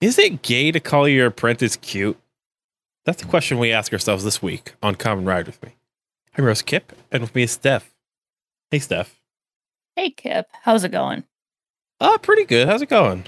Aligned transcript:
is 0.00 0.18
it 0.18 0.42
gay 0.42 0.70
to 0.70 0.80
call 0.80 1.08
your 1.08 1.26
apprentice 1.26 1.76
cute? 1.76 2.18
That's 3.04 3.22
the 3.22 3.28
question 3.28 3.58
we 3.58 3.72
ask 3.72 3.92
ourselves 3.92 4.24
this 4.24 4.42
week 4.42 4.74
on 4.82 4.94
Common 4.94 5.24
Ride 5.24 5.46
with 5.46 5.62
me. 5.62 5.76
I'm 6.36 6.44
Rose 6.44 6.62
Kip, 6.62 6.92
and 7.10 7.22
with 7.22 7.34
me 7.34 7.42
is 7.42 7.52
Steph. 7.52 7.92
Hey, 8.70 8.78
Steph. 8.78 9.16
Hey, 9.96 10.10
Kip. 10.10 10.46
How's 10.62 10.84
it 10.84 10.92
going? 10.92 11.24
Oh, 12.00 12.18
pretty 12.22 12.44
good. 12.44 12.68
How's 12.68 12.82
it 12.82 12.88
going? 12.88 13.24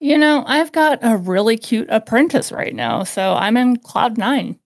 You 0.00 0.16
know, 0.16 0.44
I've 0.46 0.72
got 0.72 0.98
a 1.02 1.16
really 1.16 1.58
cute 1.58 1.88
apprentice 1.90 2.50
right 2.50 2.74
now, 2.74 3.04
so 3.04 3.34
I'm 3.34 3.56
in 3.56 3.76
cloud 3.76 4.16
nine. 4.16 4.58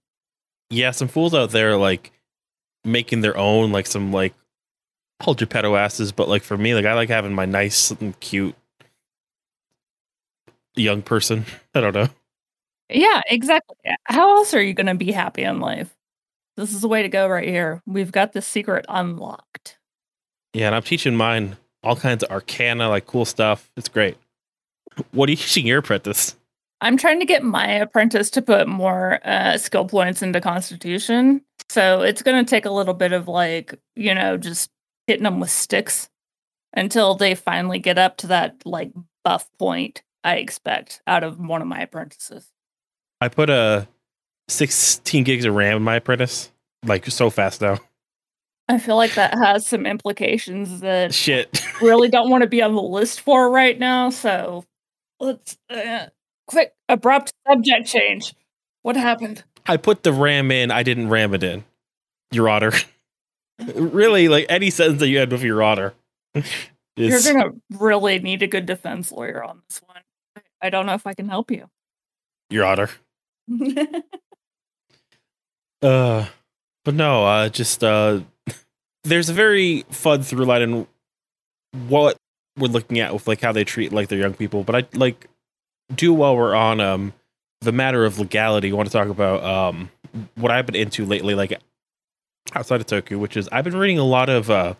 Yeah, 0.70 0.92
some 0.92 1.08
fools 1.08 1.34
out 1.34 1.50
there 1.50 1.76
like 1.76 2.12
making 2.84 3.20
their 3.20 3.36
own, 3.36 3.72
like 3.72 3.86
some 3.86 4.12
like 4.12 4.34
hold 5.22 5.40
your 5.40 5.48
pedo 5.48 5.78
asses, 5.78 6.12
but 6.12 6.28
like 6.28 6.42
for 6.42 6.56
me, 6.56 6.74
like 6.74 6.84
I 6.84 6.94
like 6.94 7.08
having 7.08 7.34
my 7.34 7.46
nice 7.46 7.90
and 7.90 8.18
cute 8.20 8.54
young 10.82 11.02
person. 11.02 11.44
I 11.74 11.80
don't 11.80 11.94
know. 11.94 12.08
Yeah, 12.88 13.22
exactly. 13.28 13.76
How 14.04 14.36
else 14.36 14.54
are 14.54 14.62
you 14.62 14.74
going 14.74 14.86
to 14.86 14.94
be 14.94 15.12
happy 15.12 15.42
in 15.42 15.60
life? 15.60 15.94
This 16.56 16.72
is 16.72 16.80
the 16.80 16.88
way 16.88 17.02
to 17.02 17.08
go 17.08 17.28
right 17.28 17.48
here. 17.48 17.82
We've 17.86 18.12
got 18.12 18.32
the 18.32 18.40
secret 18.40 18.86
unlocked. 18.88 19.78
Yeah, 20.54 20.66
and 20.66 20.74
I'm 20.74 20.82
teaching 20.82 21.16
mine 21.16 21.56
all 21.82 21.96
kinds 21.96 22.22
of 22.22 22.30
arcana, 22.30 22.88
like 22.88 23.06
cool 23.06 23.24
stuff. 23.24 23.70
It's 23.76 23.88
great. 23.88 24.16
What 25.12 25.28
are 25.28 25.32
you 25.32 25.36
teaching 25.36 25.66
your 25.66 25.78
apprentice? 25.78 26.36
I'm 26.80 26.96
trying 26.96 27.20
to 27.20 27.26
get 27.26 27.42
my 27.42 27.66
apprentice 27.66 28.30
to 28.30 28.42
put 28.42 28.68
more 28.68 29.20
uh, 29.24 29.58
skill 29.58 29.86
points 29.86 30.22
into 30.22 30.40
Constitution. 30.40 31.42
So 31.68 32.02
it's 32.02 32.22
going 32.22 32.42
to 32.44 32.48
take 32.48 32.64
a 32.64 32.70
little 32.70 32.94
bit 32.94 33.12
of 33.12 33.28
like, 33.28 33.74
you 33.94 34.14
know, 34.14 34.36
just 34.36 34.70
hitting 35.06 35.24
them 35.24 35.40
with 35.40 35.50
sticks 35.50 36.08
until 36.74 37.14
they 37.14 37.34
finally 37.34 37.78
get 37.78 37.98
up 37.98 38.18
to 38.18 38.26
that 38.28 38.62
like 38.64 38.92
buff 39.24 39.48
point 39.58 40.02
I 40.26 40.38
expect 40.38 41.00
out 41.06 41.22
of 41.22 41.38
one 41.38 41.62
of 41.62 41.68
my 41.68 41.80
apprentices. 41.80 42.50
I 43.20 43.28
put 43.28 43.48
a 43.48 43.86
16 44.48 45.22
gigs 45.22 45.44
of 45.44 45.54
RAM 45.54 45.76
in 45.76 45.82
my 45.84 45.94
apprentice, 45.94 46.50
like 46.84 47.06
so 47.06 47.30
fast 47.30 47.60
now. 47.60 47.78
I 48.68 48.78
feel 48.78 48.96
like 48.96 49.14
that 49.14 49.34
has 49.34 49.64
some 49.64 49.86
implications 49.86 50.80
that 50.80 51.14
Shit. 51.14 51.62
really 51.80 52.08
don't 52.08 52.28
want 52.28 52.42
to 52.42 52.48
be 52.48 52.60
on 52.60 52.74
the 52.74 52.82
list 52.82 53.20
for 53.20 53.48
right 53.48 53.78
now. 53.78 54.10
So 54.10 54.64
let's 55.20 55.58
uh, 55.70 56.06
quick 56.48 56.74
abrupt 56.88 57.32
subject 57.46 57.86
change. 57.86 58.34
What 58.82 58.96
happened? 58.96 59.44
I 59.66 59.76
put 59.76 60.02
the 60.02 60.12
RAM 60.12 60.50
in, 60.50 60.72
I 60.72 60.82
didn't 60.82 61.08
ram 61.08 61.34
it 61.34 61.44
in. 61.44 61.64
Your 62.32 62.48
Honor. 62.48 62.72
really, 63.76 64.26
like 64.26 64.46
any 64.48 64.70
sentence 64.70 64.98
that 64.98 65.08
you 65.08 65.18
had 65.18 65.30
with 65.30 65.44
Your 65.44 65.62
Honor. 65.62 65.94
You're 66.96 67.20
gonna 67.20 67.50
really 67.78 68.18
need 68.18 68.42
a 68.42 68.48
good 68.48 68.66
defense 68.66 69.12
lawyer 69.12 69.44
on 69.44 69.62
this 69.68 69.80
one. 69.82 69.85
I 70.60 70.70
don't 70.70 70.86
know 70.86 70.94
if 70.94 71.06
I 71.06 71.14
can 71.14 71.28
help 71.28 71.50
you. 71.50 71.68
Your 72.50 72.64
Honor. 72.64 72.88
uh, 75.82 76.26
but 76.84 76.94
no, 76.94 77.26
uh, 77.26 77.48
just 77.48 77.82
uh, 77.82 78.20
there's 79.04 79.28
a 79.28 79.34
very 79.34 79.84
fun 79.90 80.22
through 80.22 80.44
line 80.44 80.62
in 80.62 80.86
what 81.88 82.16
we're 82.56 82.68
looking 82.68 83.00
at 83.00 83.12
with 83.12 83.26
like 83.26 83.40
how 83.40 83.52
they 83.52 83.64
treat 83.64 83.92
like 83.92 84.08
their 84.08 84.18
young 84.18 84.34
people. 84.34 84.64
But 84.64 84.74
I 84.76 84.86
like 84.94 85.28
do 85.94 86.12
while 86.12 86.36
we're 86.36 86.54
on 86.54 86.80
um 86.80 87.12
the 87.60 87.72
matter 87.72 88.04
of 88.04 88.18
legality. 88.18 88.70
I 88.70 88.74
want 88.74 88.88
to 88.88 88.92
talk 88.92 89.08
about 89.08 89.44
um 89.44 89.90
what 90.36 90.50
I've 90.50 90.66
been 90.66 90.76
into 90.76 91.04
lately, 91.04 91.34
like 91.34 91.58
outside 92.54 92.80
of 92.80 92.86
Tokyo, 92.86 93.18
which 93.18 93.36
is 93.36 93.48
I've 93.52 93.64
been 93.64 93.76
reading 93.76 93.98
a 93.98 94.04
lot 94.04 94.28
of 94.28 94.50
uh 94.50 94.74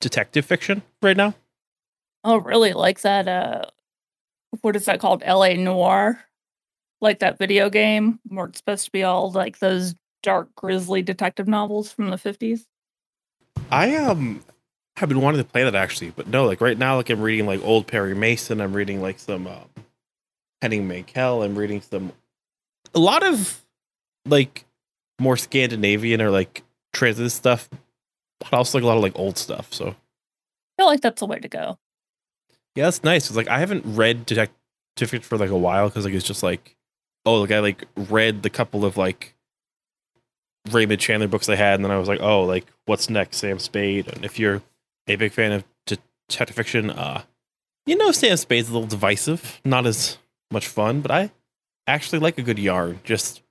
detective 0.00 0.44
fiction 0.44 0.82
right 1.02 1.16
now. 1.16 1.34
Oh, 2.24 2.38
really? 2.38 2.72
Like 2.72 3.00
that? 3.02 3.28
Uh, 3.28 3.66
what 4.62 4.76
is 4.76 4.84
that 4.86 5.00
called? 5.00 5.22
L.A. 5.24 5.56
Noire, 5.56 6.24
like 7.00 7.20
that 7.20 7.38
video 7.38 7.70
game 7.70 8.20
where 8.28 8.46
it's 8.46 8.58
supposed 8.58 8.84
to 8.86 8.92
be 8.92 9.02
all 9.02 9.30
like 9.30 9.58
those 9.58 9.94
dark, 10.22 10.54
grisly 10.54 11.02
detective 11.02 11.48
novels 11.48 11.92
from 11.92 12.10
the 12.10 12.18
fifties. 12.18 12.66
I 13.70 13.96
um 13.96 14.44
have 14.96 15.08
been 15.08 15.20
wanting 15.20 15.42
to 15.42 15.48
play 15.48 15.64
that 15.64 15.74
actually, 15.74 16.10
but 16.10 16.26
no, 16.26 16.46
like 16.46 16.60
right 16.60 16.78
now, 16.78 16.96
like 16.96 17.10
I'm 17.10 17.20
reading 17.20 17.46
like 17.46 17.62
old 17.62 17.86
Perry 17.86 18.14
Mason. 18.14 18.60
I'm 18.60 18.72
reading 18.72 19.02
like 19.02 19.18
some 19.18 19.46
um, 19.46 19.68
Henning 20.62 20.88
Mankell. 20.88 21.44
I'm 21.44 21.56
reading 21.56 21.80
some 21.80 22.12
a 22.94 22.98
lot 22.98 23.22
of 23.22 23.64
like 24.24 24.64
more 25.18 25.36
Scandinavian 25.36 26.20
or 26.20 26.30
like 26.30 26.62
transit 26.92 27.30
stuff, 27.32 27.68
but 28.40 28.52
also 28.52 28.78
like 28.78 28.84
a 28.84 28.86
lot 28.86 28.96
of 28.96 29.02
like 29.02 29.18
old 29.18 29.38
stuff. 29.38 29.72
So 29.72 29.88
I 29.88 29.94
feel 30.78 30.86
like 30.86 31.00
that's 31.00 31.20
the 31.20 31.26
way 31.26 31.38
to 31.38 31.48
go. 31.48 31.78
Yeah, 32.76 32.84
that's 32.84 33.02
nice. 33.02 33.26
It's 33.26 33.36
like 33.36 33.48
I 33.48 33.58
haven't 33.58 33.84
read 33.84 34.26
detective 34.26 35.24
for 35.24 35.36
like 35.36 35.50
a 35.50 35.58
while 35.58 35.88
because 35.88 36.04
like 36.04 36.14
it's 36.14 36.26
just 36.26 36.42
like 36.42 36.76
oh, 37.26 37.40
like 37.40 37.50
I 37.50 37.58
like 37.58 37.84
read 37.96 38.42
the 38.42 38.50
couple 38.50 38.84
of 38.84 38.96
like 38.96 39.34
Raymond 40.70 41.00
Chandler 41.00 41.28
books 41.28 41.48
I 41.48 41.56
had, 41.56 41.74
and 41.74 41.84
then 41.84 41.90
I 41.90 41.98
was 41.98 42.08
like, 42.08 42.20
oh, 42.20 42.44
like 42.44 42.66
what's 42.86 43.10
next, 43.10 43.38
Sam 43.38 43.58
Spade. 43.58 44.08
And 44.08 44.24
if 44.24 44.38
you're 44.38 44.62
a 45.08 45.16
big 45.16 45.32
fan 45.32 45.52
of 45.52 45.64
detective 45.86 46.56
fiction, 46.56 46.90
uh, 46.90 47.22
you 47.84 47.96
know 47.96 48.12
Sam 48.12 48.36
Spade's 48.36 48.70
a 48.70 48.72
little 48.72 48.88
divisive, 48.88 49.60
not 49.64 49.86
as 49.86 50.18
much 50.50 50.68
fun, 50.68 51.00
but 51.00 51.10
I 51.10 51.32
actually 51.86 52.20
like 52.20 52.38
a 52.38 52.42
good 52.42 52.58
yarn. 52.58 53.00
Just 53.04 53.42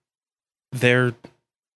they're 0.71 1.13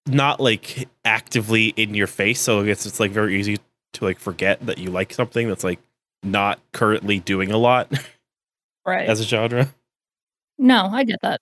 not 0.08 0.40
like 0.40 0.88
actively 1.06 1.68
in 1.76 1.94
your 1.94 2.08
face, 2.08 2.40
so 2.40 2.62
I 2.62 2.66
guess 2.66 2.86
it's 2.86 3.00
like 3.00 3.12
very 3.12 3.40
easy 3.40 3.58
to 3.94 4.06
like 4.06 4.20
forget 4.20 4.66
that 4.66 4.78
you 4.78 4.90
like 4.90 5.14
something 5.14 5.48
that's 5.48 5.64
like 5.64 5.80
not 6.24 6.59
currently 6.72 7.19
doing 7.19 7.52
a 7.52 7.57
lot 7.57 7.91
Right. 8.85 9.07
as 9.09 9.19
a 9.19 9.24
genre. 9.24 9.69
no, 10.57 10.88
I 10.91 11.03
get 11.03 11.19
that. 11.22 11.40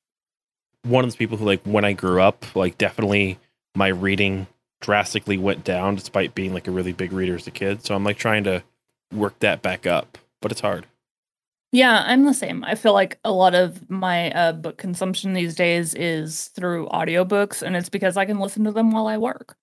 One 0.84 1.04
of 1.04 1.10
those 1.10 1.16
people 1.16 1.38
who 1.38 1.46
like 1.46 1.62
when 1.64 1.86
I 1.86 1.94
grew 1.94 2.22
up, 2.22 2.56
like 2.56 2.78
definitely 2.78 3.40
my 3.76 3.88
reading 3.88 4.48
drastically 4.82 5.38
went 5.38 5.64
down 5.64 5.96
despite 5.96 6.36
being 6.36 6.54
like 6.54 6.68
a 6.68 6.72
really 6.72 6.94
big 6.94 7.12
reader 7.12 7.36
as 7.36 7.48
a 7.48 7.52
kid. 7.52 7.84
So 7.86 7.96
I'm 7.96 8.04
like 8.04 8.18
trying 8.18 8.44
to 8.46 8.64
work 9.14 9.40
that 9.40 9.62
back 9.62 9.86
up, 9.88 10.18
but 10.42 10.52
it's 10.52 10.62
hard. 10.62 10.86
Yeah, 11.74 12.04
I'm 12.08 12.24
the 12.26 12.34
same. 12.34 12.64
I 12.64 12.76
feel 12.76 12.94
like 12.94 13.20
a 13.26 13.32
lot 13.32 13.54
of 13.54 13.90
my 13.90 14.32
uh, 14.32 14.54
book 14.54 14.78
consumption 14.78 15.34
these 15.34 15.54
days 15.56 15.94
is 15.96 16.48
through 16.56 16.88
audiobooks, 16.88 17.62
and 17.62 17.76
it's 17.76 17.90
because 17.90 18.16
I 18.16 18.26
can 18.26 18.40
listen 18.40 18.64
to 18.64 18.72
them 18.72 18.92
while 18.92 19.08
I 19.08 19.18
work. 19.18 19.58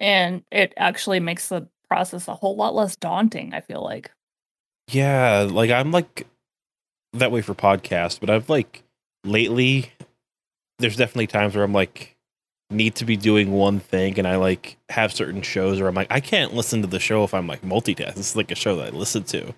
And 0.00 0.42
it 0.50 0.74
actually 0.76 1.20
makes 1.20 1.48
the 1.48 1.68
process 1.88 2.26
a 2.26 2.34
whole 2.34 2.56
lot 2.56 2.74
less 2.74 2.96
daunting, 2.96 3.54
I 3.54 3.60
feel 3.60 3.82
like. 3.84 4.10
Yeah, 4.88 5.46
like 5.50 5.70
I'm 5.70 5.90
like 5.90 6.26
that 7.12 7.30
way 7.32 7.42
for 7.42 7.54
podcasts, 7.54 8.18
but 8.20 8.30
I've 8.30 8.48
like 8.48 8.82
lately 9.24 9.92
there's 10.78 10.96
definitely 10.96 11.26
times 11.26 11.54
where 11.54 11.64
I'm 11.64 11.72
like 11.72 12.16
need 12.70 12.94
to 12.96 13.04
be 13.04 13.16
doing 13.16 13.50
one 13.52 13.80
thing 13.80 14.18
and 14.18 14.28
I 14.28 14.36
like 14.36 14.76
have 14.90 15.12
certain 15.12 15.40
shows 15.42 15.80
where 15.80 15.88
I'm 15.88 15.94
like 15.94 16.08
I 16.10 16.20
can't 16.20 16.54
listen 16.54 16.82
to 16.82 16.86
the 16.86 17.00
show 17.00 17.24
if 17.24 17.34
I'm 17.34 17.46
like 17.46 17.62
multitask. 17.62 18.14
This 18.14 18.30
is 18.30 18.36
like 18.36 18.50
a 18.50 18.54
show 18.54 18.76
that 18.76 18.92
I 18.92 18.96
listen 18.96 19.24
to, 19.24 19.54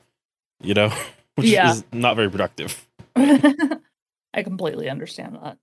you 0.63 0.75
know, 0.75 0.93
which 1.37 1.49
Yeah. 1.49 1.71
is 1.73 1.85
not 1.93 2.17
very 2.17 2.31
productive. 2.31 2.87
I 3.17 4.43
completely 4.45 4.89
understand 4.89 5.39
that. 5.43 5.59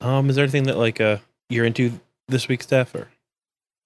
Um, 0.00 0.30
is 0.30 0.36
there 0.36 0.44
anything 0.44 0.64
that 0.64 0.78
like 0.78 1.00
uh 1.00 1.18
you're 1.50 1.64
into 1.64 2.00
this 2.28 2.46
week, 2.48 2.62
Steph? 2.62 2.94
Or 2.94 3.08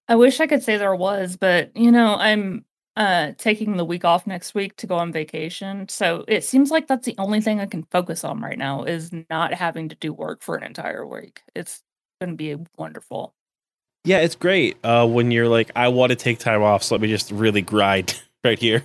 I 0.08 0.16
wish 0.16 0.40
I 0.40 0.46
could 0.46 0.62
say 0.62 0.76
there 0.76 0.94
was, 0.94 1.36
but 1.36 1.74
you 1.76 1.90
know, 1.90 2.14
I'm 2.16 2.64
uh 2.96 3.32
taking 3.38 3.76
the 3.76 3.84
week 3.84 4.04
off 4.04 4.26
next 4.26 4.54
week 4.54 4.76
to 4.76 4.86
go 4.86 4.96
on 4.96 5.12
vacation. 5.12 5.88
So 5.88 6.24
it 6.28 6.44
seems 6.44 6.70
like 6.70 6.86
that's 6.88 7.06
the 7.06 7.14
only 7.18 7.40
thing 7.40 7.60
I 7.60 7.66
can 7.66 7.84
focus 7.84 8.24
on 8.24 8.40
right 8.40 8.58
now 8.58 8.84
is 8.84 9.10
not 9.30 9.54
having 9.54 9.88
to 9.88 9.94
do 9.96 10.12
work 10.12 10.42
for 10.42 10.56
an 10.56 10.62
entire 10.64 11.06
week. 11.06 11.42
It's 11.54 11.82
going 12.20 12.30
to 12.30 12.36
be 12.36 12.56
wonderful. 12.76 13.34
yeah, 14.04 14.18
it's 14.18 14.34
great. 14.34 14.76
Uh, 14.84 15.06
when 15.06 15.30
you're 15.30 15.48
like, 15.48 15.70
I 15.76 15.88
want 15.88 16.10
to 16.10 16.16
take 16.16 16.38
time 16.38 16.62
off, 16.62 16.82
so 16.82 16.94
let 16.94 17.02
me 17.02 17.08
just 17.08 17.30
really 17.30 17.62
grind 17.62 18.20
right 18.44 18.58
here. 18.58 18.84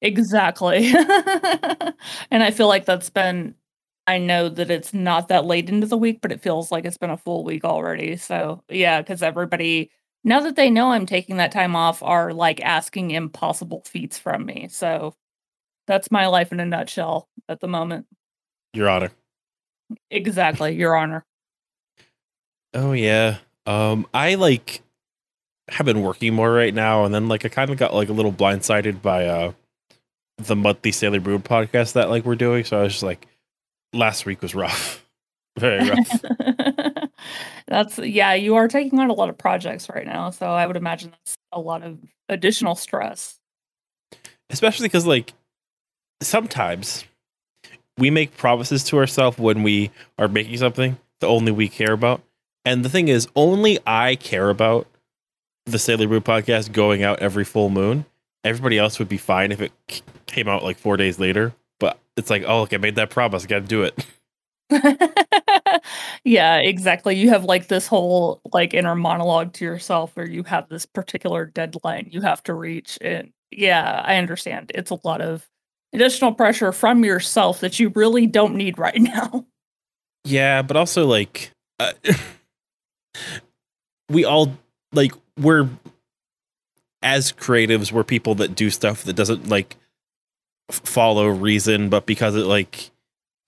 Exactly. 0.00 0.88
and 2.30 2.42
I 2.42 2.50
feel 2.52 2.68
like 2.68 2.84
that's 2.84 3.10
been 3.10 3.54
I 4.06 4.18
know 4.18 4.48
that 4.48 4.70
it's 4.70 4.94
not 4.94 5.28
that 5.28 5.44
late 5.44 5.68
into 5.68 5.86
the 5.86 5.98
week, 5.98 6.20
but 6.22 6.32
it 6.32 6.40
feels 6.40 6.72
like 6.72 6.84
it's 6.86 6.96
been 6.96 7.10
a 7.10 7.16
full 7.18 7.44
week 7.44 7.64
already. 7.64 8.16
So, 8.16 8.62
yeah, 8.70 9.02
cuz 9.02 9.22
everybody 9.22 9.90
now 10.24 10.40
that 10.40 10.56
they 10.56 10.70
know 10.70 10.92
I'm 10.92 11.06
taking 11.06 11.36
that 11.38 11.52
time 11.52 11.76
off 11.76 12.02
are 12.02 12.32
like 12.32 12.60
asking 12.60 13.10
impossible 13.12 13.82
feats 13.86 14.18
from 14.18 14.44
me. 14.44 14.68
So, 14.70 15.14
that's 15.86 16.10
my 16.10 16.26
life 16.26 16.52
in 16.52 16.60
a 16.60 16.66
nutshell 16.66 17.28
at 17.48 17.60
the 17.60 17.68
moment. 17.68 18.06
Your 18.74 18.88
Honor. 18.88 19.10
Exactly, 20.10 20.74
your 20.74 20.96
honor. 20.96 21.24
Oh 22.74 22.92
yeah. 22.92 23.38
Um, 23.66 24.06
I 24.12 24.34
like 24.34 24.82
have 25.68 25.86
been 25.86 26.02
working 26.02 26.34
more 26.34 26.52
right 26.52 26.74
now, 26.74 27.04
and 27.04 27.14
then 27.14 27.28
like 27.28 27.44
I 27.44 27.48
kind 27.48 27.70
of 27.70 27.78
got 27.78 27.94
like 27.94 28.08
a 28.08 28.12
little 28.12 28.32
blindsided 28.32 29.02
by 29.02 29.26
uh 29.26 29.52
the 30.38 30.56
monthly 30.56 30.92
Sailor 30.92 31.20
Moon 31.20 31.42
podcast 31.42 31.94
that 31.94 32.10
like 32.10 32.24
we're 32.24 32.36
doing. 32.36 32.64
So 32.64 32.78
I 32.78 32.82
was 32.82 32.92
just 32.92 33.02
like, 33.02 33.26
last 33.92 34.26
week 34.26 34.42
was 34.42 34.54
rough, 34.54 35.04
very 35.56 35.88
rough. 35.88 36.22
that's 37.66 37.98
yeah, 37.98 38.34
you 38.34 38.56
are 38.56 38.68
taking 38.68 38.98
on 38.98 39.10
a 39.10 39.12
lot 39.12 39.28
of 39.28 39.38
projects 39.38 39.88
right 39.88 40.06
now, 40.06 40.30
so 40.30 40.46
I 40.46 40.66
would 40.66 40.76
imagine 40.76 41.10
that's 41.10 41.36
a 41.52 41.60
lot 41.60 41.82
of 41.82 41.98
additional 42.28 42.74
stress. 42.74 43.38
Especially 44.50 44.86
because 44.86 45.06
like 45.06 45.32
sometimes 46.22 47.04
we 47.98 48.10
make 48.10 48.36
promises 48.36 48.84
to 48.84 48.98
ourselves 48.98 49.38
when 49.38 49.62
we 49.62 49.90
are 50.18 50.28
making 50.28 50.56
something 50.56 50.96
that 51.20 51.26
only 51.26 51.52
we 51.52 51.68
care 51.68 51.92
about. 51.92 52.22
And 52.64 52.84
the 52.84 52.88
thing 52.88 53.08
is, 53.08 53.28
only 53.34 53.78
I 53.86 54.16
care 54.16 54.50
about 54.50 54.86
the 55.66 55.78
Sailor 55.78 56.08
Moon 56.08 56.22
podcast 56.22 56.72
going 56.72 57.02
out 57.02 57.18
every 57.20 57.44
full 57.44 57.70
moon. 57.70 58.04
Everybody 58.44 58.78
else 58.78 58.98
would 58.98 59.08
be 59.08 59.18
fine 59.18 59.52
if 59.52 59.60
it 59.60 59.72
came 60.26 60.48
out 60.48 60.62
like 60.62 60.78
four 60.78 60.96
days 60.96 61.18
later. 61.18 61.52
But 61.80 61.98
it's 62.16 62.30
like, 62.30 62.44
oh, 62.46 62.60
look, 62.60 62.72
I 62.72 62.76
made 62.78 62.96
that 62.96 63.10
promise. 63.10 63.44
I 63.44 63.46
got 63.46 63.60
to 63.60 63.66
do 63.66 63.82
it. 63.82 64.06
yeah, 66.24 66.56
exactly. 66.56 67.16
You 67.16 67.30
have 67.30 67.44
like 67.44 67.68
this 67.68 67.86
whole 67.86 68.40
like 68.52 68.74
inner 68.74 68.94
monologue 68.94 69.52
to 69.54 69.64
yourself 69.64 70.14
where 70.14 70.28
you 70.28 70.42
have 70.44 70.68
this 70.68 70.86
particular 70.86 71.46
deadline 71.46 72.08
you 72.10 72.20
have 72.20 72.42
to 72.44 72.54
reach. 72.54 72.98
And 73.00 73.32
yeah, 73.50 74.02
I 74.04 74.16
understand. 74.16 74.72
It's 74.74 74.90
a 74.90 75.00
lot 75.04 75.20
of 75.20 75.48
additional 75.92 76.32
pressure 76.32 76.72
from 76.72 77.04
yourself 77.04 77.60
that 77.60 77.80
you 77.80 77.90
really 77.94 78.26
don't 78.26 78.54
need 78.54 78.78
right 78.78 79.00
now. 79.00 79.46
Yeah, 80.24 80.60
but 80.60 80.76
also 80.76 81.06
like 81.06 81.52
uh, 81.78 81.92
we 84.10 84.26
all 84.26 84.58
like 84.92 85.12
we're 85.38 85.70
as 87.02 87.32
creatives, 87.32 87.92
we're 87.92 88.04
people 88.04 88.34
that 88.34 88.54
do 88.54 88.68
stuff 88.68 89.04
that 89.04 89.14
doesn't 89.14 89.48
like 89.48 89.76
follow 90.70 91.28
reason, 91.28 91.88
but 91.88 92.04
because 92.04 92.34
it 92.36 92.44
like 92.44 92.90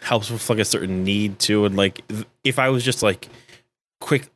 helps 0.03 0.31
with 0.31 0.49
like 0.49 0.59
a 0.59 0.65
certain 0.65 1.05
need 1.05 1.39
too. 1.39 1.65
And 1.65 1.77
like 1.77 2.03
if 2.45 2.59
I 2.59 2.69
was 2.69 2.85
just 2.85 3.03
like 3.03 3.29
quick, 4.01 4.29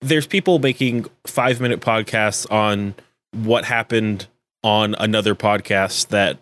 there's 0.00 0.26
people 0.26 0.58
making 0.58 1.06
five 1.26 1.60
minute 1.60 1.80
podcasts 1.80 2.50
on 2.50 2.94
what 3.32 3.64
happened 3.64 4.26
on 4.62 4.94
another 4.98 5.34
podcast 5.34 6.08
that 6.08 6.38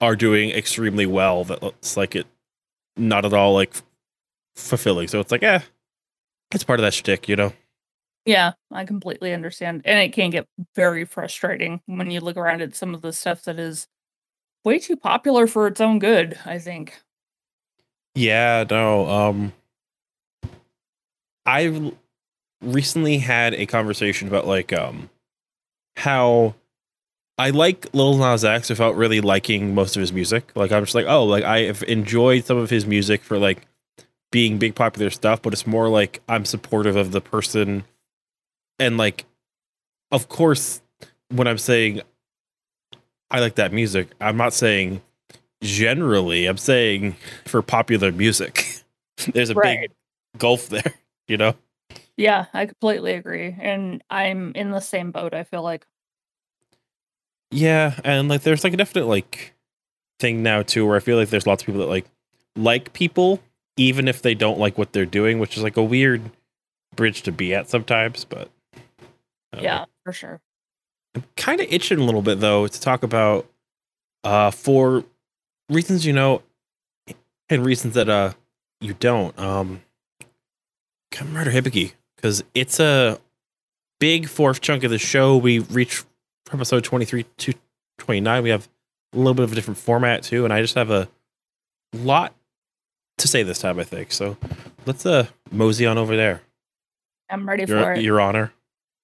are 0.00 0.16
doing 0.16 0.50
extremely 0.50 1.06
well. 1.06 1.44
That 1.44 1.62
looks 1.62 1.96
like 1.96 2.14
it 2.16 2.26
not 2.96 3.24
at 3.24 3.32
all 3.32 3.54
like 3.54 3.74
fulfilling. 4.56 5.08
So 5.08 5.20
it's 5.20 5.32
like, 5.32 5.42
eh, 5.42 5.60
it's 6.52 6.64
part 6.64 6.80
of 6.80 6.84
that 6.84 6.94
shtick, 6.94 7.28
you 7.28 7.36
know. 7.36 7.52
Yeah, 8.24 8.52
I 8.70 8.84
completely 8.84 9.32
understand. 9.32 9.82
And 9.84 9.98
it 9.98 10.12
can 10.12 10.30
get 10.30 10.46
very 10.76 11.04
frustrating 11.04 11.80
when 11.86 12.10
you 12.10 12.20
look 12.20 12.36
around 12.36 12.62
at 12.62 12.76
some 12.76 12.94
of 12.94 13.02
the 13.02 13.12
stuff 13.12 13.42
that 13.44 13.58
is 13.58 13.88
way 14.64 14.78
too 14.78 14.96
popular 14.96 15.46
for 15.46 15.66
its 15.66 15.80
own 15.80 15.98
good, 15.98 16.38
I 16.44 16.58
think. 16.58 17.00
Yeah, 18.14 18.64
no. 18.68 19.08
Um 19.08 19.52
I've 21.46 21.94
recently 22.60 23.18
had 23.18 23.54
a 23.54 23.66
conversation 23.66 24.28
about 24.28 24.46
like 24.46 24.72
um 24.72 25.10
how 25.96 26.54
I 27.38 27.50
like 27.50 27.86
Lil 27.92 28.18
Nas 28.18 28.44
X 28.44 28.68
without 28.70 28.94
really 28.94 29.20
liking 29.20 29.74
most 29.74 29.96
of 29.96 30.00
his 30.00 30.12
music. 30.12 30.52
Like 30.54 30.70
I'm 30.70 30.84
just 30.84 30.94
like, 30.94 31.06
oh, 31.06 31.24
like 31.24 31.44
I 31.44 31.62
have 31.62 31.82
enjoyed 31.84 32.44
some 32.44 32.58
of 32.58 32.70
his 32.70 32.86
music 32.86 33.22
for 33.22 33.38
like 33.38 33.66
being 34.30 34.58
big 34.58 34.74
popular 34.74 35.10
stuff, 35.10 35.42
but 35.42 35.52
it's 35.52 35.66
more 35.66 35.88
like 35.88 36.22
I'm 36.28 36.44
supportive 36.44 36.96
of 36.96 37.12
the 37.12 37.20
person 37.20 37.84
and 38.78 38.96
like 38.96 39.24
of 40.10 40.28
course 40.28 40.82
when 41.30 41.46
I'm 41.46 41.58
saying 41.58 42.02
I 43.30 43.40
like 43.40 43.54
that 43.54 43.72
music, 43.72 44.08
I'm 44.20 44.36
not 44.36 44.52
saying 44.52 45.00
generally, 45.62 46.46
I'm 46.46 46.58
saying 46.58 47.16
for 47.46 47.62
popular 47.62 48.12
music. 48.12 48.82
There's 49.32 49.50
a 49.50 49.54
Right. 49.54 49.80
big 49.82 49.92
gulf 50.38 50.68
there, 50.68 50.94
you 51.28 51.36
know? 51.36 51.54
Yeah, 52.16 52.46
I 52.52 52.66
completely 52.66 53.14
agree. 53.14 53.56
And 53.58 54.02
I'm 54.10 54.52
in 54.54 54.70
the 54.70 54.80
same 54.80 55.10
boat, 55.12 55.32
I 55.34 55.44
feel 55.44 55.62
like. 55.62 55.86
Yeah, 57.50 57.98
and 58.04 58.28
like 58.28 58.42
there's 58.42 58.64
like 58.64 58.72
a 58.72 58.76
definite 58.78 59.06
like 59.06 59.52
thing 60.18 60.42
now 60.42 60.62
too 60.62 60.86
where 60.86 60.96
I 60.96 61.00
feel 61.00 61.16
like 61.18 61.28
there's 61.28 61.46
lots 61.46 61.62
of 61.62 61.66
people 61.66 61.80
that 61.82 61.88
like 61.88 62.06
like 62.56 62.92
people 62.92 63.40
even 63.76 64.08
if 64.08 64.22
they 64.22 64.34
don't 64.34 64.58
like 64.58 64.78
what 64.78 64.92
they're 64.92 65.06
doing, 65.06 65.38
which 65.38 65.56
is 65.56 65.62
like 65.62 65.76
a 65.76 65.82
weird 65.82 66.22
bridge 66.96 67.22
to 67.22 67.32
be 67.32 67.54
at 67.54 67.68
sometimes, 67.68 68.24
but 68.24 68.50
don't 69.52 69.62
know. 69.62 69.62
Yeah, 69.62 69.84
for 70.04 70.12
sure. 70.12 70.40
I'm 71.14 71.24
kind 71.36 71.60
of 71.60 71.66
itching 71.70 71.98
a 71.98 72.04
little 72.04 72.22
bit 72.22 72.40
though 72.40 72.66
to 72.66 72.80
talk 72.80 73.02
about 73.02 73.46
uh 74.24 74.50
for 74.50 75.04
reasons 75.72 76.04
you 76.06 76.12
know 76.12 76.42
and 77.48 77.64
reasons 77.64 77.94
that 77.94 78.08
uh 78.08 78.32
you 78.80 78.94
don't. 78.94 79.36
Um 79.38 79.82
Kamen 81.12 81.34
Rider 81.34 81.50
Hibiki 81.50 81.92
because 82.16 82.42
it's 82.54 82.80
a 82.80 83.20
big 84.00 84.28
fourth 84.28 84.60
chunk 84.60 84.84
of 84.84 84.90
the 84.90 84.98
show. 84.98 85.36
We 85.36 85.58
reach 85.60 85.96
from 86.46 86.60
episode 86.60 86.84
23 86.84 87.24
to 87.38 87.54
29. 87.98 88.42
We 88.42 88.50
have 88.50 88.68
a 89.12 89.18
little 89.18 89.34
bit 89.34 89.44
of 89.44 89.52
a 89.52 89.54
different 89.54 89.78
format 89.78 90.22
too, 90.22 90.44
and 90.44 90.52
I 90.52 90.60
just 90.62 90.74
have 90.74 90.90
a 90.90 91.08
lot 91.92 92.34
to 93.18 93.28
say 93.28 93.42
this 93.42 93.58
time, 93.58 93.78
I 93.78 93.84
think. 93.84 94.12
So 94.12 94.36
let's 94.86 95.04
uh 95.06 95.26
mosey 95.50 95.86
on 95.86 95.98
over 95.98 96.16
there. 96.16 96.42
I'm 97.30 97.48
ready 97.48 97.64
Your, 97.66 97.82
for 97.82 97.92
it. 97.92 98.02
your 98.02 98.20
honor. 98.20 98.52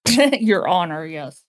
Your 0.39 0.67
honor, 0.67 1.05
yes. 1.05 1.43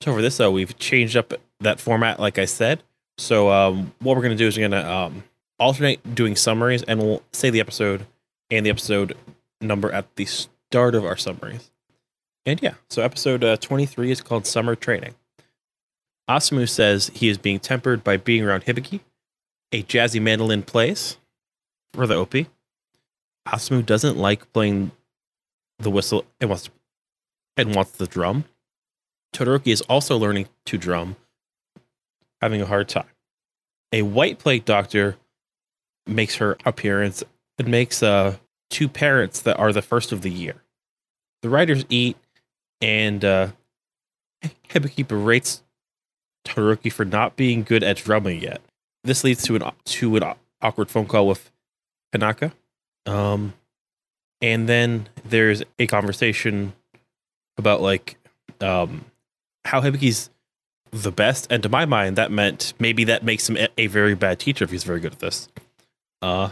So 0.00 0.14
for 0.14 0.22
this 0.22 0.36
though, 0.36 0.50
we've 0.50 0.76
changed 0.78 1.16
up 1.16 1.34
that 1.60 1.80
format, 1.80 2.18
like 2.18 2.38
I 2.38 2.44
said. 2.44 2.82
So 3.20 3.50
um, 3.50 3.92
what 3.98 4.16
we're 4.16 4.22
gonna 4.22 4.34
do 4.34 4.46
is 4.46 4.56
we're 4.56 4.66
gonna 4.68 4.88
um, 4.88 5.24
alternate 5.58 6.14
doing 6.14 6.36
summaries, 6.36 6.82
and 6.82 6.98
we'll 6.98 7.22
say 7.32 7.50
the 7.50 7.60
episode 7.60 8.06
and 8.50 8.64
the 8.64 8.70
episode 8.70 9.14
number 9.60 9.92
at 9.92 10.16
the 10.16 10.24
start 10.24 10.94
of 10.94 11.04
our 11.04 11.18
summaries. 11.18 11.70
And 12.46 12.62
yeah, 12.62 12.74
so 12.88 13.02
episode 13.02 13.44
uh, 13.44 13.58
23 13.58 14.10
is 14.10 14.22
called 14.22 14.46
Summer 14.46 14.74
Training. 14.74 15.14
Asumu 16.30 16.66
says 16.66 17.10
he 17.12 17.28
is 17.28 17.36
being 17.36 17.60
tempered 17.60 18.02
by 18.02 18.16
being 18.16 18.42
around 18.42 18.64
Hibiki. 18.64 19.00
A 19.72 19.82
jazzy 19.82 20.20
mandolin 20.20 20.62
plays 20.62 21.18
for 21.92 22.06
the 22.06 22.16
OP. 22.16 22.34
Asumu 23.46 23.84
doesn't 23.84 24.16
like 24.16 24.50
playing 24.54 24.92
the 25.78 25.90
whistle 25.90 26.24
and 26.40 26.48
wants 26.48 26.64
to, 26.64 26.70
and 27.58 27.74
wants 27.74 27.92
the 27.92 28.06
drum. 28.06 28.44
Todoroki 29.34 29.72
is 29.72 29.82
also 29.82 30.16
learning 30.16 30.48
to 30.64 30.78
drum, 30.78 31.16
having 32.40 32.60
a 32.60 32.66
hard 32.66 32.88
time. 32.88 33.04
A 33.92 34.02
white 34.02 34.38
plague 34.38 34.64
doctor 34.64 35.16
makes 36.06 36.36
her 36.36 36.56
appearance 36.64 37.22
and 37.58 37.68
makes 37.68 38.02
uh, 38.02 38.36
two 38.70 38.88
parrots 38.88 39.42
that 39.42 39.58
are 39.58 39.72
the 39.72 39.82
first 39.82 40.12
of 40.12 40.22
the 40.22 40.30
year. 40.30 40.62
The 41.42 41.48
writers 41.48 41.84
eat, 41.88 42.16
and 42.80 43.24
uh, 43.24 43.48
Hibiki 44.68 45.06
berates 45.06 45.62
Todoroki 46.46 46.92
for 46.92 47.04
not 47.04 47.36
being 47.36 47.62
good 47.62 47.82
at 47.82 47.98
drumming 47.98 48.42
yet. 48.42 48.60
This 49.04 49.24
leads 49.24 49.42
to 49.44 49.56
an 49.56 49.62
to 49.84 50.16
an 50.16 50.34
awkward 50.62 50.90
phone 50.90 51.06
call 51.06 51.26
with 51.26 51.50
Hinaka. 52.14 52.52
Um, 53.06 53.54
and 54.40 54.68
then 54.68 55.08
there's 55.24 55.62
a 55.78 55.86
conversation 55.86 56.74
about 57.58 57.80
like 57.80 58.16
um, 58.60 59.04
how 59.64 59.80
Hibiki's 59.80 60.30
the 60.92 61.12
best, 61.12 61.46
and 61.50 61.62
to 61.62 61.68
my 61.68 61.84
mind, 61.84 62.16
that 62.16 62.30
meant 62.30 62.74
maybe 62.78 63.04
that 63.04 63.24
makes 63.24 63.48
him 63.48 63.56
a, 63.76 63.86
very 63.86 64.14
bad 64.14 64.38
teacher 64.38 64.64
if 64.64 64.70
he's 64.70 64.84
very 64.84 65.00
good 65.00 65.12
at 65.12 65.18
this. 65.20 65.48
Uh, 66.20 66.50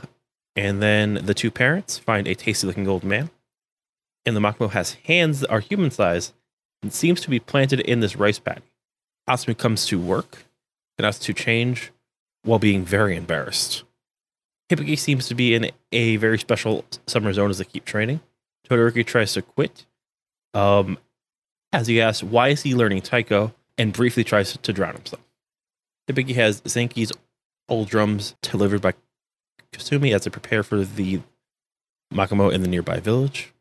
and 0.56 0.82
then 0.82 1.14
the 1.24 1.34
two 1.34 1.50
parents 1.50 1.98
find 1.98 2.26
a 2.26 2.34
tasty-looking 2.34 2.88
old 2.88 3.04
man, 3.04 3.30
and 4.24 4.36
the 4.36 4.40
Makamo 4.40 4.70
has 4.70 4.94
hands 5.04 5.40
that 5.40 5.50
are 5.50 5.60
human 5.60 5.90
size 5.90 6.32
and 6.82 6.92
seems 6.92 7.20
to 7.20 7.30
be 7.30 7.40
planted 7.40 7.80
in 7.80 8.00
this 8.00 8.16
rice 8.16 8.38
paddy. 8.38 8.62
Asumu 9.28 9.56
comes 9.56 9.86
to 9.86 9.98
work 9.98 10.44
and 10.96 11.06
asks 11.06 11.24
to 11.26 11.34
change 11.34 11.92
while 12.42 12.58
being 12.58 12.84
very 12.84 13.16
embarrassed. 13.16 13.84
Hibiki 14.70 14.98
seems 14.98 15.26
to 15.28 15.34
be 15.34 15.54
in 15.54 15.70
a 15.92 16.16
very 16.16 16.38
special 16.38 16.84
summer 17.06 17.32
zone 17.32 17.50
as 17.50 17.58
they 17.58 17.64
keep 17.64 17.84
training. 17.84 18.20
Todoroki 18.68 19.04
tries 19.04 19.32
to 19.32 19.42
quit. 19.42 19.86
Um, 20.54 20.98
as 21.72 21.86
he 21.86 22.00
asks, 22.00 22.22
why 22.22 22.48
is 22.48 22.62
he 22.62 22.74
learning 22.74 23.02
taiko? 23.02 23.54
And 23.78 23.92
briefly 23.92 24.24
tries 24.24 24.56
to 24.56 24.72
drown 24.72 24.94
himself. 24.94 25.22
Hibiki 26.08 26.34
has 26.34 26.60
Zenki's 26.62 27.12
old 27.68 27.88
drums 27.88 28.34
delivered 28.42 28.82
by 28.82 28.94
Kasumi 29.72 30.14
as 30.14 30.24
they 30.24 30.30
prepare 30.30 30.62
for 30.62 30.84
the 30.84 31.20
Makamo 32.12 32.52
in 32.52 32.62
the 32.62 32.68
nearby 32.68 32.98
village. 32.98 33.52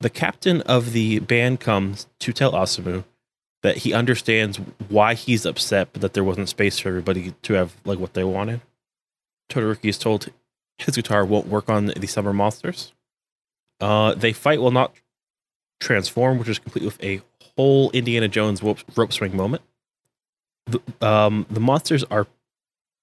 The 0.00 0.10
captain 0.10 0.62
of 0.62 0.92
the 0.92 1.18
band 1.18 1.60
comes 1.60 2.06
to 2.20 2.32
tell 2.32 2.52
Asumu 2.52 3.04
that 3.62 3.78
he 3.78 3.92
understands 3.92 4.60
why 4.88 5.14
he's 5.14 5.46
upset, 5.46 5.88
but 5.92 6.02
that 6.02 6.12
there 6.12 6.24
wasn't 6.24 6.48
space 6.48 6.78
for 6.78 6.90
everybody 6.90 7.34
to 7.42 7.54
have 7.54 7.74
like 7.84 7.98
what 7.98 8.14
they 8.14 8.24
wanted. 8.24 8.60
Todoroki 9.50 9.88
is 9.88 9.98
told 9.98 10.28
his 10.78 10.96
guitar 10.96 11.24
won't 11.24 11.48
work 11.48 11.68
on 11.68 11.86
the 11.86 12.06
summer 12.06 12.32
monsters. 12.32 12.92
Uh, 13.80 14.14
they 14.14 14.32
fight 14.32 14.60
will 14.60 14.70
not 14.70 14.94
transform, 15.80 16.38
which 16.38 16.48
is 16.48 16.58
complete 16.58 16.84
with 16.84 17.02
a 17.02 17.22
whole 17.56 17.90
Indiana 17.90 18.28
Jones 18.28 18.62
rope, 18.62 19.12
swing 19.12 19.36
moment. 19.36 19.62
The, 20.66 20.80
um, 21.00 21.46
the 21.50 21.60
monsters 21.60 22.04
are 22.04 22.26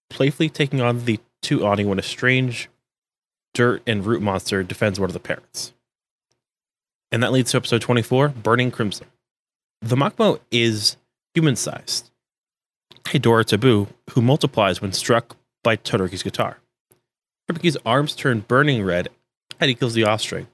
playfully 0.10 0.50
taking 0.50 0.81
on 0.81 1.05
the 1.05 1.20
two 1.41 1.65
awning 1.65 1.88
when 1.88 2.00
a 2.00 2.03
strange 2.03 2.70
dirt 3.53 3.81
and 3.86 4.05
root 4.05 4.22
monster 4.22 4.63
defends 4.63 5.00
one 5.00 5.10
of 5.10 5.13
the 5.13 5.20
parents. 5.20 5.74
And 7.12 7.22
that 7.24 7.31
leads 7.31 7.51
to 7.51 7.58
episode 7.58 7.81
24 7.81 8.29
Burning 8.29 8.72
Crimson. 8.72 9.08
The 9.81 9.96
Makamo 9.96 10.39
is 10.51 10.98
human 11.34 11.55
sized, 11.55 12.10
a 13.13 13.20
Dorotabou 13.20 13.88
who 14.12 14.22
multiplies 14.22 14.81
when 14.81 14.93
struck 14.93 15.36
by 15.63 15.75
Todoroki's 15.75 16.24
guitar. 16.24 16.60
Hibiki's 17.50 17.77
arms 17.86 18.15
turn 18.15 18.41
burning 18.41 18.84
red 18.84 19.10
and 19.60 19.70
he 19.70 19.75
kills 19.75 19.93
the 19.93 20.03
offspring, 20.03 20.48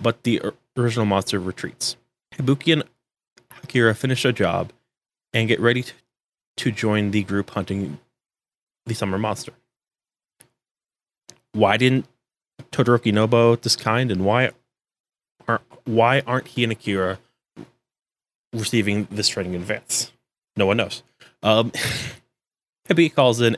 but 0.00 0.22
the 0.22 0.42
original 0.76 1.06
monster 1.06 1.38
retreats. 1.40 1.96
Ibuki 2.34 2.72
and 2.72 2.84
Akira 3.66 3.94
finish 3.94 4.24
a 4.24 4.32
job 4.32 4.72
and 5.32 5.48
get 5.48 5.60
ready 5.60 5.82
to, 5.82 5.92
to 6.58 6.70
join 6.70 7.10
the 7.10 7.24
group 7.24 7.50
hunting 7.50 7.98
the 8.86 8.94
summer 8.94 9.18
monster. 9.18 9.52
Why 11.52 11.76
didn't 11.76 12.06
Todoroki 12.70 13.22
about 13.22 13.62
this 13.62 13.74
kind, 13.74 14.10
and 14.12 14.24
why 14.24 14.50
aren't 15.48 15.62
why 15.84 16.22
aren't 16.26 16.48
he 16.48 16.62
and 16.62 16.72
Akira 16.72 17.18
receiving 18.52 19.08
this 19.10 19.28
training 19.28 19.54
in 19.54 19.62
advance? 19.62 20.12
No 20.56 20.66
one 20.66 20.76
knows. 20.76 21.02
Um, 21.42 21.72
Hibi 22.88 23.12
calls 23.12 23.40
in 23.40 23.56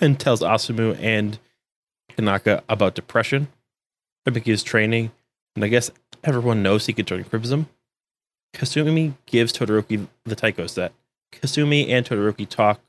and 0.00 0.20
tells 0.20 0.40
Asumu 0.40 0.96
and 1.00 1.38
Hinaka 2.16 2.62
about 2.68 2.94
depression. 2.94 3.48
Hibiki 4.26 4.48
is 4.48 4.62
training, 4.62 5.10
and 5.56 5.64
I 5.64 5.68
guess 5.68 5.90
everyone 6.22 6.62
knows 6.62 6.86
he 6.86 6.92
could 6.92 7.06
join 7.06 7.24
Crimson. 7.24 7.66
Kasumi 8.52 9.14
gives 9.26 9.52
Todoroki 9.52 10.06
the 10.24 10.36
Taiko 10.36 10.66
set. 10.66 10.92
Kasumi 11.32 11.88
and 11.88 12.04
Todoroki 12.04 12.48
talk 12.48 12.80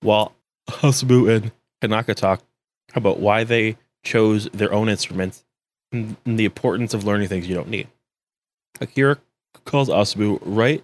while 0.00 0.32
Asumu 0.68 1.34
and 1.34 1.52
Hinaka 1.82 2.14
talk 2.14 2.42
about 2.94 3.20
why 3.20 3.44
they 3.44 3.76
chose 4.02 4.48
their 4.52 4.72
own 4.72 4.88
instruments 4.88 5.44
and 5.92 6.16
the 6.24 6.44
importance 6.44 6.94
of 6.94 7.04
learning 7.04 7.28
things 7.28 7.48
you 7.48 7.54
don't 7.54 7.68
need. 7.68 7.88
Akira 8.80 9.18
calls 9.64 9.88
Asumu 9.88 10.38
right 10.42 10.82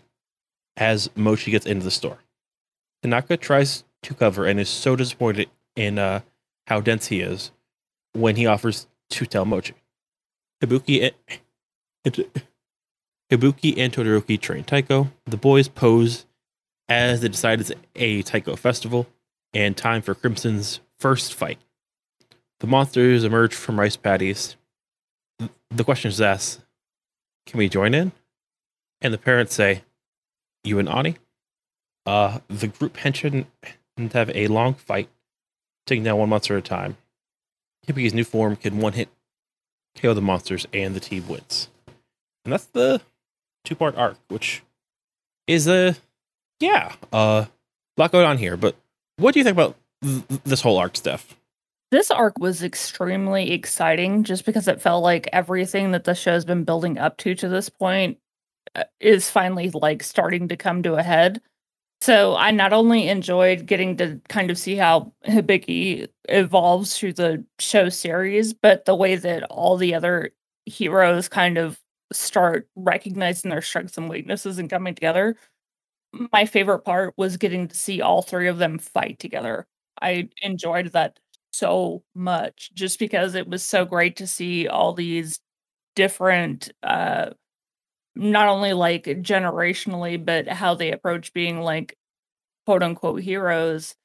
as 0.76 1.10
Mochi 1.16 1.50
gets 1.50 1.66
into 1.66 1.84
the 1.84 1.90
store. 1.90 2.18
Tanaka 3.02 3.36
tries 3.36 3.84
to 4.02 4.14
cover 4.14 4.46
and 4.46 4.60
is 4.60 4.68
so 4.68 4.96
disappointed 4.96 5.48
in 5.74 5.98
uh, 5.98 6.20
how 6.66 6.80
dense 6.80 7.06
he 7.06 7.20
is 7.20 7.50
when 8.12 8.36
he 8.36 8.46
offers 8.46 8.86
to 9.10 9.26
tell 9.26 9.44
Mochi. 9.44 9.74
Hibiki 10.62 11.12
and, 12.04 12.24
Hibiki 13.30 13.76
and 13.76 13.92
Todoroki 13.92 14.40
train 14.40 14.64
Taiko. 14.64 15.10
The 15.24 15.36
boys 15.36 15.68
pose 15.68 16.26
as 16.88 17.20
they 17.20 17.28
decide 17.28 17.60
it's 17.60 17.72
a 17.96 18.22
Taiko 18.22 18.54
festival 18.56 19.06
and 19.52 19.76
time 19.76 20.02
for 20.02 20.14
Crimson's 20.14 20.80
first 20.98 21.34
fight. 21.34 21.58
The 22.60 22.66
monsters 22.66 23.24
emerge 23.24 23.54
from 23.54 23.78
rice 23.78 23.96
paddies. 23.96 24.56
The 25.70 25.84
question 25.84 26.08
is 26.08 26.20
asked, 26.20 26.60
can 27.46 27.58
we 27.58 27.68
join 27.68 27.94
in? 27.94 28.12
And 29.00 29.12
the 29.12 29.18
parents 29.18 29.54
say, 29.54 29.82
you 30.64 30.78
and 30.78 30.88
Ani? 30.88 31.16
Uh, 32.06 32.38
the 32.48 32.68
group 32.68 32.96
henshin 32.96 33.46
have 34.12 34.30
a 34.34 34.46
long 34.46 34.74
fight, 34.74 35.08
taking 35.86 36.04
down 36.04 36.18
one 36.18 36.28
monster 36.28 36.56
at 36.56 36.64
a 36.64 36.68
time. 36.68 36.96
Hibiki's 37.86 38.14
new 38.14 38.24
form 38.24 38.56
can 38.56 38.78
one 38.78 38.92
hit 38.94 39.08
KO 39.96 40.14
the 40.14 40.20
monsters 40.20 40.66
and 40.72 40.94
the 40.94 41.00
team 41.00 41.26
wins. 41.28 41.68
And 42.44 42.52
that's 42.52 42.66
the 42.66 43.00
two 43.66 43.74
part 43.74 43.96
arc, 43.96 44.16
which 44.28 44.62
is 45.46 45.68
a, 45.68 45.94
yeah, 46.60 46.94
uh, 47.12 47.44
a 47.46 48.00
lot 48.00 48.12
going 48.12 48.26
on 48.26 48.38
here. 48.38 48.56
But 48.56 48.76
what 49.16 49.34
do 49.34 49.40
you 49.40 49.44
think 49.44 49.56
about 49.56 49.76
th- 50.02 50.40
this 50.44 50.62
whole 50.62 50.78
arc, 50.78 50.96
Steph? 50.96 51.36
This 51.90 52.10
arc 52.10 52.38
was 52.38 52.62
extremely 52.62 53.52
exciting 53.52 54.24
just 54.24 54.44
because 54.44 54.66
it 54.66 54.80
felt 54.80 55.02
like 55.02 55.28
everything 55.32 55.92
that 55.92 56.04
the 56.04 56.14
show's 56.14 56.44
been 56.44 56.64
building 56.64 56.98
up 56.98 57.16
to 57.18 57.34
to 57.34 57.48
this 57.48 57.68
point 57.68 58.18
uh, 58.74 58.84
is 59.00 59.30
finally 59.30 59.70
like 59.70 60.02
starting 60.02 60.48
to 60.48 60.56
come 60.56 60.82
to 60.82 60.94
a 60.94 61.02
head. 61.02 61.40
So 62.00 62.36
I 62.36 62.50
not 62.50 62.72
only 62.72 63.08
enjoyed 63.08 63.66
getting 63.66 63.96
to 63.98 64.20
kind 64.28 64.50
of 64.50 64.58
see 64.58 64.76
how 64.76 65.12
Hibiki 65.26 66.08
evolves 66.28 66.98
through 66.98 67.14
the 67.14 67.44
show 67.58 67.88
series, 67.88 68.52
but 68.52 68.84
the 68.84 68.94
way 68.94 69.16
that 69.16 69.44
all 69.44 69.76
the 69.76 69.94
other 69.94 70.32
heroes 70.66 71.28
kind 71.28 71.56
of 71.56 71.80
start 72.12 72.68
recognizing 72.76 73.50
their 73.50 73.62
strengths 73.62 73.98
and 73.98 74.08
weaknesses 74.08 74.58
and 74.58 74.70
coming 74.70 74.94
together. 74.94 75.36
My 76.32 76.46
favorite 76.46 76.80
part 76.80 77.14
was 77.16 77.36
getting 77.36 77.68
to 77.68 77.76
see 77.76 78.00
all 78.00 78.22
three 78.22 78.48
of 78.48 78.58
them 78.58 78.78
fight 78.78 79.18
together. 79.18 79.66
I 80.00 80.28
enjoyed 80.42 80.88
that 80.92 81.18
so 81.52 82.02
much 82.14 82.70
just 82.74 82.98
because 82.98 83.34
it 83.34 83.48
was 83.48 83.62
so 83.64 83.84
great 83.84 84.16
to 84.16 84.26
see 84.26 84.68
all 84.68 84.92
these 84.94 85.40
different 85.96 86.72
uh 86.82 87.30
not 88.14 88.48
only 88.48 88.72
like 88.72 89.04
generationally 89.04 90.22
but 90.24 90.48
how 90.48 90.74
they 90.74 90.92
approach 90.92 91.32
being 91.32 91.60
like 91.60 91.96
quote 92.66 92.82
unquote 92.82 93.22
heroes 93.22 93.96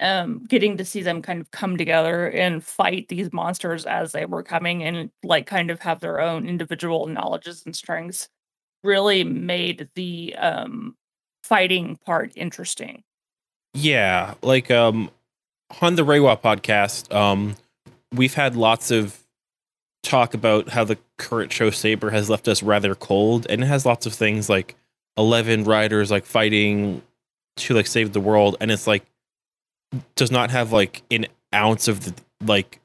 um 0.00 0.44
getting 0.48 0.76
to 0.76 0.84
see 0.84 1.02
them 1.02 1.22
kind 1.22 1.40
of 1.40 1.50
come 1.50 1.76
together 1.76 2.28
and 2.28 2.64
fight 2.64 3.08
these 3.08 3.32
monsters 3.32 3.84
as 3.86 4.12
they 4.12 4.26
were 4.26 4.42
coming 4.42 4.82
and 4.82 5.10
like 5.22 5.46
kind 5.46 5.70
of 5.70 5.80
have 5.80 6.00
their 6.00 6.20
own 6.20 6.48
individual 6.48 7.06
knowledges 7.06 7.62
and 7.66 7.74
strengths 7.74 8.28
really 8.84 9.24
made 9.24 9.88
the 9.94 10.34
um 10.36 10.96
fighting 11.42 11.96
part 12.04 12.32
interesting. 12.36 13.02
Yeah 13.74 14.34
like 14.42 14.70
um 14.70 15.10
on 15.82 15.96
the 15.96 16.04
Reiwa 16.04 16.40
podcast 16.40 17.14
um 17.14 17.56
we've 18.12 18.34
had 18.34 18.56
lots 18.56 18.90
of 18.90 19.18
talk 20.02 20.32
about 20.32 20.68
how 20.68 20.84
the 20.84 20.96
current 21.18 21.52
show 21.52 21.70
Saber 21.70 22.10
has 22.10 22.30
left 22.30 22.48
us 22.48 22.62
rather 22.62 22.94
cold 22.94 23.46
and 23.50 23.62
it 23.62 23.66
has 23.66 23.84
lots 23.84 24.06
of 24.06 24.14
things 24.14 24.48
like 24.48 24.76
11 25.16 25.64
riders 25.64 26.10
like 26.10 26.24
fighting 26.24 27.02
to 27.56 27.74
like 27.74 27.86
save 27.86 28.12
the 28.12 28.20
world 28.20 28.56
and 28.60 28.70
it's 28.70 28.86
like 28.86 29.04
does 30.16 30.30
not 30.30 30.50
have 30.50 30.72
like 30.72 31.02
an 31.10 31.26
ounce 31.54 31.88
of 31.88 32.04
the 32.04 32.14
like 32.44 32.80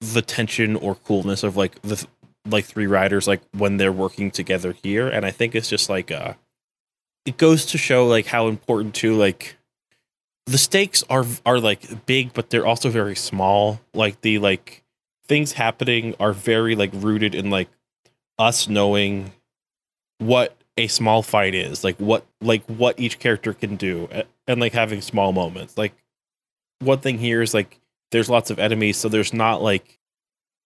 the 0.00 0.22
tension 0.22 0.76
or 0.76 0.94
coolness 0.94 1.42
of 1.42 1.56
like 1.56 1.80
the 1.82 2.06
like 2.48 2.64
three 2.64 2.86
riders 2.86 3.26
like 3.26 3.40
when 3.56 3.76
they're 3.76 3.92
working 3.92 4.30
together 4.30 4.74
here. 4.82 5.08
And 5.08 5.24
i 5.24 5.30
think 5.30 5.54
it's 5.54 5.68
just 5.68 5.88
like 5.88 6.10
uh 6.10 6.34
it 7.24 7.36
goes 7.36 7.66
to 7.66 7.78
show 7.78 8.06
like 8.06 8.26
how 8.26 8.48
important 8.48 8.94
to 8.96 9.14
like 9.14 9.56
the 10.46 10.58
stakes 10.58 11.02
are 11.10 11.24
are 11.44 11.58
like 11.58 12.06
big 12.06 12.32
but 12.32 12.50
they're 12.50 12.66
also 12.66 12.88
very 12.88 13.16
small. 13.16 13.80
Like 13.94 14.20
the 14.20 14.38
like 14.38 14.84
things 15.26 15.52
happening 15.52 16.14
are 16.20 16.32
very 16.32 16.76
like 16.76 16.90
rooted 16.94 17.34
in 17.34 17.50
like 17.50 17.68
us 18.38 18.68
knowing 18.68 19.32
what 20.18 20.56
a 20.78 20.86
small 20.86 21.22
fight 21.22 21.54
is 21.54 21.82
like 21.82 21.96
what 21.96 22.24
like 22.40 22.62
what 22.66 23.00
each 23.00 23.18
character 23.18 23.52
can 23.52 23.76
do 23.76 24.08
and, 24.10 24.24
and 24.46 24.60
like 24.60 24.72
having 24.72 25.00
small 25.00 25.32
moments. 25.32 25.76
Like 25.76 25.94
one 26.80 26.98
thing 27.00 27.18
here 27.18 27.42
is 27.42 27.54
like 27.54 27.78
there's 28.10 28.30
lots 28.30 28.50
of 28.50 28.58
enemies, 28.58 28.96
so 28.96 29.08
there's 29.08 29.32
not 29.32 29.62
like 29.62 29.98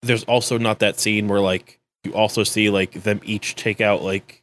there's 0.02 0.24
also 0.24 0.58
not 0.58 0.80
that 0.80 0.98
scene 0.98 1.28
where 1.28 1.40
like 1.40 1.78
you 2.04 2.12
also 2.12 2.44
see 2.44 2.70
like 2.70 3.02
them 3.02 3.20
each 3.24 3.54
take 3.54 3.80
out 3.80 4.02
like 4.02 4.42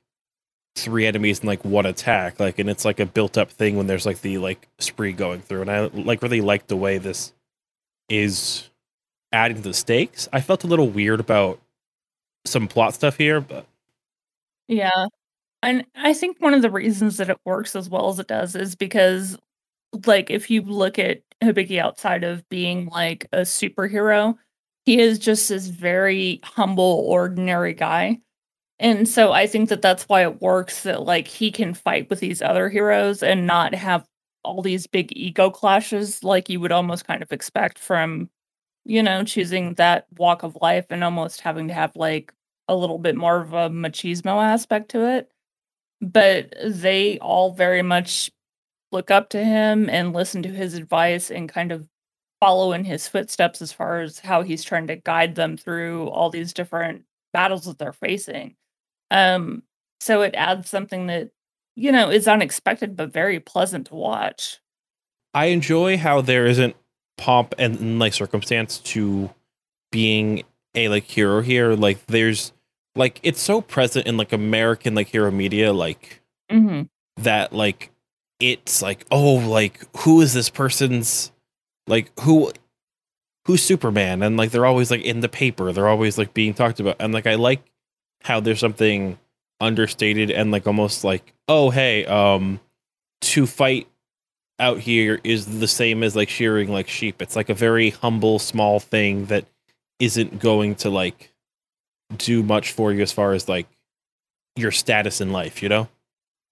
three 0.75 1.07
enemies 1.07 1.39
in 1.39 1.47
like 1.47 1.63
one 1.65 1.85
attack, 1.85 2.39
like 2.39 2.59
and 2.59 2.69
it's 2.69 2.85
like 2.85 2.99
a 2.99 3.05
built 3.05 3.37
up 3.37 3.51
thing 3.51 3.75
when 3.77 3.87
there's 3.87 4.05
like 4.05 4.21
the 4.21 4.37
like 4.37 4.67
spree 4.79 5.13
going 5.13 5.41
through, 5.41 5.61
and 5.61 5.71
I 5.71 5.81
like 5.93 6.21
really 6.21 6.41
like 6.41 6.67
the 6.67 6.77
way 6.77 6.97
this 6.97 7.33
is 8.09 8.69
adding 9.31 9.57
to 9.57 9.63
the 9.63 9.73
stakes. 9.73 10.29
I 10.31 10.41
felt 10.41 10.63
a 10.63 10.67
little 10.67 10.89
weird 10.89 11.19
about 11.19 11.59
some 12.45 12.67
plot 12.67 12.93
stuff 12.93 13.17
here, 13.17 13.41
but 13.41 13.65
yeah 14.67 15.07
and 15.63 15.85
i 15.95 16.13
think 16.13 16.37
one 16.39 16.53
of 16.53 16.61
the 16.61 16.69
reasons 16.69 17.17
that 17.17 17.29
it 17.29 17.37
works 17.45 17.75
as 17.75 17.89
well 17.89 18.09
as 18.09 18.19
it 18.19 18.27
does 18.27 18.55
is 18.55 18.75
because 18.75 19.37
like 20.05 20.29
if 20.29 20.49
you 20.49 20.61
look 20.61 20.99
at 20.99 21.21
Hibiki 21.41 21.79
outside 21.79 22.23
of 22.23 22.47
being 22.49 22.87
like 22.87 23.27
a 23.31 23.39
superhero, 23.41 24.35
he 24.85 24.99
is 24.99 25.19
just 25.19 25.49
this 25.49 25.67
very 25.67 26.39
humble, 26.43 27.05
ordinary 27.07 27.73
guy. 27.73 28.19
And 28.79 29.07
so 29.07 29.31
I 29.33 29.47
think 29.47 29.69
that 29.69 29.81
that's 29.81 30.03
why 30.05 30.21
it 30.23 30.41
works 30.41 30.83
that 30.83 31.03
like 31.03 31.27
he 31.27 31.51
can 31.51 31.73
fight 31.73 32.09
with 32.09 32.19
these 32.19 32.41
other 32.41 32.69
heroes 32.69 33.23
and 33.23 33.47
not 33.47 33.73
have 33.75 34.05
all 34.43 34.61
these 34.61 34.87
big 34.87 35.11
ego 35.15 35.49
clashes 35.49 36.23
like 36.23 36.49
you 36.49 36.59
would 36.59 36.71
almost 36.71 37.05
kind 37.07 37.21
of 37.23 37.31
expect 37.31 37.79
from, 37.79 38.29
you 38.85 39.03
know, 39.03 39.23
choosing 39.23 39.73
that 39.75 40.05
walk 40.17 40.43
of 40.43 40.57
life 40.61 40.85
and 40.89 41.03
almost 41.03 41.41
having 41.41 41.67
to 41.69 41.73
have 41.73 41.95
like 41.95 42.33
a 42.67 42.75
little 42.75 42.99
bit 42.99 43.15
more 43.15 43.41
of 43.41 43.53
a 43.53 43.69
machismo 43.69 44.43
aspect 44.43 44.89
to 44.91 45.07
it. 45.07 45.31
But 46.01 46.53
they 46.63 47.17
all 47.19 47.53
very 47.53 47.81
much 47.81 48.31
look 48.91 49.11
up 49.11 49.29
to 49.29 49.43
him 49.43 49.89
and 49.89 50.13
listen 50.13 50.41
to 50.43 50.49
his 50.49 50.73
advice 50.73 51.29
and 51.29 51.49
kind 51.49 51.71
of 51.71 51.87
follow 52.39 52.71
in 52.73 52.83
his 52.83 53.07
footsteps 53.07 53.61
as 53.61 53.73
far 53.73 54.01
as 54.01 54.19
how 54.19 54.43
he's 54.43 54.63
trying 54.63 54.87
to 54.87 54.95
guide 54.95 55.35
them 55.35 55.57
through 55.57 56.07
all 56.09 56.29
these 56.29 56.53
different 56.53 57.03
battles 57.33 57.65
that 57.65 57.77
they're 57.77 57.93
facing. 57.93 58.55
Um, 59.11 59.63
so 59.99 60.21
it 60.21 60.35
adds 60.35 60.69
something 60.69 61.07
that, 61.07 61.29
you 61.75 61.91
know, 61.91 62.09
is 62.09 62.27
unexpected 62.27 62.95
but 62.95 63.11
very 63.11 63.39
pleasant 63.39 63.87
to 63.87 63.95
watch. 63.95 64.59
I 65.33 65.45
enjoy 65.45 65.97
how 65.97 66.21
there 66.21 66.45
isn't 66.45 66.75
pomp 67.17 67.55
and 67.57 67.99
like 67.99 68.13
circumstance 68.13 68.77
to 68.79 69.29
being 69.91 70.43
a 70.75 70.89
like 70.89 71.03
hero 71.03 71.41
here. 71.41 71.73
Like 71.73 72.05
there's 72.07 72.53
like 72.95 73.19
it's 73.23 73.41
so 73.41 73.61
present 73.61 74.07
in 74.07 74.17
like 74.17 74.33
American 74.33 74.95
like 74.95 75.07
hero 75.07 75.31
media, 75.31 75.73
like 75.73 76.21
mm-hmm. 76.51 76.83
that 77.21 77.53
like 77.53 77.91
it's 78.39 78.81
like 78.81 79.05
oh 79.11 79.35
like 79.35 79.81
who 79.97 80.21
is 80.21 80.33
this 80.33 80.49
person's 80.49 81.31
like 81.87 82.11
who 82.21 82.51
who's 83.45 83.63
Superman, 83.63 84.21
and 84.23 84.37
like 84.37 84.51
they're 84.51 84.65
always 84.65 84.91
like 84.91 85.01
in 85.01 85.21
the 85.21 85.29
paper, 85.29 85.71
they're 85.71 85.87
always 85.87 86.17
like 86.17 86.33
being 86.33 86.53
talked 86.53 86.79
about, 86.79 86.97
and 86.99 87.13
like 87.13 87.25
I 87.27 87.35
like 87.35 87.61
how 88.23 88.39
there's 88.39 88.59
something 88.59 89.17
understated 89.59 90.29
and 90.29 90.51
like 90.51 90.67
almost 90.67 91.03
like 91.03 91.33
oh 91.47 91.71
hey 91.71 92.05
um 92.05 92.59
to 93.21 93.47
fight 93.47 93.87
out 94.59 94.79
here 94.79 95.19
is 95.23 95.59
the 95.59 95.67
same 95.67 96.03
as 96.03 96.15
like 96.15 96.29
shearing 96.29 96.71
like 96.71 96.87
sheep. 96.87 97.21
It's 97.21 97.35
like 97.35 97.49
a 97.49 97.53
very 97.53 97.91
humble, 97.91 98.39
small 98.39 98.79
thing 98.79 99.25
that 99.27 99.45
isn't 99.99 100.39
going 100.39 100.75
to 100.75 100.89
like 100.89 101.31
do 102.17 102.43
much 102.43 102.71
for 102.71 102.91
you 102.91 103.01
as 103.01 103.11
far 103.11 103.33
as 103.33 103.47
like 103.47 103.67
your 104.55 104.71
status 104.71 105.21
in 105.21 105.31
life, 105.31 105.61
you 105.61 105.69
know? 105.69 105.87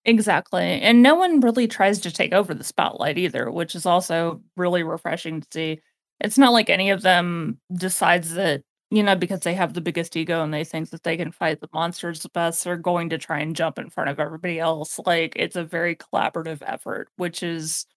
Exactly. 0.06 0.82
And 0.82 1.02
no 1.02 1.16
one 1.16 1.40
really 1.40 1.68
tries 1.68 2.00
to 2.02 2.12
take 2.12 2.32
over 2.32 2.54
the 2.54 2.64
spotlight 2.64 3.18
either, 3.18 3.50
which 3.50 3.74
is 3.74 3.86
also 3.86 4.42
really 4.56 4.84
refreshing 4.84 5.42
to 5.42 5.48
see. 5.52 5.80
It's 6.20 6.38
not 6.38 6.54
like 6.54 6.70
any 6.70 6.92
of 6.92 7.02
them 7.02 7.60
decides 7.74 8.36
that, 8.36 8.62
you 8.92 9.02
know, 9.02 9.16
because 9.16 9.40
they 9.40 9.56
have 9.56 9.74
the 9.74 9.82
biggest 9.82 10.16
ego 10.16 10.44
and 10.44 10.54
they 10.54 10.64
think 10.64 10.92
that 10.92 11.04
they 11.04 11.18
can 11.18 11.32
fight 11.32 11.60
the 11.60 11.70
monsters 11.74 12.22
the 12.22 12.30
best, 12.30 12.64
they're 12.64 12.78
going 12.78 13.10
to 13.10 13.18
try 13.18 13.40
and 13.40 13.56
jump 13.56 13.80
in 13.80 13.90
front 13.90 14.10
of 14.12 14.20
everybody 14.20 14.60
else. 14.60 15.00
Like 15.06 15.34
it's 15.36 15.56
a 15.56 15.64
very 15.64 15.96
collaborative 15.96 16.62
effort, 16.62 17.10
which 17.18 17.42
is 17.42 17.88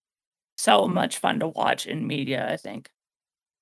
so 0.57 0.87
much 0.87 1.19
fun 1.19 1.39
to 1.39 1.47
watch 1.47 1.85
in 1.85 2.07
media, 2.07 2.51
I 2.51 2.57
think. 2.57 2.89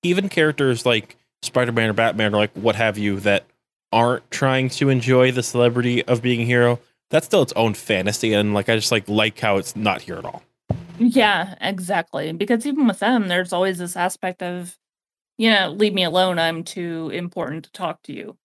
Even 0.02 0.28
characters 0.28 0.86
like 0.86 1.16
Spider 1.42 1.72
Man 1.72 1.90
or 1.90 1.92
Batman 1.92 2.34
or 2.34 2.38
like 2.38 2.52
what 2.54 2.76
have 2.76 2.96
you 2.96 3.20
that 3.20 3.44
aren't 3.92 4.28
trying 4.30 4.70
to 4.70 4.88
enjoy 4.88 5.32
the 5.32 5.42
celebrity 5.42 6.02
of 6.04 6.22
being 6.22 6.40
a 6.42 6.44
hero, 6.44 6.80
that's 7.10 7.26
still 7.26 7.42
its 7.42 7.52
own 7.54 7.74
fantasy. 7.74 8.32
And 8.34 8.54
like 8.54 8.68
I 8.68 8.76
just 8.76 8.92
like 8.92 9.08
like 9.08 9.38
how 9.38 9.56
it's 9.56 9.74
not 9.76 10.02
here 10.02 10.16
at 10.16 10.24
all. 10.24 10.42
Yeah, 10.98 11.54
exactly. 11.60 12.32
Because 12.32 12.66
even 12.66 12.86
with 12.86 12.98
them, 12.98 13.28
there's 13.28 13.52
always 13.52 13.78
this 13.78 13.96
aspect 13.96 14.42
of, 14.42 14.76
you 15.36 15.50
know, 15.50 15.70
leave 15.70 15.94
me 15.94 16.04
alone. 16.04 16.38
I'm 16.38 16.64
too 16.64 17.10
important 17.14 17.64
to 17.66 17.72
talk 17.72 18.02
to 18.04 18.12
you. 18.12 18.36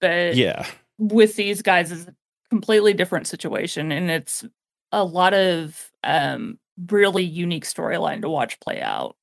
But 0.00 0.36
Yeah. 0.36 0.66
with 0.98 1.36
these 1.36 1.60
guys, 1.62 1.90
is 1.90 2.06
a 2.06 2.14
completely 2.50 2.92
different 2.94 3.26
situation. 3.26 3.90
And 3.92 4.10
it's 4.10 4.44
a 4.92 5.04
lot 5.04 5.34
of 5.34 5.90
um 6.04 6.58
really 6.90 7.24
unique 7.24 7.64
storyline 7.64 8.22
to 8.22 8.28
watch 8.28 8.60
play 8.60 8.80
out. 8.80 9.16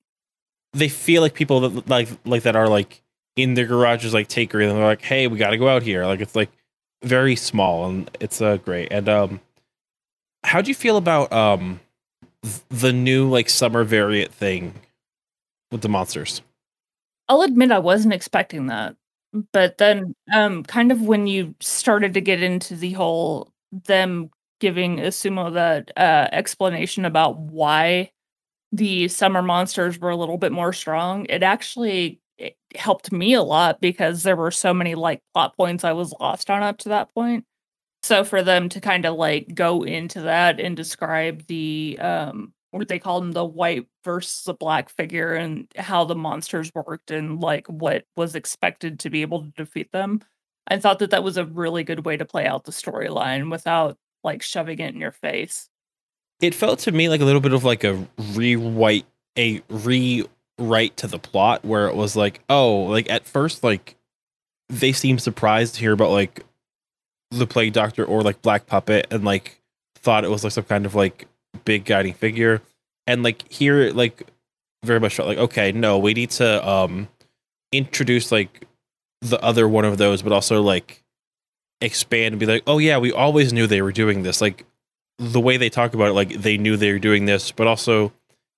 They 0.73 0.89
feel 0.89 1.21
like 1.21 1.33
people 1.33 1.61
that 1.61 1.87
like 1.89 2.09
like 2.25 2.43
that 2.43 2.55
are 2.57 2.67
like 2.67 3.01
in 3.37 3.53
their 3.53 3.65
garages 3.65 4.13
like 4.13 4.27
taker 4.27 4.59
and 4.59 4.71
they're 4.71 4.83
like, 4.85 5.01
hey, 5.01 5.27
we 5.27 5.37
gotta 5.37 5.57
go 5.57 5.69
out 5.69 5.81
here. 5.83 6.05
Like 6.05 6.19
it's 6.19 6.35
like 6.35 6.51
very 7.05 7.35
small 7.35 7.85
and 7.85 8.09
it's 8.19 8.41
uh 8.41 8.57
great. 8.57 8.89
And 8.91 9.07
um 9.07 9.39
how 10.43 10.61
do 10.61 10.69
you 10.69 10.75
feel 10.75 10.97
about 10.97 11.31
um 11.31 11.79
th- 12.43 12.61
the 12.69 12.93
new 12.93 13.29
like 13.29 13.49
summer 13.49 13.83
variant 13.83 14.33
thing 14.33 14.73
with 15.71 15.81
the 15.81 15.89
monsters? 15.89 16.41
I'll 17.29 17.41
admit 17.41 17.71
I 17.71 17.79
wasn't 17.79 18.13
expecting 18.13 18.67
that. 18.67 18.95
But 19.53 19.77
then 19.77 20.15
um 20.33 20.63
kind 20.63 20.91
of 20.91 21.01
when 21.01 21.27
you 21.27 21.55
started 21.59 22.13
to 22.15 22.21
get 22.21 22.41
into 22.41 22.75
the 22.75 22.93
whole 22.93 23.51
them 23.71 24.29
giving 24.59 24.97
Asumu 24.97 25.53
that 25.53 25.91
uh 25.97 26.27
explanation 26.31 27.05
about 27.05 27.37
why 27.39 28.11
the 28.71 29.07
summer 29.07 29.41
monsters 29.41 29.99
were 29.99 30.09
a 30.09 30.15
little 30.17 30.37
bit 30.37 30.51
more 30.51 30.73
strong, 30.73 31.25
it 31.29 31.43
actually 31.43 32.19
it 32.37 32.57
helped 32.75 33.11
me 33.11 33.33
a 33.33 33.41
lot 33.41 33.81
because 33.81 34.23
there 34.23 34.35
were 34.35 34.51
so 34.51 34.73
many 34.73 34.95
like 34.95 35.21
plot 35.33 35.55
points 35.55 35.83
I 35.83 35.93
was 35.93 36.13
lost 36.19 36.49
on 36.49 36.63
up 36.63 36.77
to 36.79 36.89
that 36.89 37.13
point. 37.13 37.45
So 38.03 38.23
for 38.23 38.43
them 38.43 38.69
to 38.69 38.81
kind 38.81 39.05
of 39.05 39.15
like 39.15 39.55
go 39.55 39.83
into 39.83 40.21
that 40.21 40.59
and 40.59 40.75
describe 40.75 41.45
the 41.47 41.97
um 41.99 42.53
what 42.71 42.89
they 42.89 42.99
call 42.99 43.21
them 43.21 43.31
the 43.31 43.45
white 43.45 43.87
versus 44.03 44.43
the 44.43 44.53
black 44.53 44.89
figure 44.89 45.33
and 45.33 45.67
how 45.77 46.03
the 46.03 46.15
monsters 46.15 46.71
worked 46.75 47.09
and 47.09 47.39
like 47.39 47.65
what 47.67 48.03
was 48.17 48.35
expected 48.35 48.99
to 48.99 49.09
be 49.09 49.21
able 49.21 49.43
to 49.43 49.51
defeat 49.51 49.91
them. 49.93 50.21
I 50.67 50.77
thought 50.79 50.99
that 50.99 51.11
that 51.11 51.23
was 51.23 51.37
a 51.37 51.45
really 51.45 51.83
good 51.83 52.05
way 52.05 52.17
to 52.17 52.25
play 52.25 52.45
out 52.45 52.65
the 52.65 52.71
storyline 52.71 53.49
without 53.49 53.97
like 54.23 54.41
shoving 54.41 54.79
it 54.79 54.93
in 54.93 54.99
your 54.99 55.11
face. 55.11 55.69
It 56.41 56.53
felt 56.53 56.79
to 56.79 56.91
me 56.91 57.07
like 57.07 57.21
a 57.21 57.25
little 57.25 57.39
bit 57.39 57.53
of 57.53 57.63
like 57.63 57.85
a 57.85 58.05
rewrite 58.33 59.05
a 59.37 59.61
rewrite 60.57 60.97
to 60.97 61.07
the 61.07 61.19
plot 61.19 61.65
where 61.65 61.87
it 61.87 61.95
was 61.95 62.15
like, 62.15 62.41
oh, 62.49 62.83
like 62.83 63.09
at 63.09 63.25
first 63.25 63.63
like 63.63 63.95
they 64.69 64.91
seemed 64.91 65.21
surprised 65.21 65.75
to 65.75 65.81
hear 65.81 65.93
about 65.93 66.11
like 66.11 66.43
the 67.31 67.47
plague 67.47 67.73
doctor 67.73 68.05
or 68.05 68.21
like 68.21 68.41
black 68.41 68.65
puppet 68.65 69.07
and 69.11 69.23
like 69.23 69.61
thought 69.95 70.23
it 70.23 70.29
was 70.29 70.43
like 70.43 70.53
some 70.53 70.63
kind 70.63 70.85
of 70.85 70.95
like 70.95 71.27
big 71.65 71.85
guiding 71.85 72.13
figure. 72.13 72.61
And 73.07 73.23
like 73.23 73.51
here 73.51 73.91
like 73.91 74.23
very 74.83 74.99
much 74.99 75.17
like 75.17 75.37
okay 75.39 75.71
no 75.71 75.97
we 75.97 76.13
need 76.13 76.29
to 76.29 76.67
um 76.67 77.07
introduce 77.71 78.31
like 78.31 78.67
the 79.21 79.41
other 79.43 79.67
one 79.67 79.83
of 79.83 79.97
those 79.97 80.21
but 80.21 80.31
also 80.31 80.61
like 80.61 81.01
expand 81.81 82.33
and 82.33 82.39
be 82.39 82.45
like 82.45 82.61
oh 82.67 82.77
yeah 82.77 82.99
we 82.99 83.11
always 83.11 83.51
knew 83.51 83.67
they 83.67 83.81
were 83.81 83.91
doing 83.91 84.23
this. 84.23 84.41
Like 84.41 84.65
the 85.17 85.39
way 85.39 85.57
they 85.57 85.69
talk 85.69 85.93
about 85.93 86.09
it 86.09 86.13
like 86.13 86.33
they 86.33 86.57
knew 86.57 86.75
they 86.77 86.91
were 86.91 86.99
doing 86.99 87.25
this 87.25 87.51
but 87.51 87.67
also 87.67 88.11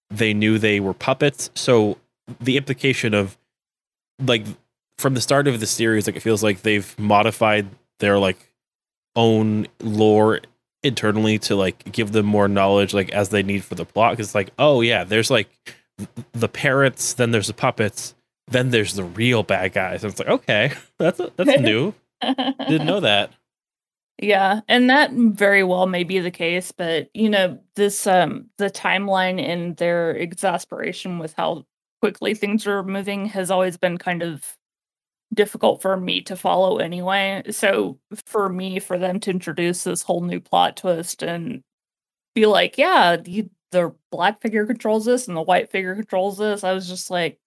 they 0.09 0.33
knew 0.33 0.57
they 0.57 0.79
were 0.79 0.93
puppets. 0.93 1.49
So 1.55 1.97
the 2.39 2.57
implication 2.57 3.13
of 3.13 3.37
like 4.23 4.45
from 4.97 5.13
the 5.13 5.21
start 5.21 5.47
of 5.47 5.59
the 5.59 5.67
series 5.67 6.07
like 6.07 6.15
it 6.15 6.21
feels 6.21 6.43
like 6.43 6.61
they've 6.63 6.97
modified 6.99 7.67
their 7.99 8.17
like 8.17 8.51
own 9.15 9.67
lore 9.79 10.41
internally 10.83 11.37
to 11.39 11.55
like 11.55 11.91
give 11.91 12.11
them 12.11 12.25
more 12.25 12.47
knowledge 12.47 12.93
like 12.93 13.09
as 13.11 13.29
they 13.29 13.43
need 13.43 13.63
for 13.63 13.75
the 13.75 13.85
plot. 13.85 14.13
Because 14.13 14.27
it's 14.27 14.35
like 14.35 14.51
oh 14.57 14.81
yeah 14.81 15.03
there's 15.03 15.29
like 15.29 15.49
the 16.33 16.49
parrots 16.49 17.13
then 17.13 17.31
there's 17.31 17.47
the 17.47 17.53
puppets 17.53 18.13
then 18.49 18.69
there's 18.69 18.93
the 18.93 19.03
real 19.03 19.43
bad 19.43 19.73
guys. 19.73 20.03
And 20.03 20.11
it's 20.11 20.19
like 20.19 20.29
okay 20.29 20.73
that's 20.97 21.21
that's 21.35 21.61
new. 21.61 21.93
Didn't 22.21 22.87
know 22.87 23.01
that 23.01 23.31
Yeah, 24.19 24.61
and 24.67 24.89
that 24.89 25.11
very 25.13 25.63
well 25.63 25.85
may 25.85 26.03
be 26.03 26.19
the 26.19 26.31
case, 26.31 26.71
but 26.71 27.09
you 27.13 27.29
know, 27.29 27.59
this 27.75 28.07
um 28.07 28.49
the 28.57 28.69
timeline 28.69 29.39
and 29.39 29.77
their 29.77 30.11
exasperation 30.15 31.19
with 31.19 31.33
how 31.33 31.65
quickly 32.01 32.33
things 32.33 32.65
are 32.65 32.83
moving 32.83 33.27
has 33.27 33.51
always 33.51 33.77
been 33.77 33.97
kind 33.97 34.23
of 34.23 34.57
difficult 35.33 35.81
for 35.81 35.97
me 35.97 36.21
to 36.23 36.35
follow 36.37 36.77
anyway. 36.77 37.43
So 37.51 37.99
for 38.25 38.49
me, 38.49 38.79
for 38.79 38.97
them 38.97 39.19
to 39.21 39.31
introduce 39.31 39.83
this 39.85 40.03
whole 40.03 40.21
new 40.21 40.39
plot 40.41 40.77
twist 40.77 41.23
and 41.23 41.63
be 42.35 42.45
like, 42.47 42.77
yeah, 42.77 43.17
the, 43.17 43.49
the 43.71 43.93
black 44.11 44.41
figure 44.41 44.65
controls 44.67 45.05
this 45.05 45.27
and 45.27 45.37
the 45.37 45.41
white 45.43 45.71
figure 45.71 45.95
controls 45.95 46.37
this, 46.37 46.63
I 46.63 46.73
was 46.73 46.87
just 46.89 47.09
like, 47.11 47.39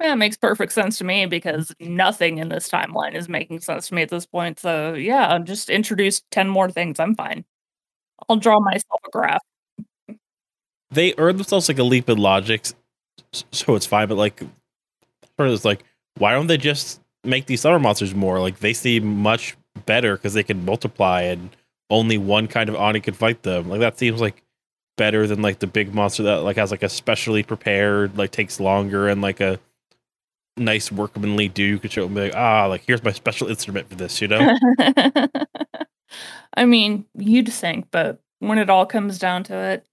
yeah, 0.00 0.12
it 0.12 0.16
makes 0.16 0.36
perfect 0.36 0.72
sense 0.72 0.98
to 0.98 1.04
me 1.04 1.26
because 1.26 1.74
nothing 1.80 2.38
in 2.38 2.48
this 2.48 2.68
timeline 2.68 3.14
is 3.14 3.28
making 3.28 3.60
sense 3.60 3.88
to 3.88 3.94
me 3.94 4.02
at 4.02 4.10
this 4.10 4.26
point. 4.26 4.58
So 4.60 4.94
yeah, 4.94 5.28
I'll 5.28 5.42
just 5.42 5.70
introduce 5.70 6.22
10 6.30 6.48
more 6.48 6.70
things. 6.70 7.00
I'm 7.00 7.14
fine. 7.14 7.44
I'll 8.28 8.36
draw 8.36 8.60
myself 8.60 9.00
a 9.06 9.10
graph. 9.10 9.42
they 10.90 11.14
earned 11.18 11.38
themselves 11.38 11.68
like 11.68 11.78
a 11.78 11.82
leap 11.82 12.08
in 12.08 12.18
logic 12.18 12.66
so 13.52 13.74
it's 13.74 13.86
fine 13.86 14.08
but 14.08 14.16
like 14.16 14.42
it's 15.38 15.64
like 15.64 15.84
why 16.16 16.32
don't 16.32 16.46
they 16.46 16.56
just 16.56 17.00
make 17.24 17.46
these 17.46 17.60
summer 17.60 17.78
monsters 17.78 18.14
more 18.14 18.40
like 18.40 18.58
they 18.60 18.72
seem 18.72 19.22
much 19.22 19.56
better 19.86 20.16
because 20.16 20.34
they 20.34 20.42
can 20.42 20.64
multiply 20.64 21.22
and 21.22 21.50
only 21.90 22.18
one 22.18 22.46
kind 22.48 22.68
of 22.68 22.74
oni 22.76 23.00
can 23.00 23.14
fight 23.14 23.42
them 23.42 23.68
like 23.68 23.80
that 23.80 23.98
seems 23.98 24.20
like 24.20 24.42
better 24.96 25.26
than 25.26 25.42
like 25.42 25.58
the 25.60 25.66
big 25.66 25.94
monster 25.94 26.22
that 26.22 26.42
like 26.42 26.56
has 26.56 26.70
like 26.70 26.82
a 26.82 26.88
specially 26.88 27.42
prepared 27.42 28.16
like 28.16 28.30
takes 28.30 28.58
longer 28.58 29.08
and 29.08 29.20
like 29.22 29.40
a 29.40 29.60
nice 30.58 30.90
workmanly 30.92 31.48
do 31.48 31.62
you 31.62 31.78
could 31.78 31.92
show 31.92 32.02
them 32.02 32.14
like 32.14 32.34
ah 32.34 32.66
like 32.66 32.82
here's 32.86 33.02
my 33.02 33.12
special 33.12 33.48
instrument 33.48 33.88
for 33.88 33.94
this 33.94 34.20
you 34.20 34.28
know 34.28 34.56
I 36.54 36.64
mean, 36.64 37.04
you'd 37.14 37.52
think, 37.52 37.88
but 37.90 38.20
when 38.40 38.58
it 38.58 38.70
all 38.70 38.86
comes 38.86 39.18
down 39.18 39.44
to 39.44 39.54
it, 39.54 39.86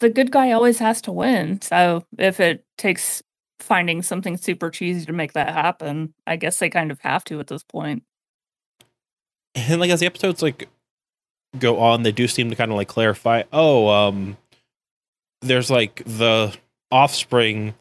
the 0.00 0.10
good 0.10 0.30
guy 0.30 0.52
always 0.52 0.78
has 0.78 1.00
to 1.02 1.12
win. 1.12 1.60
So 1.62 2.04
if 2.18 2.40
it 2.40 2.64
takes 2.76 3.22
finding 3.60 4.02
something 4.02 4.36
super 4.36 4.70
cheesy 4.70 5.06
to 5.06 5.12
make 5.12 5.32
that 5.34 5.52
happen, 5.52 6.14
I 6.26 6.36
guess 6.36 6.58
they 6.58 6.68
kind 6.68 6.90
of 6.90 7.00
have 7.00 7.24
to 7.24 7.40
at 7.40 7.46
this 7.46 7.62
point. 7.62 8.02
and 9.54 9.80
like 9.80 9.90
as 9.90 10.00
the 10.00 10.06
episodes 10.06 10.42
like 10.42 10.68
go 11.58 11.78
on 11.78 12.02
they 12.02 12.12
do 12.12 12.26
seem 12.26 12.48
to 12.48 12.56
kind 12.56 12.70
of 12.70 12.78
like 12.78 12.88
clarify 12.88 13.42
oh 13.52 13.86
um 13.88 14.38
there's 15.42 15.70
like 15.70 16.02
the 16.06 16.56
offspring 16.90 17.74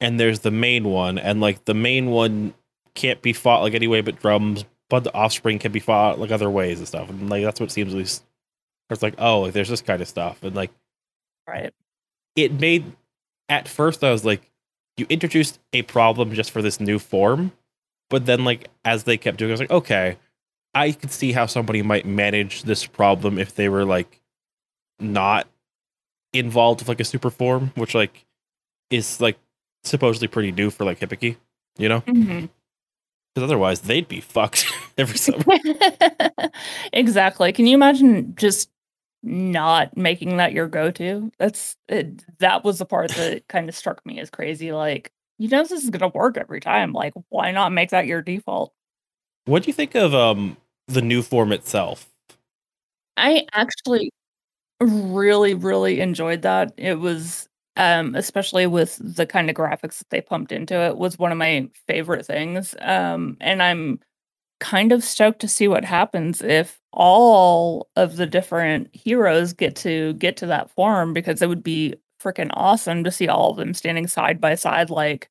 and 0.00 0.18
there's 0.18 0.40
the 0.40 0.50
main 0.50 0.84
one 0.84 1.18
and 1.18 1.40
like 1.40 1.64
the 1.64 1.74
main 1.74 2.10
one 2.10 2.54
can't 2.94 3.22
be 3.22 3.32
fought 3.32 3.62
like 3.62 3.74
any 3.74 3.86
way 3.86 4.00
but 4.00 4.18
drums 4.20 4.64
but 4.90 5.04
the 5.04 5.14
offspring 5.14 5.58
can 5.58 5.70
be 5.72 5.80
fought 5.80 6.18
like 6.18 6.30
other 6.30 6.50
ways 6.50 6.78
and 6.78 6.88
stuff 6.88 7.08
and 7.10 7.28
like 7.30 7.44
that's 7.44 7.60
what 7.60 7.70
seems 7.70 7.92
at 7.92 7.98
least 7.98 8.24
it's 8.90 9.02
like 9.02 9.14
oh 9.18 9.40
like 9.40 9.52
there's 9.52 9.68
this 9.68 9.82
kind 9.82 10.00
of 10.02 10.08
stuff 10.08 10.42
and 10.42 10.56
like 10.56 10.70
Right. 11.48 11.72
it 12.36 12.52
made 12.60 12.92
at 13.48 13.66
first 13.68 14.04
I 14.04 14.10
was 14.12 14.24
like, 14.24 14.42
you 14.98 15.06
introduced 15.08 15.58
a 15.72 15.82
problem 15.82 16.34
just 16.34 16.50
for 16.50 16.60
this 16.60 16.80
new 16.80 16.98
form, 16.98 17.52
but 18.10 18.26
then 18.26 18.44
like 18.44 18.68
as 18.84 19.04
they 19.04 19.16
kept 19.16 19.38
doing, 19.38 19.48
it, 19.48 19.52
I 19.52 19.54
was 19.54 19.60
like, 19.60 19.70
okay, 19.70 20.18
I 20.74 20.92
could 20.92 21.10
see 21.10 21.32
how 21.32 21.46
somebody 21.46 21.80
might 21.82 22.04
manage 22.04 22.64
this 22.64 22.84
problem 22.84 23.38
if 23.38 23.54
they 23.54 23.68
were 23.70 23.84
like 23.86 24.20
not 25.00 25.46
involved 26.34 26.80
with 26.80 26.88
like 26.88 27.00
a 27.00 27.04
super 27.04 27.30
form, 27.30 27.72
which 27.76 27.94
like 27.94 28.26
is 28.90 29.20
like 29.20 29.38
supposedly 29.88 30.28
pretty 30.28 30.52
new 30.52 30.70
for 30.70 30.84
like 30.84 31.00
Hibiki, 31.00 31.36
you 31.78 31.88
know? 31.88 32.00
Mhm. 32.02 32.48
Because 33.34 33.44
otherwise 33.44 33.80
they'd 33.80 34.08
be 34.08 34.20
fucked 34.20 34.66
every 34.98 35.18
summer. 35.18 35.44
exactly. 36.92 37.52
Can 37.52 37.66
you 37.66 37.74
imagine 37.74 38.34
just 38.36 38.70
not 39.22 39.96
making 39.96 40.36
that 40.38 40.52
your 40.52 40.68
go-to? 40.68 41.30
That's 41.38 41.76
it, 41.88 42.24
that 42.38 42.64
was 42.64 42.78
the 42.78 42.86
part 42.86 43.10
that 43.12 43.46
kind 43.48 43.68
of 43.68 43.74
struck 43.76 44.04
me 44.06 44.20
as 44.20 44.30
crazy. 44.30 44.72
Like, 44.72 45.12
you 45.38 45.48
know, 45.48 45.62
this 45.62 45.72
is 45.72 45.90
gonna 45.90 46.08
work 46.08 46.36
every 46.36 46.60
time. 46.60 46.92
Like, 46.92 47.14
why 47.28 47.52
not 47.52 47.72
make 47.72 47.90
that 47.90 48.06
your 48.06 48.22
default? 48.22 48.72
What 49.44 49.62
do 49.62 49.68
you 49.68 49.74
think 49.74 49.94
of 49.94 50.14
um 50.14 50.56
the 50.86 51.02
new 51.02 51.22
form 51.22 51.52
itself? 51.52 52.08
I 53.16 53.46
actually 53.52 54.10
really, 54.80 55.54
really 55.54 56.00
enjoyed 56.00 56.42
that. 56.42 56.72
It 56.76 56.98
was 56.98 57.47
um, 57.78 58.16
especially 58.16 58.66
with 58.66 58.98
the 59.00 59.24
kind 59.24 59.48
of 59.48 59.56
graphics 59.56 59.98
that 59.98 60.10
they 60.10 60.20
pumped 60.20 60.52
into 60.52 60.74
it, 60.74 60.98
was 60.98 61.18
one 61.18 61.32
of 61.32 61.38
my 61.38 61.70
favorite 61.86 62.26
things. 62.26 62.74
Um, 62.80 63.36
and 63.40 63.62
I'm 63.62 64.00
kind 64.58 64.90
of 64.90 65.04
stoked 65.04 65.40
to 65.40 65.48
see 65.48 65.68
what 65.68 65.84
happens 65.84 66.42
if 66.42 66.80
all 66.92 67.88
of 67.94 68.16
the 68.16 68.26
different 68.26 68.92
heroes 68.92 69.52
get 69.52 69.76
to 69.76 70.14
get 70.14 70.36
to 70.38 70.46
that 70.46 70.70
form 70.70 71.12
because 71.12 71.40
it 71.40 71.48
would 71.48 71.62
be 71.62 71.94
freaking 72.20 72.50
awesome 72.54 73.04
to 73.04 73.12
see 73.12 73.28
all 73.28 73.52
of 73.52 73.56
them 73.56 73.72
standing 73.72 74.08
side 74.08 74.40
by 74.40 74.56
side, 74.56 74.90
like 74.90 75.30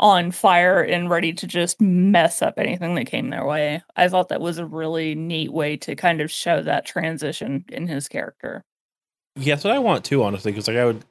on 0.00 0.32
fire 0.32 0.82
and 0.82 1.08
ready 1.08 1.32
to 1.32 1.46
just 1.46 1.80
mess 1.80 2.42
up 2.42 2.54
anything 2.58 2.96
that 2.96 3.06
came 3.06 3.30
their 3.30 3.46
way. 3.46 3.80
I 3.94 4.08
thought 4.08 4.28
that 4.30 4.40
was 4.40 4.58
a 4.58 4.66
really 4.66 5.14
neat 5.14 5.52
way 5.52 5.76
to 5.78 5.94
kind 5.94 6.20
of 6.20 6.32
show 6.32 6.62
that 6.62 6.84
transition 6.84 7.64
in 7.68 7.86
his 7.86 8.08
character. 8.08 8.64
Yeah, 9.36 9.54
that's 9.54 9.64
what 9.64 9.74
I 9.74 9.78
want 9.78 10.04
too, 10.04 10.24
honestly, 10.24 10.50
because 10.50 10.66
like 10.66 10.76
I 10.76 10.84
would 10.84 11.04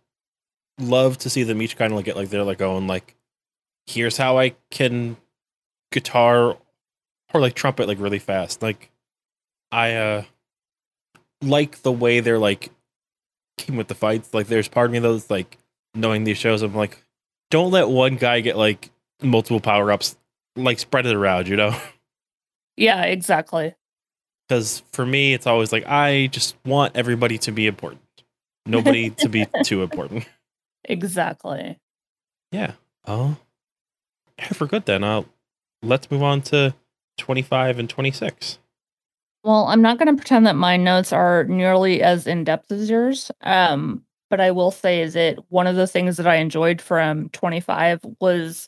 love 0.80 1.18
to 1.20 1.30
see 1.30 1.44
them 1.44 1.62
each 1.62 1.78
kind 1.78 1.92
of 1.92 1.98
like 1.98 2.06
get 2.06 2.16
like 2.16 2.30
they're 2.30 2.44
like 2.44 2.58
going 2.58 2.88
like, 2.88 3.16
here's 3.88 4.18
how 4.18 4.38
I 4.38 4.56
can 4.72 5.18
guitar 5.92 6.58
or 7.34 7.42
like 7.42 7.54
trumpet 7.54 7.88
like 7.88 8.00
really 8.00 8.20
fast. 8.20 8.62
Like 8.62 8.92
I 9.72 9.94
uh 9.94 10.24
like 11.42 11.82
the 11.82 11.92
way 11.92 12.20
they're 12.20 12.40
like 12.40 12.72
came 13.58 13.76
with 13.76 13.88
the 13.88 13.96
fights. 13.96 14.34
Like 14.34 14.48
there's 14.48 14.68
part 14.68 14.88
of 14.88 14.92
me 14.92 15.00
that's 15.00 15.30
like 15.30 15.58
knowing 15.94 16.24
these 16.24 16.38
shows, 16.38 16.62
I'm 16.62 16.76
like, 16.76 17.04
don't 17.52 17.72
let 17.72 17.90
one 17.90 18.16
guy 18.16 18.42
get 18.42 18.58
like 18.58 18.90
multiple 19.22 19.60
power 19.60 19.92
ups. 19.92 20.18
Like 20.56 20.80
spread 20.80 21.06
it 21.06 21.16
around, 21.16 21.48
you 21.48 21.56
know? 21.56 21.78
Yeah, 22.78 23.04
exactly. 23.04 23.74
Because 24.48 24.84
for 24.92 25.06
me, 25.06 25.34
it's 25.34 25.48
always 25.48 25.72
like 25.72 25.86
I 25.88 26.28
just 26.28 26.56
want 26.66 26.96
everybody 26.96 27.38
to 27.40 27.52
be 27.52 27.68
important, 27.68 28.02
nobody 28.66 29.12
to 29.12 29.30
be 29.30 29.48
too 29.64 29.82
important. 29.82 30.28
Exactly. 30.86 31.80
Yeah. 32.52 32.74
Oh, 33.08 33.38
yeah, 34.40 34.48
for 34.48 34.68
good 34.68 34.86
then. 34.86 35.04
Uh, 35.04 35.24
let's 35.82 36.10
move 36.10 36.24
on 36.24 36.42
to 36.44 36.74
25 37.18 37.80
and 37.80 37.90
26. 37.90 38.60
Well, 39.44 39.66
I'm 39.66 39.82
not 39.82 40.00
going 40.00 40.08
to 40.08 40.20
pretend 40.20 40.48
that 40.48 40.56
my 40.56 40.76
notes 40.76 41.14
are 41.14 41.44
nearly 41.44 42.02
as 42.02 42.26
in 42.26 42.44
depth 42.44 42.72
as 42.72 42.90
yours. 42.90 43.30
Um, 43.42 44.04
but 44.30 44.42
I 44.42 44.52
will 44.52 44.72
say 44.72 45.02
is 45.02 45.14
that 45.14 45.38
one 45.50 45.68
of 45.68 45.76
the 45.76 45.86
things 45.86 46.18
that 46.18 46.26
I 46.26 46.38
enjoyed 46.38 46.82
from 46.82 47.30
25 47.30 48.02
was 48.20 48.68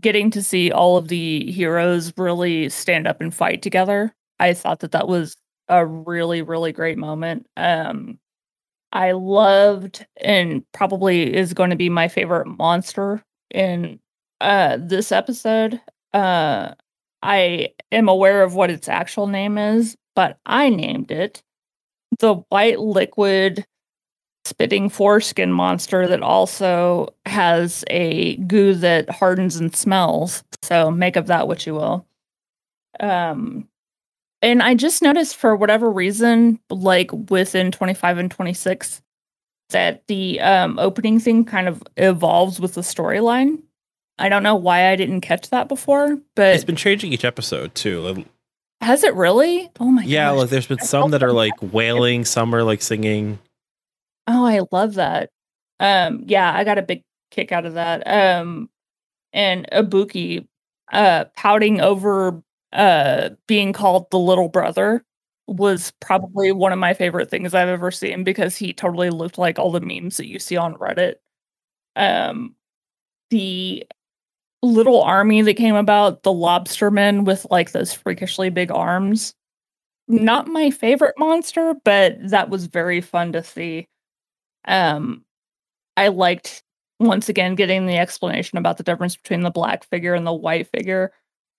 getting 0.00 0.30
to 0.30 0.42
see 0.42 0.70
all 0.70 0.96
of 0.96 1.08
the 1.08 1.50
heroes 1.50 2.12
really 2.16 2.68
stand 2.68 3.06
up 3.06 3.20
and 3.20 3.34
fight 3.34 3.62
together. 3.62 4.14
I 4.38 4.54
thought 4.54 4.80
that 4.80 4.92
that 4.92 5.08
was 5.08 5.36
a 5.68 5.86
really, 5.86 6.42
really 6.42 6.72
great 6.72 6.98
moment. 6.98 7.46
Um, 7.56 8.18
I 8.92 9.12
loved 9.12 10.06
and 10.20 10.64
probably 10.72 11.34
is 11.34 11.54
going 11.54 11.70
to 11.70 11.76
be 11.76 11.88
my 11.88 12.08
favorite 12.08 12.46
monster 12.46 13.22
in 13.50 13.98
uh, 14.40 14.78
this 14.80 15.12
episode. 15.12 15.80
Uh, 16.12 16.74
I 17.22 17.70
am 17.90 18.08
aware 18.08 18.42
of 18.42 18.54
what 18.54 18.70
its 18.70 18.88
actual 18.88 19.26
name 19.26 19.56
is, 19.58 19.96
but 20.14 20.38
I 20.46 20.68
named 20.68 21.10
it 21.10 21.42
the 22.18 22.34
white 22.50 22.78
liquid 22.80 23.64
spitting 24.44 24.88
foreskin 24.88 25.52
monster 25.52 26.06
that 26.08 26.22
also 26.22 27.08
has 27.26 27.84
a 27.88 28.36
goo 28.38 28.74
that 28.74 29.08
hardens 29.08 29.56
and 29.56 29.74
smells. 29.74 30.42
So 30.62 30.90
make 30.90 31.16
of 31.16 31.28
that 31.28 31.48
what 31.48 31.66
you 31.66 31.74
will. 31.74 32.06
Um 33.00 33.68
and 34.42 34.62
I 34.62 34.74
just 34.74 35.00
noticed 35.02 35.36
for 35.36 35.56
whatever 35.56 35.90
reason, 35.90 36.58
like 36.68 37.10
within 37.30 37.70
25 37.70 38.18
and 38.18 38.30
26, 38.30 39.00
that 39.70 40.06
the 40.08 40.40
um 40.40 40.78
opening 40.78 41.18
thing 41.20 41.44
kind 41.44 41.68
of 41.68 41.82
evolves 41.96 42.60
with 42.60 42.74
the 42.74 42.82
storyline. 42.82 43.62
I 44.18 44.28
don't 44.28 44.42
know 44.42 44.56
why 44.56 44.88
I 44.90 44.96
didn't 44.96 45.22
catch 45.22 45.48
that 45.50 45.68
before, 45.68 46.18
but 46.36 46.54
It's 46.54 46.64
been 46.64 46.76
changing 46.76 47.12
each 47.12 47.24
episode 47.24 47.74
too. 47.74 48.24
Has 48.80 49.04
it 49.04 49.14
really? 49.14 49.70
Oh 49.80 49.86
my 49.86 50.02
god. 50.02 50.10
yeah, 50.10 50.30
gosh. 50.30 50.38
like 50.38 50.50
there's 50.50 50.66
been 50.66 50.80
I 50.80 50.84
some 50.84 51.12
that 51.12 51.22
are 51.22 51.32
like 51.32 51.54
wailing, 51.60 52.24
some 52.24 52.54
are 52.54 52.62
like 52.64 52.82
singing. 52.82 53.38
Oh, 54.26 54.44
I 54.44 54.60
love 54.70 54.94
that. 54.94 55.30
Um, 55.80 56.24
yeah, 56.26 56.52
I 56.54 56.64
got 56.64 56.78
a 56.78 56.82
big 56.82 57.02
kick 57.30 57.50
out 57.52 57.64
of 57.64 57.74
that. 57.74 58.06
Um, 58.06 58.68
and 59.32 59.66
Ibuki 59.72 60.46
uh 60.92 61.24
pouting 61.36 61.80
over 61.80 62.42
uh 62.72 63.30
being 63.48 63.72
called 63.72 64.10
the 64.10 64.18
little 64.18 64.48
brother 64.48 65.04
was 65.48 65.92
probably 66.00 66.52
one 66.52 66.72
of 66.72 66.78
my 66.78 66.94
favorite 66.94 67.30
things 67.30 67.54
I've 67.54 67.68
ever 67.68 67.90
seen 67.90 68.24
because 68.24 68.56
he 68.56 68.72
totally 68.72 69.10
looked 69.10 69.38
like 69.38 69.58
all 69.58 69.72
the 69.72 69.80
memes 69.80 70.16
that 70.18 70.28
you 70.28 70.38
see 70.38 70.56
on 70.56 70.74
Reddit. 70.76 71.16
Um, 71.96 72.54
the 73.30 73.86
little 74.62 75.02
army 75.02 75.42
that 75.42 75.54
came 75.54 75.74
about, 75.76 76.22
the 76.22 76.30
lobstermen 76.32 77.24
with 77.24 77.46
like 77.50 77.72
those 77.72 77.92
freakishly 77.94 78.50
big 78.50 78.70
arms. 78.72 79.34
Not 80.08 80.48
my 80.48 80.70
favorite 80.70 81.14
monster, 81.18 81.74
but 81.84 82.16
that 82.30 82.50
was 82.50 82.66
very 82.66 83.00
fun 83.00 83.32
to 83.32 83.42
see. 83.42 83.88
Um, 84.66 85.24
I 85.96 86.08
liked 86.08 86.62
once 87.00 87.28
again 87.28 87.54
getting 87.56 87.86
the 87.86 87.98
explanation 87.98 88.58
about 88.58 88.76
the 88.78 88.84
difference 88.84 89.16
between 89.16 89.42
the 89.42 89.50
black 89.50 89.84
figure 89.84 90.14
and 90.14 90.26
the 90.26 90.32
white 90.34 90.68
figure. 90.68 91.12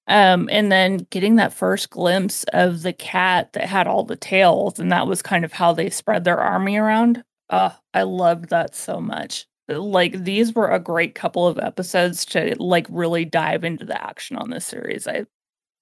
Um, 0.08 0.50
and 0.52 0.72
then 0.72 1.08
getting 1.10 1.38
that 1.38 1.54
first 1.54 1.90
glimpse 1.90 2.44
of 2.52 2.82
the 2.82 2.92
cat 2.92 3.54
that 3.54 3.70
had 3.70 3.88
all 3.88 4.04
the 4.04 4.18
tails, 4.18 4.80
and 4.80 4.92
that 4.92 5.08
was 5.08 5.22
kind 5.22 5.46
of 5.46 5.54
how 5.54 5.74
they 5.74 5.90
spread 5.90 6.24
their 6.24 6.40
army 6.40 6.76
around. 6.78 7.24
Uh, 7.50 7.72
I 7.94 8.04
loved 8.04 8.50
that 8.50 8.76
so 8.76 9.00
much. 9.00 9.46
Like 9.70 10.24
these 10.24 10.54
were 10.54 10.70
a 10.70 10.80
great 10.80 11.16
couple 11.16 11.48
of 11.48 11.58
episodes 11.58 12.26
to 12.26 12.56
like 12.60 12.86
really 12.90 13.24
dive 13.24 13.64
into 13.64 13.86
the 13.86 14.02
action 14.02 14.36
on 14.36 14.50
this 14.50 14.66
series. 14.66 15.08
I 15.08 15.26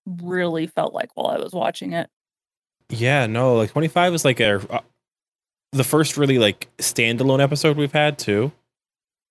really 0.06 0.68
felt 0.68 0.94
like 0.94 1.10
while 1.16 1.28
I 1.28 1.40
was 1.40 1.54
watching 1.54 1.94
it. 1.94 2.10
Yeah, 2.90 3.26
no, 3.26 3.56
like 3.56 3.72
25 3.72 4.14
is 4.14 4.26
like 4.26 4.40
a 4.40 4.62
uh, 4.72 4.82
the 5.72 5.84
first 5.84 6.18
really 6.18 6.38
like 6.38 6.68
standalone 6.78 7.42
episode 7.42 7.78
we've 7.78 7.92
had 7.92 8.20
too. 8.20 8.52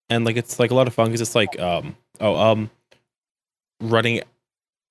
And 0.08 0.24
like 0.24 0.36
it's 0.36 0.58
like 0.58 0.70
a 0.70 0.74
lot 0.74 0.88
of 0.88 0.94
fun 0.94 1.06
because 1.06 1.20
it's 1.20 1.34
like 1.34 1.60
um 1.60 1.96
oh 2.20 2.34
um 2.34 2.70
running 3.80 4.22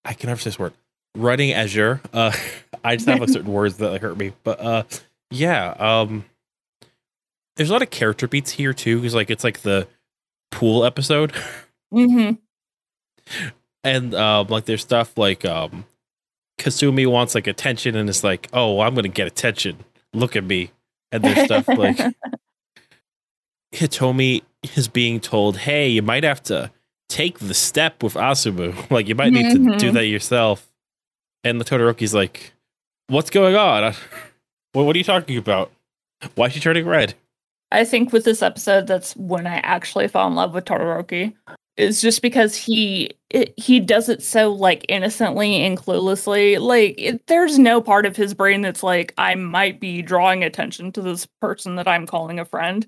I 0.09 0.13
can 0.13 0.27
never 0.27 0.41
say 0.41 0.49
this 0.49 0.59
word. 0.59 0.73
Running 1.15 1.53
Azure. 1.53 2.01
Uh 2.11 2.33
I 2.83 2.95
just 2.95 3.07
have 3.07 3.19
like 3.19 3.29
certain 3.29 3.53
words 3.53 3.77
that 3.77 3.91
like 3.91 4.01
hurt 4.01 4.17
me. 4.17 4.33
But 4.43 4.59
uh 4.59 4.83
yeah, 5.29 5.75
um 5.79 6.25
there's 7.55 7.69
a 7.69 7.73
lot 7.73 7.83
of 7.83 7.91
character 7.91 8.27
beats 8.27 8.51
here 8.51 8.73
too, 8.73 8.97
because 8.97 9.15
like 9.15 9.29
it's 9.29 9.43
like 9.43 9.61
the 9.61 9.87
pool 10.51 10.83
episode. 10.83 11.33
Mm-hmm. 11.93 12.35
and 13.83 14.15
um 14.15 14.47
like 14.47 14.65
there's 14.65 14.81
stuff 14.81 15.17
like 15.17 15.45
um 15.45 15.85
Kasumi 16.59 17.07
wants 17.09 17.35
like 17.35 17.47
attention 17.47 17.95
and 17.95 18.09
it's 18.09 18.23
like, 18.23 18.49
oh, 18.51 18.81
I'm 18.81 18.95
gonna 18.95 19.07
get 19.07 19.27
attention. 19.27 19.77
Look 20.13 20.35
at 20.35 20.43
me. 20.43 20.71
And 21.11 21.23
there's 21.23 21.45
stuff 21.45 21.67
like 21.67 21.97
Hitomi 23.73 24.41
is 24.75 24.87
being 24.87 25.19
told, 25.19 25.57
hey, 25.57 25.89
you 25.89 26.01
might 26.01 26.23
have 26.23 26.41
to 26.43 26.71
take 27.09 27.39
the 27.39 27.53
step 27.53 28.01
with 28.03 28.13
Asumu. 28.13 28.89
like 28.91 29.07
you 29.07 29.15
might 29.15 29.33
need 29.33 29.51
to 29.51 29.57
do 29.77 29.89
Mhm. 29.89 29.93
that 29.93 30.05
yourself. 30.05 30.67
And 31.43 31.59
the 31.59 31.65
Todoroki's 31.65 32.13
like, 32.13 32.53
what's 33.07 33.29
going 33.29 33.55
on? 33.55 33.93
What 34.73 34.85
what 34.85 34.95
are 34.95 34.99
you 34.99 35.03
talking 35.03 35.37
about? 35.37 35.71
Why 36.35 36.45
is 36.45 36.53
she 36.53 36.59
turning 36.59 36.85
red? 36.85 37.15
I 37.71 37.83
think 37.85 38.13
with 38.13 38.23
this 38.23 38.43
episode, 38.43 38.85
that's 38.85 39.15
when 39.15 39.47
I 39.47 39.55
actually 39.57 40.07
fell 40.07 40.27
in 40.27 40.35
love 40.35 40.53
with 40.53 40.65
Todoroki. 40.65 41.33
It's 41.75 42.01
just 42.01 42.21
because 42.21 42.55
he 42.55 43.09
it, 43.31 43.55
he 43.57 43.79
does 43.79 44.09
it 44.09 44.21
so 44.21 44.51
like 44.53 44.85
innocently 44.89 45.55
and 45.65 45.75
cluelessly. 45.75 46.59
Like 46.59 46.95
it, 46.99 47.25
there's 47.25 47.57
no 47.57 47.81
part 47.81 48.05
of 48.05 48.15
his 48.15 48.35
brain 48.35 48.61
that's 48.61 48.83
like 48.83 49.11
I 49.17 49.33
might 49.33 49.79
be 49.79 50.03
drawing 50.03 50.43
attention 50.43 50.91
to 50.91 51.01
this 51.01 51.27
person 51.41 51.75
that 51.77 51.87
I'm 51.87 52.05
calling 52.05 52.37
a 52.39 52.45
friend. 52.45 52.85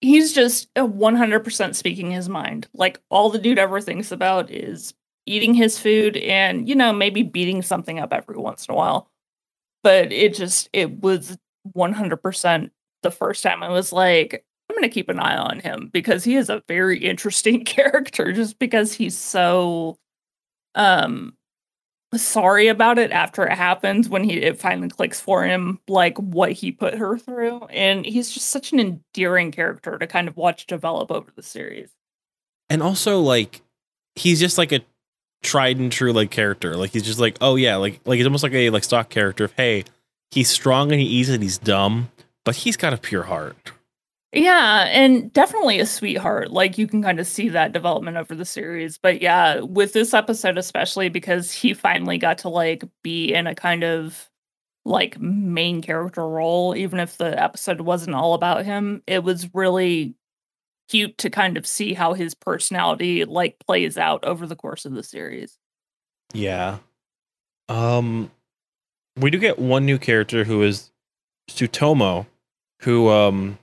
He's 0.00 0.32
just 0.32 0.68
uh, 0.76 0.86
100% 0.86 1.74
speaking 1.74 2.10
his 2.10 2.28
mind. 2.28 2.68
Like 2.74 3.00
all 3.10 3.30
the 3.30 3.38
dude 3.38 3.58
ever 3.58 3.80
thinks 3.80 4.12
about 4.12 4.50
is 4.50 4.94
eating 5.26 5.54
his 5.54 5.78
food 5.78 6.16
and 6.18 6.68
you 6.68 6.74
know 6.76 6.92
maybe 6.92 7.22
beating 7.24 7.60
something 7.62 7.98
up 7.98 8.12
every 8.12 8.36
once 8.36 8.66
in 8.68 8.72
a 8.74 8.76
while. 8.76 9.10
But 9.82 10.12
it 10.12 10.34
just 10.34 10.68
it 10.72 11.00
was 11.00 11.38
100% 11.76 12.70
the 13.02 13.10
first 13.10 13.42
time 13.42 13.62
I 13.62 13.68
was 13.70 13.92
like, 13.92 14.44
I'm 14.68 14.76
going 14.76 14.88
to 14.88 14.92
keep 14.94 15.08
an 15.08 15.20
eye 15.20 15.36
on 15.36 15.60
him 15.60 15.90
because 15.92 16.24
he 16.24 16.36
is 16.36 16.50
a 16.50 16.62
very 16.68 16.98
interesting 17.04 17.64
character 17.64 18.32
just 18.32 18.58
because 18.58 18.92
he's 18.92 19.16
so 19.16 19.98
um 20.74 21.35
sorry 22.14 22.68
about 22.68 22.98
it 22.98 23.10
after 23.10 23.44
it 23.44 23.52
happens 23.52 24.08
when 24.08 24.24
he 24.24 24.34
it 24.34 24.58
finally 24.58 24.88
clicks 24.88 25.20
for 25.20 25.44
him 25.44 25.80
like 25.88 26.16
what 26.18 26.52
he 26.52 26.72
put 26.72 26.94
her 26.94 27.18
through. 27.18 27.64
And 27.66 28.06
he's 28.06 28.30
just 28.30 28.48
such 28.48 28.72
an 28.72 28.80
endearing 28.80 29.52
character 29.52 29.98
to 29.98 30.06
kind 30.06 30.28
of 30.28 30.36
watch 30.36 30.66
develop 30.66 31.10
over 31.10 31.30
the 31.34 31.42
series. 31.42 31.90
And 32.70 32.82
also 32.82 33.20
like 33.20 33.62
he's 34.14 34.40
just 34.40 34.58
like 34.58 34.72
a 34.72 34.80
tried 35.42 35.78
and 35.78 35.92
true 35.92 36.12
like 36.12 36.30
character. 36.30 36.76
Like 36.76 36.92
he's 36.92 37.02
just 37.02 37.18
like 37.20 37.36
oh 37.40 37.56
yeah 37.56 37.76
like 37.76 38.00
like 38.04 38.16
he's 38.16 38.26
almost 38.26 38.44
like 38.44 38.54
a 38.54 38.70
like 38.70 38.84
stock 38.84 39.08
character 39.08 39.44
of 39.44 39.52
hey 39.52 39.84
he's 40.30 40.48
strong 40.48 40.92
and 40.92 41.00
he's 41.00 41.10
easy 41.10 41.34
and 41.34 41.42
he's 41.42 41.58
dumb 41.58 42.10
but 42.44 42.56
he's 42.56 42.76
got 42.76 42.92
a 42.92 42.98
pure 42.98 43.24
heart 43.24 43.72
yeah, 44.32 44.88
and 44.90 45.32
definitely 45.32 45.78
a 45.80 45.86
sweetheart. 45.86 46.50
Like 46.50 46.78
you 46.78 46.86
can 46.86 47.02
kind 47.02 47.20
of 47.20 47.26
see 47.26 47.48
that 47.50 47.72
development 47.72 48.16
over 48.16 48.34
the 48.34 48.44
series. 48.44 48.98
But 48.98 49.22
yeah, 49.22 49.60
with 49.60 49.92
this 49.92 50.12
episode 50.14 50.58
especially 50.58 51.08
because 51.08 51.52
he 51.52 51.74
finally 51.74 52.18
got 52.18 52.38
to 52.38 52.48
like 52.48 52.84
be 53.02 53.32
in 53.32 53.46
a 53.46 53.54
kind 53.54 53.84
of 53.84 54.28
like 54.84 55.18
main 55.20 55.82
character 55.82 56.26
role 56.28 56.76
even 56.76 57.00
if 57.00 57.18
the 57.18 57.42
episode 57.42 57.80
wasn't 57.80 58.14
all 58.14 58.34
about 58.34 58.64
him. 58.64 59.02
It 59.06 59.24
was 59.24 59.52
really 59.54 60.14
cute 60.88 61.18
to 61.18 61.30
kind 61.30 61.56
of 61.56 61.66
see 61.66 61.94
how 61.94 62.14
his 62.14 62.34
personality 62.34 63.24
like 63.24 63.58
plays 63.66 63.98
out 63.98 64.24
over 64.24 64.46
the 64.46 64.56
course 64.56 64.84
of 64.84 64.92
the 64.92 65.02
series. 65.02 65.58
Yeah. 66.32 66.78
Um 67.68 68.30
we 69.16 69.30
do 69.30 69.38
get 69.38 69.58
one 69.58 69.86
new 69.86 69.98
character 69.98 70.44
who 70.44 70.62
is 70.62 70.90
Tsutomu 71.48 72.26
who 72.82 73.08
um 73.08 73.58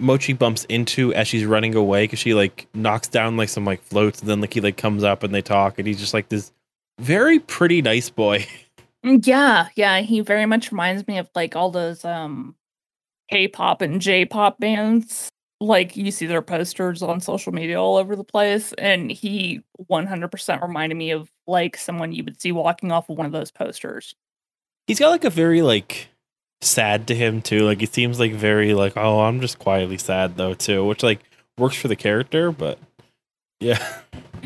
Mochi 0.00 0.32
bumps 0.32 0.64
into 0.64 1.12
as 1.14 1.28
she's 1.28 1.44
running 1.44 1.74
away 1.74 2.04
because 2.04 2.18
she 2.18 2.34
like 2.34 2.66
knocks 2.74 3.08
down 3.08 3.36
like 3.36 3.48
some 3.48 3.64
like 3.64 3.82
floats 3.82 4.20
and 4.20 4.28
then 4.28 4.40
like 4.40 4.54
he 4.54 4.60
like 4.60 4.76
comes 4.76 5.04
up 5.04 5.22
and 5.22 5.34
they 5.34 5.42
talk 5.42 5.78
and 5.78 5.86
he's 5.86 5.98
just 5.98 6.14
like 6.14 6.28
this 6.28 6.52
very 6.98 7.38
pretty 7.38 7.82
nice 7.82 8.10
boy. 8.10 8.46
Mm, 9.02 9.26
yeah, 9.26 9.68
yeah, 9.76 10.00
he 10.00 10.20
very 10.20 10.44
much 10.44 10.70
reminds 10.70 11.08
me 11.08 11.16
of 11.16 11.26
like 11.34 11.56
all 11.56 11.70
those 11.70 12.04
um 12.04 12.54
K-pop 13.30 13.80
and 13.80 13.98
J-pop 13.98 14.60
bands. 14.60 15.30
Like 15.58 15.96
you 15.96 16.10
see 16.10 16.26
their 16.26 16.42
posters 16.42 17.02
on 17.02 17.20
social 17.22 17.52
media 17.52 17.80
all 17.80 17.96
over 17.96 18.14
the 18.14 18.24
place 18.24 18.74
and 18.74 19.10
he 19.10 19.62
100% 19.90 20.62
reminded 20.62 20.96
me 20.96 21.12
of 21.12 21.30
like 21.46 21.78
someone 21.78 22.12
you 22.12 22.24
would 22.24 22.38
see 22.38 22.52
walking 22.52 22.92
off 22.92 23.08
of 23.08 23.16
one 23.16 23.24
of 23.24 23.32
those 23.32 23.50
posters. 23.50 24.14
He's 24.86 24.98
got 24.98 25.08
like 25.08 25.24
a 25.24 25.30
very 25.30 25.62
like 25.62 26.09
sad 26.62 27.06
to 27.08 27.14
him 27.14 27.42
too. 27.42 27.60
Like 27.60 27.80
he 27.80 27.86
seems 27.86 28.20
like 28.20 28.32
very 28.32 28.74
like, 28.74 28.96
oh, 28.96 29.20
I'm 29.20 29.40
just 29.40 29.58
quietly 29.58 29.98
sad 29.98 30.36
though 30.36 30.54
too, 30.54 30.84
which 30.84 31.02
like 31.02 31.20
works 31.58 31.76
for 31.76 31.88
the 31.88 31.96
character, 31.96 32.52
but 32.52 32.78
yeah. 33.60 33.84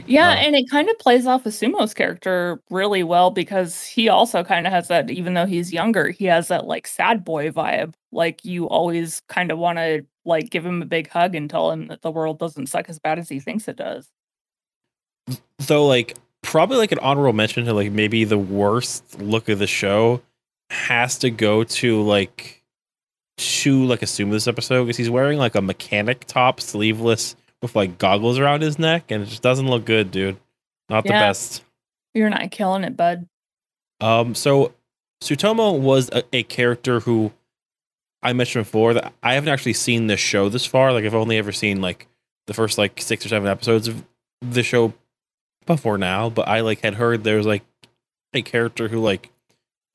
Yeah, 0.07 0.31
uh, 0.31 0.35
and 0.35 0.57
it 0.57 0.69
kind 0.69 0.91
of 0.91 0.99
plays 0.99 1.25
off 1.25 1.45
Asumu's 1.45 1.95
character 1.95 2.61
really 2.69 3.05
well 3.05 3.31
because 3.31 3.85
he 3.85 4.09
also 4.09 4.43
kind 4.43 4.67
of 4.67 4.73
has 4.73 4.89
that, 4.89 5.09
even 5.09 5.35
though 5.35 5.47
he's 5.47 5.73
younger, 5.73 6.11
he 6.11 6.25
has 6.25 6.49
that 6.49 6.67
like 6.67 6.87
sad 6.87 7.25
boy 7.25 7.51
vibe. 7.51 7.95
Like 8.11 8.45
you 8.45 8.69
always 8.69 9.23
kind 9.29 9.53
of 9.53 9.59
want 9.59 9.79
to 9.79 10.05
like 10.25 10.51
give 10.51 10.67
him 10.67 10.83
a 10.83 10.87
big 10.87 11.09
hug 11.09 11.35
and 11.35 11.49
tell 11.49 11.71
him 11.71 11.87
that 11.89 12.03
the 12.03 12.11
world 12.11 12.39
doesn't 12.39 12.67
suck 12.67 12.89
as 12.89 12.99
bad 12.99 13.19
as 13.19 13.29
he 13.29 13.39
thinks 13.39 13.69
it 13.69 13.77
does. 13.77 14.09
Though, 15.59 15.87
like, 15.87 16.17
probably 16.43 16.77
like 16.77 16.93
an 16.93 16.99
honorable 16.99 17.33
mention 17.33 17.65
to 17.65 17.73
like 17.73 17.93
maybe 17.93 18.25
the 18.25 18.39
worst 18.39 19.21
look 19.21 19.49
of 19.49 19.59
the 19.59 19.67
show 19.67 20.21
has 20.71 21.19
to 21.19 21.31
go 21.31 21.65
to 21.65 22.03
like 22.03 22.63
to 23.37 23.85
like 23.85 24.01
Asumu 24.01 24.31
this 24.31 24.47
episode 24.47 24.85
because 24.85 24.97
he's 24.97 25.11
wearing 25.11 25.39
like 25.39 25.55
a 25.55 25.63
mechanic 25.63 26.25
top, 26.27 26.61
sleeveless 26.61 27.37
with 27.63 27.75
like 27.75 27.99
goggles 27.99 28.39
around 28.39 28.63
his 28.63 28.79
neck, 28.79 29.11
and 29.11 29.23
it 29.23 29.27
just 29.27 29.43
doesn't 29.43 29.69
look 29.69 29.85
good, 29.85 30.11
dude. 30.11 30.37
Not 30.89 31.05
yeah. 31.05 31.13
the 31.13 31.27
best. 31.27 31.63
You're 32.13 32.31
not 32.31 32.51
killing 32.51 32.85
it, 32.85 32.97
bud. 32.97 33.27
Um, 34.01 34.35
so 34.35 34.75
Tsutomu 35.23 35.81
was 35.81 36.11
a, 36.11 36.23
a, 36.33 36.43
character 36.43 37.01
who 37.01 37.33
I 38.23 38.33
mentioned 38.33 38.67
before 38.67 38.95
that 38.95 39.13
I 39.23 39.35
haven't 39.35 39.53
actually 39.53 39.73
seen 39.73 40.07
this 40.07 40.21
show 40.21 40.49
this 40.49 40.67
far. 40.67 40.93
Like 40.93 41.05
I've 41.05 41.15
only 41.15 41.39
ever 41.39 41.53
seen 41.53 41.81
like 41.81 42.07
the 42.47 42.55
first 42.55 42.77
like 42.77 43.01
six 43.01 43.25
or 43.25 43.29
seven 43.31 43.49
episodes 43.49 43.89
of 43.89 44.05
the 44.43 44.63
show 44.63 44.93
before 45.67 45.97
now, 45.97 46.29
but 46.29 46.47
I 46.47 46.61
like 46.61 46.81
had 46.81 46.95
heard 46.95 47.25
there 47.25 47.39
was 47.39 47.47
like 47.47 47.63
a 48.35 48.43
character 48.43 48.89
who 48.89 49.01
like 49.01 49.31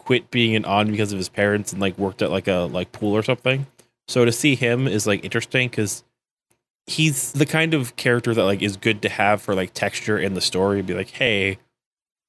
quit 0.10 0.32
being 0.32 0.56
an 0.56 0.66
on 0.66 0.90
because 0.90 1.12
of 1.12 1.20
his 1.20 1.30
parents 1.30 1.72
and 1.72 1.80
like 1.80 1.96
worked 2.00 2.24
at 2.24 2.32
like 2.32 2.48
a 2.48 2.68
like 2.72 2.92
pool 2.92 3.16
or 3.16 3.22
something. 3.22 3.68
So 4.08 4.26
to 4.26 4.32
see 4.32 4.56
him 4.56 4.88
is 4.88 5.06
like 5.06 5.24
interesting 5.24 5.70
because 5.70 6.04
he's 6.88 7.32
the 7.34 7.46
kind 7.46 7.76
of 7.76 7.96
character 7.96 8.34
that 8.34 8.44
like 8.44 8.64
is 8.64 8.76
good 8.76 9.04
to 9.04 9.10
have 9.10 9.40
for 9.40 9.54
like 9.54 9.72
texture 9.76 10.18
in 10.18 10.34
the 10.34 10.42
story. 10.42 10.80
and 10.80 10.88
Be 10.88 10.96
like, 10.96 11.12
hey, 11.12 11.60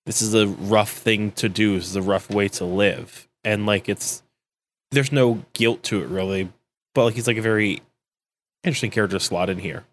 this 0.05 0.21
is 0.21 0.35
a 0.35 0.47
rough 0.47 0.91
thing 0.91 1.33
to 1.33 1.49
do. 1.49 1.77
This 1.77 1.89
is 1.89 1.97
a 1.97 2.03
rough 2.03 2.29
way 2.29 2.49
to 2.49 2.67
live, 2.67 3.27
and 3.45 3.65
like 3.65 3.89
it's 3.89 4.23
there's 4.91 5.11
no 5.11 5.43
guilt 5.55 5.83
to 5.85 6.03
it 6.03 6.09
really, 6.09 6.53
but 6.95 7.07
like 7.07 7.15
he's 7.15 7.27
like 7.27 7.39
a 7.39 7.43
very 7.43 7.81
interesting 8.63 8.91
character 8.91 9.19
slot 9.19 9.49
in 9.49 9.59
here. 9.59 9.85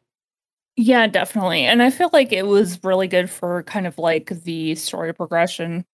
Yeah, 0.76 1.08
definitely. 1.08 1.64
And 1.64 1.82
I 1.82 1.90
feel 1.90 2.10
like 2.12 2.34
it 2.34 2.48
was 2.48 2.84
really 2.84 3.08
good 3.08 3.30
for 3.30 3.64
kind 3.64 3.88
of 3.88 3.98
like 3.98 4.44
the 4.44 4.76
story 4.76 5.14
progression 5.14 5.86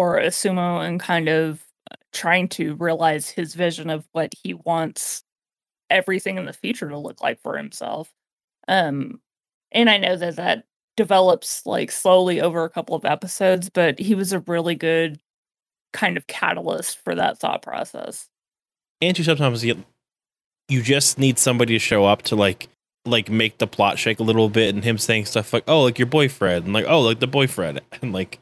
for 0.00 0.18
Asumu 0.18 0.82
and 0.82 0.98
kind 0.98 1.28
of 1.28 1.62
uh, 1.90 1.94
trying 2.10 2.48
to 2.48 2.74
realize 2.76 3.28
his 3.28 3.54
vision 3.54 3.90
of 3.90 4.08
what 4.12 4.32
he 4.42 4.54
wants 4.54 5.24
everything 5.90 6.38
in 6.38 6.46
the 6.46 6.54
future 6.54 6.88
to 6.88 6.96
look 6.96 7.20
like 7.20 7.38
for 7.42 7.58
himself. 7.58 8.10
Um, 8.66 9.20
and 9.70 9.90
I 9.90 9.98
know 9.98 10.16
that 10.16 10.36
that 10.36 10.64
develops 10.96 11.66
like 11.66 11.90
slowly 11.90 12.40
over 12.40 12.64
a 12.64 12.70
couple 12.70 12.96
of 12.96 13.04
episodes, 13.04 13.68
but 13.68 13.98
he 13.98 14.14
was 14.14 14.32
a 14.32 14.38
really 14.40 14.74
good 14.74 15.20
kind 15.92 16.16
of 16.16 16.26
catalyst 16.26 16.96
for 17.04 17.14
that 17.14 17.38
thought 17.38 17.60
process. 17.60 18.26
And 19.02 19.18
you 19.18 19.22
sometimes 19.22 19.62
get 19.62 19.76
you 20.70 20.80
just 20.80 21.18
need 21.18 21.38
somebody 21.38 21.74
to 21.74 21.78
show 21.78 22.06
up 22.06 22.22
to 22.22 22.36
like 22.36 22.68
like 23.04 23.28
make 23.28 23.58
the 23.58 23.66
plot 23.66 23.98
shake 23.98 24.18
a 24.18 24.22
little 24.22 24.48
bit 24.48 24.74
and 24.74 24.82
him 24.82 24.96
saying 24.96 25.26
stuff 25.26 25.52
like, 25.52 25.64
Oh, 25.68 25.82
like 25.82 25.98
your 25.98 26.06
boyfriend 26.06 26.64
and 26.64 26.72
like, 26.72 26.86
oh 26.88 27.02
like 27.02 27.20
the 27.20 27.26
boyfriend 27.26 27.82
and 28.00 28.14
like 28.14 28.38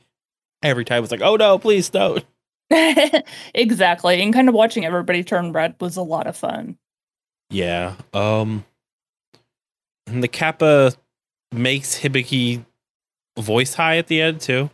every 0.62 0.85
time 0.85 1.01
was 1.01 1.11
like, 1.11 1.23
oh 1.23 1.37
no, 1.37 1.59
please 1.59 1.88
don't. 1.88 2.25
exactly. 3.55 4.21
And 4.21 4.33
kind 4.33 4.49
of 4.49 4.55
watching 4.55 4.85
everybody 4.85 5.25
turn 5.25 5.53
red 5.53 5.75
was 5.81 5.97
a 5.97 6.03
lot 6.03 6.27
of 6.27 6.37
fun. 6.37 6.77
Yeah. 7.51 7.94
Um 8.12 8.64
and 10.07 10.23
the 10.23 10.29
Kappa 10.29 10.92
makes 11.53 11.99
Hibiki 11.99 12.64
voice 13.38 13.75
high 13.75 13.97
at 13.99 14.07
the 14.07 14.21
end 14.21 14.40
too. 14.40 14.71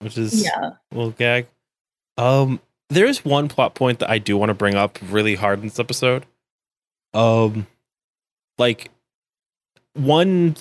Which 0.00 0.18
is 0.18 0.44
yeah. 0.44 0.72
a 0.92 0.94
little 0.94 1.12
gag. 1.12 1.48
Um 2.16 2.60
there 2.88 3.06
is 3.06 3.24
one 3.24 3.48
plot 3.48 3.74
point 3.74 3.98
that 3.98 4.10
I 4.10 4.18
do 4.18 4.36
want 4.36 4.50
to 4.50 4.54
bring 4.54 4.76
up 4.76 4.98
really 5.10 5.34
hard 5.34 5.58
in 5.58 5.66
this 5.66 5.80
episode. 5.80 6.26
Um 7.12 7.66
like 8.58 8.90
one 9.94 10.56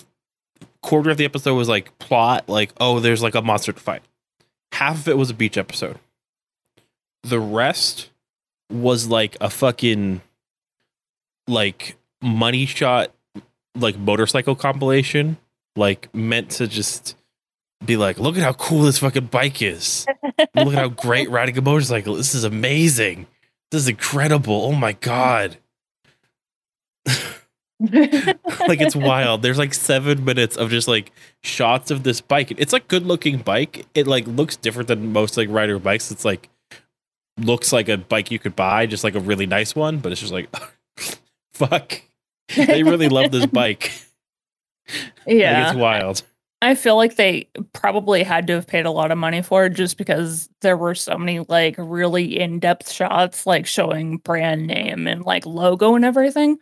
quarter 0.86 1.10
of 1.10 1.18
the 1.18 1.26
episode 1.26 1.56
was 1.56 1.68
like 1.68 1.98
plot, 2.00 2.48
like, 2.48 2.72
oh, 2.80 3.00
there's 3.00 3.24
like 3.24 3.36
a 3.36 3.42
monster 3.42 3.74
to 3.74 3.80
fight. 3.80 4.04
Half 4.72 5.00
of 5.00 5.08
it 5.08 5.18
was 5.18 5.30
a 5.30 5.34
beach 5.34 5.58
episode. 5.58 6.00
The 7.24 7.40
rest 7.40 8.12
was 8.72 9.08
like 9.08 9.36
a 9.42 9.50
fucking 9.50 10.22
like 11.48 11.98
money 12.22 12.66
shot 12.66 13.12
like 13.76 13.98
motorcycle 13.98 14.56
compilation, 14.56 15.38
like 15.76 16.14
meant 16.14 16.52
to 16.52 16.68
just 16.68 17.16
be 17.86 17.98
like, 17.98 18.20
look 18.20 18.38
at 18.38 18.44
how 18.44 18.54
cool 18.54 18.84
this 18.84 19.00
fucking 19.00 19.26
bike 19.28 19.62
is. 19.62 20.06
look 20.56 20.74
at 20.74 20.74
how 20.74 20.90
great 20.90 21.30
riding 21.30 21.58
a 21.58 21.62
motorcycle. 21.62 22.16
This 22.16 22.34
is 22.36 22.44
amazing. 22.44 23.28
This 23.72 23.82
is 23.84 23.90
incredible. 23.90 24.66
Oh 24.66 24.74
my 24.74 24.94
god. 24.94 25.58
like 27.80 28.82
it's 28.82 28.96
wild. 28.96 29.42
There's 29.42 29.58
like 29.58 29.74
seven 29.74 30.24
minutes 30.24 30.56
of 30.56 30.70
just 30.70 30.88
like 30.88 31.12
shots 31.44 31.92
of 31.92 32.04
this 32.04 32.22
bike. 32.22 32.54
It's 32.58 32.74
like 32.74 32.88
good 32.88 33.06
looking 33.06 33.40
bike. 33.40 33.86
It 33.94 34.08
like 34.08 34.28
looks 34.28 34.56
different 34.56 34.88
than 34.88 35.12
most 35.12 35.38
like 35.38 35.50
rider 35.50 35.80
bikes. 35.80 36.12
It's 36.12 36.26
like 36.26 36.50
looks 37.38 37.74
like 37.74 37.90
a 37.90 37.98
bike 37.98 38.32
you 38.32 38.40
could 38.40 38.56
buy, 38.56 38.86
just 38.86 39.04
like 39.04 39.16
a 39.16 39.20
really 39.20 39.46
nice 39.46 39.76
one, 39.76 39.98
but 39.98 40.12
it's 40.12 40.22
just 40.22 40.34
like 40.34 40.50
fuck. 41.54 42.02
They 42.56 42.84
really 42.84 43.10
love 43.10 43.32
this 43.32 43.46
bike. 43.52 43.92
Yeah. 45.28 45.60
Like, 45.60 45.68
it's 45.70 45.78
wild. 45.78 46.22
I 46.62 46.74
feel 46.76 46.96
like 46.96 47.16
they 47.16 47.50
probably 47.74 48.24
had 48.24 48.48
to 48.48 48.54
have 48.54 48.68
paid 48.68 48.86
a 48.86 48.92
lot 48.92 49.12
of 49.12 49.18
money 49.18 49.42
for 49.42 49.66
it 49.66 49.74
just 49.74 49.98
because 49.98 50.50
there 50.62 50.78
were 50.78 50.96
so 50.96 51.18
many 51.18 51.40
like 51.42 51.76
really 51.78 52.40
in-depth 52.40 52.90
shots 52.90 53.46
like 53.46 53.68
showing 53.68 54.18
brand 54.18 54.66
name 54.66 55.06
and 55.08 55.24
like 55.26 55.46
logo 55.46 55.96
and 55.96 56.06
everything. 56.06 56.58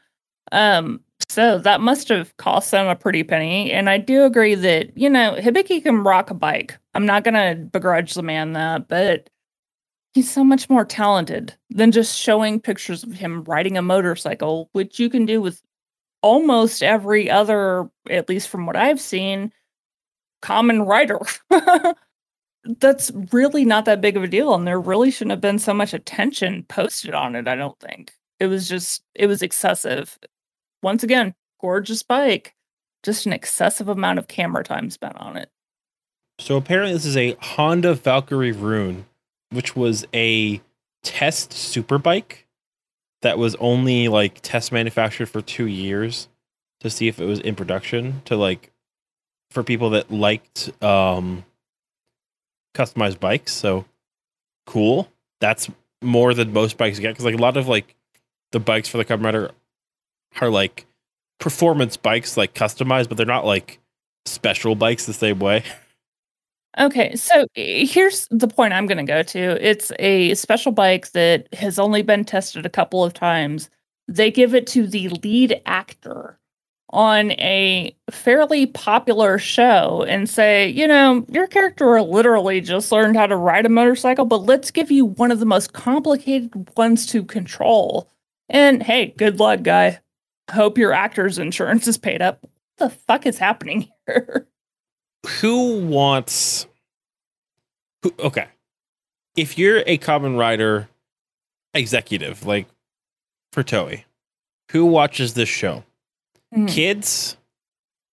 Um, 0.54 1.02
so 1.30 1.58
that 1.58 1.82
must 1.82 2.10
have 2.10 2.36
cost 2.38 2.72
them 2.72 2.88
a 2.88 2.96
pretty 2.96 3.24
penny. 3.24 3.72
And 3.72 3.90
I 3.90 3.98
do 3.98 4.24
agree 4.24 4.56
that, 4.56 4.96
you 4.96 5.10
know, 5.10 5.36
Hibiki 5.40 5.82
can 5.82 6.04
rock 6.04 6.30
a 6.30 6.36
bike. 6.36 6.78
I'm 6.94 7.06
not 7.06 7.24
going 7.24 7.34
to 7.34 7.62
begrudge 7.66 8.14
the 8.14 8.22
man 8.22 8.54
that, 8.54 8.88
but 8.88 9.30
he's 10.14 10.32
so 10.32 10.44
much 10.44 10.70
more 10.70 10.86
talented 10.86 11.56
than 11.72 11.92
just 11.92 12.18
showing 12.18 12.60
pictures 12.60 13.04
of 13.04 13.14
him 13.14 13.44
riding 13.46 13.78
a 13.78 13.82
motorcycle, 13.82 14.70
which 14.74 15.00
you 15.00 15.10
can 15.10 15.26
do 15.26 15.42
with 15.42 15.62
almost 16.22 16.84
every 16.84 17.30
other, 17.32 17.90
at 18.10 18.30
least 18.30 18.48
from 18.48 18.66
what 18.66 18.76
I've 18.76 19.02
seen, 19.02 19.52
Kamen 20.44 20.86
Rider. 20.86 21.20
That's 22.80 23.12
really 23.32 23.66
not 23.66 23.86
that 23.86 24.02
big 24.02 24.16
of 24.16 24.24
a 24.24 24.28
deal. 24.28 24.54
And 24.54 24.68
there 24.68 24.80
really 24.80 25.10
shouldn't 25.10 25.32
have 25.32 25.42
been 25.42 25.60
so 25.60 25.74
much 25.74 25.94
attention 25.94 26.64
posted 26.70 27.14
on 27.14 27.36
it, 27.36 27.48
I 27.48 27.56
don't 27.56 27.80
think. 27.80 28.14
It 28.40 28.48
was 28.48 28.70
just, 28.70 29.04
it 29.16 29.26
was 29.28 29.42
excessive. 29.42 30.18
Once 30.84 31.02
again, 31.02 31.34
gorgeous 31.60 32.04
bike, 32.04 32.54
just 33.02 33.26
an 33.26 33.34
excessive 33.34 33.88
amount 33.88 34.20
of 34.20 34.28
camera 34.28 34.64
time 34.64 34.90
spent 34.90 35.16
on 35.16 35.38
it. 35.38 35.50
So 36.40 36.58
apparently, 36.58 36.94
this 36.94 37.06
is 37.06 37.18
a 37.18 37.38
Honda 37.40 37.94
Valkyrie 37.94 38.52
Rune, 38.52 39.06
which 39.50 39.76
was 39.76 40.06
a 40.14 40.62
test 41.04 41.52
superbike 41.52 42.40
that 43.22 43.38
was 43.38 43.56
only 43.56 44.10
like 44.10 44.42
test 44.42 44.72
manufactured 44.72 45.28
for 45.28 45.42
two 45.42 45.68
years 45.68 46.28
to 46.82 46.90
see 46.90 47.08
if 47.08 47.20
it 47.20 47.26
was 47.26 47.40
in 47.40 47.56
production 47.56 48.22
to 48.26 48.36
like 48.36 48.72
for 49.52 49.64
people 49.64 49.92
that 49.92 50.12
liked 50.12 50.70
um 50.84 51.46
customized 52.76 53.20
bikes. 53.20 53.54
So 53.54 53.86
cool. 54.66 55.10
That's 55.40 55.70
more 56.02 56.34
than 56.34 56.52
most 56.52 56.78
bikes 56.78 57.00
get 57.00 57.10
because 57.10 57.26
like 57.26 57.36
a 57.36 57.42
lot 57.42 57.56
of 57.56 57.68
like 57.68 57.96
the 58.52 58.60
bikes 58.60 58.90
for 58.90 58.98
the 58.98 59.06
Kamen 59.06 59.24
Rider 59.24 59.52
are 60.42 60.50
like 60.50 60.86
performance 61.40 61.98
bikes, 61.98 62.38
like 62.38 62.54
customized, 62.54 63.10
but 63.10 63.18
they're 63.18 63.26
not 63.26 63.46
like 63.46 63.80
special 64.26 64.76
bikes 64.76 65.06
the 65.06 65.14
same 65.14 65.40
way. 65.40 65.64
Okay, 66.80 67.16
so 67.16 67.46
here's 67.54 68.28
the 68.32 68.48
point 68.48 68.74
I'm 68.74 68.88
going 68.88 68.98
to 68.98 69.04
go 69.04 69.22
to. 69.22 69.40
It's 69.64 69.92
a 70.00 70.34
special 70.34 70.72
bike 70.72 71.12
that 71.12 71.48
has 71.54 71.78
only 71.78 72.02
been 72.02 72.26
tested 72.26 72.66
a 72.66 72.70
couple 72.70 73.04
of 73.04 73.14
times. 73.14 73.70
They 74.08 74.32
give 74.32 74.56
it 74.56 74.66
to 74.68 74.88
the 74.88 75.10
lead 75.10 75.62
actor 75.68 76.40
on 76.90 77.32
a 77.34 77.96
fairly 78.10 78.66
popular 78.66 79.38
show 79.38 80.04
and 80.08 80.30
say, 80.30 80.68
you 80.70 80.88
know, 80.88 81.26
your 81.30 81.46
character 81.48 82.02
literally 82.02 82.60
just 82.60 82.92
learned 82.92 83.18
how 83.18 83.28
to 83.28 83.36
ride 83.36 83.66
a 83.66 83.70
motorcycle, 83.70 84.26
but 84.26 84.44
let's 84.44 84.72
give 84.72 84.90
you 84.90 85.06
one 85.06 85.32
of 85.32 85.40
the 85.40 85.46
most 85.46 85.74
complicated 85.74 86.70
ones 86.76 87.06
to 87.06 87.24
control. 87.24 88.10
And 88.50 88.82
hey, 88.82 89.14
good 89.18 89.40
luck, 89.40 89.62
guy. 89.62 90.00
Hope 90.52 90.78
your 90.78 90.94
actor's 90.94 91.38
insurance 91.40 91.88
is 91.88 91.98
paid 91.98 92.22
up. 92.22 92.40
What 92.42 92.52
the 92.78 92.90
fuck 92.90 93.26
is 93.26 93.38
happening 93.38 93.90
here? 94.08 94.48
who 95.40 95.80
wants 95.86 96.68
who, 98.02 98.14
okay 98.20 98.48
if 99.38 99.58
you're 99.58 99.78
a 99.88 99.98
Kamen 99.98 100.38
Rider 100.38 100.90
executive 101.74 102.46
like 102.46 102.68
for 103.54 103.64
Toei 103.64 104.04
who 104.72 104.86
watches 104.86 105.34
this 105.34 105.48
show 105.48 105.84
Hmm. 106.54 106.66
kids 106.66 107.38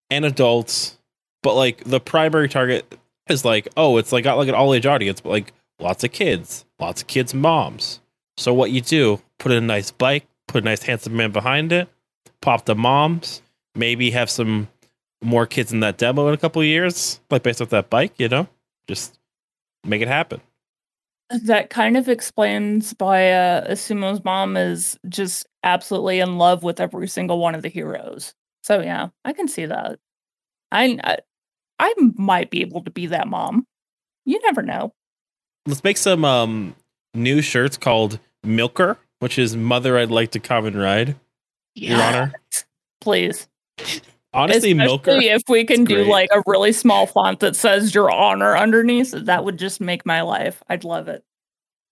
and 0.09 0.25
adults 0.25 0.99
but 1.43 1.55
like 1.55 1.83
the 1.85 1.99
primary 1.99 2.49
target 2.49 2.97
is 3.29 3.45
like 3.45 3.67
oh 3.77 3.99
it's 3.99 4.13
like 4.13 4.23
got 4.23 4.39
like 4.39 4.49
an 4.49 4.55
all 4.55 4.73
age 4.73 4.87
audience 4.87 5.21
but 5.21 5.31
like 5.31 5.53
lots 5.81 6.05
of 6.05 6.13
kids 6.13 6.65
lots 6.79 7.03
of 7.03 7.09
kids 7.09 7.35
moms 7.35 8.01
so 8.37 8.55
what 8.55 8.71
you 8.71 8.81
do 8.81 9.21
put 9.41 9.51
in 9.51 9.59
a 9.65 9.67
nice 9.67 9.91
bike 9.91 10.27
put 10.47 10.63
a 10.63 10.65
nice 10.65 10.85
handsome 10.85 11.17
man 11.17 11.33
behind 11.33 11.73
it 11.73 11.89
pop 12.41 12.65
the 12.67 12.75
moms 12.75 13.43
maybe 13.75 14.11
have 14.11 14.31
some 14.31 14.69
more 15.23 15.47
kids 15.47 15.73
in 15.73 15.81
that 15.81 15.99
demo 15.99 16.29
in 16.29 16.35
a 16.35 16.39
couple 16.39 16.63
of 16.63 16.67
years, 16.67 17.21
like 17.31 17.43
based 17.43 17.61
off 17.61 17.71
that 17.71 17.91
bike, 17.91 18.15
you 18.19 18.29
know? 18.29 18.49
Just 18.87 19.19
make 19.85 20.03
it 20.03 20.09
happen. 20.09 20.41
That 21.45 21.71
kind 21.71 21.97
of 21.97 22.09
explains 22.09 22.95
why 22.99 23.31
uh, 23.31 23.73
Asumu's 23.73 24.25
mom 24.25 24.57
is 24.57 24.99
just 25.09 25.47
absolutely 25.63 26.19
in 26.19 26.39
love 26.39 26.65
with 26.65 26.81
every 26.81 27.07
single 27.07 27.39
one 27.39 27.55
of 27.55 27.63
the 27.63 27.69
heroes. 27.69 28.35
So 28.63 28.81
yeah, 28.81 29.09
I 29.25 29.33
can 29.33 29.47
see 29.47 29.67
that. 29.67 30.01
I 30.73 30.99
I, 31.05 31.19
I 31.79 31.95
might 32.17 32.51
be 32.51 32.63
able 32.63 32.83
to 32.83 32.91
be 32.91 33.07
that 33.07 33.29
mom. 33.29 33.67
You 34.25 34.41
never 34.43 34.63
know. 34.63 34.93
Let's 35.67 35.85
make 35.85 35.99
some 35.99 36.25
um 36.25 36.75
new 37.15 37.43
shirts 37.43 37.77
called 37.77 38.19
Milker, 38.43 38.99
which 39.21 39.39
is 39.39 39.57
Mother 39.57 39.99
I'd 39.99 40.11
like 40.11 40.33
to 40.33 40.41
come 40.41 40.67
and 40.67 40.77
ride. 40.77 41.15
Your 41.75 42.01
Honor. 42.01 42.33
Please. 43.01 43.49
Honestly, 44.33 44.75
Milker. 44.75 45.11
If 45.13 45.43
we 45.49 45.65
can 45.65 45.85
do 45.85 45.97
great. 45.97 46.07
like 46.07 46.29
a 46.33 46.43
really 46.47 46.73
small 46.73 47.07
font 47.07 47.41
that 47.41 47.57
says 47.57 47.95
your 47.95 48.11
honor 48.11 48.57
underneath, 48.57 49.11
that 49.11 49.45
would 49.45 49.59
just 49.59 49.81
make 49.81 50.07
my 50.07 50.23
life. 50.23 50.63
I'd 50.69 50.85
love 50.85 51.09
it. 51.09 51.25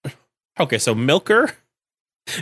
Okay, 0.60 0.78
so 0.78 0.92
Milker, 0.92 1.52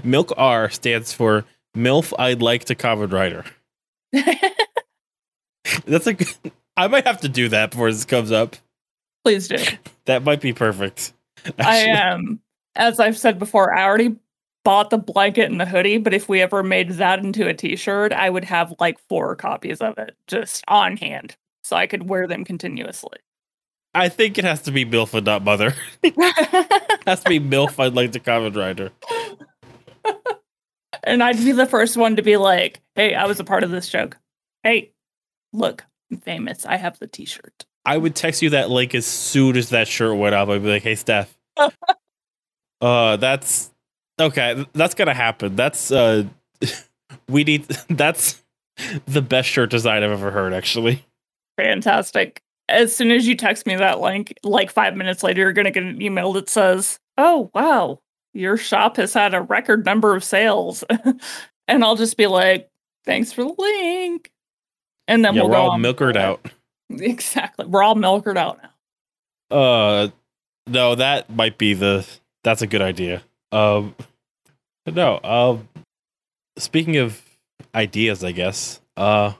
Milk 0.03 0.33
R 0.39 0.71
stands 0.71 1.13
for 1.13 1.45
MILF 1.77 2.15
I'd 2.19 2.41
like 2.41 2.65
to 2.65 2.75
Kamen 2.75 3.13
Rider. 3.13 3.45
That's 5.85 6.07
a 6.07 6.15
good, 6.15 6.35
I 6.79 6.89
might 6.89 7.07
have 7.07 7.21
to 7.21 7.29
do 7.29 7.51
that 7.51 7.73
before 7.73 7.93
this 7.93 8.07
comes 8.07 8.33
up. 8.33 8.57
Please 9.23 9.49
do. 9.49 9.59
That 10.07 10.25
might 10.25 10.41
be 10.41 10.55
perfect. 10.55 11.13
I 11.59 11.81
Actually, 11.83 11.91
am, 11.91 12.41
as 12.75 13.01
I've 13.01 13.19
said 13.19 13.39
before, 13.39 13.77
I 13.77 13.85
already 13.85 14.17
bought 14.67 14.91
the 14.91 14.99
blanket 14.99 15.49
and 15.49 15.61
the 15.61 15.65
hoodie, 15.65 15.97
but 15.97 16.13
if 16.13 16.29
we 16.29 16.43
ever 16.43 16.61
made 16.61 16.91
that 16.91 17.21
into 17.21 17.47
a 17.47 17.55
t-shirt, 17.55 18.13
I 18.13 18.29
would 18.29 18.43
have 18.43 18.75
like 18.81 18.99
four 19.09 19.37
copies 19.37 19.81
of 19.81 19.97
it 19.97 20.17
just 20.27 20.65
on 20.67 20.97
hand. 20.97 21.37
So 21.63 21.77
I 21.77 21.87
could 21.87 22.09
wear 22.09 22.27
them 22.27 22.45
continuously. 22.45 23.19
I 23.95 24.09
think 24.09 24.39
it 24.39 24.45
has 24.45 24.63
to 24.63 24.73
be 24.73 24.85
MILF 24.85 25.15
and 25.15 25.25
not 25.25 25.45
Mother. 25.45 25.71
has 27.07 27.23
to 27.23 27.29
be 27.29 27.39
MILF 27.39 27.79
I'd 27.79 27.95
like 27.95 28.11
to 28.13 28.19
Kamen 28.19 28.57
Rider. 28.57 28.91
and 31.05 31.23
I'd 31.23 31.37
be 31.37 31.53
the 31.53 31.67
first 31.67 31.97
one 31.97 32.17
to 32.17 32.23
be 32.23 32.37
like, 32.37 32.81
hey, 32.97 33.15
I 33.15 33.27
was 33.27 33.39
a 33.39 33.45
part 33.45 33.63
of 33.63 33.71
this 33.71 33.89
joke. 33.89 34.19
Hey, 34.65 34.91
look, 35.53 35.85
I'm 36.11 36.19
famous. 36.19 36.67
I 36.67 36.75
have 36.75 36.99
the 36.99 37.07
t-shirt. 37.07 37.67
I 37.85 37.99
would 37.99 38.17
text 38.17 38.43
you 38.43 38.51
that 38.51 38.69
link 38.69 38.97
as 38.97 39.07
soon 39.07 39.57
as 39.57 39.69
that 39.69 39.87
shirt 39.87 40.17
went 40.17 40.35
up. 40.35 40.49
I'd 40.49 40.65
be 40.65 40.71
like, 40.71 40.83
"Hey, 40.83 40.97
Steph, 40.97 41.39
uh, 42.81 43.17
that's 43.17 43.71
okay. 44.21 44.67
That's 44.73 44.95
gonna 44.95 45.15
happen. 45.15 45.57
That's 45.57 45.91
uh, 45.91 46.25
we 47.29 47.45
need. 47.45 47.65
That's 47.89 48.43
the 49.07 49.23
best 49.23 49.49
shirt 49.49 49.71
design 49.71 50.03
I've 50.03 50.11
ever 50.11 50.31
heard. 50.31 50.53
Actually, 50.53 51.05
Fantastic. 51.57 52.43
As 52.69 52.95
soon 52.95 53.11
as 53.11 53.27
you 53.27 53.37
text 53.37 53.67
me 53.67 53.77
that 53.77 54.01
link, 54.01 54.35
like 54.43 54.71
five 54.71 54.97
minutes 54.97 55.23
later, 55.23 55.43
you're 55.43 55.53
to 55.53 55.71
get 55.71 55.83
an 55.83 56.03
email 56.03 56.33
that 56.35 56.49
says, 56.49 56.99
Oh, 57.17 57.51
wow, 57.55 58.01
your 58.35 58.57
shop 58.57 58.97
has 58.97 59.15
had 59.15 59.35
a 59.35 59.41
record 59.41 59.85
number 59.85 60.15
of 60.15 60.25
sales. 60.25 60.85
and 61.69 61.85
I'll 61.85 61.97
just 61.97 62.17
be 62.17 62.27
like, 62.27 62.69
Thanks 63.05 63.33
for 63.33 63.45
the 63.45 63.55
link. 63.57 64.31
And 65.09 65.25
then 65.25 65.35
yeah, 65.35 65.43
we'll 65.43 65.51
we're 65.51 65.57
go 65.57 65.63
all 65.63 65.71
on 65.71 65.81
milkered 65.81 66.17
out. 66.17 66.51
Exactly. 66.91 67.67
We're 67.67 67.83
all 67.83 67.95
milkered 67.95 68.37
out 68.37 68.61
now. 69.51 69.57
Uh, 69.57 70.09
no, 70.67 70.97
that 70.97 71.31
might 71.31 71.59
be 71.59 71.75
the. 71.75 72.07
That's 72.43 72.63
a 72.63 72.67
good 72.67 72.83
idea. 72.83 73.23
Um, 73.57 73.95
no. 74.87 75.19
Um, 75.25 75.69
speaking 76.59 76.99
of 76.99 77.23
ideas, 77.75 78.23
I 78.23 78.33
guess. 78.33 78.81
Uh, 78.97 79.33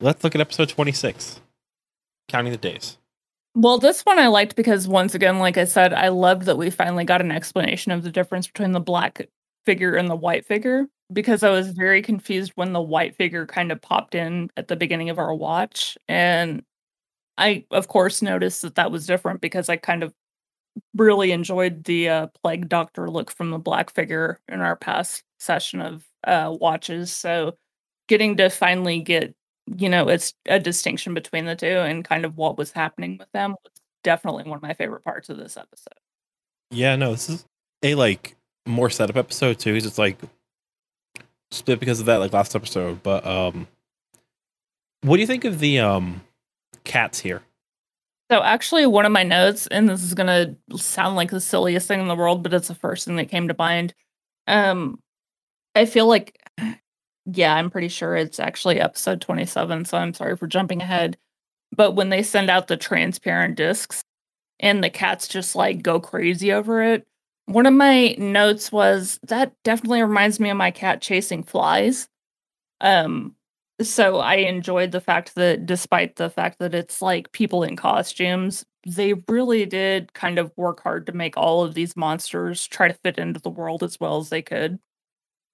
let's 0.00 0.24
look 0.24 0.34
at 0.34 0.40
episode 0.40 0.68
twenty 0.68 0.92
six. 0.92 1.40
Counting 2.28 2.52
the 2.52 2.58
days. 2.58 2.98
Well, 3.54 3.78
this 3.78 4.02
one 4.02 4.18
I 4.18 4.26
liked 4.26 4.56
because 4.56 4.88
once 4.88 5.14
again, 5.14 5.38
like 5.38 5.56
I 5.56 5.64
said, 5.64 5.94
I 5.94 6.08
loved 6.08 6.42
that 6.42 6.58
we 6.58 6.70
finally 6.70 7.04
got 7.04 7.20
an 7.20 7.30
explanation 7.30 7.92
of 7.92 8.02
the 8.02 8.10
difference 8.10 8.48
between 8.48 8.72
the 8.72 8.80
black 8.80 9.28
figure 9.64 9.94
and 9.94 10.10
the 10.10 10.16
white 10.16 10.44
figure 10.44 10.86
because 11.12 11.44
I 11.44 11.50
was 11.50 11.68
very 11.68 12.02
confused 12.02 12.52
when 12.56 12.72
the 12.72 12.82
white 12.82 13.14
figure 13.14 13.46
kind 13.46 13.70
of 13.70 13.80
popped 13.80 14.16
in 14.16 14.50
at 14.56 14.66
the 14.66 14.74
beginning 14.74 15.10
of 15.10 15.18
our 15.18 15.32
watch. 15.32 15.96
And 16.08 16.64
I, 17.38 17.64
of 17.70 17.86
course, 17.86 18.22
noticed 18.22 18.62
that 18.62 18.74
that 18.74 18.90
was 18.90 19.06
different 19.06 19.40
because 19.40 19.68
I 19.68 19.76
kind 19.76 20.02
of 20.02 20.12
really 20.94 21.32
enjoyed 21.32 21.84
the 21.84 22.08
uh, 22.08 22.26
plague 22.42 22.68
doctor 22.68 23.10
look 23.10 23.30
from 23.30 23.50
the 23.50 23.58
black 23.58 23.90
figure 23.90 24.40
in 24.48 24.60
our 24.60 24.76
past 24.76 25.22
session 25.38 25.80
of 25.80 26.04
uh, 26.24 26.54
watches. 26.58 27.12
So 27.12 27.56
getting 28.08 28.36
to 28.36 28.50
finally 28.50 29.00
get 29.00 29.34
you 29.66 29.88
know, 29.88 30.08
it's 30.08 30.34
a 30.46 30.60
distinction 30.60 31.14
between 31.14 31.46
the 31.46 31.56
two 31.56 31.66
and 31.66 32.04
kind 32.04 32.24
of 32.24 32.36
what 32.36 32.58
was 32.58 32.72
happening 32.72 33.16
with 33.18 33.30
them 33.32 33.52
was 33.52 33.72
definitely 34.02 34.44
one 34.44 34.56
of 34.56 34.62
my 34.62 34.74
favorite 34.74 35.04
parts 35.04 35.28
of 35.28 35.36
this 35.36 35.56
episode. 35.56 35.98
Yeah, 36.70 36.96
no, 36.96 37.12
this 37.12 37.28
is 37.28 37.46
a 37.82 37.94
like 37.94 38.36
more 38.66 38.90
setup 38.90 39.16
episode 39.16 39.58
too. 39.58 39.74
It's 39.74 39.98
like 39.98 40.18
split 41.50 41.80
because 41.80 42.00
of 42.00 42.06
that, 42.06 42.18
like 42.18 42.32
last 42.32 42.54
episode. 42.54 43.02
But 43.02 43.26
um, 43.26 43.66
what 45.02 45.16
do 45.16 45.20
you 45.20 45.26
think 45.26 45.44
of 45.44 45.58
the 45.58 45.78
um 45.80 46.22
cats 46.84 47.20
here? 47.20 47.42
So, 48.30 48.42
actually, 48.42 48.86
one 48.86 49.04
of 49.04 49.12
my 49.12 49.22
notes, 49.22 49.66
and 49.66 49.88
this 49.88 50.02
is 50.02 50.14
going 50.14 50.26
to 50.68 50.78
sound 50.78 51.14
like 51.16 51.30
the 51.30 51.40
silliest 51.40 51.86
thing 51.86 52.00
in 52.00 52.08
the 52.08 52.14
world, 52.14 52.42
but 52.42 52.54
it's 52.54 52.68
the 52.68 52.74
first 52.74 53.04
thing 53.04 53.16
that 53.16 53.28
came 53.28 53.48
to 53.48 53.54
mind. 53.58 53.94
Um, 54.46 55.00
I 55.74 55.86
feel 55.86 56.06
like, 56.08 56.38
yeah, 57.26 57.54
I'm 57.54 57.70
pretty 57.70 57.88
sure 57.88 58.16
it's 58.16 58.40
actually 58.40 58.80
episode 58.80 59.20
27. 59.22 59.84
So, 59.86 59.98
I'm 59.98 60.14
sorry 60.14 60.36
for 60.36 60.46
jumping 60.48 60.82
ahead. 60.82 61.18
But 61.76 61.92
when 61.92 62.10
they 62.10 62.22
send 62.22 62.50
out 62.50 62.68
the 62.68 62.76
transparent 62.78 63.56
discs 63.56 64.04
and 64.60 64.84
the 64.84 64.90
cats 64.90 65.28
just 65.28 65.56
like 65.56 65.82
go 65.82 66.00
crazy 66.00 66.52
over 66.52 66.82
it, 66.82 67.06
One 67.46 67.66
of 67.66 67.74
my 67.74 68.14
notes 68.18 68.72
was 68.72 69.20
that 69.28 69.52
definitely 69.64 70.02
reminds 70.02 70.40
me 70.40 70.50
of 70.50 70.56
my 70.58 70.70
cat 70.72 71.02
chasing 71.02 71.42
flies. 71.44 72.08
Um, 72.80 73.36
so 73.82 74.18
I 74.18 74.36
enjoyed 74.36 74.92
the 74.92 75.00
fact 75.00 75.34
that 75.34 75.66
despite 75.66 76.16
the 76.16 76.30
fact 76.30 76.58
that 76.60 76.74
it's 76.74 77.02
like 77.02 77.32
people 77.32 77.62
in 77.64 77.76
costumes, 77.76 78.64
they 78.86 79.14
really 79.28 79.66
did 79.66 80.12
kind 80.14 80.38
of 80.38 80.52
work 80.56 80.82
hard 80.82 81.06
to 81.06 81.12
make 81.12 81.36
all 81.36 81.64
of 81.64 81.74
these 81.74 81.96
monsters 81.96 82.66
try 82.66 82.88
to 82.88 82.94
fit 82.94 83.18
into 83.18 83.40
the 83.40 83.50
world 83.50 83.82
as 83.82 83.98
well 83.98 84.18
as 84.18 84.28
they 84.28 84.42
could. 84.42 84.78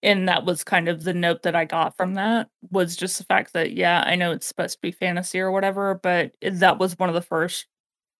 And 0.02 0.28
that 0.28 0.46
was 0.46 0.64
kind 0.64 0.88
of 0.88 1.04
the 1.04 1.14
note 1.14 1.42
that 1.44 1.56
I 1.56 1.64
got 1.66 1.96
from 1.96 2.14
that 2.14 2.48
was 2.70 2.96
just 2.96 3.18
the 3.18 3.24
fact 3.24 3.52
that 3.54 3.72
yeah, 3.72 4.02
I 4.06 4.16
know 4.16 4.32
it's 4.32 4.46
supposed 4.46 4.74
to 4.76 4.82
be 4.82 4.92
fantasy 4.92 5.40
or 5.40 5.52
whatever, 5.52 6.00
but 6.02 6.32
that 6.42 6.78
was 6.78 6.98
one 6.98 7.08
of 7.10 7.14
the 7.16 7.22
first 7.22 7.66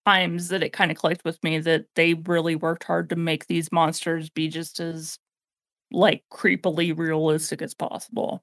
times 0.06 0.48
that 0.48 0.62
it 0.62 0.72
kind 0.72 0.90
of 0.90 0.96
clicked 0.98 1.24
with 1.24 1.42
me 1.44 1.58
that 1.60 1.86
they 1.96 2.14
really 2.14 2.56
worked 2.56 2.84
hard 2.84 3.10
to 3.10 3.16
make 3.16 3.46
these 3.48 3.72
monsters 3.72 4.30
be 4.30 4.48
just 4.48 4.80
as 4.80 5.18
like 5.92 6.24
creepily 6.32 6.96
realistic 6.96 7.62
as 7.62 7.74
possible. 7.74 8.42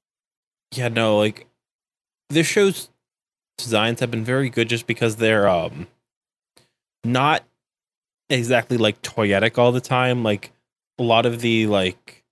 Yeah, 0.72 0.88
no, 0.88 1.18
like 1.18 1.46
this 2.28 2.46
show's 2.46 2.90
designs 3.56 4.00
have 4.00 4.10
been 4.10 4.24
very 4.24 4.48
good 4.50 4.68
just 4.68 4.86
because 4.86 5.16
they're 5.16 5.48
um 5.48 5.86
not 7.04 7.44
exactly 8.30 8.76
like 8.76 9.00
toyetic 9.02 9.58
all 9.58 9.72
the 9.72 9.80
time. 9.80 10.22
Like 10.22 10.52
a 10.98 11.02
lot 11.02 11.26
of 11.26 11.40
the 11.40 11.66
like 11.66 12.24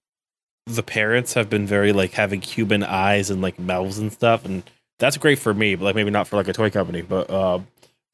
the 0.67 0.83
parents 0.83 1.35
have 1.35 1.49
been 1.49 1.67
very 1.67 1.93
like 1.93 2.13
having 2.13 2.41
human 2.41 2.83
eyes 2.83 3.31
and 3.31 3.41
like 3.41 3.59
mouths 3.59 3.99
and 3.99 4.13
stuff, 4.13 4.45
and 4.45 4.63
that's 4.99 5.17
great 5.17 5.39
for 5.39 5.55
me, 5.55 5.75
but 5.75 5.85
like 5.85 5.95
maybe 5.95 6.11
not 6.11 6.27
for 6.29 6.37
like 6.37 6.49
a 6.49 6.53
toy 6.53 6.71
company. 6.71 7.03
But 7.03 7.31
uh, 7.31 7.61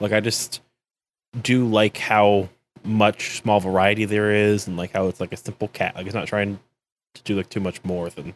like 0.00 0.12
I 0.12 0.20
just 0.20 0.60
do 1.42 1.66
like 1.66 1.96
how 1.96 2.48
much 2.84 3.38
small 3.40 3.60
variety 3.60 4.04
there 4.04 4.32
is, 4.32 4.66
and 4.66 4.76
like 4.76 4.92
how 4.92 5.08
it's 5.08 5.20
like 5.20 5.32
a 5.32 5.36
simple 5.36 5.68
cat. 5.68 5.94
Like 5.96 6.06
it's 6.06 6.14
not 6.14 6.28
trying 6.28 6.58
to 7.14 7.22
do 7.22 7.36
like 7.36 7.48
too 7.48 7.60
much 7.60 7.82
more 7.84 8.08
than 8.10 8.34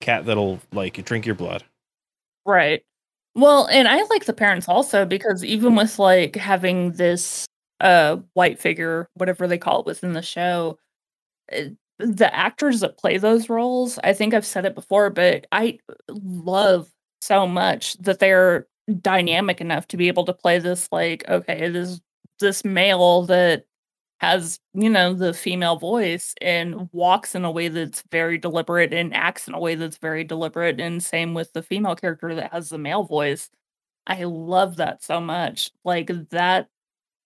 cat 0.00 0.26
that'll 0.26 0.60
like 0.72 1.04
drink 1.04 1.26
your 1.26 1.34
blood. 1.34 1.64
Right. 2.46 2.82
Well, 3.34 3.66
and 3.68 3.88
I 3.88 4.02
like 4.04 4.24
the 4.26 4.32
parents 4.34 4.68
also 4.68 5.04
because 5.06 5.44
even 5.44 5.76
with 5.76 5.98
like 5.98 6.36
having 6.36 6.92
this 6.92 7.46
uh 7.80 8.18
white 8.34 8.58
figure, 8.58 9.08
whatever 9.14 9.46
they 9.48 9.58
call 9.58 9.80
it 9.80 9.86
within 9.86 10.12
the 10.14 10.22
show, 10.22 10.78
eh, 11.50 11.70
the 12.00 12.34
actors 12.34 12.80
that 12.80 12.98
play 12.98 13.18
those 13.18 13.50
roles, 13.50 13.98
I 14.04 14.14
think 14.14 14.34
I've 14.34 14.46
said 14.46 14.66
it 14.66 14.76
before, 14.76 15.10
but 15.10 15.46
I 15.52 15.80
love 16.10 16.90
so 17.22 17.46
much 17.48 17.94
that 17.98 18.20
they're 18.20 18.68
dynamic 19.02 19.60
enough 19.60 19.88
to 19.88 19.98
be 19.98 20.08
able 20.08 20.24
to 20.26 20.34
play 20.34 20.58
this 20.60 20.88
like 20.92 21.28
okay, 21.28 21.68
this 21.70 22.00
this 22.40 22.64
male 22.64 23.24
that 23.26 23.65
has 24.18 24.58
you 24.72 24.88
know 24.88 25.12
the 25.12 25.34
female 25.34 25.76
voice 25.76 26.34
and 26.40 26.88
walks 26.92 27.34
in 27.34 27.44
a 27.44 27.50
way 27.50 27.68
that's 27.68 28.02
very 28.10 28.38
deliberate 28.38 28.94
and 28.94 29.14
acts 29.14 29.46
in 29.46 29.54
a 29.54 29.60
way 29.60 29.74
that's 29.74 29.98
very 29.98 30.24
deliberate 30.24 30.80
and 30.80 31.02
same 31.02 31.34
with 31.34 31.52
the 31.52 31.62
female 31.62 31.94
character 31.94 32.34
that 32.34 32.52
has 32.52 32.70
the 32.70 32.78
male 32.78 33.04
voice. 33.04 33.50
I 34.06 34.24
love 34.24 34.76
that 34.76 35.02
so 35.02 35.20
much. 35.20 35.70
Like 35.84 36.10
that 36.30 36.68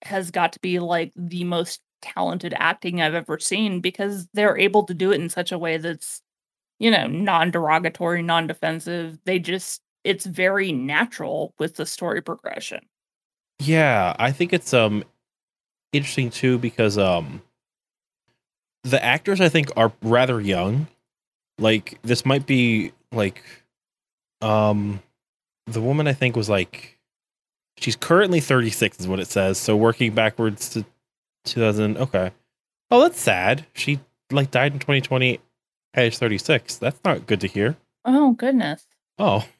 has 0.03 0.31
got 0.31 0.53
to 0.55 0.61
be 0.61 0.79
like 0.81 1.13
the 1.15 1.45
most 1.45 1.81
talented 2.03 2.55
acting 2.57 3.03
i've 3.03 3.13
ever 3.13 3.39
seen 3.39 3.79
because 3.79 4.27
they're 4.33 4.57
able 4.57 4.85
to 4.85 4.95
do 4.95 5.13
it 5.13 5.21
in 5.21 5.29
such 5.29 5.53
a 5.53 5.59
way 5.59 5.77
that's 5.77 6.23
you 6.81 6.91
know 6.91 7.07
non-derogatory 7.07 8.23
non-defensive. 8.23 9.19
They 9.25 9.39
just 9.39 9.83
it's 10.03 10.27
very 10.27 10.73
natural 10.73 11.55
with 11.59 11.77
the 11.77 11.87
story 11.87 12.23
progression. 12.23 12.81
Yeah, 13.61 14.17
I 14.19 14.33
think 14.33 14.53
it's 14.53 14.75
um 14.75 15.05
interesting 15.93 16.31
too 16.31 16.59
because 16.59 16.99
um 16.99 17.43
the 18.85 19.03
actors 19.05 19.41
I 19.41 19.49
think 19.49 19.71
are 19.77 19.93
rather 20.03 20.41
young. 20.41 20.87
Like 21.59 21.99
this 22.03 22.25
might 22.25 22.47
be 22.47 22.93
like 23.13 23.43
um 24.41 25.03
the 25.67 25.81
woman 25.81 26.09
I 26.09 26.13
think 26.13 26.37
was 26.37 26.49
like 26.49 26.99
she's 27.77 27.97
currently 27.97 28.41
36 28.41 29.01
is 29.01 29.09
what 29.09 29.21
it 29.21 29.29
says. 29.29 29.59
So 29.59 29.77
working 29.77 30.15
backwards 30.15 30.69
to 30.71 30.85
2000 31.45 31.97
okay. 31.99 32.31
Oh, 32.91 33.01
that's 33.01 33.21
sad. 33.21 33.67
She 33.75 34.01
like 34.31 34.51
died 34.51 34.73
in 34.73 34.79
2020 34.79 35.41
at 35.95 36.05
age 36.05 36.19
36. 36.19 36.77
That's 36.79 37.01
not 37.05 37.27
good 37.27 37.41
to 37.41 37.47
hear. 37.47 37.77
oh 38.05 38.33
goodness 38.33 38.87
Oh. 39.19 39.45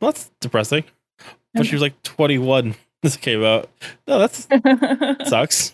Well, 0.00 0.12
that's 0.12 0.30
depressing. 0.40 0.84
But 1.52 1.66
she 1.66 1.74
was 1.74 1.82
like 1.82 2.00
21 2.04 2.46
when 2.64 2.74
this 3.04 3.16
came 3.16 3.44
out. 3.44 3.68
No, 4.08 4.18
that's 4.18 4.48
sucks 5.28 5.72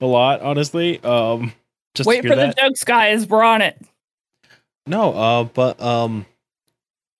a 0.00 0.04
lot 0.06 0.42
honestly 0.42 1.02
um 1.02 1.54
just 1.94 2.06
Wait 2.06 2.20
for 2.22 2.34
that. 2.36 2.54
the 2.54 2.60
jokes, 2.62 2.84
guys. 2.84 3.26
We're 3.26 3.42
on 3.42 3.62
it. 3.62 3.80
no 4.86 5.14
uh 5.14 5.44
but 5.44 5.80
um 5.80 6.26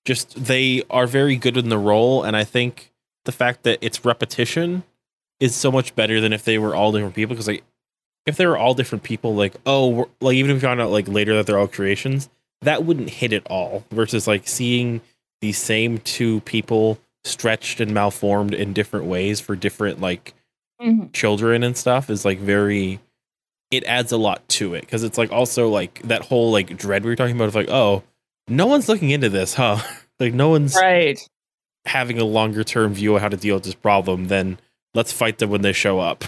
just 0.04 0.34
they 0.44 0.82
are 0.90 1.06
very 1.06 1.36
good 1.36 1.56
in 1.56 1.70
the 1.70 1.78
role 1.78 2.22
and 2.22 2.36
i 2.36 2.44
think 2.44 2.92
the 3.24 3.32
fact 3.32 3.62
that 3.62 3.78
it's 3.80 4.04
repetition 4.04 4.82
is 5.40 5.54
so 5.54 5.72
much 5.72 5.94
better 5.94 6.20
than 6.20 6.34
if 6.34 6.44
they 6.44 6.58
were 6.58 6.74
all 6.74 6.92
different 6.92 7.14
people 7.14 7.34
because 7.34 7.48
like 7.48 7.64
if 8.26 8.36
they 8.36 8.46
were 8.46 8.58
all 8.58 8.74
different 8.74 9.02
people 9.02 9.34
like 9.34 9.54
oh 9.64 10.06
like 10.20 10.34
even 10.34 10.50
if 10.50 10.56
you 10.56 10.60
found 10.68 10.80
out 10.82 10.90
like 10.90 11.08
later 11.08 11.34
that 11.34 11.46
they're 11.46 11.58
all 11.58 11.66
creations 11.68 12.28
that 12.60 12.84
wouldn't 12.84 13.08
hit 13.08 13.32
it 13.32 13.46
all 13.46 13.82
versus 13.90 14.26
like 14.26 14.46
seeing 14.46 15.00
the 15.40 15.52
same 15.52 15.96
two 15.98 16.40
people 16.40 16.98
stretched 17.24 17.80
and 17.80 17.92
malformed 17.94 18.52
in 18.54 18.72
different 18.72 19.06
ways 19.06 19.40
for 19.40 19.56
different 19.56 20.00
like 20.00 20.34
Mhm. 20.80 21.12
children 21.12 21.62
and 21.62 21.76
stuff 21.76 22.10
is 22.10 22.24
like 22.24 22.38
very 22.38 23.00
it 23.70 23.82
adds 23.84 24.12
a 24.12 24.16
lot 24.16 24.46
to 24.50 24.74
it 24.74 24.82
because 24.82 25.02
it's 25.02 25.16
like 25.16 25.32
also 25.32 25.68
like 25.68 26.02
that 26.02 26.22
whole 26.22 26.50
like 26.52 26.76
dread 26.76 27.02
we 27.04 27.10
were 27.10 27.16
talking 27.16 27.34
about 27.36 27.48
of 27.48 27.54
like 27.54 27.70
oh 27.70 28.02
no 28.48 28.66
one's 28.66 28.88
looking 28.88 29.10
into 29.10 29.28
this 29.28 29.54
huh 29.54 29.78
like 30.20 30.34
no 30.34 30.48
one's 30.50 30.74
Right. 30.76 31.18
having 31.86 32.18
a 32.18 32.24
longer 32.24 32.62
term 32.64 32.92
view 32.92 33.14
of 33.16 33.22
how 33.22 33.28
to 33.28 33.36
deal 33.36 33.54
with 33.56 33.64
this 33.64 33.74
problem 33.74 34.26
then 34.26 34.58
let's 34.94 35.12
fight 35.12 35.38
them 35.38 35.50
when 35.50 35.62
they 35.62 35.72
show 35.72 35.98
up 36.00 36.24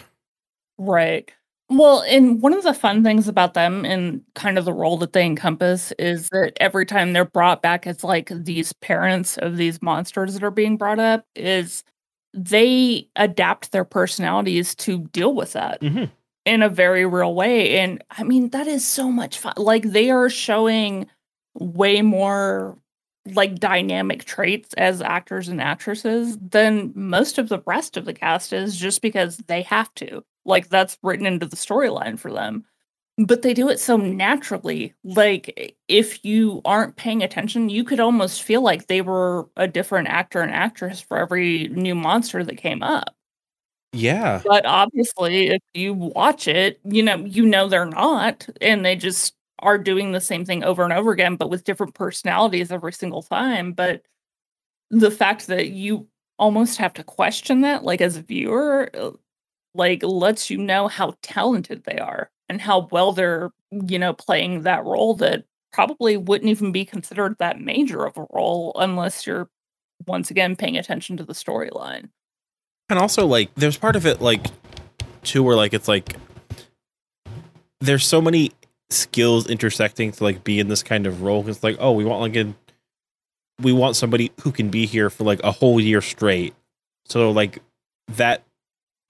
Right. 0.79 1.31
Well, 1.69 2.03
and 2.03 2.41
one 2.41 2.53
of 2.53 2.63
the 2.63 2.73
fun 2.75 3.03
things 3.03 3.27
about 3.27 3.55
them 3.55 3.85
and 3.85 4.23
kind 4.37 4.57
of 4.57 4.65
the 4.65 4.73
role 4.73 4.97
that 4.99 5.13
they 5.13 5.25
encompass 5.27 5.93
is 5.99 6.29
that 6.31 6.53
every 6.61 6.87
time 6.87 7.13
they're 7.13 7.25
brought 7.25 7.61
back 7.61 7.87
as 7.89 8.05
like 8.05 8.29
these 8.33 8.73
parents 8.75 9.37
of 9.39 9.57
these 9.57 9.83
monsters 9.83 10.35
that 10.35 10.45
are 10.45 10.51
being 10.53 10.77
brought 10.77 11.01
up, 11.01 11.25
is 11.35 11.83
they 12.33 13.09
adapt 13.17 13.73
their 13.73 13.85
personalities 13.85 14.75
to 14.77 14.99
deal 15.13 15.35
with 15.35 15.55
that 15.55 15.81
Mhm. 15.81 16.11
in 16.45 16.63
a 16.63 16.69
very 16.69 17.05
real 17.05 17.35
way. 17.35 17.79
And 17.81 18.03
I 18.11 18.23
mean, 18.23 18.51
that 18.51 18.69
is 18.69 18.87
so 18.87 19.11
much 19.11 19.39
fun. 19.39 19.55
Like 19.57 19.83
they 19.85 20.11
are 20.11 20.29
showing 20.31 21.07
way 21.55 22.01
more 22.03 22.79
like 23.35 23.57
dynamic 23.57 24.25
traits 24.25 24.73
as 24.75 25.03
actors 25.03 25.49
and 25.49 25.61
actresses 25.61 26.39
than 26.39 26.93
most 26.95 27.39
of 27.39 27.49
the 27.49 27.61
rest 27.67 27.97
of 27.97 28.05
the 28.05 28.15
cast 28.15 28.53
is 28.53 28.77
just 28.77 29.03
because 29.03 29.39
they 29.49 29.63
have 29.63 29.93
to. 29.97 30.23
Like 30.47 30.69
that's 30.71 30.99
written 31.03 31.27
into 31.27 31.47
the 31.47 31.57
storyline 31.57 32.19
for 32.19 32.33
them. 32.33 32.65
But 33.19 33.43
they 33.43 33.55
do 33.55 33.69
it 33.71 33.81
so 33.81 33.97
naturally. 33.97 34.95
Like 35.05 35.77
if 35.89 36.25
you 36.25 36.61
aren't 36.65 36.97
paying 36.97 37.23
attention, 37.23 37.69
you 37.71 37.85
could 37.85 38.01
almost 38.01 38.43
feel 38.43 38.63
like 38.63 38.87
they 38.87 39.01
were 39.03 39.49
a 39.57 39.69
different 39.69 40.09
actor 40.09 40.41
and 40.43 40.53
actress 40.53 41.01
for 41.01 41.19
every 41.19 41.69
new 41.69 41.95
monster 41.95 42.45
that 42.45 42.59
came 42.59 42.83
up. 42.83 43.15
yeah 43.93 44.43
But 44.45 44.67
obviously, 44.67 45.49
if 45.49 45.63
you 45.75 45.95
watch 45.95 46.49
it, 46.49 46.81
you 46.85 47.03
know, 47.03 47.17
you 47.17 47.47
know 47.47 47.69
they're 47.69 47.87
not, 47.87 48.49
and 48.61 48.85
they 48.85 48.97
just 48.97 49.35
are 49.61 49.79
doing 49.79 50.13
the 50.13 50.21
same 50.21 50.45
thing 50.45 50.63
over 50.65 50.85
and 50.85 50.93
over 50.93 51.11
again, 51.13 51.37
but 51.37 51.51
with 51.51 51.65
different 51.65 51.95
personalities 51.95 52.71
every 52.71 52.93
single 52.93 53.23
time. 53.23 53.73
But 53.73 54.03
the 54.91 55.11
fact 55.11 55.49
that 55.49 55.71
you 55.71 56.09
almost 56.39 56.79
have 56.79 56.95
to 56.95 57.05
question 57.05 57.63
that, 57.63 57.85
like 57.85 58.01
as 58.01 58.17
a 58.17 58.23
viewer, 58.23 58.91
uh, 58.95 59.13
like 59.77 60.03
lets 60.03 60.51
you 60.51 60.59
know 60.59 60.89
how 60.89 61.15
talented 61.23 61.85
they 61.85 61.99
are 61.99 62.31
and 62.49 62.61
how 62.61 62.89
well 62.91 63.13
they're, 63.13 63.51
you 63.71 63.99
know, 63.99 64.13
playing 64.13 64.63
that 64.63 64.85
role 64.85 65.15
that 65.17 65.45
probably 65.73 66.17
wouldn't 66.17 66.49
even 66.49 66.73
be 66.73 66.85
considered 66.85 67.37
that 67.39 67.61
major 67.61 68.07
of 68.07 68.17
a 68.17 68.27
role 68.33 68.73
unless 68.77 69.27
you're 69.27 69.49
once 70.07 70.31
again 70.31 70.57
paying 70.57 70.77
attention 70.77 71.17
to 71.17 71.25
the 71.25 71.33
storyline. 71.33 72.09
and 72.89 72.99
also 72.99 73.27
like 73.27 73.55
there's 73.57 73.77
part 73.77 73.97
of 73.97 74.07
it 74.07 74.21
like 74.21 74.47
too 75.23 75.43
where 75.43 75.57
like 75.57 75.75
it's 75.75 75.89
like 75.89 76.17
there's 77.81 78.07
so 78.07 78.21
many 78.21 78.53
skills 78.89 79.49
intersecting 79.49 80.13
to 80.13 80.23
like 80.23 80.45
be 80.45 80.61
in 80.61 80.69
this 80.69 80.83
kind 80.83 81.07
of 81.07 81.23
role 81.23 81.47
it's 81.49 81.63
like 81.63 81.77
oh 81.81 81.93
we 81.93 82.05
want 82.05 82.21
like 82.21 82.37
a 82.37 82.55
we 83.61 83.73
want 83.73 83.97
somebody 83.97 84.31
who 84.43 84.53
can 84.53 84.71
be 84.71 84.87
here 84.87 85.11
for 85.11 85.25
like 85.25 85.43
a 85.43 85.51
whole 85.51 85.81
year 85.81 86.01
straight 86.01 86.55
so 87.05 87.31
like 87.31 87.59
that 88.09 88.46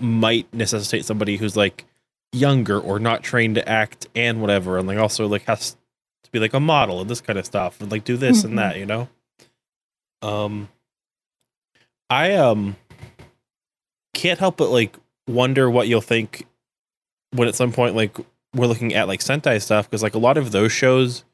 might 0.01 0.53
necessitate 0.53 1.05
somebody 1.05 1.37
who's 1.37 1.57
like 1.57 1.85
younger 2.33 2.79
or 2.79 2.99
not 2.99 3.23
trained 3.23 3.55
to 3.55 3.67
act 3.69 4.07
and 4.15 4.41
whatever 4.41 4.77
and 4.79 4.87
like 4.87 4.99
also 4.99 5.27
like 5.27 5.43
has 5.45 5.77
to 6.23 6.31
be 6.33 6.39
like 6.39 6.53
a 6.53 6.61
model 6.61 7.01
and 7.01 7.09
this 7.09 7.21
kind 7.21 7.39
of 7.39 7.47
stuff 7.47 7.81
and 7.81 7.91
like 7.91 8.05
do 8.05 8.17
this 8.17 8.43
Mhm. 8.43 8.45
and 8.45 8.59
that 8.59 8.77
you 8.79 8.85
know 8.85 9.09
um 10.23 10.69
i 12.11 12.35
um 12.35 12.77
can't 14.15 14.39
help 14.39 14.57
but 14.57 14.71
like 14.71 14.97
wonder 15.29 15.71
what 15.71 15.89
you'll 15.89 16.01
think 16.01 16.47
when 17.33 17.49
at 17.49 17.55
some 17.55 17.73
point 17.73 17.95
like 17.95 18.17
we're 18.55 18.67
looking 18.67 18.95
at 18.95 19.09
like 19.09 19.21
Sentai 19.21 19.61
stuff 19.61 19.89
because 19.89 20.03
like 20.03 20.15
a 20.15 20.19
lot 20.19 20.37
of 20.39 20.51
those 20.53 20.73
shows 20.73 21.25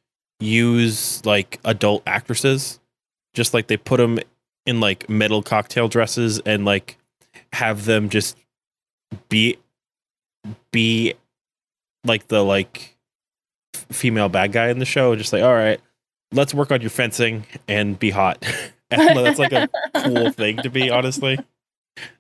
use 0.41 1.25
like 1.25 1.61
adult 1.65 2.03
actresses, 2.05 2.81
just 3.33 3.55
like 3.55 3.69
they 3.69 3.77
put 3.77 3.99
them 3.99 4.19
in 4.67 4.81
like 4.81 5.09
metal 5.09 5.41
cocktail 5.41 5.87
dresses 5.87 6.41
and 6.41 6.65
like 6.65 6.99
have 7.53 7.85
them 7.85 8.09
just 8.09 8.37
be 9.29 9.59
be 10.71 11.15
like 12.05 12.29
the 12.29 12.43
like 12.43 12.97
f- 13.75 13.87
female 13.91 14.29
bad 14.29 14.53
guy 14.53 14.69
in 14.69 14.79
the 14.79 14.85
show 14.85 15.15
just 15.15 15.33
like 15.33 15.43
all 15.43 15.55
right 15.55 15.81
let's 16.33 16.55
work 16.55 16.73
on 16.73 16.81
your 16.81 16.91
fencing 16.91 17.45
and 17.69 17.99
be 17.99 18.11
hot. 18.11 18.45
And 18.95 19.17
that's 19.17 19.39
like 19.39 19.53
a 19.53 19.71
cool 20.05 20.31
thing 20.33 20.59
to 20.59 20.69
be 20.69 20.91
honestly. 20.91 21.39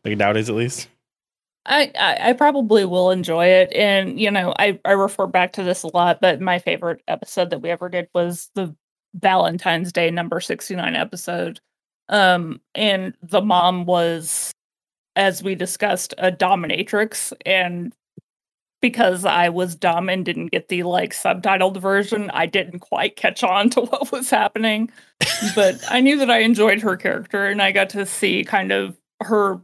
Like 0.07 0.16
nowadays 0.16 0.49
at 0.49 0.57
least. 0.57 0.88
I, 1.66 1.93
I 2.01 2.30
I 2.30 2.32
probably 2.32 2.86
will 2.86 3.11
enjoy 3.11 3.45
it, 3.45 3.70
and 3.74 4.18
you 4.18 4.30
know, 4.30 4.55
I 4.59 4.80
I 4.86 4.93
refer 4.93 5.26
back 5.26 5.53
to 5.53 5.62
this 5.62 5.82
a 5.82 5.95
lot, 5.95 6.22
but 6.22 6.40
my 6.40 6.59
favorite 6.59 7.03
episode 7.09 7.51
that 7.51 7.59
we 7.59 7.68
ever 7.68 7.90
did 7.90 8.09
was 8.14 8.49
the 8.55 8.74
Valentine's 9.12 9.93
Day 9.93 10.11
number 10.11 10.40
sixty 10.40 10.74
nine 10.74 10.97
episode, 10.97 11.61
um, 12.09 12.59
and 12.74 13.12
the 13.22 13.43
mom 13.43 13.84
was, 13.84 14.51
as 15.16 15.42
we 15.42 15.54
discussed, 15.54 16.14
a 16.18 16.30
dominatrix, 16.32 17.32
and 17.44 17.92
because 18.80 19.24
I 19.24 19.48
was 19.48 19.76
dumb 19.76 20.08
and 20.08 20.24
didn't 20.24 20.48
get 20.48 20.68
the 20.68 20.82
like 20.82 21.12
subtitled 21.12 21.76
version, 21.76 22.30
I 22.30 22.46
didn't 22.46 22.80
quite 22.80 23.16
catch 23.16 23.44
on 23.44 23.70
to 23.70 23.80
what 23.82 24.12
was 24.12 24.28
happening, 24.30 24.90
but 25.54 25.80
I 25.88 26.00
knew 26.00 26.18
that 26.18 26.30
I 26.30 26.38
enjoyed 26.38 26.80
her 26.80 26.96
character, 26.96 27.46
and 27.46 27.62
I 27.62 27.72
got 27.72 27.90
to 27.90 28.04
see 28.04 28.44
kind 28.44 28.72
of 28.72 28.96
her 29.22 29.60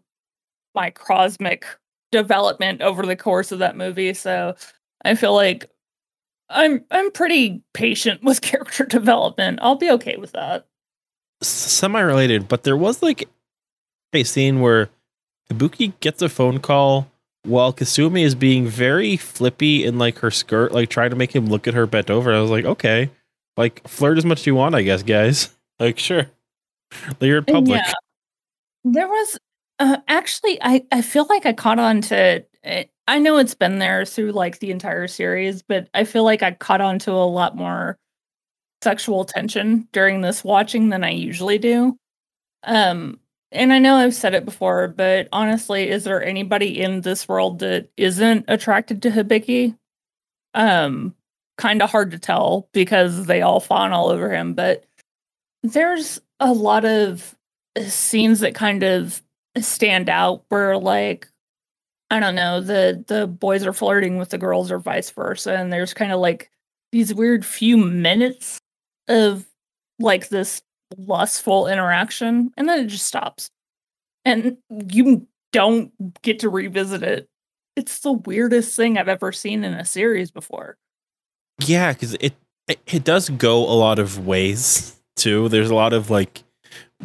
microsmic 0.75 1.67
development 2.13 2.81
over 2.81 3.05
the 3.05 3.17
course 3.17 3.53
of 3.53 3.59
that 3.59 3.77
movie. 3.77 4.15
So 4.15 4.55
I 5.05 5.15
feel 5.15 5.35
like 5.35 5.71
I'm 6.49 6.85
I'm 6.91 7.11
pretty 7.11 7.63
patient 7.75 8.23
with 8.23 8.41
character 8.43 8.85
development. 8.85 9.59
I'll 9.63 9.77
be 9.77 9.91
okay 9.91 10.17
with 10.17 10.33
that. 10.33 10.67
Semi 11.43 12.01
related, 12.01 12.49
but 12.49 12.65
there 12.65 12.77
was 12.77 13.03
like 13.03 13.29
a 14.13 14.25
scene 14.25 14.61
where 14.61 14.91
Ibuki 15.53 15.99
gets 16.01 16.23
a 16.23 16.29
phone 16.29 16.61
call 16.61 17.11
while 17.45 17.73
Kasumi 17.73 18.23
is 18.23 18.35
being 18.35 18.67
very 18.67 19.17
flippy 19.17 19.85
in 19.85 19.99
like 19.99 20.19
her 20.19 20.31
skirt, 20.31 20.73
like 20.73 20.91
trying 20.91 21.11
to 21.11 21.17
make 21.17 21.35
him 21.35 21.47
look 21.47 21.67
at 21.67 21.75
her 21.75 21.87
bent 21.87 22.11
over. 22.11 22.33
I 22.33 22.41
was 22.41 22.51
like, 22.51 22.65
okay, 22.65 23.11
like 23.57 23.87
flirt 23.89 24.19
as 24.19 24.25
much 24.25 24.41
as 24.41 24.47
you 24.47 24.55
want, 24.55 24.75
I 24.75 24.83
guess, 24.83 25.03
guys. 25.03 25.51
Like, 25.81 25.97
sure, 25.97 26.27
you're 27.21 27.39
in 27.39 27.45
public. 27.45 27.81
Yeah. 27.87 27.93
There 28.83 29.07
was 29.07 29.39
uh, 29.79 29.99
actually, 30.09 30.61
I 30.61 30.85
I 30.91 31.03
feel 31.03 31.25
like 31.29 31.47
I 31.47 31.53
caught 31.53 31.79
on 31.79 32.01
to. 32.01 32.45
Eh, 32.65 32.85
I 33.07 33.19
know 33.21 33.39
it's 33.39 33.55
been 33.55 33.79
there 33.79 34.05
through 34.05 34.33
like 34.33 34.59
the 34.59 34.73
entire 34.73 35.07
series, 35.07 35.63
but 35.63 35.89
I 35.95 36.03
feel 36.03 36.25
like 36.25 36.43
I 36.43 36.51
caught 36.51 36.81
on 36.81 36.99
to 37.01 37.13
a 37.13 37.31
lot 37.31 37.55
more 37.55 37.97
sexual 38.83 39.25
tension 39.25 39.89
during 39.93 40.21
this 40.21 40.43
watching 40.43 40.89
than 40.89 41.05
I 41.05 41.11
usually 41.11 41.59
do. 41.59 41.97
Um, 42.65 43.21
and 43.51 43.73
I 43.73 43.79
know 43.79 43.97
I've 43.97 44.15
said 44.15 44.35
it 44.35 44.45
before, 44.45 44.89
but 44.89 45.29
honestly, 45.33 45.89
is 45.89 46.05
there 46.05 46.23
anybody 46.23 46.81
in 46.81 47.01
this 47.01 47.27
world 47.27 47.61
that 47.61 47.89
isn't 47.97 48.45
attracted 48.49 49.03
to 49.03 49.11
Hibiki? 49.11 49.77
Um, 50.55 51.15
kind 51.57 51.83
of 51.83 51.91
hard 51.91 52.11
to 52.11 52.19
tell 52.19 52.69
because 52.73 53.27
they 53.27 53.43
all 53.43 53.61
fawn 53.61 53.93
all 53.93 54.09
over 54.09 54.33
him, 54.33 54.55
but 54.55 54.85
there's 55.63 56.21
a 56.41 56.53
lot 56.53 56.85
of 56.85 57.35
scenes 57.87 58.41
that 58.41 58.55
kind 58.55 58.83
of 58.83 59.23
stand 59.59 60.09
out 60.09 60.45
where 60.49 60.77
like 60.77 61.29
I 62.11 62.21
don't 62.21 62.35
know, 62.35 62.61
the 62.61 63.05
the 63.07 63.27
boys 63.27 63.67
are 63.67 63.73
flirting 63.73 64.17
with 64.17 64.31
the 64.31 64.39
girls 64.39 64.71
or 64.71 64.79
vice 64.79 65.11
versa 65.11 65.57
and 65.57 65.73
there's 65.73 65.95
kind 65.95 66.13
of 66.13 66.21
like 66.21 66.51
these 66.93 67.13
weird 67.13 67.45
few 67.45 67.77
minutes 67.77 68.59
of 69.09 69.47
like 69.99 70.29
this 70.29 70.63
lustful 70.97 71.67
interaction 71.67 72.51
and 72.57 72.69
then 72.69 72.81
it 72.81 72.89
just 72.89 73.07
stops. 73.07 73.51
And 74.25 74.59
you 74.91 75.27
don't 75.53 75.93
get 76.23 76.41
to 76.41 76.49
revisit 76.49 77.03
it. 77.03 77.29
It's 77.77 78.01
the 78.01 78.13
weirdest 78.13 78.77
thing 78.77 78.99
I've 78.99 79.09
ever 79.09 79.33
seen 79.33 79.65
in 79.65 79.75
a 79.75 79.85
series 79.85 80.31
before. 80.31 80.77
Yeah, 81.65 81.93
cuz 81.95 82.15
it, 82.15 82.35
it 82.67 82.81
it 82.87 83.05
does 83.05 83.31
go 83.31 83.59
a 83.59 83.73
lot 83.75 83.99
of 83.99 84.27
ways 84.27 85.01
too. 85.17 85.49
There's 85.49 85.71
a 85.71 85.75
lot 85.75 85.93
of 85.93 86.11
like 86.11 86.43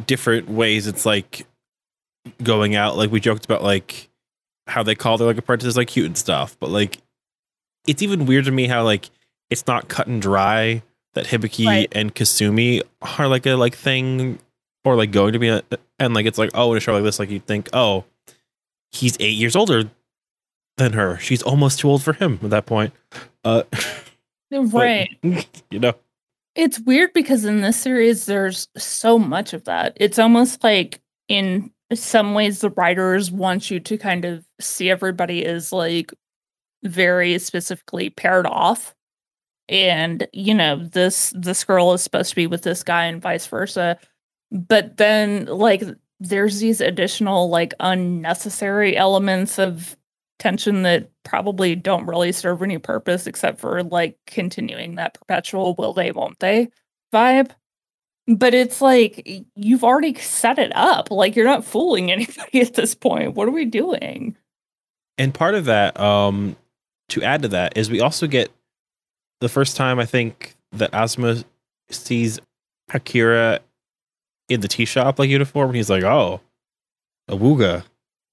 different 0.06 0.50
ways 0.50 0.88
it's 0.88 1.06
like 1.06 1.46
going 2.42 2.76
out. 2.76 2.98
Like 2.98 3.12
we 3.12 3.20
joked 3.20 3.46
about 3.46 3.64
like 3.64 4.10
how 4.68 4.84
they 4.84 4.96
call 4.96 5.18
their 5.18 5.28
like 5.28 5.38
apprentices 5.38 5.78
like 5.78 5.88
cute 5.90 6.06
and 6.06 6.18
stuff, 6.18 6.58
but 6.60 6.70
like 6.70 6.98
it's 7.88 8.02
even 8.02 8.26
weird 8.26 8.46
to 8.46 8.52
me 8.52 8.68
how 8.68 8.84
like 8.84 9.10
it's 9.50 9.68
not 9.68 9.88
cut 9.88 10.08
and 10.08 10.22
dry 10.22 10.82
that 11.14 11.26
Hibiki 11.26 11.66
right. 11.66 11.90
and 11.92 12.14
Kasumi 12.14 12.82
are 13.18 13.28
like 13.28 13.46
a 13.46 13.56
like 13.56 13.76
thing 13.76 14.40
or 14.84 14.96
like 14.96 15.12
going 15.12 15.34
to 15.34 15.40
be 15.40 15.50
a, 15.50 15.64
and 16.00 16.14
like 16.14 16.26
it's 16.26 16.38
like 16.38 16.52
oh 16.54 16.72
in 16.72 16.78
a 16.78 16.80
show 16.80 16.94
like 16.94 17.04
this 17.04 17.20
like 17.20 17.30
you 17.30 17.40
think 17.40 17.70
oh 17.74 18.04
he's 18.92 19.18
eight 19.20 19.36
years 19.36 19.56
older 19.56 19.90
than 20.78 20.94
her. 20.94 21.18
She's 21.20 21.44
almost 21.44 21.80
too 21.80 21.90
old 21.90 22.04
for 22.04 22.14
him 22.14 22.40
at 22.44 22.50
that 22.50 22.66
point. 22.66 22.94
Uh 23.44 23.64
right. 24.52 25.10
but, 25.22 25.48
you 25.72 25.80
know? 25.80 25.94
It's 26.56 26.80
weird 26.80 27.14
because 27.14 27.46
in 27.46 27.62
this 27.62 27.78
series 27.78 28.26
there's 28.26 28.68
so 28.78 29.18
much 29.18 29.54
of 29.54 29.64
that. 29.66 29.94
It's 29.96 30.20
almost 30.20 30.64
like 30.64 31.00
in 31.28 31.72
some 31.94 32.34
ways 32.34 32.60
the 32.60 32.70
writers 32.72 33.32
want 33.32 33.70
you 33.70 33.80
to 33.80 33.98
kind 33.98 34.26
of 34.26 34.46
see 34.60 34.90
everybody 34.90 35.46
as 35.46 35.72
like 35.72 36.14
very 36.84 37.40
specifically 37.40 38.10
paired 38.10 38.46
off 38.46 38.96
and 39.70 40.28
you 40.34 40.54
know 40.54 40.78
this 40.78 41.34
this 41.36 41.64
girl 41.64 41.94
is 41.94 42.02
supposed 42.02 42.30
to 42.30 42.36
be 42.36 42.48
with 42.48 42.64
this 42.64 42.84
guy 42.84 43.06
and 43.06 43.22
vice 43.22 43.48
versa 43.48 43.98
but 44.52 44.98
then 44.98 45.46
like 45.46 45.84
there's 46.20 46.60
these 46.60 46.82
additional 46.82 47.50
like 47.50 47.74
unnecessary 47.80 48.96
elements 48.96 49.58
of 49.58 49.96
tension 50.40 50.84
that 50.84 51.10
probably 51.24 51.76
don't 51.76 52.06
really 52.06 52.32
serve 52.32 52.62
any 52.62 52.78
purpose 52.78 53.28
except 53.28 53.60
for 53.60 53.84
like 53.84 54.18
continuing 54.28 54.96
that 54.96 55.14
perpetual 55.14 55.76
will 55.76 55.94
they 55.94 56.12
won't 56.12 56.40
they 56.40 56.70
vibe 57.14 57.52
but 58.28 58.54
it's 58.54 58.82
like 58.82 59.46
you've 59.56 59.84
already 59.84 60.14
set 60.16 60.58
it 60.58 60.72
up. 60.76 61.12
Like 61.12 61.36
you're 61.36 61.46
not 61.46 61.66
fooling 61.66 62.12
anybody 62.12 62.62
at 62.62 62.74
this 62.74 62.96
point. 62.96 63.36
What 63.36 63.48
are 63.48 63.52
we 63.52 63.66
doing? 63.66 64.38
And 65.18 65.34
part 65.34 65.56
of 65.56 65.66
that, 65.66 66.00
um, 66.00 66.56
to 67.10 67.22
add 67.22 67.44
to 67.44 67.48
that, 67.50 67.78
is 67.78 67.92
we 67.92 68.02
also 68.02 68.28
get 68.28 68.52
the 69.44 69.50
first 69.50 69.76
time 69.76 70.00
I 70.00 70.06
think 70.06 70.56
that 70.72 70.92
Asumu 70.94 71.44
sees 71.90 72.40
Akira 72.94 73.60
in 74.50 74.62
the 74.62 74.68
tea 74.68 74.86
shop 74.86 75.20
like 75.20 75.30
uniform, 75.30 75.70
and 75.70 75.76
he's 75.76 75.90
like, 75.90 76.04
"Oh, 76.04 76.42
Awuga." 77.30 77.84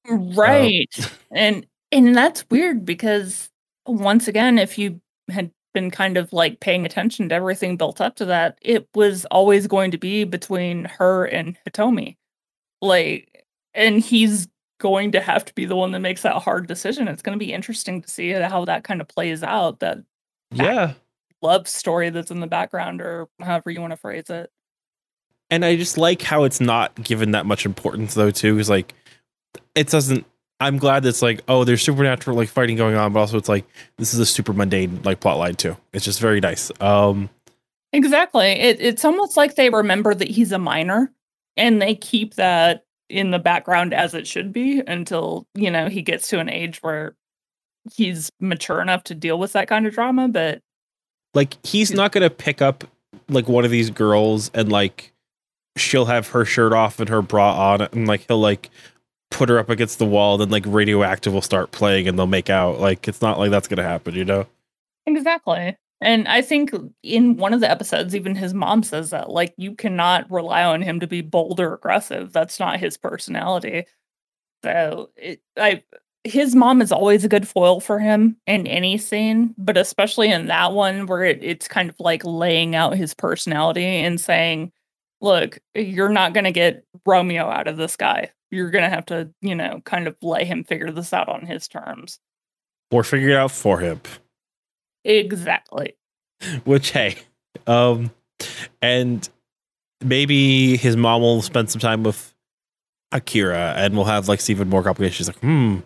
Right, 0.08 0.88
uh, 0.98 1.08
and 1.32 1.66
and 1.92 2.16
that's 2.16 2.48
weird 2.48 2.84
because 2.84 3.50
once 3.86 4.28
again, 4.28 4.56
if 4.56 4.78
you 4.78 5.00
had 5.28 5.50
been 5.74 5.90
kind 5.90 6.16
of 6.16 6.32
like 6.32 6.60
paying 6.60 6.86
attention 6.86 7.28
to 7.28 7.34
everything 7.34 7.76
built 7.76 8.00
up 8.00 8.16
to 8.16 8.24
that, 8.26 8.58
it 8.62 8.88
was 8.94 9.24
always 9.26 9.66
going 9.66 9.90
to 9.90 9.98
be 9.98 10.24
between 10.24 10.84
her 10.84 11.24
and 11.24 11.56
Hitomi. 11.68 12.16
Like, 12.80 13.46
and 13.74 14.00
he's 14.00 14.48
going 14.80 15.12
to 15.12 15.20
have 15.20 15.44
to 15.44 15.54
be 15.54 15.66
the 15.66 15.76
one 15.76 15.92
that 15.92 16.00
makes 16.00 16.22
that 16.22 16.42
hard 16.42 16.66
decision. 16.66 17.08
It's 17.08 17.22
going 17.22 17.38
to 17.38 17.44
be 17.44 17.52
interesting 17.52 18.00
to 18.00 18.08
see 18.08 18.30
how 18.30 18.64
that 18.64 18.84
kind 18.84 19.00
of 19.00 19.08
plays 19.08 19.42
out. 19.42 19.80
That 19.80 19.98
yeah, 20.52 20.94
love 21.42 21.68
story 21.68 22.10
that's 22.10 22.30
in 22.30 22.40
the 22.40 22.46
background, 22.46 23.00
or 23.00 23.28
however 23.40 23.70
you 23.70 23.80
want 23.80 23.92
to 23.92 23.96
phrase 23.96 24.30
it. 24.30 24.50
And 25.50 25.64
I 25.64 25.76
just 25.76 25.98
like 25.98 26.22
how 26.22 26.44
it's 26.44 26.60
not 26.60 26.94
given 27.02 27.32
that 27.32 27.46
much 27.46 27.66
importance, 27.66 28.14
though. 28.14 28.30
Too, 28.30 28.58
is 28.58 28.70
like 28.70 28.94
it 29.74 29.88
doesn't 29.88 30.26
I'm 30.60 30.76
glad 30.76 31.02
that's 31.02 31.22
like, 31.22 31.40
oh, 31.48 31.64
there's 31.64 31.82
supernatural 31.82 32.36
like 32.36 32.50
fighting 32.50 32.76
going 32.76 32.94
on, 32.94 33.12
but 33.12 33.20
also 33.20 33.38
it's 33.38 33.48
like 33.48 33.64
this 33.96 34.12
is 34.12 34.20
a 34.20 34.26
super 34.26 34.52
mundane 34.52 35.00
like 35.02 35.20
plot 35.20 35.38
line 35.38 35.54
too. 35.54 35.76
It's 35.92 36.04
just 36.04 36.20
very 36.20 36.40
nice. 36.40 36.70
Um 36.80 37.30
Exactly. 37.92 38.46
It, 38.46 38.80
it's 38.80 39.04
almost 39.04 39.36
like 39.36 39.56
they 39.56 39.70
remember 39.70 40.14
that 40.14 40.28
he's 40.28 40.52
a 40.52 40.58
minor 40.58 41.12
and 41.56 41.82
they 41.82 41.96
keep 41.96 42.34
that 42.34 42.84
in 43.08 43.32
the 43.32 43.40
background 43.40 43.92
as 43.92 44.14
it 44.14 44.28
should 44.28 44.52
be 44.52 44.80
until, 44.86 45.48
you 45.54 45.70
know, 45.72 45.88
he 45.88 46.00
gets 46.00 46.28
to 46.28 46.38
an 46.38 46.48
age 46.48 46.78
where 46.82 47.16
he's 47.94 48.30
mature 48.40 48.80
enough 48.80 49.04
to 49.04 49.14
deal 49.14 49.38
with 49.38 49.52
that 49.52 49.68
kind 49.68 49.86
of 49.86 49.94
drama. 49.94 50.28
But 50.28 50.60
like 51.34 51.64
he's 51.64 51.92
not 51.92 52.12
gonna 52.12 52.30
pick 52.30 52.60
up 52.60 52.84
like 53.28 53.48
one 53.48 53.64
of 53.64 53.70
these 53.70 53.90
girls 53.90 54.50
and 54.54 54.70
like 54.70 55.12
she'll 55.76 56.06
have 56.06 56.28
her 56.28 56.44
shirt 56.44 56.72
off 56.72 57.00
and 57.00 57.08
her 57.08 57.22
bra 57.22 57.72
on 57.72 57.82
and 57.82 58.08
like 58.08 58.26
he'll 58.28 58.38
like 58.38 58.70
put 59.30 59.48
her 59.48 59.58
up 59.58 59.70
against 59.70 59.98
the 59.98 60.06
wall, 60.06 60.38
then 60.38 60.50
like 60.50 60.64
radioactive 60.66 61.32
will 61.32 61.42
start 61.42 61.70
playing 61.70 62.08
and 62.08 62.18
they'll 62.18 62.26
make 62.26 62.50
out. 62.50 62.80
Like 62.80 63.06
it's 63.08 63.22
not 63.22 63.38
like 63.38 63.50
that's 63.50 63.68
gonna 63.68 63.82
happen, 63.82 64.14
you 64.14 64.24
know? 64.24 64.46
Exactly. 65.06 65.76
And 66.02 66.26
I 66.28 66.40
think 66.40 66.72
in 67.02 67.36
one 67.36 67.52
of 67.52 67.60
the 67.60 67.70
episodes, 67.70 68.16
even 68.16 68.34
his 68.34 68.54
mom 68.54 68.82
says 68.82 69.10
that, 69.10 69.28
like, 69.28 69.52
you 69.58 69.74
cannot 69.74 70.30
rely 70.30 70.64
on 70.64 70.80
him 70.80 71.00
to 71.00 71.06
be 71.06 71.20
bold 71.20 71.60
or 71.60 71.74
aggressive. 71.74 72.32
That's 72.32 72.58
not 72.58 72.80
his 72.80 72.96
personality. 72.96 73.84
So 74.64 75.10
it, 75.16 75.42
I 75.58 75.82
his 76.24 76.54
mom 76.54 76.82
is 76.82 76.92
always 76.92 77.24
a 77.24 77.28
good 77.28 77.48
foil 77.48 77.80
for 77.80 77.98
him 77.98 78.36
in 78.46 78.66
any 78.66 78.98
scene, 78.98 79.54
but 79.56 79.76
especially 79.76 80.30
in 80.30 80.46
that 80.46 80.72
one 80.72 81.06
where 81.06 81.24
it, 81.24 81.42
it's 81.42 81.66
kind 81.66 81.88
of 81.88 81.96
like 81.98 82.22
laying 82.24 82.74
out 82.74 82.96
his 82.96 83.14
personality 83.14 83.84
and 83.84 84.20
saying, 84.20 84.70
look, 85.20 85.58
you're 85.74 86.10
not 86.10 86.34
going 86.34 86.44
to 86.44 86.52
get 86.52 86.84
Romeo 87.06 87.48
out 87.48 87.68
of 87.68 87.76
this 87.76 87.96
guy. 87.96 88.30
You're 88.50 88.70
going 88.70 88.84
to 88.84 88.90
have 88.90 89.06
to, 89.06 89.30
you 89.40 89.54
know, 89.54 89.80
kind 89.84 90.06
of 90.06 90.16
let 90.20 90.46
him 90.46 90.64
figure 90.64 90.90
this 90.90 91.12
out 91.12 91.28
on 91.28 91.46
his 91.46 91.68
terms. 91.68 92.18
Or 92.90 93.04
figure 93.04 93.30
it 93.30 93.36
out 93.36 93.52
for 93.52 93.78
him. 93.78 94.00
Exactly. 95.04 95.96
Which, 96.64 96.90
hey, 96.90 97.16
um, 97.66 98.10
and 98.82 99.28
maybe 100.04 100.76
his 100.76 100.96
mom 100.96 101.22
will 101.22 101.42
spend 101.42 101.70
some 101.70 101.80
time 101.80 102.02
with 102.02 102.34
Akira 103.12 103.74
and 103.76 103.94
we'll 103.94 104.04
have 104.04 104.28
like 104.28 104.48
even 104.50 104.68
more 104.68 104.82
complications. 104.82 105.28
Like, 105.28 105.38
hmm, 105.38 105.78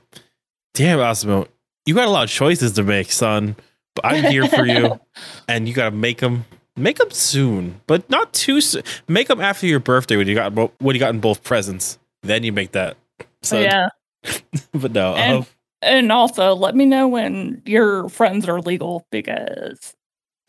damn, 0.74 0.98
Asumu, 0.98 1.46
you 1.86 1.94
got 1.94 2.08
a 2.08 2.10
lot 2.10 2.24
of 2.24 2.30
choices 2.30 2.72
to 2.72 2.82
make, 2.82 3.10
son. 3.10 3.56
But 3.94 4.06
I'm 4.06 4.24
here 4.24 4.48
for 4.48 4.66
you, 4.66 5.00
and 5.48 5.68
you 5.68 5.74
got 5.74 5.90
to 5.90 5.96
make 5.96 6.18
them 6.18 6.44
Make 6.76 6.98
them 6.98 7.10
soon, 7.12 7.80
but 7.86 8.08
not 8.10 8.32
too 8.32 8.60
soon. 8.60 8.82
Make 9.06 9.28
them 9.28 9.40
after 9.40 9.64
your 9.66 9.78
birthday 9.78 10.16
when 10.16 10.26
you 10.26 10.34
got 10.34 10.52
when 10.82 10.96
you 10.96 10.98
got 10.98 11.14
in 11.14 11.20
both 11.20 11.44
presents. 11.44 11.98
Then 12.22 12.42
you 12.42 12.52
make 12.52 12.72
that. 12.72 12.96
So 13.42 13.60
yeah, 13.60 13.90
but 14.72 14.90
no. 14.90 15.14
And, 15.14 15.38
um, 15.38 15.46
and 15.82 16.10
also, 16.10 16.52
let 16.54 16.74
me 16.74 16.84
know 16.84 17.06
when 17.06 17.62
your 17.64 18.08
friends 18.08 18.48
are 18.48 18.60
legal 18.60 19.06
because 19.12 19.94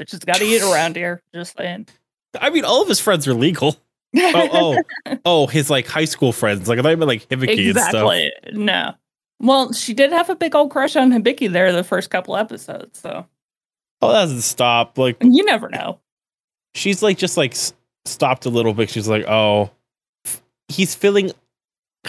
bitches 0.02 0.26
got 0.26 0.38
to 0.38 0.46
eat 0.46 0.64
around 0.64 0.96
here. 0.96 1.22
Just 1.32 1.56
saying. 1.56 1.88
I 2.42 2.50
mean, 2.50 2.66
all 2.66 2.82
of 2.82 2.88
his 2.88 3.00
friends 3.00 3.28
are 3.28 3.36
legal. 3.36 3.76
oh, 4.18 4.50
oh, 5.06 5.18
oh, 5.26 5.48
his 5.48 5.70
like 5.70 5.86
high 5.86 6.06
school 6.06 6.32
friends. 6.32 6.68
Like 6.68 6.80
I 6.80 6.82
thought 6.82 6.90
you 6.90 6.98
meant 6.98 7.08
like 7.08 7.30
Hibiki 7.30 7.70
exactly. 7.70 8.32
and 8.44 8.56
stuff. 8.56 8.56
No. 8.56 8.94
Well, 9.40 9.74
she 9.74 9.94
did 9.94 10.12
have 10.12 10.30
a 10.30 10.36
big 10.36 10.56
old 10.56 10.72
crush 10.72 10.96
on 10.96 11.12
Hibiki 11.12 11.52
there 11.52 11.72
the 11.72 11.84
first 11.84 12.10
couple 12.10 12.38
episodes. 12.38 13.00
So. 13.00 13.28
Oh, 14.02 14.12
that 14.12 14.22
doesn't 14.22 14.42
stop. 14.42 14.98
Like 14.98 15.18
you 15.22 15.44
never 15.44 15.70
know 15.70 16.00
she's 16.76 17.02
like 17.02 17.18
just 17.18 17.38
like 17.38 17.56
stopped 18.06 18.46
a 18.46 18.50
little 18.50 18.74
bit. 18.74 18.92
She's 18.92 19.08
like, 19.08 19.26
oh, 19.28 19.72
he's 20.68 20.94
filling 20.94 21.32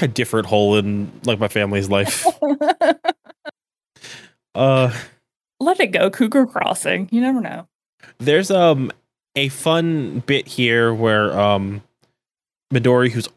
a 0.01 0.09
different 0.09 0.47
hole 0.47 0.77
in 0.77 1.11
like 1.25 1.39
my 1.39 1.49
family's 1.49 1.89
life. 1.89 2.27
uh, 4.55 4.93
let 5.59 5.81
it 5.81 5.93
go, 5.93 6.11
Cougar 6.11 6.47
Crossing. 6.47 7.09
You 7.11 7.23
never 7.23 7.41
know. 7.41 7.67
There's 8.19 8.51
um 8.51 8.93
a 9.35 9.49
fun 9.49 10.23
bit 10.27 10.47
here 10.47 10.93
where 10.93 11.39
um 11.39 11.83
Midori, 12.75 13.11
who's 13.11 13.29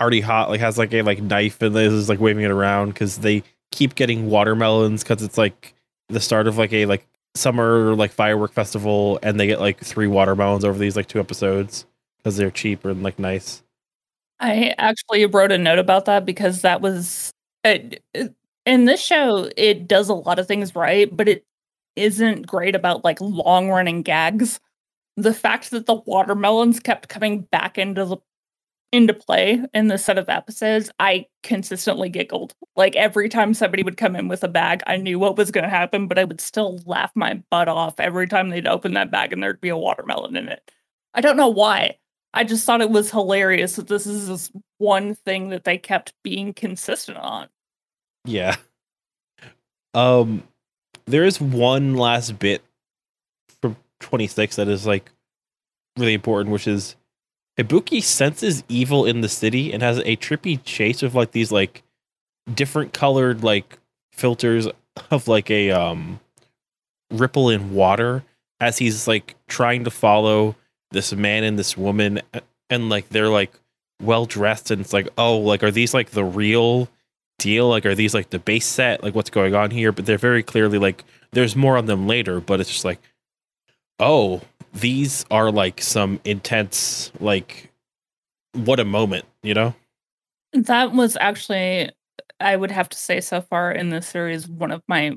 already 0.00 0.20
hot, 0.20 0.50
like 0.50 0.60
has 0.60 0.78
like 0.78 0.92
a 0.92 1.02
like 1.02 1.22
knife 1.22 1.60
and 1.62 1.76
is 1.76 2.08
like 2.08 2.20
waving 2.20 2.44
it 2.44 2.50
around 2.50 2.88
because 2.88 3.18
they 3.18 3.42
keep 3.70 3.94
getting 3.94 4.28
watermelons 4.28 5.02
because 5.02 5.22
it's 5.22 5.38
like 5.38 5.74
the 6.08 6.20
start 6.20 6.46
of 6.46 6.58
like 6.58 6.72
a 6.72 6.86
like 6.86 7.06
summer 7.34 7.94
like 7.94 8.12
firework 8.12 8.52
festival 8.52 9.18
and 9.22 9.40
they 9.40 9.46
get 9.46 9.60
like 9.60 9.80
three 9.80 10.06
watermelons 10.06 10.64
over 10.64 10.78
these 10.78 10.96
like 10.96 11.08
two 11.08 11.18
episodes 11.18 11.86
because 12.18 12.36
they're 12.36 12.50
cheap 12.50 12.84
and 12.84 13.02
like 13.02 13.18
nice. 13.18 13.62
I 14.38 14.74
actually 14.78 15.26
wrote 15.26 15.52
a 15.52 15.58
note 15.58 15.78
about 15.78 16.04
that 16.06 16.26
because 16.26 16.62
that 16.62 16.80
was 16.80 17.32
it, 17.64 18.02
in 18.66 18.84
this 18.84 19.00
show 19.00 19.50
it 19.56 19.88
does 19.88 20.08
a 20.08 20.14
lot 20.14 20.38
of 20.38 20.46
things 20.46 20.74
right, 20.74 21.14
but 21.14 21.28
it 21.28 21.44
isn't 21.96 22.46
great 22.46 22.74
about 22.74 23.04
like 23.04 23.20
long 23.20 23.70
running 23.70 24.02
gags. 24.02 24.60
The 25.16 25.34
fact 25.34 25.70
that 25.70 25.86
the 25.86 25.94
watermelons 25.94 26.80
kept 26.80 27.08
coming 27.08 27.42
back 27.42 27.78
into 27.78 28.04
the 28.04 28.16
into 28.92 29.14
play 29.14 29.64
in 29.72 29.88
the 29.88 29.96
set 29.96 30.18
of 30.18 30.28
episodes, 30.28 30.90
I 31.00 31.26
consistently 31.42 32.10
giggled. 32.10 32.54
Like 32.76 32.94
every 32.94 33.30
time 33.30 33.54
somebody 33.54 33.82
would 33.82 33.96
come 33.96 34.14
in 34.14 34.28
with 34.28 34.44
a 34.44 34.48
bag, 34.48 34.82
I 34.86 34.98
knew 34.98 35.18
what 35.18 35.36
was 35.36 35.50
going 35.50 35.64
to 35.64 35.70
happen, 35.70 36.06
but 36.06 36.18
I 36.18 36.24
would 36.24 36.40
still 36.40 36.78
laugh 36.84 37.10
my 37.14 37.42
butt 37.50 37.68
off 37.68 37.98
every 37.98 38.28
time 38.28 38.50
they'd 38.50 38.66
open 38.66 38.92
that 38.92 39.10
bag 39.10 39.32
and 39.32 39.42
there'd 39.42 39.60
be 39.60 39.70
a 39.70 39.76
watermelon 39.76 40.36
in 40.36 40.48
it. 40.48 40.70
I 41.14 41.22
don't 41.22 41.38
know 41.38 41.48
why. 41.48 41.96
I 42.34 42.44
just 42.44 42.64
thought 42.64 42.80
it 42.80 42.90
was 42.90 43.10
hilarious 43.10 43.76
that 43.76 43.88
this 43.88 44.06
is 44.06 44.28
this 44.28 44.52
one 44.78 45.14
thing 45.14 45.48
that 45.50 45.64
they 45.64 45.78
kept 45.78 46.12
being 46.22 46.52
consistent 46.52 47.18
on. 47.18 47.48
Yeah. 48.24 48.56
Um 49.94 50.42
there 51.06 51.24
is 51.24 51.40
one 51.40 51.94
last 51.94 52.38
bit 52.38 52.62
from 53.60 53.76
26 54.00 54.56
that 54.56 54.68
is 54.68 54.86
like 54.86 55.10
really 55.98 56.14
important, 56.14 56.52
which 56.52 56.66
is 56.66 56.96
Ibuki 57.58 58.02
senses 58.02 58.64
evil 58.68 59.04
in 59.04 59.20
the 59.20 59.28
city 59.28 59.72
and 59.72 59.82
has 59.82 59.98
a 59.98 60.16
trippy 60.16 60.62
chase 60.64 61.02
of 61.02 61.14
like 61.14 61.32
these 61.32 61.52
like 61.52 61.82
different 62.52 62.92
colored 62.92 63.42
like 63.42 63.78
filters 64.12 64.68
of 65.10 65.28
like 65.28 65.50
a 65.50 65.70
um 65.70 66.18
ripple 67.10 67.50
in 67.50 67.74
water 67.74 68.24
as 68.60 68.78
he's 68.78 69.06
like 69.06 69.34
trying 69.48 69.84
to 69.84 69.90
follow 69.90 70.56
this 70.92 71.12
man 71.12 71.44
and 71.44 71.58
this 71.58 71.76
woman 71.76 72.20
and 72.70 72.88
like 72.88 73.08
they're 73.10 73.28
like 73.28 73.52
well 74.02 74.24
dressed 74.24 74.70
and 74.70 74.80
it's 74.80 74.92
like 74.92 75.08
oh 75.18 75.38
like 75.38 75.62
are 75.62 75.70
these 75.70 75.94
like 75.94 76.10
the 76.10 76.24
real 76.24 76.88
deal? 77.38 77.68
Like 77.68 77.84
are 77.84 77.94
these 77.94 78.14
like 78.14 78.30
the 78.30 78.38
base 78.38 78.66
set? 78.66 79.02
Like 79.02 79.14
what's 79.14 79.30
going 79.30 79.54
on 79.54 79.70
here? 79.70 79.92
But 79.92 80.06
they're 80.06 80.18
very 80.18 80.42
clearly 80.42 80.78
like 80.78 81.04
there's 81.32 81.56
more 81.56 81.76
on 81.76 81.86
them 81.86 82.06
later 82.06 82.40
but 82.40 82.60
it's 82.60 82.70
just 82.70 82.84
like 82.84 83.00
oh 83.98 84.40
these 84.72 85.24
are 85.30 85.50
like 85.50 85.80
some 85.80 86.20
intense 86.24 87.12
like 87.20 87.70
what 88.54 88.80
a 88.80 88.84
moment 88.84 89.24
you 89.42 89.54
know? 89.54 89.74
That 90.52 90.92
was 90.92 91.16
actually 91.20 91.90
i 92.40 92.56
would 92.56 92.70
have 92.70 92.88
to 92.88 92.98
say 92.98 93.20
so 93.20 93.40
far 93.40 93.70
in 93.70 93.90
this 93.90 94.08
series 94.08 94.48
one 94.48 94.72
of 94.72 94.82
my 94.88 95.12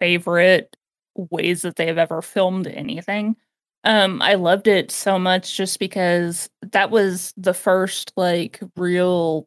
favorite 0.00 0.76
ways 1.14 1.62
that 1.62 1.76
they 1.76 1.86
have 1.86 1.98
ever 1.98 2.20
filmed 2.20 2.66
anything. 2.66 3.36
Um 3.84 4.20
i 4.22 4.34
loved 4.34 4.68
it 4.68 4.90
so 4.90 5.18
much 5.18 5.56
just 5.56 5.78
because 5.78 6.48
that 6.72 6.90
was 6.90 7.32
the 7.36 7.54
first 7.54 8.12
like 8.16 8.60
real 8.76 9.46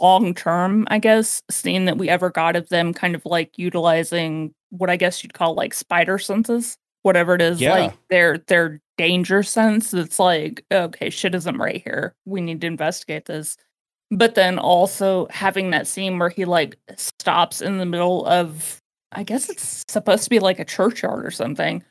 long 0.00 0.34
term 0.34 0.86
i 0.90 0.98
guess 0.98 1.42
scene 1.50 1.86
that 1.86 1.96
we 1.96 2.08
ever 2.08 2.30
got 2.30 2.54
of 2.54 2.68
them 2.68 2.92
kind 2.92 3.14
of 3.14 3.24
like 3.24 3.56
utilizing 3.56 4.54
what 4.70 4.90
i 4.90 4.96
guess 4.96 5.22
you'd 5.22 5.32
call 5.32 5.54
like 5.54 5.72
spider 5.72 6.18
senses 6.18 6.76
whatever 7.04 7.34
it 7.34 7.42
is, 7.42 7.60
yeah. 7.60 7.70
like 7.72 8.08
their 8.08 8.38
their 8.38 8.80
danger 8.96 9.42
sense. 9.42 9.94
It's 9.94 10.18
like, 10.18 10.64
okay, 10.72 11.10
shit 11.10 11.34
isn't 11.34 11.58
right 11.58 11.82
here. 11.84 12.14
We 12.24 12.40
need 12.40 12.60
to 12.62 12.66
investigate 12.66 13.26
this. 13.26 13.56
But 14.10 14.34
then 14.34 14.58
also 14.58 15.26
having 15.30 15.70
that 15.70 15.86
scene 15.86 16.18
where 16.18 16.28
he 16.28 16.44
like 16.44 16.76
stops 16.96 17.60
in 17.60 17.78
the 17.78 17.86
middle 17.86 18.26
of 18.26 18.80
I 19.12 19.22
guess 19.22 19.48
it's 19.48 19.84
supposed 19.88 20.24
to 20.24 20.30
be 20.30 20.40
like 20.40 20.58
a 20.58 20.64
churchyard 20.64 21.24
or 21.24 21.30
something. 21.30 21.84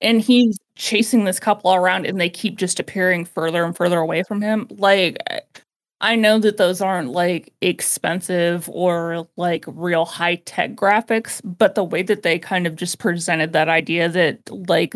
And 0.00 0.20
he's 0.20 0.58
chasing 0.76 1.24
this 1.24 1.38
couple 1.38 1.72
around 1.72 2.06
and 2.06 2.20
they 2.20 2.28
keep 2.28 2.56
just 2.56 2.80
appearing 2.80 3.24
further 3.26 3.64
and 3.64 3.76
further 3.76 3.98
away 3.98 4.22
from 4.22 4.40
him. 4.42 4.66
Like 4.70 5.18
eh, 5.30 5.40
I 6.04 6.16
know 6.16 6.38
that 6.40 6.58
those 6.58 6.82
aren't 6.82 7.12
like 7.12 7.54
expensive 7.62 8.68
or 8.68 9.26
like 9.38 9.64
real 9.66 10.04
high 10.04 10.34
tech 10.34 10.74
graphics, 10.74 11.40
but 11.42 11.74
the 11.74 11.82
way 11.82 12.02
that 12.02 12.22
they 12.22 12.38
kind 12.38 12.66
of 12.66 12.76
just 12.76 12.98
presented 12.98 13.54
that 13.54 13.70
idea 13.70 14.10
that 14.10 14.50
like 14.50 14.94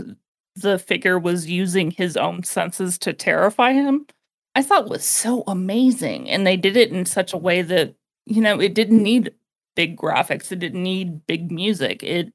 the 0.55 0.79
figure 0.79 1.19
was 1.19 1.49
using 1.49 1.91
his 1.91 2.19
own 2.19 2.43
senses 2.45 2.99
to 2.99 3.15
terrify 3.15 3.73
him, 3.73 4.07
I 4.55 4.63
thought 4.63 4.91
was 4.91 5.03
so 5.03 5.45
amazing. 5.47 6.29
And 6.29 6.47
they 6.47 6.59
did 6.59 6.77
it 6.77 6.93
in 6.93 7.07
such 7.07 7.33
a 7.33 7.39
way 7.39 7.63
that, 7.63 7.95
you 8.27 8.43
know, 8.43 8.61
it 8.61 8.75
didn't 8.75 9.03
need 9.03 9.33
big 9.77 9.97
graphics, 9.97 10.53
it 10.53 10.59
didn't 10.59 10.83
need 10.83 11.27
big 11.27 11.51
music. 11.51 12.03
It 12.03 12.35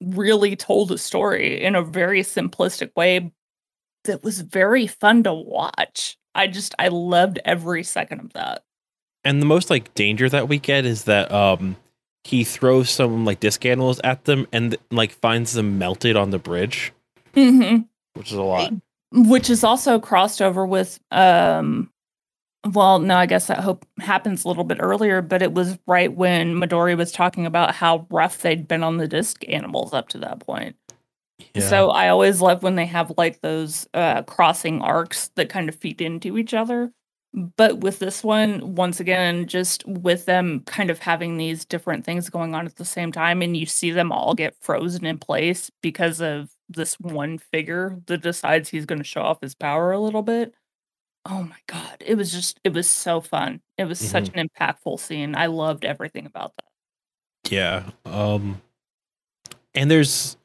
really 0.00 0.56
told 0.56 0.90
a 0.90 0.98
story 0.98 1.62
in 1.62 1.76
a 1.76 1.84
very 1.84 2.22
simplistic 2.22 2.90
way 2.96 3.30
that 4.02 4.24
was 4.24 4.40
very 4.40 4.88
fun 4.88 5.22
to 5.22 5.32
watch. 5.32 6.16
I 6.34 6.46
just 6.46 6.74
I 6.78 6.88
loved 6.88 7.38
every 7.44 7.82
second 7.82 8.20
of 8.20 8.32
that. 8.32 8.62
And 9.24 9.40
the 9.40 9.46
most 9.46 9.70
like 9.70 9.92
danger 9.94 10.28
that 10.28 10.48
we 10.48 10.58
get 10.58 10.84
is 10.84 11.04
that 11.04 11.30
um 11.32 11.76
he 12.24 12.44
throws 12.44 12.90
some 12.90 13.24
like 13.24 13.40
disc 13.40 13.64
animals 13.64 14.00
at 14.04 14.24
them 14.24 14.46
and 14.52 14.76
like 14.90 15.12
finds 15.12 15.54
them 15.54 15.78
melted 15.78 16.16
on 16.16 16.30
the 16.30 16.38
bridge. 16.38 16.92
Mm-hmm. 17.34 17.82
Which 18.14 18.32
is 18.32 18.38
a 18.38 18.42
lot. 18.42 18.72
Which 19.12 19.50
is 19.50 19.64
also 19.64 19.98
crossed 19.98 20.42
over 20.42 20.66
with 20.66 21.00
um 21.10 21.90
well, 22.74 22.98
no, 22.98 23.16
I 23.16 23.24
guess 23.24 23.46
that 23.46 23.60
hope 23.60 23.86
happens 24.00 24.44
a 24.44 24.48
little 24.48 24.64
bit 24.64 24.78
earlier, 24.80 25.22
but 25.22 25.40
it 25.40 25.54
was 25.54 25.78
right 25.86 26.12
when 26.12 26.56
Midori 26.56 26.94
was 26.96 27.10
talking 27.10 27.46
about 27.46 27.74
how 27.74 28.06
rough 28.10 28.42
they'd 28.42 28.68
been 28.68 28.82
on 28.82 28.98
the 28.98 29.08
disc 29.08 29.42
animals 29.48 29.94
up 29.94 30.10
to 30.10 30.18
that 30.18 30.40
point. 30.40 30.76
So 31.58 31.90
I 31.90 32.08
always 32.08 32.40
love 32.40 32.62
when 32.62 32.76
they 32.76 32.86
have 32.86 33.12
like 33.16 33.40
those 33.40 33.88
uh, 33.94 34.22
crossing 34.22 34.82
arcs 34.82 35.30
that 35.36 35.48
kind 35.48 35.68
of 35.68 35.74
feed 35.74 36.00
into 36.00 36.38
each 36.38 36.54
other. 36.54 36.92
But 37.32 37.78
with 37.78 38.00
this 38.00 38.24
one, 38.24 38.74
once 38.74 38.98
again, 38.98 39.46
just 39.46 39.86
with 39.86 40.26
them 40.26 40.62
kind 40.66 40.90
of 40.90 40.98
having 40.98 41.36
these 41.36 41.64
different 41.64 42.04
things 42.04 42.28
going 42.28 42.56
on 42.56 42.66
at 42.66 42.74
the 42.74 42.84
same 42.84 43.12
time, 43.12 43.40
and 43.40 43.56
you 43.56 43.66
see 43.66 43.92
them 43.92 44.10
all 44.10 44.34
get 44.34 44.56
frozen 44.60 45.06
in 45.06 45.18
place 45.18 45.70
because 45.80 46.20
of 46.20 46.50
this 46.68 46.98
one 46.98 47.38
figure 47.38 48.00
that 48.06 48.22
decides 48.22 48.68
he's 48.68 48.86
going 48.86 48.98
to 48.98 49.04
show 49.04 49.22
off 49.22 49.40
his 49.40 49.54
power 49.54 49.92
a 49.92 50.00
little 50.00 50.22
bit. 50.22 50.54
Oh 51.26 51.42
my 51.42 51.58
God. 51.66 51.96
It 52.00 52.16
was 52.16 52.32
just, 52.32 52.58
it 52.64 52.72
was 52.72 52.88
so 52.88 53.20
fun. 53.20 53.60
It 53.76 53.84
was 53.84 54.00
mm-hmm. 54.00 54.10
such 54.10 54.30
an 54.34 54.48
impactful 54.48 54.98
scene. 55.00 55.34
I 55.34 55.46
loved 55.46 55.84
everything 55.84 56.26
about 56.26 56.54
that. 56.56 57.52
Yeah. 57.52 57.90
Um 58.06 58.60
and 59.74 59.90
there's 59.90 60.36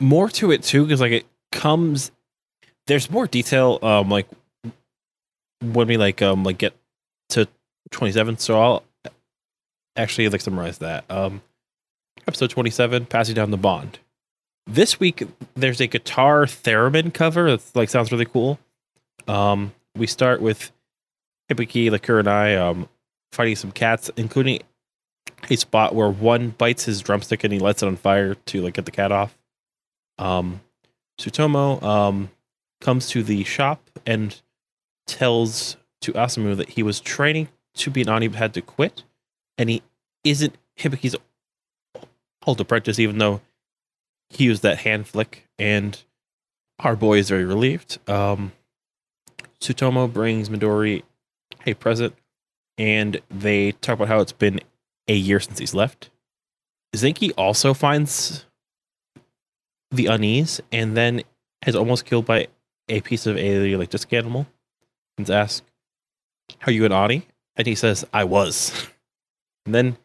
more 0.00 0.28
to 0.28 0.50
it 0.50 0.62
too 0.62 0.84
because 0.84 1.00
like 1.00 1.12
it 1.12 1.26
comes 1.52 2.10
there's 2.86 3.10
more 3.10 3.26
detail 3.26 3.78
um 3.82 4.08
like 4.08 4.28
when 5.60 5.88
we 5.88 5.96
like 5.96 6.20
um 6.22 6.44
like 6.44 6.58
get 6.58 6.74
to 7.30 7.48
27 7.90 8.38
so 8.38 8.60
I'll 8.60 8.84
actually 9.96 10.28
like 10.28 10.40
summarize 10.40 10.78
that. 10.78 11.04
Um 11.10 11.42
episode 12.26 12.50
27 12.50 13.06
passing 13.06 13.34
down 13.34 13.50
the 13.50 13.56
bond. 13.56 13.98
This 14.66 15.00
week 15.00 15.26
there's 15.54 15.80
a 15.80 15.86
guitar 15.86 16.44
theremin 16.44 17.14
cover 17.14 17.50
that 17.50 17.62
like 17.74 17.88
sounds 17.88 18.12
really 18.12 18.26
cool. 18.26 18.58
Um 19.26 19.72
we 19.96 20.06
start 20.06 20.42
with 20.42 20.72
Hibiki, 21.50 21.90
Liqueur, 21.90 22.18
and 22.18 22.28
I 22.28 22.54
um 22.56 22.88
fighting 23.32 23.56
some 23.56 23.72
cats, 23.72 24.10
including 24.16 24.60
a 25.50 25.56
spot 25.56 25.94
where 25.94 26.10
one 26.10 26.50
bites 26.50 26.84
his 26.84 27.00
drumstick 27.00 27.44
and 27.44 27.52
he 27.52 27.58
lets 27.58 27.82
it 27.82 27.86
on 27.86 27.96
fire 27.96 28.34
to 28.34 28.62
like 28.62 28.74
get 28.74 28.84
the 28.84 28.90
cat 28.90 29.12
off. 29.12 29.36
Um, 30.18 30.60
Tsutomu 31.18 31.82
um, 31.82 32.30
comes 32.80 33.08
to 33.10 33.22
the 33.22 33.44
shop 33.44 33.90
and 34.06 34.40
tells 35.06 35.76
to 36.02 36.12
Asamu 36.12 36.56
that 36.56 36.70
he 36.70 36.82
was 36.82 37.00
training 37.00 37.48
to 37.74 37.90
be 37.90 38.02
an 38.02 38.08
Ani 38.08 38.28
but 38.28 38.38
had 38.38 38.54
to 38.54 38.62
quit, 38.62 39.04
and 39.58 39.68
he 39.68 39.82
isn't 40.24 40.56
Hibiki's 40.78 41.16
old 42.46 42.60
apprentice, 42.60 42.98
even 42.98 43.18
though 43.18 43.40
he 44.30 44.44
used 44.44 44.62
that 44.62 44.78
hand 44.78 45.06
flick. 45.06 45.46
And 45.58 46.02
our 46.78 46.96
boy 46.96 47.18
is 47.18 47.28
very 47.28 47.44
relieved. 47.44 47.98
Um, 48.08 48.52
Tsutomu 49.60 50.12
brings 50.12 50.48
Midori 50.48 51.02
a 51.64 51.74
present, 51.74 52.14
and 52.78 53.20
they 53.30 53.72
talk 53.72 53.94
about 53.94 54.08
how 54.08 54.20
it's 54.20 54.32
been 54.32 54.60
a 55.08 55.14
year 55.14 55.40
since 55.40 55.58
he's 55.58 55.74
left. 55.74 56.10
Zenki 56.94 57.32
also 57.36 57.74
finds 57.74 58.46
the 59.90 60.06
unease 60.06 60.60
and 60.72 60.96
then 60.96 61.22
is 61.66 61.76
almost 61.76 62.04
killed 62.04 62.26
by 62.26 62.48
a 62.88 63.00
piece 63.00 63.26
of 63.26 63.36
a 63.36 63.76
like 63.76 63.90
disc 63.90 64.12
animal 64.12 64.46
and 65.18 65.28
asks, 65.30 65.62
Are 66.66 66.72
you 66.72 66.84
an 66.84 66.92
Ani? 66.92 67.26
And 67.56 67.66
he 67.66 67.74
says, 67.74 68.04
I 68.12 68.24
was. 68.24 68.88
And 69.64 69.74
then 69.74 69.96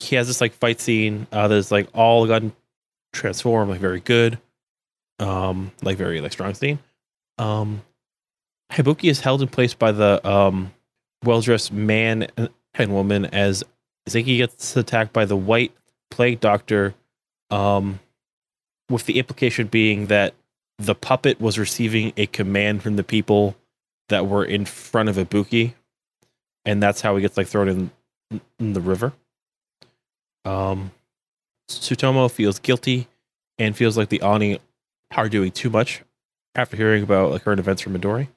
he 0.00 0.16
has 0.16 0.26
this 0.26 0.40
like 0.40 0.54
fight 0.54 0.80
scene. 0.80 1.28
Uh, 1.30 1.46
there's 1.46 1.70
like 1.70 1.86
all 1.94 2.26
gun 2.26 2.52
transform, 3.12 3.68
like 3.68 3.78
very 3.78 4.00
good. 4.00 4.40
Um, 5.20 5.70
like 5.82 5.96
very 5.96 6.20
like 6.20 6.32
strong 6.32 6.54
scene. 6.54 6.80
Um 7.38 7.82
Ibuki 8.72 9.08
is 9.08 9.20
held 9.20 9.40
in 9.40 9.46
place 9.46 9.72
by 9.72 9.92
the 9.92 10.28
um 10.28 10.72
well 11.22 11.40
dressed 11.42 11.72
man 11.72 12.26
and 12.74 12.92
woman 12.92 13.26
as 13.26 13.62
Zenki 14.08 14.38
gets 14.38 14.76
attacked 14.76 15.12
by 15.12 15.24
the 15.24 15.36
white 15.36 15.72
plague 16.10 16.40
doctor, 16.40 16.94
um, 17.50 18.00
with 18.92 19.06
the 19.06 19.18
implication 19.18 19.66
being 19.66 20.06
that 20.06 20.34
the 20.78 20.94
puppet 20.94 21.40
was 21.40 21.58
receiving 21.58 22.12
a 22.16 22.26
command 22.26 22.82
from 22.82 22.96
the 22.96 23.04
people 23.04 23.56
that 24.08 24.26
were 24.26 24.44
in 24.44 24.64
front 24.64 25.08
of 25.08 25.16
Ibuki, 25.16 25.74
and 26.64 26.82
that's 26.82 27.00
how 27.00 27.16
he 27.16 27.22
gets 27.22 27.36
like 27.36 27.46
thrown 27.46 27.68
in, 27.68 27.90
in 28.58 28.72
the 28.72 28.80
river. 28.80 29.12
Um, 30.44 30.90
Tsutomu 31.68 32.30
feels 32.30 32.58
guilty 32.58 33.08
and 33.58 33.76
feels 33.76 33.96
like 33.96 34.08
the 34.08 34.22
Ani 34.22 34.58
are 35.16 35.28
doing 35.28 35.52
too 35.52 35.70
much 35.70 36.02
after 36.54 36.76
hearing 36.76 37.02
about 37.02 37.30
like 37.30 37.44
current 37.44 37.60
events 37.60 37.82
from 37.82 37.96
Midori. 37.96 38.28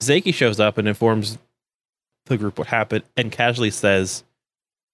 Zenki 0.00 0.32
shows 0.32 0.58
up 0.60 0.78
and 0.78 0.88
informs 0.88 1.38
the 2.26 2.36
group 2.36 2.58
what 2.58 2.68
happened 2.68 3.04
and 3.16 3.32
casually 3.32 3.70
says, 3.70 4.24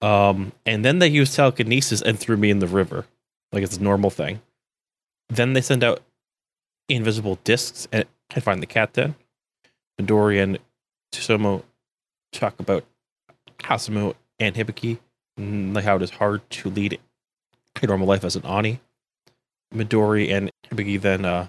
um, 0.00 0.52
and 0.64 0.84
then 0.84 0.98
they 0.98 1.08
used 1.08 1.34
telekinesis 1.34 2.02
and 2.02 2.18
threw 2.18 2.36
me 2.36 2.50
in 2.50 2.58
the 2.58 2.66
river. 2.66 3.06
Like 3.52 3.62
it's 3.62 3.76
a 3.76 3.82
normal 3.82 4.10
thing. 4.10 4.40
Then 5.28 5.52
they 5.52 5.60
send 5.60 5.84
out 5.84 6.02
invisible 6.88 7.38
discs 7.44 7.86
and, 7.92 8.06
and 8.30 8.44
find 8.44 8.62
the 8.62 8.66
cat 8.66 8.92
den. 8.94 9.14
Midori 10.00 10.42
and 10.42 10.58
Tsutomu 11.12 11.62
talk 12.32 12.58
about 12.60 12.84
Asamu 13.60 14.14
and 14.38 14.54
Hibiki, 14.54 14.98
and 15.36 15.74
like 15.74 15.84
how 15.84 15.96
it 15.96 16.02
is 16.02 16.10
hard 16.10 16.48
to 16.50 16.70
lead 16.70 16.98
a 17.82 17.86
normal 17.86 18.06
life 18.06 18.24
as 18.24 18.36
an 18.36 18.46
Ani. 18.46 18.80
Midori 19.74 20.30
and 20.32 20.50
Hibiki 20.70 21.00
then 21.00 21.24
uh, 21.24 21.48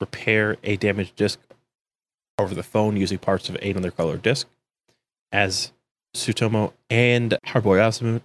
repair 0.00 0.56
a 0.62 0.76
damaged 0.76 1.16
disc 1.16 1.38
over 2.38 2.54
the 2.54 2.62
phone 2.62 2.96
using 2.96 3.18
parts 3.18 3.48
of 3.48 3.56
another 3.56 3.90
color 3.90 4.16
disc. 4.16 4.46
As 5.32 5.72
Tsutomu 6.14 6.72
and 6.88 7.38
Harboy 7.46 7.78
Asamu 7.78 8.22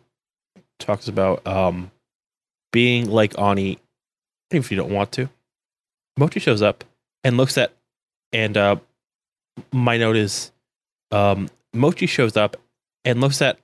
talks 0.80 1.08
about 1.08 1.46
um, 1.46 1.92
being 2.72 3.10
like 3.10 3.38
Ani, 3.38 3.80
if 4.52 4.72
you 4.72 4.78
don't 4.78 4.92
want 4.92 5.12
to. 5.14 5.30
Mochi 6.18 6.40
shows 6.40 6.62
up 6.62 6.84
and 7.24 7.38
looks 7.38 7.58
at, 7.58 7.74
and 8.32 8.56
uh, 8.56 8.76
my 9.72 9.98
note 9.98 10.16
is 10.16 10.52
um, 11.12 11.50
Mochi 11.74 12.06
shows 12.06 12.38
up 12.38 12.58
and 13.04 13.22
looks 13.22 13.42
at 13.42 13.60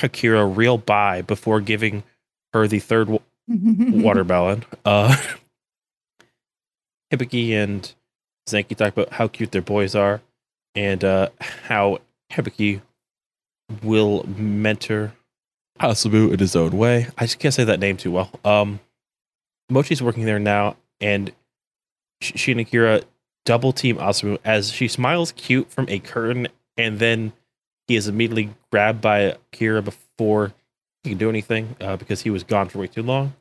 Akira 0.00 0.46
real 0.46 0.78
by 0.78 1.22
before 1.22 1.60
giving 1.60 2.02
her 2.52 2.68
the 2.68 2.78
third 2.78 3.08
w- 3.08 3.22
watermelon. 4.02 4.64
Uh, 4.84 5.16
Hibiki 7.12 7.52
and 7.52 7.92
Zenki 8.48 8.76
talk 8.76 8.92
about 8.92 9.12
how 9.12 9.28
cute 9.28 9.52
their 9.52 9.62
boys 9.62 9.94
are 9.94 10.20
and 10.74 11.02
uh, 11.04 11.28
how 11.40 11.98
Hibiki 12.32 12.80
will 13.82 14.24
mentor 14.26 15.12
Asamu 15.80 16.32
in 16.32 16.38
his 16.38 16.56
own 16.56 16.76
way. 16.76 17.08
I 17.18 17.24
just 17.24 17.38
can't 17.38 17.54
say 17.54 17.64
that 17.64 17.80
name 17.80 17.96
too 17.96 18.10
well. 18.12 18.30
Um, 18.44 18.80
Mochi's 19.70 20.02
working 20.02 20.24
there 20.24 20.38
now, 20.38 20.76
and 21.00 21.32
she 22.20 22.52
and 22.52 22.60
Akira 22.60 23.02
double 23.44 23.72
team 23.72 23.96
Asamu 23.96 24.38
as 24.44 24.70
she 24.70 24.88
smiles 24.88 25.32
cute 25.32 25.70
from 25.70 25.86
a 25.88 25.98
curtain, 25.98 26.48
and 26.76 26.98
then 26.98 27.32
he 27.88 27.96
is 27.96 28.08
immediately 28.08 28.50
grabbed 28.70 29.00
by 29.00 29.20
Akira 29.52 29.82
before 29.82 30.52
he 31.02 31.10
can 31.10 31.18
do 31.18 31.28
anything 31.28 31.76
uh, 31.80 31.96
because 31.96 32.22
he 32.22 32.30
was 32.30 32.42
gone 32.42 32.68
for 32.68 32.78
way 32.78 32.86
too 32.86 33.02
long. 33.02 33.34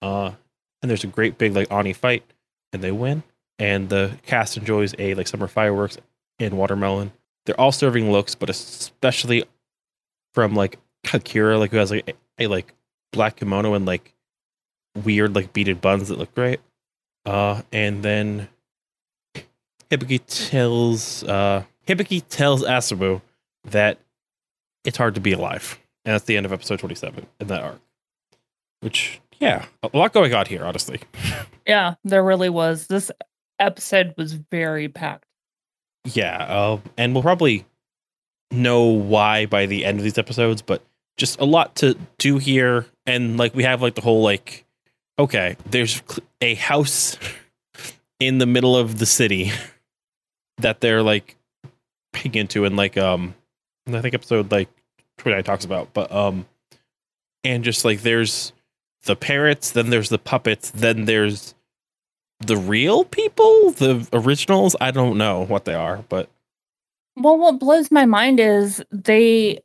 Uh, 0.00 0.32
and 0.80 0.90
there's 0.90 1.04
a 1.04 1.08
great 1.08 1.38
big 1.38 1.54
like 1.54 1.70
Ani 1.70 1.92
fight, 1.92 2.24
and 2.72 2.82
they 2.82 2.90
win. 2.90 3.22
And 3.58 3.88
the 3.88 4.18
cast 4.26 4.56
enjoys 4.56 4.94
a 4.98 5.14
like 5.14 5.28
summer 5.28 5.46
fireworks 5.46 5.98
and 6.40 6.56
watermelon 6.56 7.12
they're 7.44 7.60
all 7.60 7.72
serving 7.72 8.10
looks, 8.10 8.34
but 8.34 8.50
especially 8.50 9.44
from 10.34 10.54
like 10.54 10.78
Akira, 11.12 11.58
like 11.58 11.70
who 11.70 11.78
has 11.78 11.90
like 11.90 12.16
a, 12.38 12.44
a 12.44 12.46
like 12.46 12.74
black 13.12 13.36
kimono 13.36 13.74
and 13.74 13.86
like 13.86 14.11
weird 14.94 15.34
like 15.34 15.52
beaded 15.52 15.80
buns 15.80 16.08
that 16.08 16.18
look 16.18 16.34
great. 16.34 16.60
Uh, 17.24 17.62
and 17.72 18.02
then 18.02 18.48
Hibiki 19.90 20.20
tells 20.26 21.22
uh 21.24 21.64
Hibiki 21.86 22.22
tells 22.28 22.62
Asamu 22.62 23.20
that 23.64 23.98
it's 24.84 24.96
hard 24.96 25.14
to 25.14 25.20
be 25.20 25.32
alive, 25.32 25.78
and 26.04 26.14
that's 26.14 26.24
the 26.24 26.36
end 26.36 26.46
of 26.46 26.52
episode 26.52 26.78
twenty-seven 26.78 27.26
in 27.40 27.46
that 27.48 27.62
arc. 27.62 27.80
Which, 28.80 29.20
yeah, 29.38 29.66
a 29.82 29.96
lot 29.96 30.12
going 30.12 30.34
on 30.34 30.46
here, 30.46 30.64
honestly. 30.64 31.00
Yeah, 31.64 31.94
there 32.02 32.24
really 32.24 32.48
was. 32.48 32.88
This 32.88 33.12
episode 33.60 34.14
was 34.16 34.32
very 34.32 34.88
packed. 34.88 35.26
Yeah, 36.04 36.42
uh, 36.42 36.80
and 36.98 37.14
we'll 37.14 37.22
probably 37.22 37.64
know 38.50 38.82
why 38.86 39.46
by 39.46 39.66
the 39.66 39.84
end 39.84 39.98
of 39.98 40.02
these 40.02 40.18
episodes, 40.18 40.60
but 40.60 40.82
just 41.16 41.38
a 41.38 41.44
lot 41.44 41.76
to 41.76 41.96
do 42.18 42.38
here, 42.38 42.86
and 43.06 43.36
like 43.36 43.54
we 43.54 43.62
have 43.62 43.80
like 43.80 43.94
the 43.94 44.00
whole 44.00 44.22
like, 44.22 44.64
okay, 45.22 45.56
there's 45.70 46.02
a 46.40 46.54
house 46.54 47.16
in 48.18 48.38
the 48.38 48.46
middle 48.46 48.76
of 48.76 48.98
the 48.98 49.06
city 49.06 49.52
that 50.58 50.80
they're 50.80 51.02
like 51.02 51.36
peeking 52.12 52.40
into, 52.40 52.64
and 52.64 52.76
like 52.76 52.96
um, 52.98 53.34
I 53.86 54.00
think 54.00 54.14
episode 54.14 54.50
like 54.50 54.68
twenty 55.18 55.36
nine 55.36 55.44
talks 55.44 55.64
about, 55.64 55.92
but 55.94 56.10
um, 56.12 56.46
and 57.44 57.64
just 57.64 57.84
like 57.84 58.02
there's 58.02 58.52
the 59.04 59.16
parrots, 59.16 59.70
then 59.70 59.90
there's 59.90 60.08
the 60.08 60.18
puppets, 60.18 60.70
then 60.70 61.04
there's 61.04 61.54
the 62.40 62.56
real 62.56 63.04
people, 63.04 63.70
the 63.72 64.06
originals. 64.12 64.74
I 64.80 64.90
don't 64.90 65.18
know 65.18 65.44
what 65.44 65.64
they 65.64 65.74
are, 65.74 66.04
but 66.08 66.28
well, 67.16 67.38
what 67.38 67.60
blows 67.60 67.90
my 67.90 68.06
mind 68.06 68.40
is 68.40 68.82
they 68.90 69.60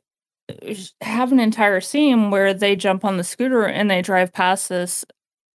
have 1.00 1.32
an 1.32 1.40
entire 1.40 1.80
scene 1.80 2.30
where 2.30 2.54
they 2.54 2.76
jump 2.76 3.04
on 3.04 3.16
the 3.16 3.24
scooter 3.24 3.64
and 3.64 3.90
they 3.90 4.02
drive 4.02 4.32
past 4.32 4.68
this 4.68 5.04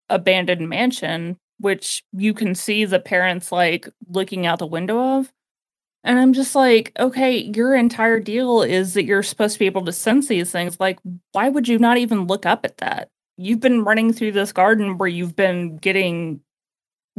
abandoned 0.08 0.68
mansion, 0.68 1.38
which 1.58 2.04
you 2.12 2.34
can 2.34 2.54
see 2.54 2.84
the 2.84 3.00
parents 3.00 3.52
like 3.52 3.88
looking 4.08 4.46
out 4.46 4.58
the 4.58 4.66
window 4.66 5.18
of. 5.18 5.32
And 6.02 6.18
I'm 6.18 6.34
just 6.34 6.54
like, 6.54 6.92
okay, 6.98 7.50
your 7.54 7.74
entire 7.74 8.20
deal 8.20 8.60
is 8.60 8.92
that 8.92 9.04
you're 9.04 9.22
supposed 9.22 9.54
to 9.54 9.58
be 9.58 9.66
able 9.66 9.86
to 9.86 9.92
sense 9.92 10.28
these 10.28 10.50
things. 10.50 10.78
Like, 10.78 10.98
why 11.32 11.48
would 11.48 11.66
you 11.66 11.78
not 11.78 11.96
even 11.96 12.26
look 12.26 12.44
up 12.44 12.66
at 12.66 12.76
that? 12.78 13.08
You've 13.38 13.60
been 13.60 13.84
running 13.84 14.12
through 14.12 14.32
this 14.32 14.52
garden 14.52 14.98
where 14.98 15.08
you've 15.08 15.34
been 15.34 15.78
getting 15.78 16.40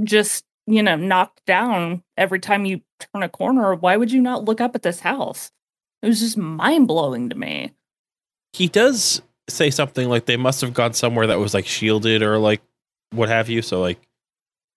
just, 0.03 0.45
you 0.67 0.83
know, 0.83 0.95
knocked 0.95 1.43
down 1.45 2.03
every 2.15 2.39
time 2.39 2.65
you 2.65 2.81
turn 2.99 3.23
a 3.23 3.29
corner. 3.29 3.73
Why 3.73 3.97
would 3.97 4.11
you 4.11 4.21
not 4.21 4.45
look 4.45 4.61
up 4.61 4.75
at 4.75 4.83
this 4.83 4.99
house? 4.99 5.51
It 6.03 6.07
was 6.07 6.19
just 6.19 6.37
mind 6.37 6.87
blowing 6.87 7.29
to 7.29 7.35
me. 7.35 7.71
He 8.53 8.67
does 8.67 9.21
say 9.49 9.71
something 9.71 10.07
like 10.09 10.25
they 10.25 10.37
must 10.37 10.61
have 10.61 10.73
gone 10.73 10.93
somewhere 10.93 11.27
that 11.27 11.39
was 11.39 11.55
like 11.55 11.65
shielded 11.65 12.21
or 12.21 12.37
like 12.37 12.61
what 13.11 13.29
have 13.29 13.49
you. 13.49 13.61
So 13.61 13.81
like 13.81 13.99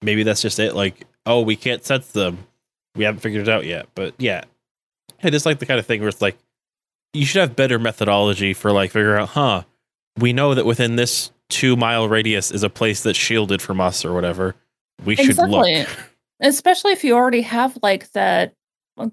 maybe 0.02 0.22
that's 0.22 0.42
just 0.42 0.58
it. 0.58 0.74
Like, 0.74 1.06
oh, 1.26 1.42
we 1.42 1.56
can't 1.56 1.84
sense 1.84 2.08
them. 2.12 2.38
We 2.94 3.04
haven't 3.04 3.20
figured 3.20 3.48
it 3.48 3.52
out 3.52 3.64
yet. 3.66 3.88
But 3.94 4.14
yeah, 4.18 4.44
it 5.22 5.34
is 5.34 5.46
like 5.46 5.58
the 5.58 5.66
kind 5.66 5.80
of 5.80 5.86
thing 5.86 6.00
where 6.00 6.08
it's 6.08 6.22
like 6.22 6.38
you 7.12 7.24
should 7.24 7.40
have 7.40 7.56
better 7.56 7.78
methodology 7.78 8.54
for 8.54 8.72
like 8.72 8.90
figuring 8.90 9.20
out, 9.22 9.30
huh? 9.30 9.62
We 10.18 10.32
know 10.32 10.54
that 10.54 10.66
within 10.66 10.96
this 10.96 11.30
two 11.48 11.76
mile 11.76 12.08
radius 12.08 12.50
is 12.50 12.62
a 12.62 12.70
place 12.70 13.02
that's 13.02 13.18
shielded 13.18 13.62
from 13.62 13.80
us 13.80 14.04
or 14.04 14.12
whatever. 14.12 14.54
We 15.04 15.16
should 15.16 15.30
Exactly. 15.30 15.80
look. 15.80 15.88
Especially 16.40 16.92
if 16.92 17.04
you 17.04 17.14
already 17.14 17.42
have 17.42 17.78
like 17.82 18.10
that 18.12 18.54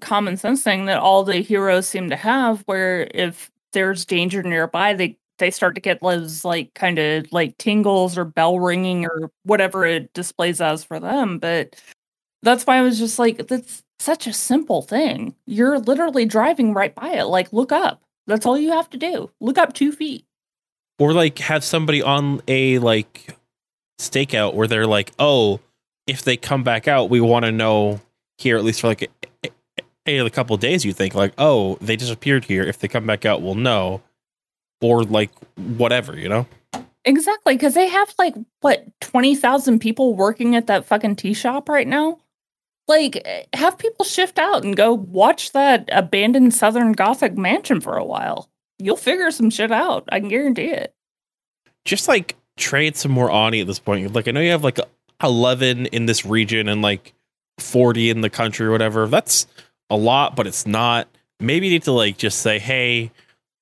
common 0.00 0.36
sense 0.36 0.62
thing 0.62 0.86
that 0.86 0.98
all 0.98 1.22
the 1.24 1.36
heroes 1.36 1.88
seem 1.88 2.10
to 2.10 2.16
have, 2.16 2.62
where 2.62 3.08
if 3.14 3.50
there's 3.72 4.04
danger 4.04 4.42
nearby, 4.42 4.94
they 4.94 5.16
they 5.38 5.50
start 5.50 5.74
to 5.74 5.80
get 5.80 6.00
those 6.00 6.44
like 6.44 6.72
kind 6.74 6.98
of 6.98 7.26
like 7.32 7.56
tingles 7.58 8.16
or 8.16 8.24
bell 8.24 8.58
ringing 8.60 9.04
or 9.06 9.30
whatever 9.44 9.84
it 9.84 10.12
displays 10.14 10.60
as 10.60 10.82
for 10.84 10.98
them. 11.00 11.38
But 11.38 11.76
that's 12.42 12.64
why 12.66 12.78
I 12.78 12.82
was 12.82 12.98
just 12.98 13.18
like, 13.18 13.46
that's 13.48 13.82
such 13.98 14.26
a 14.26 14.32
simple 14.32 14.82
thing. 14.82 15.34
You're 15.46 15.78
literally 15.78 16.24
driving 16.26 16.74
right 16.74 16.94
by 16.94 17.10
it. 17.12 17.24
Like, 17.24 17.52
look 17.52 17.72
up. 17.72 18.02
That's 18.26 18.46
all 18.46 18.58
you 18.58 18.70
have 18.72 18.90
to 18.90 18.98
do. 18.98 19.30
Look 19.40 19.58
up 19.58 19.72
two 19.72 19.92
feet. 19.92 20.24
or 20.98 21.12
like 21.12 21.38
have 21.38 21.64
somebody 21.64 22.02
on 22.02 22.40
a 22.48 22.78
like 22.78 23.36
stakeout 24.00 24.54
where 24.54 24.66
they're 24.66 24.86
like, 24.86 25.12
oh, 25.18 25.60
if 26.06 26.22
they 26.22 26.36
come 26.36 26.62
back 26.62 26.88
out, 26.88 27.10
we 27.10 27.20
want 27.20 27.44
to 27.44 27.52
know 27.52 28.00
here 28.38 28.56
at 28.56 28.64
least 28.64 28.80
for 28.80 28.88
like 28.88 29.10
a, 29.44 29.50
a, 30.06 30.18
a 30.18 30.30
couple 30.30 30.56
days. 30.56 30.84
You 30.84 30.92
think 30.92 31.14
like, 31.14 31.34
oh, 31.38 31.76
they 31.80 31.96
disappeared 31.96 32.44
here. 32.44 32.62
If 32.62 32.78
they 32.78 32.88
come 32.88 33.06
back 33.06 33.24
out, 33.24 33.42
we'll 33.42 33.54
know, 33.54 34.02
or 34.80 35.04
like 35.04 35.30
whatever, 35.56 36.16
you 36.16 36.28
know. 36.28 36.46
Exactly, 37.04 37.54
because 37.54 37.74
they 37.74 37.88
have 37.88 38.12
like 38.18 38.34
what 38.60 38.84
twenty 39.00 39.36
thousand 39.36 39.78
people 39.78 40.14
working 40.14 40.56
at 40.56 40.66
that 40.66 40.84
fucking 40.84 41.16
tea 41.16 41.34
shop 41.34 41.68
right 41.68 41.86
now. 41.86 42.18
Like, 42.88 43.22
eh, 43.24 43.44
have 43.52 43.78
people 43.78 44.04
shift 44.04 44.38
out 44.38 44.64
and 44.64 44.76
go 44.76 44.92
watch 44.92 45.52
that 45.52 45.88
abandoned 45.92 46.54
Southern 46.54 46.92
Gothic 46.92 47.36
mansion 47.36 47.80
for 47.80 47.96
a 47.96 48.04
while. 48.04 48.48
You'll 48.78 48.96
figure 48.96 49.30
some 49.30 49.50
shit 49.50 49.72
out. 49.72 50.04
I 50.10 50.20
can 50.20 50.28
guarantee 50.28 50.70
it. 50.70 50.94
Just 51.84 52.08
like 52.08 52.36
trade 52.56 52.96
some 52.96 53.12
more 53.12 53.30
Ani 53.30 53.60
at 53.60 53.66
this 53.66 53.78
point. 53.78 54.12
Like 54.12 54.28
I 54.28 54.32
know 54.32 54.40
you 54.40 54.50
have 54.50 54.64
like 54.64 54.80
eleven 55.22 55.86
in 55.86 56.06
this 56.06 56.26
region 56.26 56.68
and 56.68 56.82
like 56.82 57.14
forty 57.58 58.10
in 58.10 58.20
the 58.20 58.30
country 58.30 58.66
or 58.66 58.72
whatever. 58.72 59.06
That's 59.06 59.46
a 59.90 59.96
lot, 59.96 60.34
but 60.34 60.46
it's 60.46 60.66
not. 60.66 61.08
Maybe 61.38 61.66
you 61.66 61.72
need 61.74 61.84
to 61.84 61.92
like 61.92 62.16
just 62.16 62.40
say, 62.40 62.58
hey, 62.58 63.12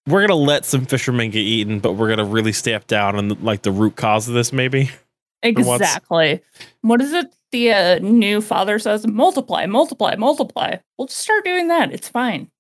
we're 0.07 0.21
gonna 0.21 0.35
let 0.39 0.65
some 0.65 0.87
fishermen 0.87 1.31
get 1.31 1.41
eaten, 1.41 1.81
but 1.81 1.93
we're 1.93 2.09
gonna 2.09 2.25
really 2.25 2.53
stamp 2.53 2.87
down 2.87 3.17
on 3.17 3.29
like 3.43 3.63
the 3.63 3.73
root 3.73 3.97
cause 3.97 4.29
of 4.29 4.35
this. 4.35 4.53
Maybe. 4.53 4.91
Exactly. 5.43 6.41
What 6.81 7.01
is 7.03 7.13
it? 7.13 7.33
The 7.53 7.71
uh, 7.71 7.99
new 7.99 8.41
father 8.41 8.79
says, 8.79 9.07
multiply, 9.07 9.67
multiply, 9.67 10.17
multiply. 10.17 10.77
We'll 10.99 11.07
just 11.07 11.21
start 11.21 11.45
doing 11.45 11.69
that. 11.69 11.93
It's 11.93 12.09
fine. 12.09 12.51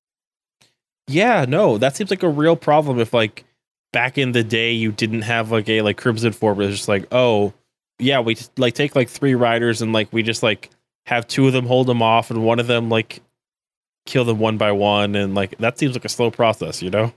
Yeah, 1.09 1.47
no, 1.49 1.79
that 1.79 1.97
seems 1.97 2.11
like 2.11 2.23
a 2.23 2.29
real 2.29 2.57
problem. 2.57 3.01
If 3.01 3.13
like 3.13 3.45
back 3.93 4.19
in 4.19 4.33
the 4.33 4.45
day 4.45 4.73
you 4.73 4.93
didn't 4.93 5.23
have 5.23 5.51
like 5.51 5.69
a 5.69 5.83
like 5.83 5.97
Crimson 5.97 6.33
Form, 6.33 6.59
but 6.59 6.67
it's 6.67 6.77
just 6.77 6.89
like, 6.89 7.07
oh 7.13 7.53
yeah, 7.99 8.21
we 8.21 8.35
just, 8.35 8.59
like 8.59 8.75
take 8.75 8.95
like 8.95 9.09
three 9.09 9.35
riders 9.35 9.83
and 9.83 9.93
like 9.93 10.13
we 10.13 10.23
just 10.23 10.43
like 10.43 10.71
have 11.07 11.27
two 11.27 11.47
of 11.47 11.53
them 11.53 11.67
hold 11.67 11.87
them 11.87 12.03
off 12.03 12.31
and 12.31 12.45
one 12.45 12.59
of 12.59 12.67
them 12.67 12.89
like 12.89 13.21
kill 14.07 14.25
them 14.25 14.39
one 14.39 14.59
by 14.59 14.73
one 14.73 15.15
and 15.15 15.35
like 15.35 15.57
that 15.59 15.79
seems 15.79 15.95
like 15.95 16.05
a 16.05 16.09
slow 16.11 16.31
process, 16.31 16.83
you 16.83 16.91
know? 16.91 17.13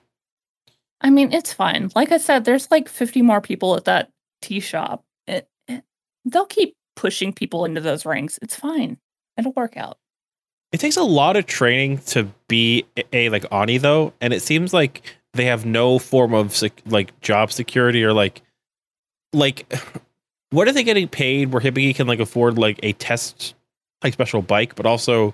I 1.01 1.09
mean, 1.09 1.31
it's 1.31 1.53
fine. 1.53 1.91
Like 1.95 2.11
I 2.11 2.17
said, 2.17 2.45
there's 2.45 2.69
like 2.71 2.89
50 2.89 3.21
more 3.21 3.41
people 3.41 3.75
at 3.75 3.85
that 3.85 4.09
tea 4.41 4.59
shop. 4.59 5.03
It, 5.27 5.47
it- 5.67 5.83
they'll 6.25 6.45
keep 6.45 6.75
pushing 6.95 7.31
people 7.33 7.65
into 7.65 7.81
those 7.81 8.05
ranks. 8.05 8.39
It's 8.41 8.55
fine. 8.55 8.97
It'll 9.37 9.51
work 9.53 9.77
out. 9.77 9.97
It 10.71 10.79
takes 10.79 10.97
a 10.97 11.03
lot 11.03 11.37
of 11.37 11.45
training 11.45 11.99
to 12.07 12.27
be 12.49 12.85
a, 12.97 13.03
a, 13.13 13.29
like 13.29 13.45
Ani 13.53 13.77
though, 13.77 14.13
and 14.19 14.33
it 14.33 14.41
seems 14.41 14.73
like 14.73 15.01
they 15.33 15.45
have 15.45 15.65
no 15.65 15.99
form 15.99 16.33
of 16.33 16.55
sec- 16.55 16.81
like 16.85 17.17
job 17.21 17.51
security 17.51 18.03
or 18.03 18.11
like 18.11 18.41
like 19.33 19.71
what 20.49 20.67
are 20.67 20.71
they 20.73 20.83
getting 20.83 21.07
paid 21.07 21.53
where 21.53 21.61
Hibiki 21.61 21.95
can 21.95 22.07
like 22.07 22.19
afford 22.19 22.57
like 22.57 22.79
a 22.83 22.93
test 22.93 23.53
like 24.03 24.13
special 24.13 24.41
bike, 24.41 24.75
but 24.75 24.85
also 24.85 25.33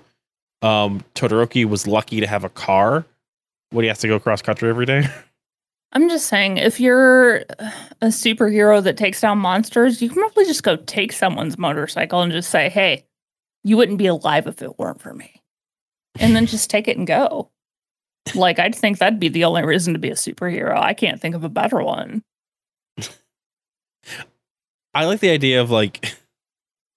um 0.62 1.02
Todoroki 1.14 1.64
was 1.64 1.86
lucky 1.86 2.20
to 2.20 2.26
have 2.26 2.44
a 2.44 2.48
car 2.50 3.04
when 3.70 3.82
he 3.82 3.88
has 3.88 3.98
to 4.00 4.08
go 4.08 4.20
cross 4.20 4.40
country 4.42 4.68
every 4.68 4.86
day. 4.86 5.04
I'm 5.94 6.08
just 6.08 6.26
saying, 6.26 6.56
if 6.56 6.80
you're 6.80 7.36
a 8.00 8.08
superhero 8.08 8.82
that 8.82 8.96
takes 8.96 9.20
down 9.20 9.38
monsters, 9.38 10.02
you 10.02 10.08
can 10.08 10.18
probably 10.18 10.44
just 10.44 10.64
go 10.64 10.76
take 10.76 11.12
someone's 11.12 11.56
motorcycle 11.56 12.20
and 12.20 12.32
just 12.32 12.50
say, 12.50 12.68
hey, 12.68 13.06
you 13.62 13.76
wouldn't 13.76 13.98
be 13.98 14.06
alive 14.06 14.48
if 14.48 14.60
it 14.60 14.78
weren't 14.78 15.00
for 15.00 15.14
me. 15.14 15.40
And 16.18 16.34
then 16.34 16.46
just 16.46 16.68
take 16.68 16.88
it 16.88 16.96
and 16.96 17.06
go. 17.06 17.50
Like, 18.34 18.58
I'd 18.58 18.74
think 18.74 18.98
that'd 18.98 19.20
be 19.20 19.28
the 19.28 19.44
only 19.44 19.64
reason 19.64 19.92
to 19.92 20.00
be 20.00 20.10
a 20.10 20.14
superhero. 20.14 20.76
I 20.76 20.94
can't 20.94 21.20
think 21.20 21.34
of 21.34 21.44
a 21.44 21.48
better 21.48 21.82
one. 21.82 22.22
I 24.94 25.04
like 25.04 25.20
the 25.20 25.30
idea 25.30 25.60
of 25.60 25.70
like 25.70 26.14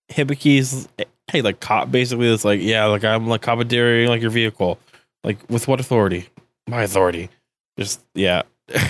Hibiki's 0.10 0.88
hey 1.28 1.42
like 1.42 1.60
cop 1.60 1.92
basically 1.92 2.32
it's 2.32 2.46
like 2.46 2.62
yeah 2.62 2.86
like 2.86 3.04
I'm 3.04 3.28
like 3.28 3.42
commandeering 3.42 4.08
like 4.08 4.22
your 4.22 4.32
vehicle 4.32 4.80
like 5.24 5.38
with 5.50 5.68
what 5.68 5.80
authority 5.80 6.30
my 6.68 6.84
authority 6.84 7.30
just 7.78 8.02
yeah 8.14 8.44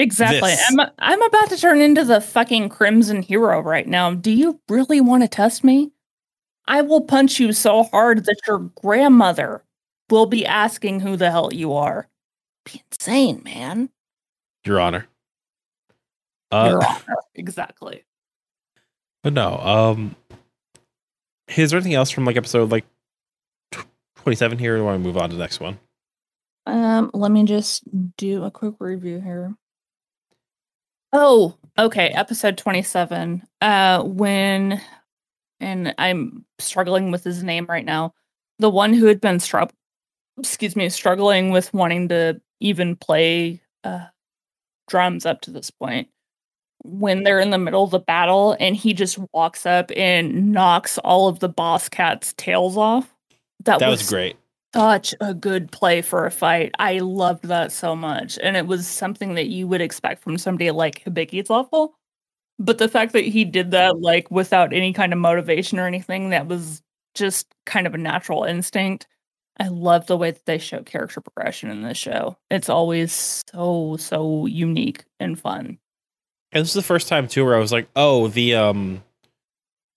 Exactly. 0.00 0.50
This. 0.50 0.64
I'm 0.70 0.90
I'm 1.00 1.20
about 1.22 1.48
to 1.50 1.56
turn 1.56 1.80
into 1.80 2.04
the 2.04 2.20
fucking 2.20 2.68
crimson 2.68 3.20
hero 3.20 3.58
right 3.60 3.84
now. 3.86 4.14
Do 4.14 4.30
you 4.30 4.60
really 4.68 5.00
want 5.00 5.24
to 5.24 5.28
test 5.28 5.64
me? 5.64 5.90
I 6.68 6.82
will 6.82 7.00
punch 7.00 7.40
you 7.40 7.52
so 7.52 7.82
hard 7.82 8.24
that 8.26 8.36
your 8.46 8.58
grandmother 8.80 9.64
will 10.08 10.26
be 10.26 10.46
asking 10.46 11.00
who 11.00 11.16
the 11.16 11.32
hell 11.32 11.52
you 11.52 11.72
are. 11.72 12.06
Be 12.64 12.80
insane, 12.92 13.42
man. 13.44 13.90
your 14.64 14.78
honor 14.78 15.08
uh 16.52 16.68
Your 16.70 16.84
Honor. 16.88 17.16
Exactly. 17.34 18.04
but 19.24 19.32
no 19.32 19.58
um 19.58 20.14
is 21.56 21.70
there 21.70 21.78
anything 21.78 21.94
else 21.94 22.10
from 22.10 22.24
like 22.24 22.36
episode 22.36 22.70
like 22.70 22.84
27 24.14 24.58
here 24.58 24.74
or 24.74 24.76
do 24.78 24.82
I 24.82 24.86
want 24.86 25.02
to 25.02 25.06
move 25.06 25.16
on 25.16 25.28
to 25.30 25.34
the 25.34 25.42
next 25.42 25.58
one 25.58 25.76
Um, 26.68 27.10
let 27.14 27.30
me 27.30 27.44
just 27.44 27.82
do 28.18 28.44
a 28.44 28.50
quick 28.50 28.74
review 28.78 29.20
here. 29.20 29.54
Oh, 31.14 31.56
okay. 31.78 32.08
Episode 32.08 32.58
27. 32.58 33.42
Uh 33.62 34.02
when 34.02 34.80
and 35.60 35.94
I'm 35.96 36.44
struggling 36.58 37.10
with 37.10 37.24
his 37.24 37.42
name 37.42 37.64
right 37.66 37.86
now. 37.86 38.12
The 38.58 38.68
one 38.68 38.92
who 38.92 39.06
had 39.06 39.18
been 39.18 39.38
strugg 39.38 39.70
excuse 40.38 40.76
me, 40.76 40.90
struggling 40.90 41.50
with 41.50 41.72
wanting 41.72 42.08
to 42.08 42.38
even 42.60 42.96
play 42.96 43.62
uh 43.82 44.04
drums 44.88 45.24
up 45.24 45.40
to 45.42 45.50
this 45.50 45.70
point. 45.70 46.08
When 46.84 47.22
they're 47.22 47.40
in 47.40 47.50
the 47.50 47.56
middle 47.56 47.82
of 47.82 47.92
the 47.92 47.98
battle 47.98 48.54
and 48.60 48.76
he 48.76 48.92
just 48.92 49.18
walks 49.32 49.64
up 49.64 49.90
and 49.96 50.52
knocks 50.52 50.98
all 50.98 51.28
of 51.28 51.38
the 51.38 51.48
boss 51.48 51.88
cat's 51.88 52.34
tails 52.34 52.76
off. 52.76 53.10
That, 53.64 53.78
that 53.78 53.88
was, 53.88 54.00
was 54.00 54.10
great 54.10 54.36
such 54.74 55.14
a 55.20 55.34
good 55.34 55.70
play 55.70 56.02
for 56.02 56.26
a 56.26 56.30
fight. 56.30 56.72
I 56.78 56.98
loved 56.98 57.44
that 57.44 57.72
so 57.72 57.96
much. 57.96 58.38
And 58.42 58.56
it 58.56 58.66
was 58.66 58.86
something 58.86 59.34
that 59.34 59.48
you 59.48 59.66
would 59.66 59.80
expect 59.80 60.22
from 60.22 60.38
somebody 60.38 60.70
like 60.70 61.04
Hibiki's 61.04 61.50
level. 61.50 61.94
But 62.58 62.78
the 62.78 62.88
fact 62.88 63.12
that 63.12 63.24
he 63.24 63.44
did 63.44 63.70
that 63.70 64.00
like 64.00 64.30
without 64.30 64.72
any 64.72 64.92
kind 64.92 65.12
of 65.12 65.18
motivation 65.18 65.78
or 65.78 65.86
anything, 65.86 66.30
that 66.30 66.48
was 66.48 66.82
just 67.14 67.54
kind 67.66 67.86
of 67.86 67.94
a 67.94 67.98
natural 67.98 68.44
instinct. 68.44 69.06
I 69.60 69.68
love 69.68 70.06
the 70.06 70.16
way 70.16 70.30
that 70.30 70.46
they 70.46 70.58
show 70.58 70.82
character 70.82 71.20
progression 71.20 71.70
in 71.70 71.82
this 71.82 71.98
show. 71.98 72.36
It's 72.50 72.68
always 72.68 73.44
so, 73.52 73.96
so 73.98 74.46
unique 74.46 75.04
and 75.18 75.38
fun. 75.38 75.78
And 76.52 76.62
this 76.62 76.68
is 76.68 76.74
the 76.74 76.82
first 76.82 77.08
time 77.08 77.28
too 77.28 77.44
where 77.44 77.56
I 77.56 77.60
was 77.60 77.72
like, 77.72 77.88
oh, 77.96 78.28
the 78.28 78.54
um 78.54 79.02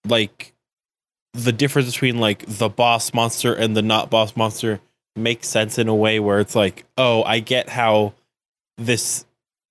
like 0.05 0.53
the 1.33 1.51
difference 1.51 1.91
between 1.91 2.17
like 2.19 2.45
the 2.47 2.69
boss 2.69 3.13
monster 3.13 3.53
and 3.53 3.75
the 3.75 3.81
not 3.81 4.09
boss 4.09 4.35
monster 4.35 4.79
makes 5.15 5.47
sense 5.47 5.77
in 5.77 5.87
a 5.87 5.95
way 5.95 6.19
where 6.19 6.39
it's 6.39 6.55
like, 6.55 6.85
oh, 6.97 7.23
I 7.23 7.39
get 7.39 7.69
how 7.69 8.13
this 8.77 9.25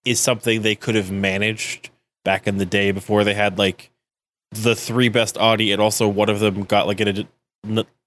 is 0.04 0.20
something 0.20 0.62
they 0.62 0.74
could 0.74 0.94
have 0.94 1.10
managed 1.10 1.90
back 2.24 2.46
in 2.46 2.58
the 2.58 2.66
day 2.66 2.92
before 2.92 3.24
they 3.24 3.34
had 3.34 3.58
like 3.58 3.90
the 4.52 4.74
three 4.74 5.08
best 5.08 5.36
Audi 5.38 5.72
and 5.72 5.80
also 5.80 6.08
one 6.08 6.28
of 6.28 6.40
them 6.40 6.64
got 6.64 6.86
like 6.86 7.00
a, 7.00 7.26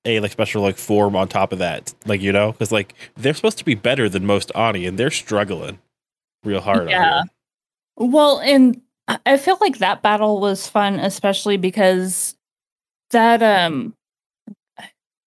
a 0.05 0.19
like 0.19 0.31
special 0.31 0.61
like 0.61 0.77
form 0.77 1.15
on 1.15 1.27
top 1.27 1.53
of 1.53 1.59
that. 1.59 1.93
Like, 2.05 2.21
you 2.21 2.31
know, 2.31 2.51
because 2.51 2.71
like 2.71 2.93
they're 3.15 3.33
supposed 3.33 3.57
to 3.59 3.65
be 3.65 3.75
better 3.75 4.09
than 4.09 4.25
most 4.25 4.51
Audi 4.55 4.85
and 4.85 4.97
they're 4.97 5.11
struggling 5.11 5.79
real 6.43 6.61
hard. 6.61 6.89
Yeah. 6.89 7.23
Well, 7.97 8.39
and 8.39 8.81
I- 9.07 9.19
I 9.25 9.37
feel 9.37 9.57
like 9.61 9.77
that 9.77 10.01
battle 10.01 10.39
was 10.39 10.67
fun, 10.67 10.99
especially 10.99 11.57
because 11.57 12.35
that 13.13 13.41
um 13.41 13.95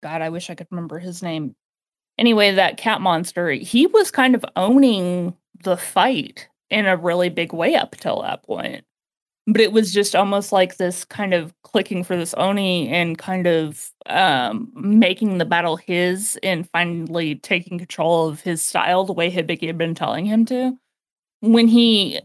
God, 0.03 0.23
I 0.23 0.29
wish 0.29 0.51
I 0.51 0.55
could 0.55 0.69
remember 0.71 1.01
his 1.01 1.23
name. 1.23 1.57
Anyway, 2.19 2.53
that 2.53 2.77
cat 2.77 3.01
monster, 3.01 3.51
he 3.51 3.87
was 3.89 4.11
kind 4.13 4.35
of 4.35 4.45
owning 4.55 5.35
the 5.65 5.77
fight 5.77 6.49
in 6.71 6.87
a 6.87 6.97
really 6.97 7.29
big 7.29 7.53
way 7.53 7.75
up 7.75 7.97
till 7.97 8.23
that 8.23 8.45
point. 8.45 8.85
But 9.49 9.61
it 9.61 9.73
was 9.73 9.93
just 9.93 10.17
almost 10.17 10.53
like 10.53 10.77
this 10.77 11.05
kind 11.05 11.35
of 11.35 11.53
clicking 11.63 12.05
for 12.05 12.17
this 12.17 12.35
Oni 12.37 12.89
and 12.89 13.17
kind 13.17 13.47
of 13.47 13.91
um, 14.07 14.71
making 14.75 15.39
the 15.39 15.45
battle 15.45 15.77
his 15.77 16.39
and 16.43 16.69
finally 16.71 17.37
taking 17.37 17.79
control 17.79 18.29
of 18.29 18.41
his 18.41 18.65
style 18.65 19.05
the 19.05 19.13
way 19.13 19.31
Hibiki 19.31 19.67
had 19.67 19.79
been 19.79 19.95
telling 19.95 20.25
him 20.25 20.45
to. 20.47 20.77
When 21.41 21.69
he 21.69 22.21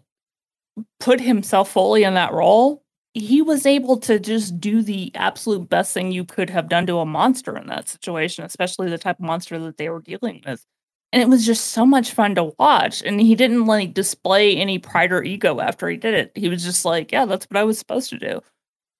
put 0.99 1.19
himself 1.19 1.71
fully 1.71 2.03
in 2.03 2.15
that 2.15 2.33
role, 2.33 2.83
he 3.13 3.41
was 3.41 3.65
able 3.65 3.97
to 3.97 4.19
just 4.19 4.59
do 4.59 4.81
the 4.81 5.11
absolute 5.15 5.69
best 5.69 5.93
thing 5.93 6.11
you 6.11 6.23
could 6.23 6.49
have 6.49 6.69
done 6.69 6.87
to 6.87 6.99
a 6.99 7.05
monster 7.05 7.57
in 7.57 7.67
that 7.67 7.89
situation, 7.89 8.45
especially 8.45 8.89
the 8.89 8.97
type 8.97 9.19
of 9.19 9.25
monster 9.25 9.59
that 9.59 9.77
they 9.77 9.89
were 9.89 10.01
dealing 10.01 10.41
with. 10.45 10.65
And 11.11 11.21
it 11.21 11.27
was 11.27 11.45
just 11.45 11.71
so 11.71 11.85
much 11.85 12.13
fun 12.13 12.35
to 12.35 12.53
watch. 12.57 13.01
And 13.03 13.19
he 13.19 13.35
didn't 13.35 13.65
like 13.65 13.93
display 13.93 14.55
any 14.55 14.79
pride 14.79 15.11
or 15.11 15.23
ego 15.23 15.59
after 15.59 15.89
he 15.89 15.97
did 15.97 16.13
it. 16.13 16.31
He 16.35 16.47
was 16.47 16.63
just 16.63 16.85
like, 16.85 17.11
yeah, 17.11 17.25
that's 17.25 17.45
what 17.49 17.59
I 17.59 17.65
was 17.65 17.77
supposed 17.77 18.09
to 18.11 18.17
do. 18.17 18.41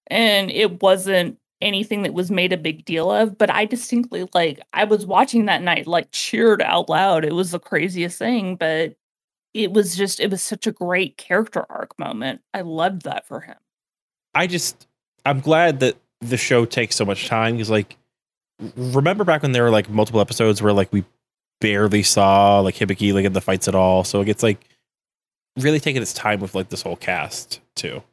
And 0.08 0.52
it 0.52 0.82
wasn't 0.82 1.38
anything 1.62 2.02
that 2.04 2.14
was 2.14 2.32
made 2.32 2.52
a 2.52 2.58
big 2.58 2.84
deal 2.86 3.12
of, 3.12 3.38
but 3.38 3.50
I 3.50 3.66
distinctly 3.66 4.28
like 4.34 4.60
I 4.74 4.84
was 4.84 5.06
watching 5.06 5.46
that 5.46 5.62
night, 5.62 5.88
like 5.88 6.12
cheered 6.12 6.62
out 6.62 6.90
loud. 6.90 7.24
It 7.24 7.34
was 7.34 7.52
the 7.52 7.60
craziest 7.60 8.20
thing, 8.20 8.56
but 8.58 8.96
it 9.54 9.72
was 9.74 9.96
just 9.96 10.20
it 10.20 10.32
was 10.32 10.42
such 10.42 10.68
a 10.68 10.72
great 10.72 11.18
character 11.18 11.66
arc 11.70 11.98
moment. 12.00 12.42
I 12.54 12.62
loved 12.62 13.04
that 13.04 13.28
for 13.28 13.42
him. 13.42 13.56
I 14.34 14.48
just 14.48 14.88
I'm 15.26 15.40
glad 15.40 15.80
that 15.82 15.98
the 16.22 16.38
show 16.38 16.66
takes 16.66 16.96
so 16.96 17.06
much 17.06 17.28
time 17.28 17.56
because 17.56 17.70
like 17.70 17.98
remember 18.76 19.24
back 19.24 19.42
when 19.42 19.52
there 19.52 19.64
were 19.64 19.72
like 19.72 19.90
multiple 19.90 20.22
episodes 20.22 20.62
where 20.62 20.74
like 20.74 20.92
we 20.94 21.04
barely 21.60 22.04
saw 22.04 22.60
like 22.60 22.76
Hibiki 22.76 23.14
like 23.14 23.26
in 23.26 23.34
the 23.34 23.42
fights 23.42 23.68
at 23.68 23.76
all. 23.76 24.04
So 24.04 24.22
it 24.22 24.26
gets 24.26 24.44
like 24.44 24.60
really 25.58 25.80
taking 25.80 26.02
its 26.02 26.14
time 26.14 26.40
with 26.40 26.56
like 26.56 26.70
this 26.70 26.82
whole 26.82 26.96
cast 26.96 27.60
too. 27.76 28.04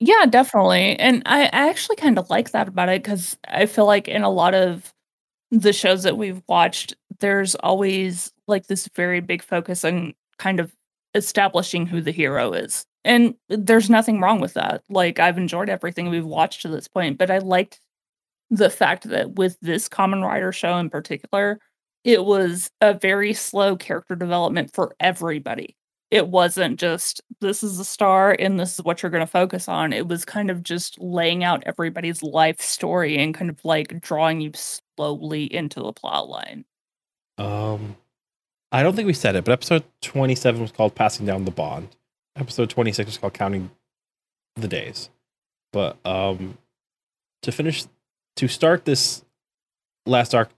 Yeah, 0.00 0.26
definitely. 0.28 0.98
And 0.98 1.22
I, 1.26 1.44
I 1.44 1.68
actually 1.68 1.96
kind 1.96 2.18
of 2.18 2.28
like 2.28 2.50
that 2.50 2.68
about 2.68 2.88
it 2.88 3.02
because 3.02 3.36
I 3.46 3.66
feel 3.66 3.86
like 3.86 4.08
in 4.08 4.22
a 4.22 4.30
lot 4.30 4.52
of 4.54 4.92
the 5.52 5.72
shows 5.72 6.02
that 6.02 6.18
we've 6.18 6.42
watched, 6.48 6.94
there's 7.20 7.54
always 7.56 8.32
like 8.48 8.66
this 8.66 8.88
very 8.96 9.20
big 9.20 9.42
focus 9.42 9.84
on 9.84 10.14
kind 10.38 10.58
of 10.58 10.74
establishing 11.14 11.86
who 11.86 12.00
the 12.00 12.10
hero 12.10 12.52
is. 12.52 12.84
And 13.04 13.34
there's 13.48 13.90
nothing 13.90 14.20
wrong 14.20 14.40
with 14.40 14.54
that. 14.54 14.82
Like 14.88 15.18
I've 15.18 15.38
enjoyed 15.38 15.68
everything 15.68 16.08
we've 16.08 16.24
watched 16.24 16.62
to 16.62 16.68
this 16.68 16.88
point, 16.88 17.18
but 17.18 17.30
I 17.30 17.38
liked 17.38 17.80
the 18.50 18.70
fact 18.70 19.08
that 19.08 19.34
with 19.34 19.56
this 19.60 19.88
Kamen 19.88 20.24
Rider 20.24 20.52
show 20.52 20.76
in 20.78 20.90
particular, 20.90 21.58
it 22.04 22.24
was 22.24 22.70
a 22.80 22.94
very 22.94 23.32
slow 23.32 23.76
character 23.76 24.14
development 24.14 24.72
for 24.72 24.94
everybody. 25.00 25.76
It 26.10 26.28
wasn't 26.28 26.78
just 26.78 27.22
this 27.40 27.62
is 27.62 27.78
the 27.78 27.84
star 27.84 28.36
and 28.38 28.60
this 28.60 28.74
is 28.74 28.84
what 28.84 29.02
you're 29.02 29.10
going 29.10 29.24
to 29.24 29.26
focus 29.26 29.66
on. 29.66 29.94
It 29.94 30.06
was 30.08 30.26
kind 30.26 30.50
of 30.50 30.62
just 30.62 31.00
laying 31.00 31.42
out 31.42 31.62
everybody's 31.64 32.22
life 32.22 32.60
story 32.60 33.16
and 33.16 33.34
kind 33.34 33.48
of 33.48 33.64
like 33.64 34.00
drawing 34.02 34.42
you 34.42 34.50
slowly 34.54 35.44
into 35.44 35.80
the 35.80 35.92
plot 35.92 36.28
line. 36.28 36.64
Um 37.38 37.96
I 38.70 38.82
don't 38.82 38.96
think 38.96 39.06
we 39.06 39.12
said 39.12 39.36
it, 39.36 39.44
but 39.44 39.52
episode 39.52 39.84
27 40.00 40.60
was 40.60 40.72
called 40.72 40.94
Passing 40.94 41.26
Down 41.26 41.44
the 41.44 41.50
Bond. 41.50 41.88
Episode 42.36 42.70
26 42.70 43.06
was 43.06 43.18
called 43.18 43.34
Counting 43.34 43.70
the 44.56 44.68
Days. 44.68 45.10
But 45.72 45.96
um 46.04 46.58
to 47.42 47.52
finish 47.52 47.84
to 48.36 48.48
start 48.48 48.84
this 48.84 49.24
last 50.06 50.34
arc 50.34 50.50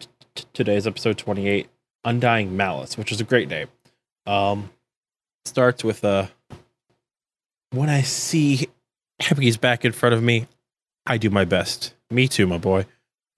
t- 0.00 0.44
today's 0.52 0.86
episode 0.86 1.16
28 1.18 1.68
undying 2.04 2.56
malice 2.56 2.96
which 2.98 3.12
is 3.12 3.20
a 3.20 3.24
great 3.24 3.48
name. 3.48 3.68
Um 4.26 4.70
starts 5.44 5.82
with 5.82 6.04
uh 6.04 6.26
when 7.70 7.88
i 7.88 8.02
see 8.02 8.68
Hibiki's 9.22 9.56
back 9.56 9.84
in 9.84 9.92
front 9.92 10.14
of 10.14 10.22
me 10.22 10.46
i 11.06 11.16
do 11.18 11.30
my 11.30 11.44
best. 11.44 11.94
Me 12.10 12.28
too 12.28 12.46
my 12.46 12.58
boy. 12.58 12.86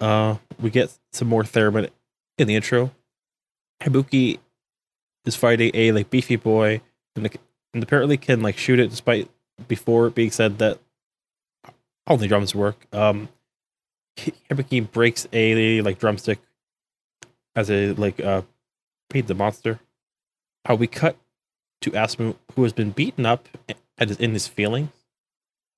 Uh 0.01 0.37
we 0.59 0.71
get 0.71 0.93
some 1.13 1.29
more 1.29 1.43
theremin 1.43 1.89
in 2.39 2.47
the 2.47 2.55
intro. 2.57 2.91
Hibiki 3.83 4.39
is 5.25 5.37
fighting 5.37 5.71
a 5.75 5.93
like 5.93 6.11
beefy 6.11 6.37
boy 6.37 6.81
and, 7.17 7.27
the, 7.27 7.39
and 7.75 7.83
apparently 7.83 8.17
can 8.17 8.43
like 8.43 8.59
shoot 8.59 8.79
it 8.79 8.91
despite 8.91 9.29
before 9.69 10.07
it 10.07 10.15
being 10.15 10.31
said 10.31 10.59
that 10.59 10.79
only 12.07 12.29
drums 12.29 12.55
work 12.55 12.87
um 12.93 13.29
Hibiki 14.17 14.91
breaks 14.91 15.27
a 15.33 15.81
like 15.83 15.99
drumstick 15.99 16.41
as 17.55 17.71
a 17.71 17.93
like 17.93 18.21
uh 18.21 18.43
paid 19.09 19.27
the 19.27 19.35
monster. 19.35 19.81
How 20.67 20.75
we 20.75 20.87
cut 20.87 21.17
to 21.83 21.91
Asumu 21.91 22.37
who 22.55 22.63
has 22.63 22.73
been 22.73 22.91
beaten 22.91 23.27
up 23.27 23.49
and 23.99 24.11
is 24.11 24.19
in 24.19 24.33
his 24.33 24.47
feelings. 24.47 24.91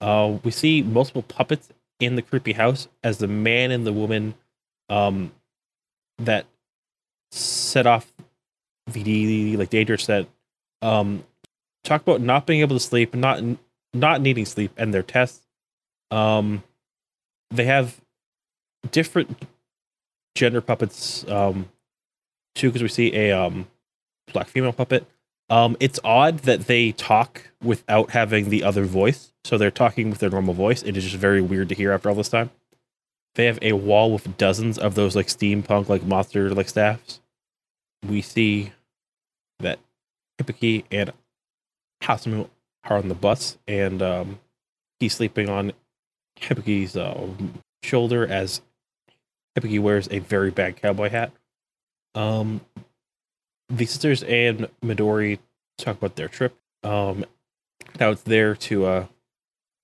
Uh 0.01 0.38
we 0.43 0.51
see 0.51 0.82
multiple 0.82 1.22
puppets 1.22 1.68
in 2.01 2.16
the 2.16 2.22
creepy 2.22 2.53
house 2.53 2.88
as 3.05 3.18
the 3.18 3.28
man 3.28 3.70
and 3.70 3.86
the 3.86 3.93
woman 3.93 4.34
um 4.88 5.32
that 6.18 6.47
set 7.30 7.86
off 7.86 8.12
VD 8.90 9.57
like 9.57 9.70
danger 9.70 9.97
set 9.97 10.26
um 10.82 11.24
talk 11.85 12.03
about 12.03 12.20
not 12.20 12.47
being 12.47 12.61
able 12.61 12.76
to 12.76 12.80
sleep, 12.80 13.14
not 13.14 13.43
not 13.95 14.20
needing 14.20 14.47
sleep 14.47 14.72
and 14.76 14.93
their 14.93 15.03
tests. 15.03 15.47
Um 16.11 16.62
they 17.51 17.64
have 17.64 18.01
different 18.91 19.47
gender 20.35 20.61
puppets 20.61 21.28
um 21.28 21.68
too 22.55 22.68
because 22.68 22.83
we 22.83 22.89
see 22.89 23.14
a 23.14 23.33
um 23.33 23.68
black 24.33 24.49
female 24.49 24.72
puppet. 24.72 25.07
Um 25.51 25.76
it's 25.80 26.01
odd 26.05 26.41
that 26.41 26.66
they 26.66 26.93
talk 26.93 27.51
without 27.62 28.11
having 28.11 28.49
the 28.51 28.62
other 28.64 28.85
voice. 28.85 29.33
So 29.45 29.59
they're 29.59 29.70
talking 29.70 30.11
with 30.11 30.20
their 30.20 30.30
normal 30.30 30.55
voice 30.55 30.83
it 30.83 30.97
is 30.97 31.05
just 31.05 31.16
very 31.16 31.41
weird 31.43 31.68
to 31.70 31.74
hear 31.74 31.93
after 31.93 32.09
all 32.09 32.14
this 32.14 32.28
time. 32.28 32.51
They 33.35 33.47
have 33.47 33.59
a 33.62 33.72
wall 33.72 34.12
with 34.12 34.37
dozens 34.37 34.78
of 34.78 34.95
those 34.95 35.16
like 35.16 35.26
steampunk 35.26 35.89
like 35.89 36.05
monster 36.05 36.55
like 36.55 36.68
staffs. 36.68 37.20
We 38.07 38.20
see 38.20 38.72
that 39.61 39.78
Hibiki 40.39 40.85
and 40.91 41.12
Asumu 42.03 42.48
are 42.84 42.98
on 42.98 43.09
the 43.09 43.14
bus 43.14 43.59
and 43.66 44.03
um 44.03 44.38
he's 45.03 45.14
sleeping 45.14 45.48
on 45.48 45.72
Hibiki's 46.40 46.96
uh, 46.96 47.28
shoulder 47.82 48.26
as 48.26 48.62
Hibiki 49.57 49.80
wears 49.80 50.09
a 50.11 50.20
very 50.20 50.50
bad 50.50 50.76
cowboy 50.76 51.11
hat. 51.11 51.32
Um, 52.14 52.61
the 53.68 53.86
sisters 53.86 54.22
and 54.22 54.68
Midori 54.82 55.38
talk 55.78 55.96
about 55.98 56.16
their 56.16 56.28
trip. 56.28 56.57
Um, 56.82 57.24
now 57.98 58.11
it's 58.11 58.22
there 58.22 58.55
to 58.55 58.86
uh, 58.86 59.07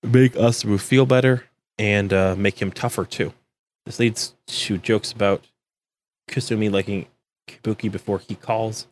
make 0.03 0.35
us 0.35 0.63
feel 0.63 1.05
better 1.05 1.45
and 1.77 2.13
uh, 2.13 2.35
make 2.37 2.61
him 2.61 2.71
tougher 2.71 3.05
too. 3.05 3.33
This 3.85 3.99
leads 3.99 4.35
to 4.47 4.77
jokes 4.77 5.11
about 5.11 5.45
Kasumi 6.29 6.71
liking 6.71 7.07
Kibuki 7.47 7.91
before 7.91 8.19
he 8.19 8.35
calls, 8.35 8.87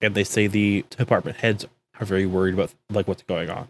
and 0.00 0.14
they 0.14 0.24
say 0.24 0.46
the 0.46 0.84
department 0.90 1.38
heads 1.38 1.66
are 2.00 2.06
very 2.06 2.26
worried 2.26 2.54
about 2.54 2.74
like 2.90 3.06
what's 3.08 3.22
going 3.22 3.50
on. 3.50 3.68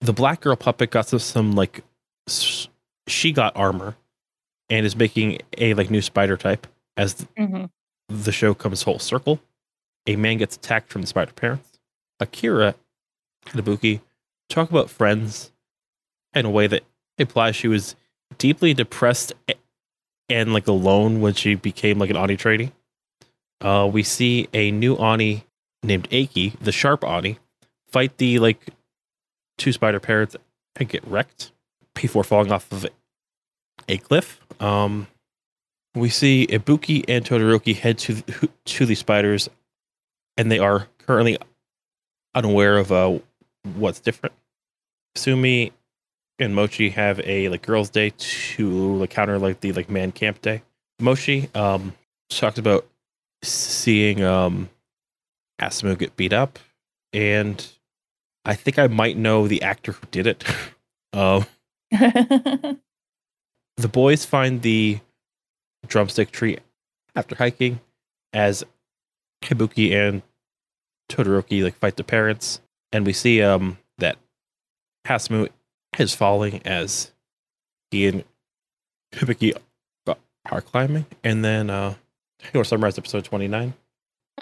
The 0.00 0.12
black 0.12 0.40
girl 0.40 0.56
puppet 0.56 0.90
got 0.90 1.08
some, 1.08 1.18
some 1.18 1.52
like 1.52 1.82
she 3.06 3.32
got 3.32 3.56
armor 3.56 3.96
and 4.70 4.86
is 4.86 4.96
making 4.96 5.38
a 5.58 5.74
like 5.74 5.90
new 5.90 6.02
spider 6.02 6.36
type 6.36 6.66
as 6.96 7.26
Mm-hmm. 7.38 7.64
the 8.08 8.32
show 8.32 8.54
comes 8.54 8.82
whole 8.82 8.98
circle. 8.98 9.40
A 10.06 10.16
man 10.16 10.38
gets 10.38 10.56
attacked 10.56 10.90
from 10.90 11.02
the 11.02 11.06
spider 11.06 11.32
parents. 11.32 11.78
Akira 12.20 12.74
and 13.52 13.64
Ibuki 13.64 14.00
talk 14.48 14.70
about 14.70 14.90
friends 14.90 15.52
in 16.34 16.44
a 16.44 16.50
way 16.50 16.66
that 16.66 16.82
implies 17.18 17.56
she 17.56 17.68
was 17.68 17.94
deeply 18.38 18.74
depressed 18.74 19.32
and 20.28 20.52
like 20.52 20.66
alone 20.66 21.20
when 21.20 21.34
she 21.34 21.54
became 21.54 21.98
like 21.98 22.10
an 22.10 22.16
Oni 22.16 22.36
trainee. 22.36 22.72
Uh, 23.60 23.88
we 23.92 24.02
see 24.02 24.48
a 24.52 24.70
new 24.70 24.96
Oni 24.96 25.44
named 25.82 26.08
Aki, 26.12 26.54
the 26.60 26.72
sharp 26.72 27.04
Oni, 27.04 27.38
fight 27.88 28.16
the 28.18 28.38
like 28.38 28.68
two 29.58 29.72
spider 29.72 30.00
parents 30.00 30.36
and 30.76 30.88
get 30.88 31.06
wrecked 31.06 31.52
before 31.94 32.24
falling 32.24 32.52
off 32.52 32.70
of 32.72 32.86
a 33.88 33.98
cliff. 33.98 34.40
Um, 34.60 35.06
we 35.94 36.08
see 36.08 36.46
Ibuki 36.46 37.04
and 37.08 37.24
Todoroki 37.24 37.76
head 37.76 37.98
to 37.98 38.22
to 38.64 38.86
the 38.86 38.94
spiders, 38.94 39.48
and 40.36 40.50
they 40.50 40.58
are 40.58 40.88
currently 40.98 41.38
unaware 42.34 42.78
of 42.78 42.92
uh, 42.92 43.18
what's 43.76 44.00
different. 44.00 44.34
Sumi 45.14 45.72
and 46.38 46.54
Mochi 46.54 46.90
have 46.90 47.20
a 47.24 47.48
like 47.48 47.62
girls' 47.62 47.90
day 47.90 48.12
to 48.16 48.96
like 48.96 49.10
counter 49.10 49.38
like 49.38 49.60
the 49.60 49.72
like 49.72 49.90
man 49.90 50.12
camp 50.12 50.40
day. 50.40 50.62
Mochi 51.00 51.50
um 51.54 51.94
talks 52.30 52.58
about 52.58 52.86
seeing 53.42 54.22
um 54.22 54.70
Asumu 55.60 55.98
get 55.98 56.16
beat 56.16 56.32
up, 56.32 56.58
and 57.12 57.66
I 58.44 58.54
think 58.54 58.78
I 58.78 58.86
might 58.86 59.16
know 59.16 59.46
the 59.46 59.62
actor 59.62 59.92
who 59.92 60.06
did 60.10 60.26
it. 60.26 60.44
um, 61.12 61.46
the 61.90 62.78
boys 63.90 64.24
find 64.24 64.62
the 64.62 65.00
drumstick 65.86 66.30
tree 66.30 66.58
after 67.14 67.34
hiking 67.34 67.80
as 68.32 68.64
Hibiki 69.42 69.92
and 69.92 70.22
Todoroki 71.10 71.62
like 71.62 71.76
fight 71.76 71.96
the 71.96 72.04
parents, 72.04 72.60
and 72.90 73.04
we 73.04 73.12
see 73.12 73.42
um 73.42 73.78
that 73.98 74.16
Asumu 75.06 75.48
is 75.98 76.14
falling 76.14 76.62
as 76.64 77.12
he 77.90 78.06
and 78.08 78.24
Hibiki 79.12 79.54
are 80.50 80.60
climbing, 80.60 81.06
and 81.22 81.44
then 81.44 81.70
uh, 81.70 81.94
you 82.52 82.64
summarize 82.64 82.98
episode 82.98 83.24
twenty 83.24 83.48
nine. 83.48 83.74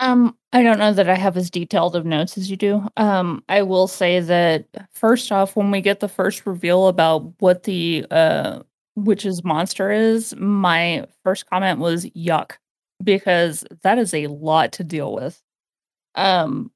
Um, 0.01 0.36
I 0.53 0.62
don't 0.62 0.78
know 0.78 0.94
that 0.94 1.11
I 1.11 1.14
have 1.16 1.36
as 1.36 1.51
detailed 1.51 1.94
of 1.94 2.07
notes 2.07 2.38
as 2.38 2.51
you 2.51 2.57
do. 2.57 2.88
Um, 2.96 3.44
I 3.48 3.62
will 3.62 3.86
say 3.86 4.20
that 4.20 4.66
first 4.92 5.30
off, 5.30 5.57
when 5.57 5.70
we 5.70 5.82
get 5.82 6.01
the 6.01 6.09
first 6.09 6.46
reveal 6.46 6.88
about 6.88 7.32
what 7.40 7.64
the 7.64 8.07
uh 8.11 8.61
witch's 8.96 9.44
monster 9.44 9.90
is, 9.92 10.34
my 10.36 11.07
first 11.24 11.46
comment 11.46 11.80
was 11.80 12.07
yuck, 12.11 12.53
because 13.05 13.64
that 13.82 13.98
is 13.98 14.14
a 14.14 14.26
lot 14.28 14.72
to 14.72 14.84
deal 14.84 15.14
with. 15.14 15.40
Um, 16.16 16.72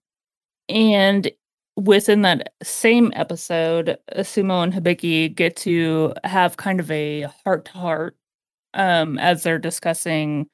and 0.68 1.31
within 1.77 2.22
that 2.22 2.55
same 2.62 3.12
episode, 3.16 3.99
Sumo 4.18 4.64
and 4.64 4.72
Hibiki 4.75 5.35
get 5.35 5.57
to 5.59 6.14
have 6.25 6.57
kind 6.59 6.81
of 6.81 6.91
a 6.91 7.22
heart 7.45 7.66
to 7.66 7.72
heart 7.72 8.16
um 8.75 9.18
as 9.20 9.43
they're 9.45 9.59
discussing 9.59 10.49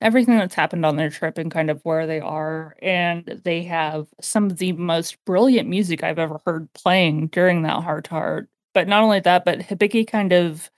everything 0.00 0.38
that's 0.38 0.54
happened 0.54 0.84
on 0.86 0.96
their 0.96 1.10
trip 1.10 1.38
and 1.38 1.50
kind 1.50 1.70
of 1.70 1.80
where 1.84 2.06
they 2.06 2.20
are. 2.20 2.76
And 2.82 3.24
they 3.44 3.64
have 3.64 4.08
some 4.20 4.46
of 4.46 4.58
the 4.58 4.72
most 4.72 5.16
brilliant 5.26 5.68
music 5.68 6.02
I've 6.04 6.18
ever 6.18 6.40
heard 6.46 6.72
playing 6.74 7.28
during 7.28 7.62
that 7.62 7.82
heart 7.82 8.04
to 8.04 8.10
heart. 8.10 8.48
But 8.74 8.88
not 8.88 9.02
only 9.02 9.20
that, 9.20 9.44
but 9.44 9.60
Hibiki 9.60 10.06
kind 10.06 10.32
of 10.32 10.70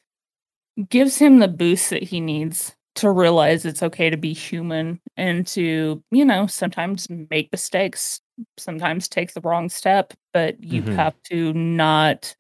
gives 0.89 1.19
him 1.19 1.39
the 1.39 1.49
boost 1.49 1.91
that 1.91 2.03
he 2.03 2.21
needs 2.21 2.75
to 2.97 3.11
realize 3.11 3.65
it's 3.65 3.83
okay 3.83 4.11
to 4.11 4.17
be 4.17 4.33
human 4.33 5.01
and 5.17 5.47
to, 5.47 6.03
you 6.11 6.25
know, 6.25 6.47
sometimes 6.47 7.09
make 7.31 7.51
mistakes, 7.53 8.21
sometimes 8.57 9.09
take 9.09 9.35
the 9.35 9.41
wrong 9.43 9.69
step, 9.69 10.13
but 10.33 10.63
you 10.63 10.83
Mhm. 10.83 10.97
have 10.97 11.15
to 11.25 11.53
not 11.53 12.35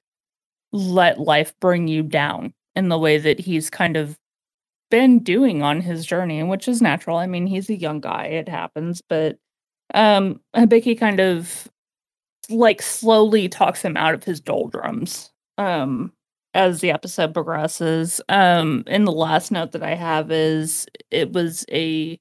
let 0.73 1.19
life 1.21 1.55
bring 1.61 1.89
you 1.89 2.03
down 2.03 2.55
in 2.77 2.89
the 2.89 2.99
way 2.99 3.19
that 3.19 3.41
he's 3.41 3.71
kind 3.71 3.97
of 3.97 4.19
been 4.91 5.21
doing 5.21 5.63
on 5.63 5.81
his 5.81 6.07
journey, 6.07 6.43
which 6.43 6.69
is 6.69 6.83
natural. 6.83 7.19
I 7.19 7.27
mean, 7.27 7.47
he's 7.47 7.71
a 7.71 7.77
young 7.77 8.01
guy, 8.01 8.27
it 8.27 8.49
happens, 8.49 9.03
but 9.09 9.39
um 9.95 10.41
Hibiki 10.57 10.99
kind 10.99 11.21
of 11.21 11.69
like 12.51 12.83
slowly 12.83 13.49
talks 13.49 13.83
him 13.83 13.97
out 13.97 14.15
of 14.15 14.25
his 14.25 14.41
doldrums 14.41 15.31
um 15.59 16.13
as 16.55 16.81
the 16.81 16.91
episode 16.93 17.35
progresses. 17.35 18.21
Um 18.29 18.85
and 18.87 19.07
the 19.07 19.13
last 19.13 19.51
note 19.53 19.73
that 19.73 19.83
I 19.83 19.95
have 19.95 20.31
is 20.33 20.87
it 21.11 21.33
was 21.33 21.65
a 21.73 22.19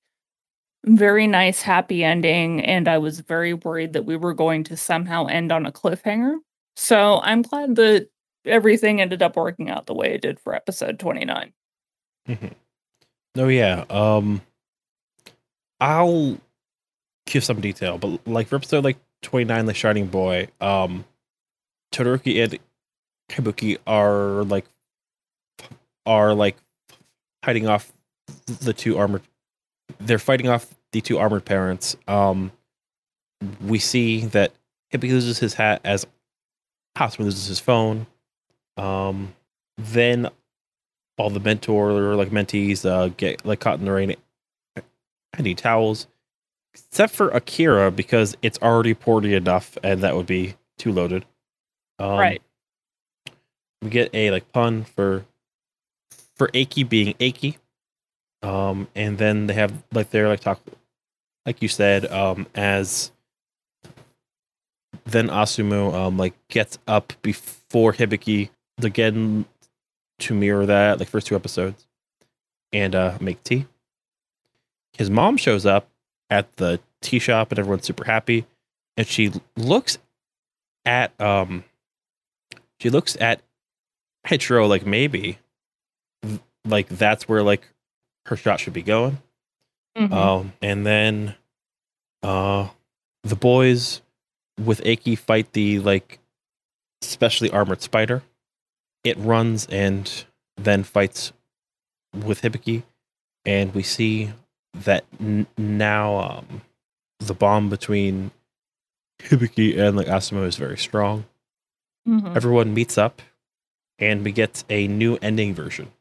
very 0.86 1.28
nice 1.28 1.62
happy 1.62 2.04
ending 2.04 2.64
and 2.66 2.88
I 2.88 2.98
was 2.98 3.20
very 3.22 3.54
worried 3.54 3.94
that 3.94 4.06
we 4.06 4.16
were 4.16 4.34
going 4.34 4.64
to 4.66 4.78
somehow 4.78 5.26
end 5.28 5.52
on 5.52 5.66
a 5.66 5.72
cliffhanger. 5.72 6.38
So 6.76 7.20
I'm 7.24 7.42
glad 7.42 7.76
that 7.78 8.10
everything 8.46 9.02
ended 9.02 9.22
up 9.22 9.36
working 9.36 9.70
out 9.70 9.86
the 9.88 9.94
way 9.96 10.14
it 10.14 10.22
did 10.22 10.40
for 10.40 10.56
episode 10.56 11.00
29. 11.00 11.54
No, 13.36 13.48
yeah. 13.48 13.86
Um, 13.90 14.42
I'll 15.80 16.38
give 17.28 17.44
some 17.44 17.62
detail, 17.62 17.98
but 17.98 18.28
like 18.28 18.48
for 18.48 18.56
episode 18.56 18.84
like 18.84 18.98
twenty 19.22 19.46
nine, 19.46 19.66
the 19.66 19.74
Shining 19.74 20.08
Boy, 20.08 20.48
um, 20.60 21.06
Todoroki 21.94 22.44
and 22.44 22.60
Ibuki 23.30 23.78
are 23.86 24.44
like 24.44 24.66
are 26.06 26.34
like 26.34 26.58
fighting 27.44 27.68
off 27.68 27.92
the 28.46 28.74
two 28.74 28.98
armored. 28.98 29.22
They're 30.00 30.20
fighting 30.20 30.48
off 30.50 30.74
the 30.92 31.02
two 31.02 31.18
armored 31.18 31.46
parents. 31.46 31.96
Um, 32.08 32.52
we 33.62 33.80
see 33.80 34.26
that 34.28 34.54
Hippie 34.94 35.12
loses 35.12 35.40
his 35.40 35.54
hat 35.54 35.82
as 35.84 36.08
Asumu 36.98 37.20
loses 37.26 37.48
his 37.48 37.60
phone. 37.60 38.08
Um, 38.78 39.34
then 39.78 40.30
all 41.18 41.30
the 41.30 41.40
mentor 41.40 41.92
or 41.92 42.16
like 42.16 42.30
mentees 42.30 42.86
uh, 42.86 43.10
get 43.18 43.46
like 43.46 43.60
caught 43.60 43.80
in 43.80 43.86
the 43.86 43.92
rain 43.92 44.16
and 45.34 45.44
need 45.44 45.58
towels, 45.58 46.08
except 46.74 47.14
for 47.14 47.30
Akira 47.30 47.92
because 47.92 48.38
it's 48.42 48.60
already 48.62 48.94
porty 48.94 49.36
enough, 49.36 49.78
and 49.84 50.02
that 50.02 50.16
would 50.16 50.28
be 50.28 50.56
too 50.78 50.92
loaded. 50.92 51.26
Um, 52.00 52.12
Right. 52.12 52.42
We 53.82 53.90
get 53.90 54.14
a 54.14 54.32
like 54.32 54.52
pun 54.52 54.84
for 54.84 55.26
for 56.36 56.50
Aki 56.56 56.84
being 56.84 57.16
Aki, 57.22 57.58
um, 58.42 58.88
and 58.96 59.18
then 59.18 59.48
they 59.48 59.54
have 59.54 59.72
like 59.92 60.10
their 60.10 60.28
like 60.28 60.40
talk, 60.40 60.62
like 61.46 61.62
you 61.62 61.68
said, 61.68 62.06
um, 62.12 62.48
as 62.56 63.12
then 65.06 65.28
Asumu 65.30 65.94
um 65.94 66.18
like 66.18 66.34
gets 66.50 66.78
up 66.88 67.14
before 67.22 67.94
Hibiki 67.94 68.50
again 68.84 69.46
to 70.20 70.34
mirror 70.34 70.66
that 70.66 71.00
like 71.00 71.08
first 71.10 71.28
two 71.28 71.36
episodes 71.36 71.86
and 72.74 72.96
uh 72.96 73.18
make 73.22 73.44
tea. 73.44 73.66
His 74.94 75.10
mom 75.10 75.38
shows 75.38 75.66
up 75.66 75.90
at 76.30 76.52
the 76.58 76.80
tea 77.02 77.20
shop 77.20 77.52
and 77.52 77.60
everyone's 77.60 77.86
super 77.86 78.04
happy 78.04 78.46
and 78.98 79.06
she 79.08 79.32
looks 79.56 79.98
at 80.86 81.20
um 81.22 81.64
she 82.80 82.90
looks 82.90 83.16
at 83.20 83.42
Hitro 84.28 84.68
like 84.68 84.86
maybe 84.86 85.38
like 86.66 86.88
that's 86.90 87.30
where 87.30 87.44
like 87.44 87.68
her 88.26 88.36
shot 88.36 88.60
should 88.60 88.74
be 88.74 88.82
going. 88.82 89.20
Mhm. 89.98 90.12
Um, 90.12 90.54
and 90.62 90.86
then 90.86 91.36
uh 92.24 92.68
the 93.24 93.36
boys 93.36 94.02
with 94.64 94.82
Aki 94.86 95.16
fight 95.16 95.54
the 95.54 95.80
like 95.80 96.20
specially 97.02 97.52
armored 97.52 97.82
spider. 97.82 98.24
It 99.04 99.18
runs 99.18 99.66
and 99.68 100.26
then 100.58 100.84
fights 100.84 101.32
with 102.14 102.42
Hibiki, 102.42 102.84
and 103.46 103.74
we 103.74 103.84
see 103.84 104.32
that 104.74 105.06
n- 105.20 105.48
now 105.58 106.16
um 106.18 106.62
the 107.20 107.34
bond 107.34 107.70
between 107.70 108.32
Hibiki 109.22 109.78
and 109.78 109.96
like 109.98 110.08
Asumu 110.08 110.46
is 110.46 110.56
very 110.56 110.78
strong. 110.78 111.26
Mhm. 112.08 112.36
Everyone 112.36 112.74
meets 112.74 112.98
up, 112.98 113.22
and 114.00 114.24
we 114.24 114.32
get 114.32 114.64
a 114.70 114.88
new 114.88 115.18
ending 115.22 115.54
version 115.54 115.92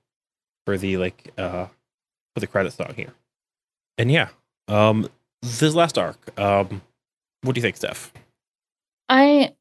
for 0.64 0.76
the 0.76 0.96
like 0.96 1.32
uh 1.38 1.66
for 2.34 2.40
the 2.40 2.46
credit 2.46 2.72
song 2.72 2.92
here. 2.94 3.14
And 3.98 4.10
yeah, 4.12 4.28
um, 4.68 5.08
this 5.42 5.74
last 5.74 5.96
arc, 5.96 6.38
um, 6.38 6.82
what 7.42 7.54
do 7.54 7.58
you 7.58 7.62
think, 7.62 7.76
Steph? 7.76 8.12
I 9.08 9.54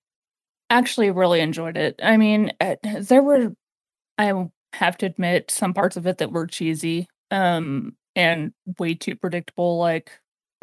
actually 0.70 1.12
really 1.12 1.40
enjoyed 1.40 1.78
it. 1.78 2.00
I 2.04 2.18
mean, 2.18 2.52
uh, 2.60 2.76
there 2.84 3.24
were, 3.24 3.54
I 4.18 4.50
have 4.74 4.98
to 4.98 5.06
admit, 5.06 5.52
some 5.52 5.74
parts 5.74 5.98
of 5.98 6.08
it 6.08 6.18
that 6.18 6.32
were 6.32 6.48
cheesy 6.48 7.08
um, 7.32 7.96
and 8.16 8.54
way 8.80 8.94
too 8.96 9.16
predictable, 9.16 9.78
like 9.78 10.12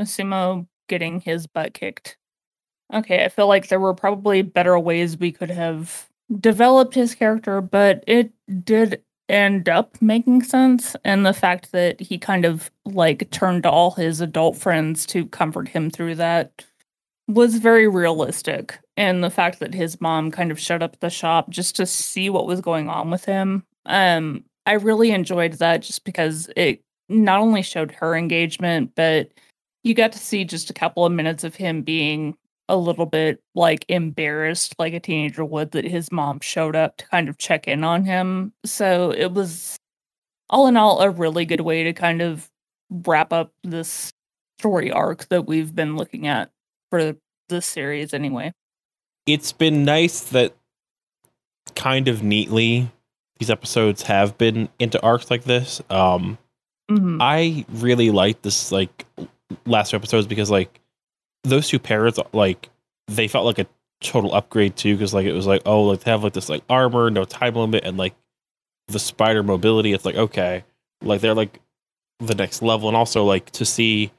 Sumo 0.00 0.66
getting 0.88 1.20
his 1.20 1.46
butt 1.46 1.74
kicked. 1.74 2.16
Okay, 2.92 3.24
I 3.24 3.28
feel 3.28 3.46
like 3.46 3.68
there 3.68 3.80
were 3.80 3.94
probably 3.94 4.42
better 4.42 4.78
ways 4.78 5.16
we 5.16 5.32
could 5.32 5.50
have 5.50 6.08
developed 6.40 6.94
his 6.94 7.14
character, 7.14 7.60
but 7.60 8.04
it 8.06 8.32
did 8.64 9.02
end 9.28 9.68
up 9.68 9.96
making 10.02 10.42
sense. 10.42 10.94
And 11.04 11.24
the 11.24 11.32
fact 11.32 11.72
that 11.72 12.00
he 12.00 12.18
kind 12.18 12.44
of 12.44 12.70
like 12.84 13.30
turned 13.30 13.62
to 13.62 13.70
all 13.70 13.92
his 13.92 14.20
adult 14.20 14.56
friends 14.56 15.06
to 15.06 15.26
comfort 15.26 15.68
him 15.68 15.88
through 15.90 16.16
that 16.16 16.66
was 17.28 17.56
very 17.56 17.88
realistic. 17.88 18.78
And 18.96 19.22
the 19.22 19.30
fact 19.30 19.60
that 19.60 19.74
his 19.74 20.00
mom 20.00 20.30
kind 20.30 20.50
of 20.50 20.60
showed 20.60 20.82
up 20.82 21.00
the 21.00 21.10
shop 21.10 21.50
just 21.50 21.76
to 21.76 21.86
see 21.86 22.28
what 22.30 22.46
was 22.46 22.60
going 22.60 22.88
on 22.88 23.10
with 23.10 23.24
him. 23.24 23.64
Um, 23.86 24.44
I 24.66 24.72
really 24.74 25.10
enjoyed 25.10 25.54
that 25.54 25.82
just 25.82 26.04
because 26.04 26.50
it 26.56 26.82
not 27.08 27.40
only 27.40 27.62
showed 27.62 27.90
her 27.92 28.14
engagement, 28.14 28.92
but 28.94 29.30
you 29.82 29.94
got 29.94 30.12
to 30.12 30.18
see 30.18 30.44
just 30.44 30.70
a 30.70 30.74
couple 30.74 31.04
of 31.04 31.12
minutes 31.12 31.42
of 31.44 31.54
him 31.56 31.82
being 31.82 32.36
a 32.68 32.76
little 32.76 33.06
bit 33.06 33.42
like 33.54 33.84
embarrassed, 33.88 34.74
like 34.78 34.94
a 34.94 35.00
teenager 35.00 35.44
would, 35.44 35.72
that 35.72 35.84
his 35.84 36.12
mom 36.12 36.38
showed 36.40 36.76
up 36.76 36.96
to 36.98 37.08
kind 37.08 37.28
of 37.28 37.38
check 37.38 37.66
in 37.66 37.82
on 37.82 38.04
him. 38.04 38.52
So 38.64 39.10
it 39.10 39.32
was 39.32 39.76
all 40.48 40.68
in 40.68 40.76
all 40.76 41.00
a 41.00 41.10
really 41.10 41.44
good 41.44 41.62
way 41.62 41.82
to 41.82 41.92
kind 41.92 42.22
of 42.22 42.48
wrap 42.90 43.32
up 43.32 43.52
this 43.64 44.12
story 44.58 44.92
arc 44.92 45.28
that 45.28 45.46
we've 45.46 45.74
been 45.74 45.96
looking 45.96 46.28
at 46.28 46.51
for 46.92 47.16
this 47.48 47.64
series 47.64 48.12
anyway. 48.12 48.52
It's 49.26 49.50
been 49.52 49.84
nice 49.86 50.20
that 50.20 50.54
kind 51.74 52.06
of 52.06 52.22
neatly 52.22 52.90
these 53.38 53.48
episodes 53.48 54.02
have 54.02 54.36
been 54.36 54.68
into 54.78 55.00
arcs 55.02 55.30
like 55.30 55.44
this. 55.44 55.80
Um, 55.88 56.36
Mhm. 56.90 57.16
I 57.18 57.64
really 57.70 58.10
like 58.10 58.42
this 58.42 58.70
like 58.70 59.06
last 59.64 59.90
two 59.90 59.96
episodes 59.96 60.26
because 60.26 60.50
like 60.50 60.80
those 61.44 61.68
two 61.68 61.78
parents 61.78 62.18
like 62.34 62.68
they 63.08 63.26
felt 63.26 63.46
like 63.46 63.58
a 63.58 63.66
total 64.02 64.34
upgrade 64.34 64.76
too 64.76 64.94
because 64.94 65.14
like 65.14 65.24
it 65.24 65.32
was 65.32 65.46
like 65.46 65.62
oh 65.64 65.84
like 65.84 66.00
they 66.00 66.10
have 66.10 66.24
like 66.24 66.32
this 66.34 66.48
like 66.50 66.62
armor 66.68 67.08
no 67.08 67.24
time 67.24 67.54
limit 67.54 67.84
and 67.84 67.96
like 67.96 68.14
the 68.88 68.98
spider 68.98 69.42
mobility 69.42 69.92
it's 69.92 70.04
like 70.04 70.16
okay 70.16 70.64
like 71.02 71.20
they're 71.20 71.34
like 71.34 71.60
the 72.18 72.34
next 72.34 72.62
level 72.62 72.88
and 72.88 72.96
also 72.96 73.24
like 73.24 73.48
to 73.52 73.64
see 73.64 74.10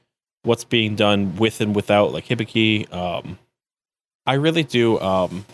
what's 0.44 0.64
being 0.64 0.94
done 0.94 1.36
with 1.36 1.60
and 1.60 1.74
without 1.74 2.12
like 2.12 2.26
Hibiki. 2.26 2.92
Um, 2.92 3.38
I 4.26 4.34
really 4.34 4.62
do 4.62 4.98
um 5.00 5.44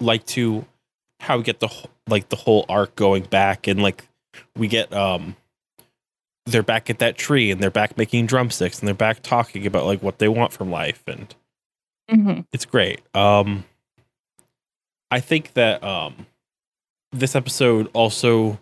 like 0.00 0.24
to 0.26 0.64
how 1.20 1.36
we 1.38 1.42
get 1.42 1.60
the 1.60 1.68
like 2.08 2.28
the 2.28 2.36
whole 2.36 2.64
arc 2.68 2.94
going 2.96 3.22
back 3.24 3.66
and 3.66 3.82
like 3.82 4.06
we 4.56 4.68
get 4.68 4.92
um 4.92 5.36
they're 6.46 6.62
back 6.62 6.88
at 6.90 6.98
that 7.00 7.16
tree 7.16 7.50
and 7.50 7.60
they're 7.62 7.70
back 7.70 7.96
making 7.98 8.26
drumsticks 8.26 8.78
and 8.78 8.88
they're 8.88 8.94
back 8.94 9.22
talking 9.22 9.66
about 9.66 9.84
like 9.86 10.02
what 10.02 10.18
they 10.18 10.28
want 10.28 10.52
from 10.52 10.70
life 10.70 11.02
and 11.06 11.34
Mhm. 12.10 12.44
it's 12.52 12.64
great. 12.64 13.00
Um 13.14 13.64
I 15.10 15.20
think 15.20 15.52
that 15.54 15.82
um 15.84 16.26
this 17.12 17.34
episode 17.36 17.90
also 17.92 18.58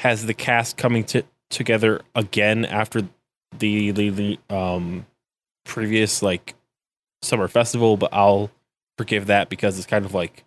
has 0.00 0.26
the 0.26 0.34
cast 0.34 0.76
coming 0.76 1.04
to 1.04 1.22
together 1.50 2.02
again 2.14 2.64
after 2.64 3.08
the 3.58 3.90
the, 3.90 4.10
the 4.10 4.38
um 4.54 5.06
previous 5.64 6.22
like 6.22 6.54
summer 7.22 7.48
festival, 7.48 7.96
but 7.96 8.12
I'll 8.12 8.50
forgive 8.98 9.26
that 9.26 9.48
because 9.48 9.78
it's 9.78 9.86
kind 9.86 10.04
of 10.04 10.14
like 10.14 10.44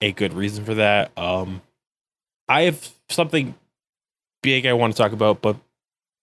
a 0.00 0.12
good 0.12 0.32
reason 0.32 0.64
for 0.64 0.74
that. 0.74 1.16
Um 1.16 1.62
I 2.48 2.62
have 2.62 2.88
something 3.08 3.54
big 4.42 4.66
I 4.66 4.72
want 4.72 4.94
to 4.94 5.00
talk 5.00 5.12
about, 5.12 5.40
but 5.42 5.56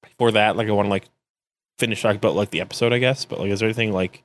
before 0.03 0.31
that, 0.31 0.57
like 0.57 0.67
I 0.67 0.71
want 0.71 0.87
to 0.87 0.91
like 0.91 1.05
finish 1.79 2.01
talking 2.01 2.17
about 2.17 2.35
like 2.35 2.49
the 2.49 2.61
episode, 2.61 2.93
I 2.93 2.99
guess. 2.99 3.25
But 3.25 3.39
like 3.39 3.51
is 3.51 3.59
there 3.59 3.67
anything 3.67 3.93
like 3.93 4.23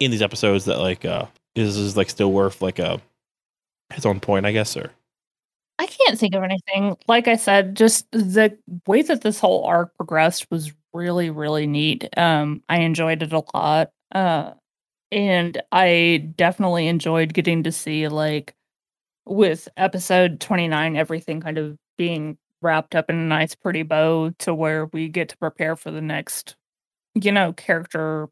in 0.00 0.10
these 0.10 0.22
episodes 0.22 0.64
that 0.64 0.78
like 0.78 1.04
uh 1.04 1.26
is 1.54 1.76
is 1.76 1.96
like 1.96 2.10
still 2.10 2.32
worth 2.32 2.62
like 2.62 2.78
a 2.78 3.00
his 3.92 4.06
own 4.06 4.20
point, 4.20 4.46
I 4.46 4.52
guess, 4.52 4.76
or 4.76 4.90
I 5.78 5.86
can't 5.86 6.18
think 6.18 6.34
of 6.34 6.42
anything. 6.42 6.96
Like 7.08 7.28
I 7.28 7.36
said, 7.36 7.76
just 7.76 8.10
the 8.12 8.56
way 8.86 9.02
that 9.02 9.22
this 9.22 9.40
whole 9.40 9.64
arc 9.64 9.96
progressed 9.96 10.50
was 10.50 10.72
really, 10.92 11.30
really 11.30 11.66
neat. 11.66 12.08
Um, 12.16 12.62
I 12.68 12.80
enjoyed 12.80 13.22
it 13.22 13.32
a 13.32 13.42
lot. 13.54 13.90
Uh, 14.14 14.52
and 15.10 15.60
I 15.70 16.32
definitely 16.36 16.88
enjoyed 16.88 17.34
getting 17.34 17.62
to 17.64 17.72
see 17.72 18.08
like 18.08 18.54
with 19.26 19.68
episode 19.76 20.40
29, 20.40 20.96
everything 20.96 21.40
kind 21.40 21.58
of 21.58 21.76
being 21.96 22.38
wrapped 22.60 22.94
up 22.94 23.10
in 23.10 23.16
a 23.16 23.24
nice 23.24 23.54
pretty 23.54 23.82
bow 23.82 24.30
to 24.38 24.54
where 24.54 24.86
we 24.86 25.08
get 25.08 25.28
to 25.30 25.36
prepare 25.36 25.76
for 25.76 25.90
the 25.90 26.00
next, 26.00 26.56
you 27.14 27.32
know, 27.32 27.52
character 27.52 28.28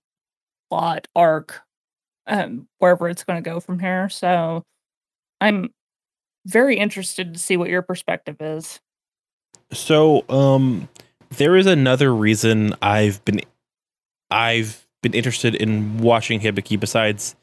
plot 0.70 1.06
arc, 1.14 1.60
um, 2.26 2.66
wherever 2.78 3.08
it's 3.08 3.24
gonna 3.24 3.42
go 3.42 3.60
from 3.60 3.78
here. 3.78 4.08
So 4.08 4.62
I'm 5.40 5.70
very 6.46 6.76
interested 6.76 7.34
to 7.34 7.40
see 7.40 7.56
what 7.56 7.68
your 7.68 7.82
perspective 7.82 8.36
is. 8.40 8.80
So, 9.72 10.24
um, 10.28 10.88
there 11.30 11.56
is 11.56 11.66
another 11.66 12.14
reason 12.14 12.74
I've 12.82 13.24
been 13.24 13.40
I've 14.30 14.86
been 15.02 15.14
interested 15.14 15.54
in 15.54 15.98
watching 15.98 16.40
Hibiki 16.40 16.78
besides 16.78 17.34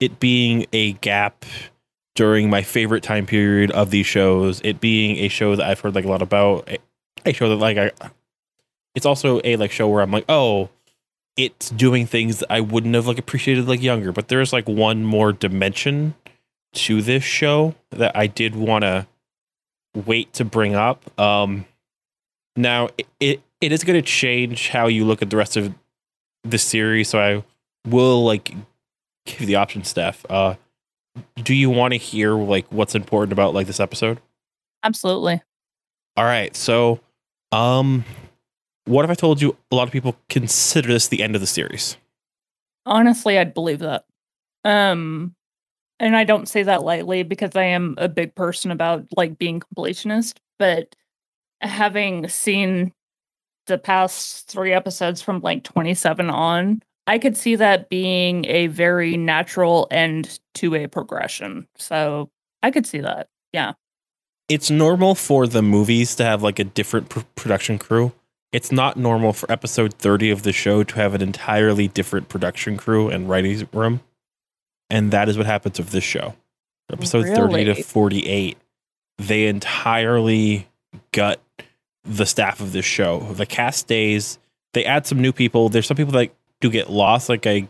it 0.00 0.18
being 0.18 0.66
a 0.72 0.92
gap 0.94 1.44
during 2.14 2.50
my 2.50 2.62
favorite 2.62 3.02
time 3.02 3.26
period 3.26 3.70
of 3.70 3.90
these 3.90 4.06
shows. 4.06 4.60
It 4.64 4.80
being 4.80 5.16
a 5.18 5.28
show 5.28 5.56
that 5.56 5.66
I've 5.66 5.80
heard 5.80 5.94
like 5.94 6.04
a 6.04 6.08
lot 6.08 6.22
about. 6.22 6.68
A, 7.24 7.32
show 7.32 7.48
that 7.48 7.56
like 7.56 7.78
I, 7.78 7.90
it's 8.94 9.06
also 9.06 9.40
a 9.44 9.56
like 9.56 9.70
show 9.70 9.88
where 9.88 10.02
I'm 10.02 10.10
like, 10.10 10.24
oh, 10.28 10.70
it's 11.36 11.70
doing 11.70 12.06
things 12.06 12.40
that 12.40 12.52
I 12.52 12.60
wouldn't 12.60 12.94
have 12.94 13.06
like 13.06 13.18
appreciated 13.18 13.68
like 13.68 13.82
younger. 13.82 14.12
But 14.12 14.28
there's 14.28 14.52
like 14.52 14.68
one 14.68 15.04
more 15.04 15.32
dimension 15.32 16.14
to 16.74 17.02
this 17.02 17.22
show 17.22 17.74
that 17.90 18.16
I 18.16 18.26
did 18.26 18.56
want 18.56 18.82
to 18.82 19.06
wait 19.94 20.32
to 20.34 20.44
bring 20.44 20.74
up. 20.74 21.18
Um, 21.20 21.66
now 22.56 22.88
it 22.98 23.06
it, 23.20 23.42
it 23.60 23.72
is 23.72 23.84
going 23.84 24.00
to 24.00 24.06
change 24.06 24.68
how 24.68 24.86
you 24.86 25.04
look 25.04 25.22
at 25.22 25.30
the 25.30 25.36
rest 25.36 25.56
of 25.56 25.74
the 26.44 26.58
series, 26.58 27.08
so 27.08 27.20
I 27.20 27.44
will 27.88 28.24
like 28.24 28.54
give 29.26 29.40
you 29.40 29.46
the 29.46 29.56
option, 29.56 29.84
Steph. 29.84 30.24
Uh, 30.28 30.54
do 31.36 31.54
you 31.54 31.70
want 31.70 31.92
to 31.92 31.98
hear 31.98 32.34
like 32.34 32.66
what's 32.70 32.94
important 32.94 33.32
about 33.32 33.54
like 33.54 33.66
this 33.66 33.80
episode? 33.80 34.20
Absolutely. 34.82 35.42
All 36.16 36.24
right, 36.24 36.54
so 36.54 37.00
um, 37.52 38.04
what 38.84 39.04
if 39.04 39.10
I 39.10 39.14
told 39.14 39.40
you 39.40 39.56
a 39.70 39.76
lot 39.76 39.86
of 39.86 39.92
people 39.92 40.16
consider 40.28 40.88
this 40.88 41.08
the 41.08 41.22
end 41.22 41.34
of 41.34 41.40
the 41.40 41.46
series? 41.46 41.96
Honestly, 42.84 43.38
I'd 43.38 43.54
believe 43.54 43.78
that. 43.80 44.04
Um 44.64 45.34
and 46.00 46.16
I 46.16 46.24
don't 46.24 46.48
say 46.48 46.64
that 46.64 46.82
lightly 46.82 47.22
because 47.22 47.54
I 47.54 47.64
am 47.64 47.94
a 47.96 48.08
big 48.08 48.34
person 48.34 48.72
about 48.72 49.06
like 49.16 49.38
being 49.38 49.60
completionist, 49.60 50.38
but 50.58 50.96
having 51.62 52.28
seen 52.28 52.92
the 53.66 53.78
past 53.78 54.48
3 54.48 54.72
episodes 54.72 55.22
from 55.22 55.40
like 55.40 55.64
27 55.64 56.28
on, 56.30 56.82
I 57.06 57.18
could 57.18 57.36
see 57.36 57.56
that 57.56 57.88
being 57.88 58.44
a 58.46 58.68
very 58.68 59.16
natural 59.16 59.88
end 59.90 60.38
to 60.54 60.74
a 60.74 60.86
progression. 60.86 61.66
So, 61.76 62.30
I 62.62 62.70
could 62.70 62.86
see 62.86 63.00
that. 63.00 63.28
Yeah. 63.52 63.72
It's 64.48 64.70
normal 64.70 65.14
for 65.14 65.46
the 65.46 65.62
movies 65.62 66.14
to 66.16 66.24
have 66.24 66.42
like 66.42 66.58
a 66.58 66.64
different 66.64 67.08
pr- 67.08 67.20
production 67.34 67.78
crew. 67.78 68.12
It's 68.52 68.70
not 68.70 68.98
normal 68.98 69.32
for 69.32 69.50
episode 69.50 69.94
30 69.94 70.30
of 70.30 70.42
the 70.42 70.52
show 70.52 70.84
to 70.84 70.94
have 70.96 71.14
an 71.14 71.22
entirely 71.22 71.88
different 71.88 72.28
production 72.28 72.76
crew 72.76 73.08
and 73.08 73.28
writing 73.28 73.66
room. 73.72 74.00
And 74.90 75.10
that 75.10 75.28
is 75.28 75.38
what 75.38 75.46
happens 75.46 75.78
with 75.78 75.88
this 75.88 76.04
show. 76.04 76.34
Episode 76.92 77.34
30 77.34 77.64
to 77.64 77.82
48, 77.82 78.58
they 79.16 79.46
entirely 79.46 80.68
gut 81.12 81.40
the 82.04 82.26
staff 82.26 82.60
of 82.60 82.72
this 82.72 82.84
show. 82.84 83.20
The 83.32 83.46
cast 83.46 83.80
stays. 83.80 84.38
They 84.72 84.84
add 84.84 85.06
some 85.06 85.20
new 85.20 85.32
people. 85.32 85.68
There's 85.68 85.86
some 85.86 85.96
people 85.96 86.12
that 86.12 86.32
do 86.60 86.70
get 86.70 86.90
lost. 86.90 87.28
Like 87.28 87.46
I 87.46 87.68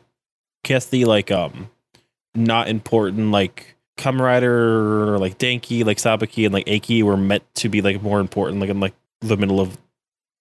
guess 0.64 0.86
the 0.86 1.04
like 1.04 1.30
um 1.30 1.70
not 2.34 2.68
important 2.68 3.30
like 3.30 3.76
Kamen 3.98 4.20
Rider 4.20 5.14
or 5.14 5.18
like 5.18 5.38
Danki, 5.38 5.84
like 5.84 5.98
Sabaki 5.98 6.44
and 6.44 6.54
like 6.54 6.68
Aki 6.68 7.02
were 7.02 7.16
meant 7.16 7.42
to 7.56 7.68
be 7.68 7.82
like 7.82 8.02
more 8.02 8.20
important 8.20 8.60
like 8.60 8.70
in 8.70 8.80
like 8.80 8.94
the 9.20 9.36
middle 9.36 9.60
of 9.60 9.76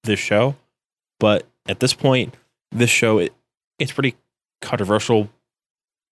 this 0.03 0.19
show. 0.19 0.55
But 1.19 1.45
at 1.67 1.79
this 1.79 1.93
point, 1.93 2.35
this 2.71 2.89
show 2.89 3.19
it, 3.19 3.33
it's 3.77 3.91
pretty 3.91 4.15
controversial. 4.61 5.29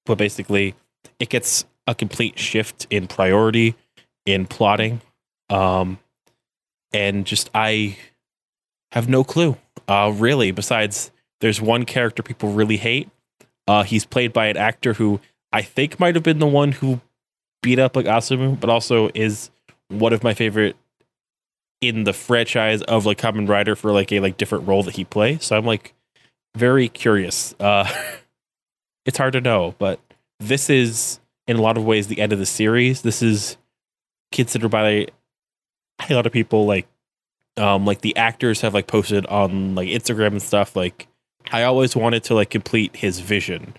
But 0.06 0.18
basically 0.18 0.76
it 1.20 1.30
gets 1.30 1.66
a 1.88 1.96
complete 1.96 2.38
shift 2.38 2.88
in 2.90 3.08
priority 3.08 3.76
in 4.26 4.46
plotting. 4.46 5.02
Um 5.50 6.00
and 6.92 7.26
just 7.26 7.50
I 7.54 7.98
have 8.92 9.10
no 9.10 9.24
clue. 9.24 9.58
Uh 9.88 10.14
really, 10.16 10.52
besides 10.52 11.12
there's 11.42 11.62
one 11.62 11.86
character 11.86 12.24
people 12.24 12.52
really 12.52 12.78
hate. 12.78 13.10
Uh 13.68 13.84
he's 13.84 14.06
played 14.06 14.34
by 14.34 14.48
an 14.48 14.58
actor 14.58 14.94
who 14.94 15.20
I 15.52 15.62
think 15.62 16.00
might 16.00 16.16
have 16.16 16.24
been 16.24 16.40
the 16.40 16.48
one 16.48 16.72
who 16.74 17.02
beat 17.62 17.80
up 17.80 17.96
like 17.96 18.06
Asumu, 18.06 18.60
but 18.60 18.70
also 18.70 19.10
is 19.14 19.50
one 19.90 20.14
of 20.14 20.24
my 20.24 20.34
favorite 20.34 20.76
in 21.82 22.04
the 22.04 22.14
franchise 22.14 22.82
of 22.84 23.06
like 23.06 23.18
Kamen 23.18 23.48
Rider 23.48 23.76
for 23.76 23.92
like 23.92 24.12
a 24.12 24.20
like 24.20 24.38
different 24.38 24.68
role 24.68 24.84
that 24.84 24.96
he 24.96 25.06
plays. 25.06 25.46
So 25.46 25.58
I'm 25.58 25.66
like 25.66 25.94
very 26.56 26.90
curious. 26.90 27.56
Uh 27.60 27.92
it's 29.06 29.18
hard 29.18 29.34
to 29.34 29.42
know, 29.42 29.76
but 29.80 30.00
this 30.40 30.70
is 30.70 31.20
in 31.48 31.58
a 31.58 31.62
lot 31.62 31.78
of 31.78 31.84
ways 31.84 32.08
the 32.08 32.22
end 32.22 32.32
of 32.32 32.40
the 32.40 32.46
series. 32.46 33.02
This 33.02 33.22
is 33.22 33.58
considered 34.32 34.70
by 34.70 35.08
a 36.10 36.14
lot 36.14 36.26
of 36.26 36.32
people 36.32 36.66
like 36.66 36.88
um 37.58 37.86
like 37.86 38.02
the 38.02 38.16
actors 38.16 38.62
have 38.62 38.74
like 38.74 38.88
posted 38.88 39.26
on 39.28 39.76
like 39.76 39.90
Instagram 39.90 40.28
and 40.28 40.42
stuff 40.42 40.76
like 40.76 41.08
I 41.52 41.64
always 41.64 41.96
wanted 41.96 42.24
to 42.26 42.36
like 42.36 42.50
complete 42.50 42.96
his 42.96 43.20
vision 43.20 43.74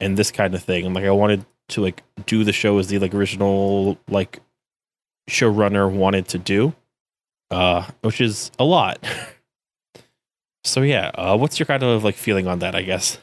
and 0.00 0.16
this 0.16 0.30
kind 0.30 0.54
of 0.54 0.62
thing. 0.62 0.84
And 0.84 0.94
like 0.94 1.04
I 1.04 1.10
wanted 1.10 1.44
to 1.68 1.80
like 1.80 2.02
do 2.26 2.44
the 2.44 2.52
show 2.52 2.78
as 2.78 2.88
the 2.88 2.98
like 2.98 3.14
original 3.14 3.98
like 4.08 4.40
showrunner 5.28 5.90
wanted 5.90 6.28
to 6.28 6.38
do. 6.38 6.74
Uh 7.50 7.88
which 8.02 8.20
is 8.20 8.50
a 8.58 8.64
lot. 8.64 8.98
so 10.64 10.82
yeah, 10.82 11.10
uh 11.14 11.36
what's 11.36 11.58
your 11.58 11.66
kind 11.66 11.82
of 11.82 12.04
like 12.04 12.16
feeling 12.16 12.46
on 12.46 12.60
that, 12.60 12.74
I 12.74 12.82
guess? 12.82 13.18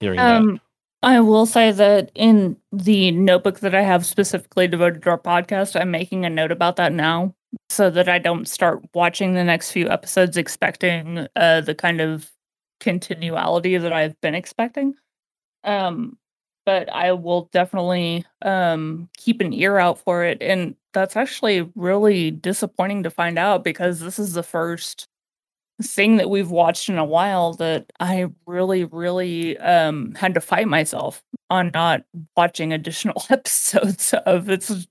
Hearing 0.00 0.18
that. 0.18 0.36
Um, 0.36 0.60
I 1.02 1.20
will 1.20 1.44
say 1.44 1.70
that 1.70 2.10
in 2.14 2.56
the 2.72 3.10
notebook 3.10 3.60
that 3.60 3.74
I 3.74 3.82
have 3.82 4.06
specifically 4.06 4.66
devoted 4.66 5.02
to 5.02 5.10
our 5.10 5.18
podcast, 5.18 5.78
I'm 5.78 5.90
making 5.90 6.24
a 6.24 6.30
note 6.30 6.50
about 6.50 6.76
that 6.76 6.92
now 6.92 7.34
so 7.68 7.90
that 7.90 8.08
I 8.08 8.18
don't 8.18 8.46
start 8.48 8.82
watching 8.94 9.34
the 9.34 9.44
next 9.44 9.70
few 9.70 9.88
episodes 9.88 10.36
expecting 10.36 11.26
uh, 11.36 11.60
the 11.60 11.74
kind 11.74 12.00
of 12.00 12.30
continuality 12.80 13.76
that 13.78 13.92
I've 13.92 14.20
been 14.20 14.34
expecting. 14.34 14.94
Um, 15.64 16.18
but 16.66 16.90
I 16.92 17.12
will 17.12 17.48
definitely 17.52 18.24
um, 18.42 19.08
keep 19.16 19.40
an 19.40 19.52
ear 19.52 19.78
out 19.78 19.98
for 19.98 20.24
it. 20.24 20.38
And 20.40 20.74
that's 20.92 21.16
actually 21.16 21.70
really 21.74 22.30
disappointing 22.30 23.02
to 23.02 23.10
find 23.10 23.38
out 23.38 23.64
because 23.64 24.00
this 24.00 24.18
is 24.18 24.32
the 24.32 24.42
first 24.42 25.08
thing 25.82 26.16
that 26.16 26.30
we've 26.30 26.50
watched 26.50 26.88
in 26.88 26.98
a 26.98 27.04
while 27.04 27.54
that 27.54 27.86
I 27.98 28.26
really, 28.46 28.84
really 28.84 29.58
um 29.58 30.14
had 30.14 30.34
to 30.34 30.40
fight 30.40 30.68
myself 30.68 31.22
on 31.50 31.70
not 31.74 32.04
watching 32.36 32.72
additional 32.72 33.22
episodes 33.30 34.14
of. 34.26 34.48
It's 34.48 34.86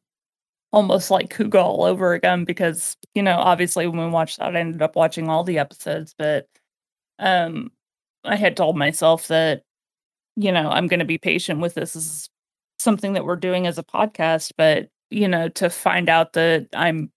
almost 0.74 1.12
like 1.12 1.32
Kuuga 1.34 1.64
all 1.64 1.86
over 1.86 2.14
again 2.16 2.46
because, 2.46 2.98
you 3.16 3.24
know, 3.24 3.38
obviously 3.40 3.88
when 3.88 4.00
we 4.00 4.08
watched 4.12 4.40
that, 4.40 4.56
I 4.58 4.62
ended 4.62 4.84
up 4.84 4.96
watching 4.98 5.30
all 5.30 5.46
the 5.46 5.60
episodes, 5.60 6.16
but 6.18 6.48
um 7.20 7.72
I 8.26 8.36
had 8.38 8.58
told 8.58 8.78
myself 8.78 9.28
that, 9.30 9.64
you 10.36 10.52
know, 10.52 10.70
I'm 10.70 10.88
going 10.88 11.00
to 11.02 11.06
be 11.06 11.18
patient 11.18 11.60
with 11.62 11.76
this. 11.76 11.94
This 11.94 12.06
is 12.06 12.30
something 12.80 13.14
that 13.14 13.26
we're 13.26 13.36
doing 13.38 13.68
as 13.68 13.78
a 13.78 13.84
podcast, 13.84 14.54
but, 14.58 14.90
you 15.12 15.28
know, 15.28 15.50
to 15.50 15.70
find 15.70 16.10
out 16.10 16.34
that 16.34 16.68
I'm 16.74 17.12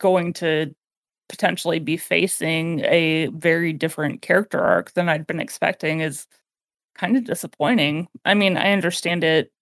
going 0.00 0.32
to 0.34 0.74
potentially 1.28 1.78
be 1.80 1.96
facing 1.96 2.80
a 2.86 3.28
very 3.28 3.72
different 3.72 4.22
character 4.22 4.60
arc 4.60 4.92
than 4.94 5.08
I'd 5.08 5.26
been 5.26 5.40
expecting 5.40 6.00
is 6.00 6.26
kind 6.96 7.16
of 7.16 7.24
disappointing. 7.24 8.08
I 8.24 8.34
mean, 8.34 8.56
I 8.56 8.72
understand 8.72 9.24
it. 9.24 9.52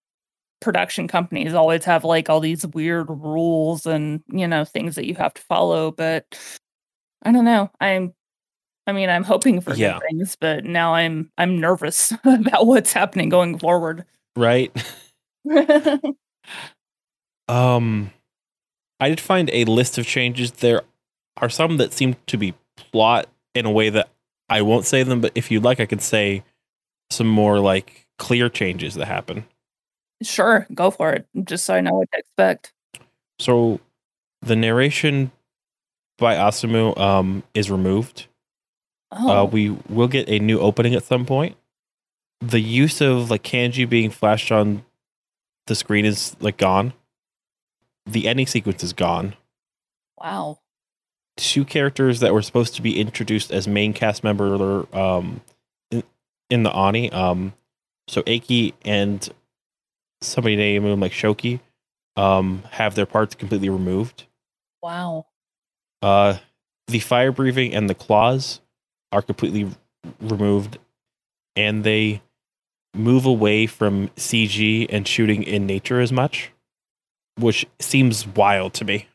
Production 0.60 1.06
companies 1.08 1.54
always 1.54 1.84
have 1.84 2.04
like 2.04 2.28
all 2.28 2.40
these 2.40 2.66
weird 2.68 3.08
rules 3.08 3.86
and, 3.86 4.22
you 4.28 4.46
know, 4.48 4.64
things 4.64 4.96
that 4.96 5.06
you 5.06 5.14
have 5.14 5.34
to 5.34 5.42
follow, 5.42 5.90
but 5.92 6.24
I 7.22 7.32
don't 7.32 7.44
know. 7.44 7.70
I'm 7.80 8.12
I 8.86 8.92
mean, 8.92 9.10
I'm 9.10 9.22
hoping 9.24 9.60
for 9.60 9.74
Yeah. 9.74 9.98
things, 10.10 10.36
but 10.40 10.64
now 10.64 10.94
I'm 10.94 11.30
I'm 11.38 11.60
nervous 11.60 12.12
about 12.24 12.66
what's 12.66 12.92
happening 12.92 13.28
going 13.28 13.58
forward. 13.58 14.04
Right. 14.36 14.72
Um, 17.48 18.10
I 19.00 19.08
did 19.08 19.20
find 19.20 19.48
a 19.52 19.64
list 19.64 19.96
of 19.98 20.06
changes. 20.06 20.50
There 20.52 20.82
are 21.38 21.48
some 21.48 21.78
that 21.78 21.92
seem 21.92 22.16
to 22.26 22.36
be 22.36 22.54
plot 22.76 23.26
in 23.54 23.64
a 23.64 23.70
way 23.70 23.90
that 23.90 24.10
I 24.50 24.62
won't 24.62 24.84
say 24.84 25.02
them, 25.02 25.20
but 25.20 25.32
if 25.34 25.50
you'd 25.50 25.64
like, 25.64 25.80
I 25.80 25.86
could 25.86 26.02
say 26.02 26.42
some 27.10 27.28
more 27.28 27.58
like 27.58 28.06
clear 28.18 28.48
changes 28.48 28.94
that 28.96 29.06
happen. 29.06 29.44
Sure, 30.22 30.66
go 30.74 30.90
for 30.90 31.12
it. 31.12 31.26
Just 31.44 31.64
so 31.66 31.74
I 31.74 31.80
know 31.80 31.94
what 31.94 32.08
to 32.12 32.18
expect. 32.18 32.72
So 33.38 33.80
the 34.42 34.56
narration 34.56 35.30
by 36.18 36.34
Asumu 36.34 36.96
um 36.98 37.42
is 37.54 37.70
removed. 37.70 38.26
Oh, 39.12 39.30
Uh, 39.30 39.44
we 39.44 39.70
will 39.88 40.08
get 40.08 40.28
a 40.28 40.38
new 40.38 40.58
opening 40.60 40.94
at 40.94 41.04
some 41.04 41.24
point. 41.24 41.56
The 42.40 42.60
use 42.60 43.00
of 43.00 43.30
like 43.30 43.42
kanji 43.42 43.88
being 43.88 44.10
flashed 44.10 44.52
on 44.52 44.84
the 45.66 45.74
screen 45.74 46.04
is 46.04 46.36
like 46.40 46.56
gone. 46.56 46.92
The 48.06 48.26
ending 48.28 48.46
sequence 48.46 48.82
is 48.82 48.92
gone. 48.92 49.34
wow. 50.16 50.58
two 51.36 51.64
characters 51.64 52.18
that 52.20 52.32
were 52.34 52.42
supposed 52.42 52.74
to 52.74 52.82
be 52.82 52.98
introduced 53.00 53.52
as 53.52 53.68
main 53.68 53.92
cast 53.92 54.24
member 54.24 54.86
um 54.96 55.40
in, 55.92 56.02
in 56.50 56.62
the 56.64 56.72
Oni 56.72 57.10
um 57.12 57.52
so 58.08 58.22
Aki 58.26 58.74
and 58.84 59.28
somebody 60.20 60.56
named 60.56 60.86
him 60.86 61.00
like 61.00 61.12
Shoki 61.12 61.60
um 62.16 62.64
have 62.70 62.94
their 62.94 63.06
parts 63.06 63.34
completely 63.34 63.68
removed. 63.68 64.24
Wow. 64.82 65.26
Uh 66.02 66.38
the 66.88 67.00
fire 67.00 67.32
breathing 67.32 67.74
and 67.74 67.88
the 67.88 67.94
claws 67.94 68.60
are 69.12 69.22
completely 69.22 69.64
r- 69.64 69.70
removed 70.20 70.78
and 71.56 71.84
they 71.84 72.22
move 72.94 73.26
away 73.26 73.66
from 73.66 74.08
CG 74.16 74.86
and 74.88 75.06
shooting 75.06 75.42
in 75.42 75.66
nature 75.66 76.00
as 76.00 76.10
much 76.12 76.52
which 77.38 77.66
seems 77.78 78.26
wild 78.26 78.74
to 78.74 78.84
me. 78.84 79.06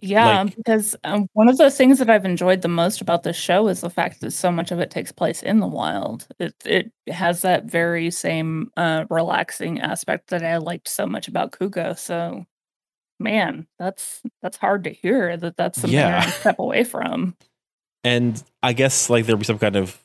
Yeah, 0.00 0.42
Like- 0.44 0.56
because 0.56 0.96
um, 1.04 1.26
one 1.34 1.48
of 1.48 1.58
the 1.58 1.70
things 1.70 1.98
that 1.98 2.08
I've 2.08 2.24
enjoyed 2.24 2.62
the 2.62 2.68
most 2.68 3.00
about 3.00 3.22
this 3.24 3.36
show 3.36 3.68
is 3.68 3.82
the 3.82 3.90
fact 3.90 4.20
that 4.20 4.30
so 4.32 4.50
much 4.50 4.70
of 4.72 4.80
it 4.80 4.90
takes 4.90 5.12
place 5.12 5.42
in 5.42 5.60
the 5.60 5.66
wild. 5.66 6.26
It 6.38 6.54
it 6.64 6.92
has 7.08 7.42
that 7.42 7.64
very 7.64 8.10
same 8.10 8.70
uh, 8.76 9.04
relaxing 9.10 9.80
aspect 9.80 10.28
that 10.30 10.42
I 10.42 10.56
liked 10.56 10.88
so 10.88 11.06
much 11.06 11.28
about 11.28 11.52
Kuuga. 11.52 11.96
So, 11.98 12.46
man, 13.20 13.66
that's 13.78 14.22
that's 14.40 14.56
hard 14.56 14.84
to 14.84 14.90
hear 14.90 15.36
that 15.36 15.56
that's 15.56 15.80
something 15.80 15.98
Yeah. 15.98 16.20
gonna 16.20 16.32
step 16.32 16.58
away 16.58 16.84
from. 16.84 17.36
and 18.04 18.42
I 18.62 18.72
guess 18.72 19.08
like 19.10 19.26
there'll 19.26 19.38
be 19.38 19.44
some 19.44 19.58
kind 19.60 19.76
of 19.76 20.02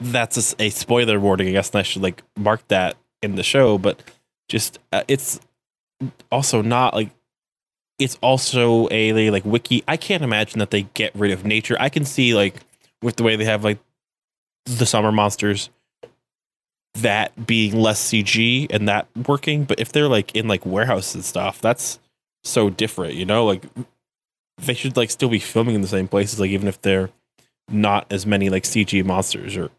that's 0.00 0.54
a 0.58 0.70
spoiler 0.70 1.20
warning. 1.20 1.48
I 1.48 1.52
guess 1.52 1.70
and 1.70 1.78
I 1.78 1.82
should 1.82 2.02
like 2.02 2.22
mark 2.36 2.66
that 2.68 2.96
in 3.22 3.36
the 3.36 3.42
show, 3.44 3.78
but 3.78 4.02
just 4.48 4.78
uh, 4.92 5.04
it's 5.06 5.38
also 6.32 6.62
not 6.62 6.94
like 6.94 7.10
it's 8.02 8.18
also 8.22 8.88
a 8.90 9.30
like 9.30 9.44
wiki. 9.44 9.82
I 9.88 9.96
can't 9.96 10.22
imagine 10.22 10.58
that 10.58 10.70
they 10.70 10.82
get 10.94 11.14
rid 11.14 11.30
of 11.30 11.44
nature. 11.44 11.76
I 11.78 11.88
can 11.88 12.04
see 12.04 12.34
like 12.34 12.56
with 13.02 13.16
the 13.16 13.22
way 13.22 13.36
they 13.36 13.44
have 13.44 13.64
like 13.64 13.78
the 14.64 14.86
summer 14.86 15.12
monsters 15.12 15.70
that 16.94 17.46
being 17.46 17.74
less 17.74 18.02
CG 18.02 18.66
and 18.70 18.88
that 18.88 19.06
working, 19.26 19.64
but 19.64 19.80
if 19.80 19.92
they're 19.92 20.08
like 20.08 20.34
in 20.34 20.48
like 20.48 20.64
warehouses 20.66 21.14
and 21.14 21.24
stuff, 21.24 21.60
that's 21.60 21.98
so 22.44 22.70
different, 22.70 23.14
you 23.14 23.24
know? 23.24 23.44
Like 23.44 23.64
they 24.58 24.74
should 24.74 24.96
like 24.96 25.10
still 25.10 25.28
be 25.28 25.38
filming 25.38 25.74
in 25.74 25.80
the 25.80 25.88
same 25.88 26.08
places, 26.08 26.38
like 26.38 26.50
even 26.50 26.68
if 26.68 26.80
they're 26.82 27.10
not 27.70 28.06
as 28.10 28.26
many 28.26 28.50
like 28.50 28.64
CG 28.64 29.04
monsters 29.04 29.56
or 29.56 29.70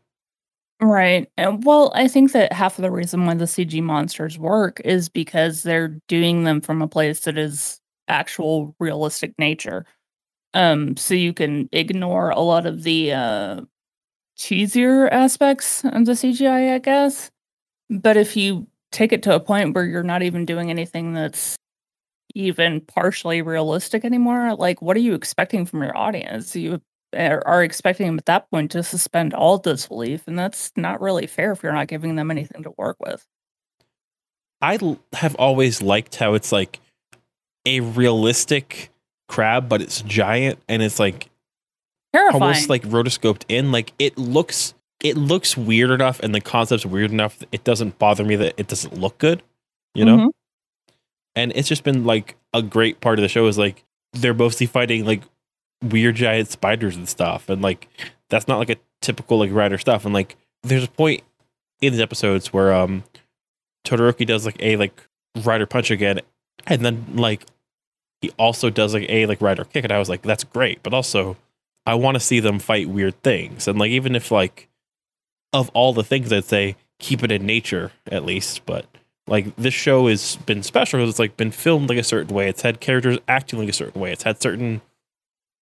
Right. 0.81 1.29
And 1.37 1.63
well, 1.63 1.93
I 1.95 2.07
think 2.09 2.33
that 2.33 2.51
half 2.51 2.77
of 2.77 2.81
the 2.81 2.91
reason 2.91 3.25
why 3.25 3.35
the 3.35 3.45
CG 3.45 3.81
monsters 3.81 4.37
work 4.37 4.81
is 4.83 5.07
because 5.07 5.63
they're 5.63 5.95
doing 6.09 6.43
them 6.43 6.59
from 6.59 6.81
a 6.81 6.87
place 6.87 7.21
that 7.21 7.37
is 7.37 7.79
actual 8.07 8.75
realistic 8.79 9.37
nature. 9.37 9.85
Um, 10.53 10.97
so 10.97 11.13
you 11.13 11.33
can 11.33 11.69
ignore 11.71 12.29
a 12.29 12.39
lot 12.39 12.65
of 12.65 12.83
the 12.83 13.13
uh 13.13 13.61
cheesier 14.37 15.09
aspects 15.11 15.83
of 15.85 16.05
the 16.05 16.13
CGI, 16.13 16.73
I 16.73 16.79
guess. 16.79 17.31
But 17.89 18.17
if 18.17 18.35
you 18.35 18.67
take 18.91 19.11
it 19.11 19.23
to 19.23 19.35
a 19.35 19.39
point 19.39 19.75
where 19.75 19.85
you're 19.85 20.03
not 20.03 20.23
even 20.23 20.45
doing 20.45 20.69
anything 20.69 21.13
that's 21.13 21.55
even 22.35 22.81
partially 22.81 23.41
realistic 23.41 24.05
anymore, 24.05 24.55
like 24.55 24.81
what 24.81 24.97
are 24.97 25.01
you 25.01 25.13
expecting 25.13 25.65
from 25.65 25.81
your 25.81 25.95
audience? 25.95 26.55
You 26.55 26.81
are 27.15 27.63
expecting 27.63 28.07
them 28.07 28.17
at 28.17 28.25
that 28.25 28.49
point 28.49 28.71
to 28.71 28.81
suspend 28.81 29.33
all 29.33 29.57
disbelief, 29.57 30.23
and 30.27 30.37
that's 30.37 30.71
not 30.75 31.01
really 31.01 31.27
fair 31.27 31.51
if 31.51 31.61
you're 31.61 31.73
not 31.73 31.87
giving 31.87 32.15
them 32.15 32.31
anything 32.31 32.63
to 32.63 32.73
work 32.77 32.97
with. 32.99 33.25
I 34.61 34.79
have 35.13 35.35
always 35.35 35.81
liked 35.81 36.15
how 36.15 36.33
it's 36.33 36.51
like 36.51 36.79
a 37.65 37.79
realistic 37.81 38.89
crab, 39.29 39.69
but 39.69 39.81
it's 39.81 40.01
giant 40.01 40.59
and 40.67 40.81
it's 40.83 40.99
like 40.99 41.29
Terrifying. 42.13 42.41
almost 42.43 42.69
like 42.69 42.83
rotoscoped 42.83 43.43
in. 43.49 43.71
Like 43.71 43.93
it 43.99 44.17
looks 44.17 44.73
it 45.01 45.17
looks 45.17 45.57
weird 45.57 45.89
enough 45.91 46.19
and 46.21 46.33
the 46.33 46.41
concept's 46.41 46.85
weird 46.85 47.11
enough 47.11 47.39
it 47.51 47.63
doesn't 47.63 47.99
bother 47.99 48.23
me 48.23 48.35
that 48.37 48.53
it 48.57 48.67
doesn't 48.67 48.97
look 48.97 49.17
good. 49.17 49.41
You 49.95 50.05
know? 50.05 50.17
Mhm. 50.17 50.29
And 51.35 51.51
it's 51.55 51.67
just 51.67 51.83
been 51.83 52.03
like 52.05 52.35
a 52.53 52.61
great 52.61 53.01
part 53.01 53.17
of 53.19 53.23
the 53.23 53.29
show 53.29 53.47
is 53.47 53.57
like 53.57 53.83
they're 54.13 54.33
mostly 54.33 54.67
fighting 54.67 55.05
like 55.05 55.23
weird 55.83 56.15
giant 56.15 56.49
spiders 56.49 56.95
and 56.95 57.09
stuff. 57.09 57.49
And 57.49 57.61
like 57.61 57.87
that's 58.29 58.47
not 58.47 58.59
like 58.59 58.69
a 58.69 58.77
typical 59.01 59.39
like 59.39 59.51
rider 59.51 59.77
stuff. 59.77 60.05
And 60.05 60.13
like 60.13 60.35
there's 60.63 60.83
a 60.85 60.89
point 60.89 61.21
in 61.81 61.91
these 61.93 62.01
episodes 62.01 62.53
where 62.53 62.73
um 62.73 63.03
Todoroki 63.85 64.25
does 64.25 64.45
like 64.45 64.57
a 64.59 64.77
like 64.77 65.01
rider 65.43 65.65
punch 65.65 65.89
again 65.91 66.21
and 66.67 66.83
then 66.83 67.05
like 67.15 67.45
he 68.21 68.31
also 68.37 68.69
does 68.69 68.93
like 68.93 69.09
a 69.09 69.25
like 69.25 69.41
rider 69.41 69.65
kick 69.65 69.83
and 69.83 69.91
I 69.91 69.99
was 69.99 70.09
like 70.09 70.21
that's 70.21 70.43
great 70.43 70.81
but 70.83 70.93
also 70.93 71.37
I 71.85 71.95
want 71.95 72.15
to 72.15 72.19
see 72.19 72.39
them 72.39 72.59
fight 72.59 72.89
weird 72.89 73.21
things 73.23 73.67
and 73.67 73.77
like 73.77 73.91
even 73.91 74.15
if 74.15 74.31
like 74.31 74.69
of 75.51 75.69
all 75.73 75.93
the 75.93 76.03
things 76.03 76.31
I'd 76.31 76.45
say 76.45 76.75
keep 76.99 77.23
it 77.23 77.31
in 77.31 77.45
nature 77.45 77.91
at 78.07 78.25
least 78.25 78.65
but 78.65 78.85
like 79.27 79.55
this 79.55 79.73
show 79.73 80.07
has 80.07 80.35
been 80.45 80.63
special 80.63 80.99
because 80.99 81.11
it's 81.11 81.19
like 81.19 81.37
been 81.37 81.51
filmed 81.51 81.89
like 81.89 81.97
a 81.97 82.03
certain 82.03 82.35
way. 82.35 82.49
It's 82.49 82.61
had 82.61 82.79
characters 82.79 83.19
acting 83.27 83.59
like 83.59 83.69
a 83.69 83.73
certain 83.73 84.01
way. 84.01 84.11
It's 84.11 84.23
had 84.23 84.41
certain 84.41 84.81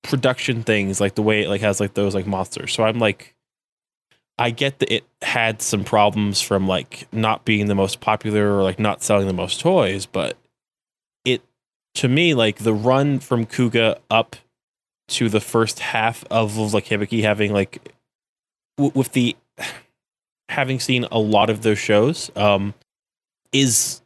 production 0.04 0.64
things 0.64 1.00
like 1.00 1.14
the 1.14 1.22
way 1.22 1.44
it 1.44 1.50
like 1.50 1.62
has 1.62 1.80
like 1.80 1.94
those 1.94 2.16
like 2.16 2.26
monsters. 2.26 2.74
So 2.74 2.84
I'm 2.84 3.00
like 3.00 3.36
I 4.40 4.50
get 4.50 4.80
that 4.80 4.92
it 4.92 5.04
had 5.22 5.62
some 5.62 5.84
problems 5.84 6.42
from 6.42 6.68
like 6.68 7.08
not 7.12 7.46
being 7.46 7.68
the 7.68 7.76
most 7.76 8.00
popular 8.00 8.58
or 8.58 8.64
like 8.64 8.80
not 8.80 9.04
selling 9.04 9.28
the 9.28 9.34
most 9.34 9.60
toys, 9.60 10.08
but 10.08 10.36
to 11.96 12.08
me 12.08 12.34
like 12.34 12.60
the 12.60 12.74
run 12.74 13.20
from 13.20 13.46
Kuuga 13.46 13.98
up 14.10 14.36
to 15.10 15.30
the 15.30 15.42
first 15.42 15.80
half 15.80 16.24
of 16.32 16.58
like 16.74 16.86
Hibiki 16.86 17.22
having 17.22 17.54
like 17.54 17.94
w- 18.78 18.94
with 18.96 19.12
the 19.12 19.36
having 20.50 20.80
seen 20.80 21.06
a 21.12 21.20
lot 21.20 21.50
of 21.50 21.62
those 21.62 21.80
shows 21.80 22.32
um 22.36 22.74
is 23.52 24.02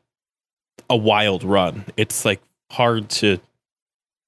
a 0.90 0.98
wild 0.98 1.44
run. 1.44 1.86
It's 1.98 2.26
like 2.26 2.42
hard 2.72 3.10
to 3.10 3.40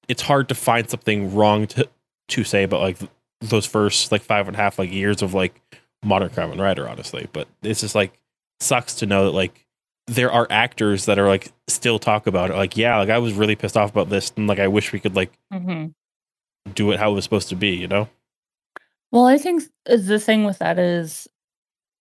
it's 0.08 0.22
hard 0.22 0.48
to 0.48 0.54
find 0.54 0.88
something 0.88 1.34
wrong 1.34 1.66
to 1.68 1.88
to 2.28 2.44
say 2.44 2.62
about 2.62 2.80
like 2.80 2.98
those 3.40 3.66
first 3.66 4.10
like 4.12 4.22
five 4.22 4.48
and 4.48 4.56
a 4.56 4.58
half 4.58 4.78
like 4.78 4.92
years 4.92 5.22
of 5.22 5.34
like 5.34 5.60
modern 6.02 6.30
Kamen 6.30 6.60
Rider, 6.60 6.88
honestly. 6.88 7.28
But 7.32 7.48
it's 7.62 7.80
just 7.80 7.94
like 7.94 8.18
sucks 8.60 8.94
to 8.96 9.06
know 9.06 9.26
that 9.26 9.32
like 9.32 9.66
there 10.08 10.32
are 10.32 10.46
actors 10.50 11.04
that 11.06 11.18
are 11.18 11.28
like 11.28 11.52
still 11.66 11.98
talk 11.98 12.26
about 12.26 12.50
it. 12.50 12.56
Like, 12.56 12.76
yeah, 12.76 12.98
like 12.98 13.10
I 13.10 13.18
was 13.18 13.34
really 13.34 13.56
pissed 13.56 13.76
off 13.76 13.90
about 13.90 14.08
this, 14.08 14.32
and 14.36 14.46
like 14.46 14.58
I 14.58 14.68
wish 14.68 14.92
we 14.92 15.00
could 15.00 15.14
like 15.14 15.32
Mhm. 15.52 15.92
do 16.74 16.90
it 16.92 16.98
how 16.98 17.12
it 17.12 17.14
was 17.14 17.24
supposed 17.24 17.48
to 17.50 17.56
be. 17.56 17.70
You 17.70 17.88
know? 17.88 18.08
Well, 19.12 19.26
I 19.26 19.38
think 19.38 19.64
the 19.86 20.18
thing 20.18 20.44
with 20.44 20.58
that 20.58 20.78
is 20.78 21.28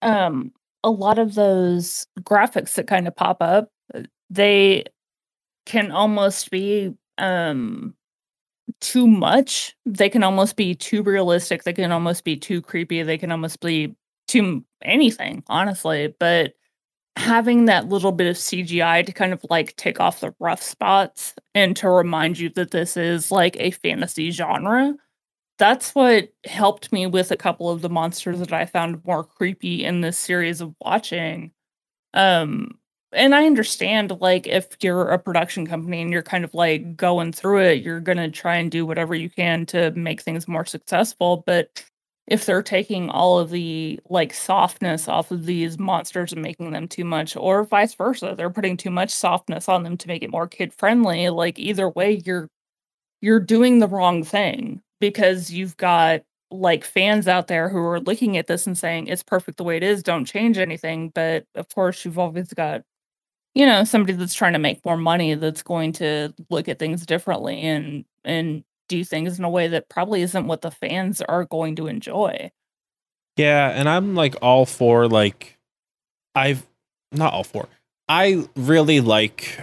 um 0.01 0.51
a 0.83 0.89
lot 0.91 1.19
of 1.19 1.35
those 1.35 2.07
graphics 2.21 2.75
that 2.75 2.87
kind 2.87 3.07
of 3.07 3.15
pop 3.15 3.37
up, 3.41 3.69
uh, 3.93 4.03
they 4.29 4.85
can 5.65 5.91
almost 5.91 6.49
be 6.51 6.93
um 7.17 7.93
too 8.81 9.07
much. 9.07 9.75
They 9.85 10.09
can 10.09 10.23
almost 10.23 10.55
be 10.55 10.75
too 10.75 11.01
realistic. 11.03 11.63
They 11.63 11.73
can 11.73 11.91
almost 11.91 12.23
be 12.23 12.35
too 12.37 12.61
creepy. 12.61 13.01
They 13.03 13.17
can 13.17 13.31
almost 13.31 13.59
be 13.59 13.95
too 14.27 14.63
anything, 14.83 15.43
honestly. 15.47 16.13
But 16.19 16.53
having 17.17 17.65
that 17.65 17.89
little 17.89 18.11
bit 18.11 18.27
of 18.27 18.35
CGI 18.37 19.05
to 19.05 19.11
kind 19.11 19.33
of 19.33 19.43
like 19.49 19.75
take 19.75 19.99
off 19.99 20.19
the 20.19 20.33
rough 20.39 20.61
spots 20.61 21.33
and 21.55 21.75
to 21.77 21.89
remind 21.89 22.37
you 22.37 22.49
that 22.49 22.71
this 22.71 22.95
is 22.95 23.31
like 23.31 23.57
a 23.59 23.71
fantasy 23.71 24.29
genre. 24.31 24.95
That's 25.57 25.95
what 25.95 26.29
helped 26.45 26.93
me 26.93 27.07
with 27.07 27.31
a 27.31 27.37
couple 27.37 27.69
of 27.71 27.81
the 27.81 27.89
monsters 27.89 28.39
that 28.39 28.53
I 28.53 28.65
found 28.65 29.03
more 29.05 29.23
creepy 29.23 29.83
in 29.83 30.01
this 30.01 30.17
series 30.19 30.61
of 30.61 30.75
watching. 30.79 31.51
Um 32.13 32.79
and 33.13 33.33
I 33.33 33.45
understand 33.45 34.11
like 34.21 34.47
if 34.47 34.67
you're 34.81 35.09
a 35.09 35.19
production 35.19 35.65
company 35.65 36.01
and 36.01 36.11
you're 36.11 36.21
kind 36.23 36.43
of 36.43 36.53
like 36.53 36.95
going 36.97 37.31
through 37.31 37.61
it, 37.61 37.81
you're 37.81 38.01
going 38.01 38.17
to 38.17 38.29
try 38.29 38.57
and 38.57 38.69
do 38.69 38.85
whatever 38.85 39.15
you 39.15 39.29
can 39.29 39.65
to 39.67 39.91
make 39.91 40.21
things 40.21 40.47
more 40.47 40.65
successful, 40.65 41.43
but 41.47 41.83
if 42.27 42.45
they're 42.45 42.63
taking 42.63 43.09
all 43.09 43.39
of 43.39 43.49
the 43.49 43.99
like 44.09 44.33
softness 44.33 45.07
off 45.07 45.31
of 45.31 45.45
these 45.45 45.79
monsters 45.79 46.33
and 46.33 46.41
making 46.41 46.71
them 46.71 46.87
too 46.87 47.05
much 47.05 47.35
or 47.37 47.63
vice 47.63 47.93
versa 47.95 48.35
they're 48.37 48.49
putting 48.49 48.77
too 48.77 48.91
much 48.91 49.09
softness 49.11 49.69
on 49.69 49.83
them 49.83 49.97
to 49.97 50.07
make 50.07 50.23
it 50.23 50.31
more 50.31 50.47
kid 50.47 50.73
friendly 50.73 51.29
like 51.29 51.57
either 51.59 51.89
way 51.89 52.21
you're 52.25 52.49
you're 53.21 53.39
doing 53.39 53.79
the 53.79 53.87
wrong 53.87 54.23
thing 54.23 54.81
because 54.99 55.51
you've 55.51 55.77
got 55.77 56.21
like 56.51 56.83
fans 56.85 57.27
out 57.27 57.47
there 57.47 57.69
who 57.69 57.77
are 57.79 57.99
looking 58.01 58.37
at 58.37 58.47
this 58.47 58.67
and 58.67 58.77
saying 58.77 59.07
it's 59.07 59.23
perfect 59.23 59.57
the 59.57 59.63
way 59.63 59.77
it 59.77 59.83
is 59.83 60.03
don't 60.03 60.25
change 60.25 60.57
anything 60.57 61.09
but 61.13 61.45
of 61.55 61.67
course 61.73 62.05
you've 62.05 62.19
always 62.19 62.53
got 62.53 62.81
you 63.55 63.65
know 63.65 63.83
somebody 63.83 64.13
that's 64.13 64.33
trying 64.33 64.53
to 64.53 64.59
make 64.59 64.83
more 64.85 64.97
money 64.97 65.33
that's 65.35 65.63
going 65.63 65.91
to 65.93 66.33
look 66.49 66.67
at 66.67 66.79
things 66.79 67.05
differently 67.05 67.61
and 67.61 68.05
and 68.23 68.63
do 68.87 69.03
things 69.03 69.37
in 69.37 69.45
a 69.45 69.49
way 69.49 69.67
that 69.67 69.89
probably 69.89 70.21
isn't 70.21 70.47
what 70.47 70.61
the 70.61 70.71
fans 70.71 71.21
are 71.21 71.45
going 71.45 71.75
to 71.75 71.87
enjoy. 71.87 72.51
Yeah, 73.35 73.69
and 73.69 73.87
I'm 73.87 74.15
like 74.15 74.35
all 74.41 74.65
for 74.65 75.07
like 75.07 75.57
I've 76.35 76.65
not 77.11 77.33
all 77.33 77.43
for. 77.43 77.67
I 78.09 78.47
really 78.55 79.01
like 79.01 79.59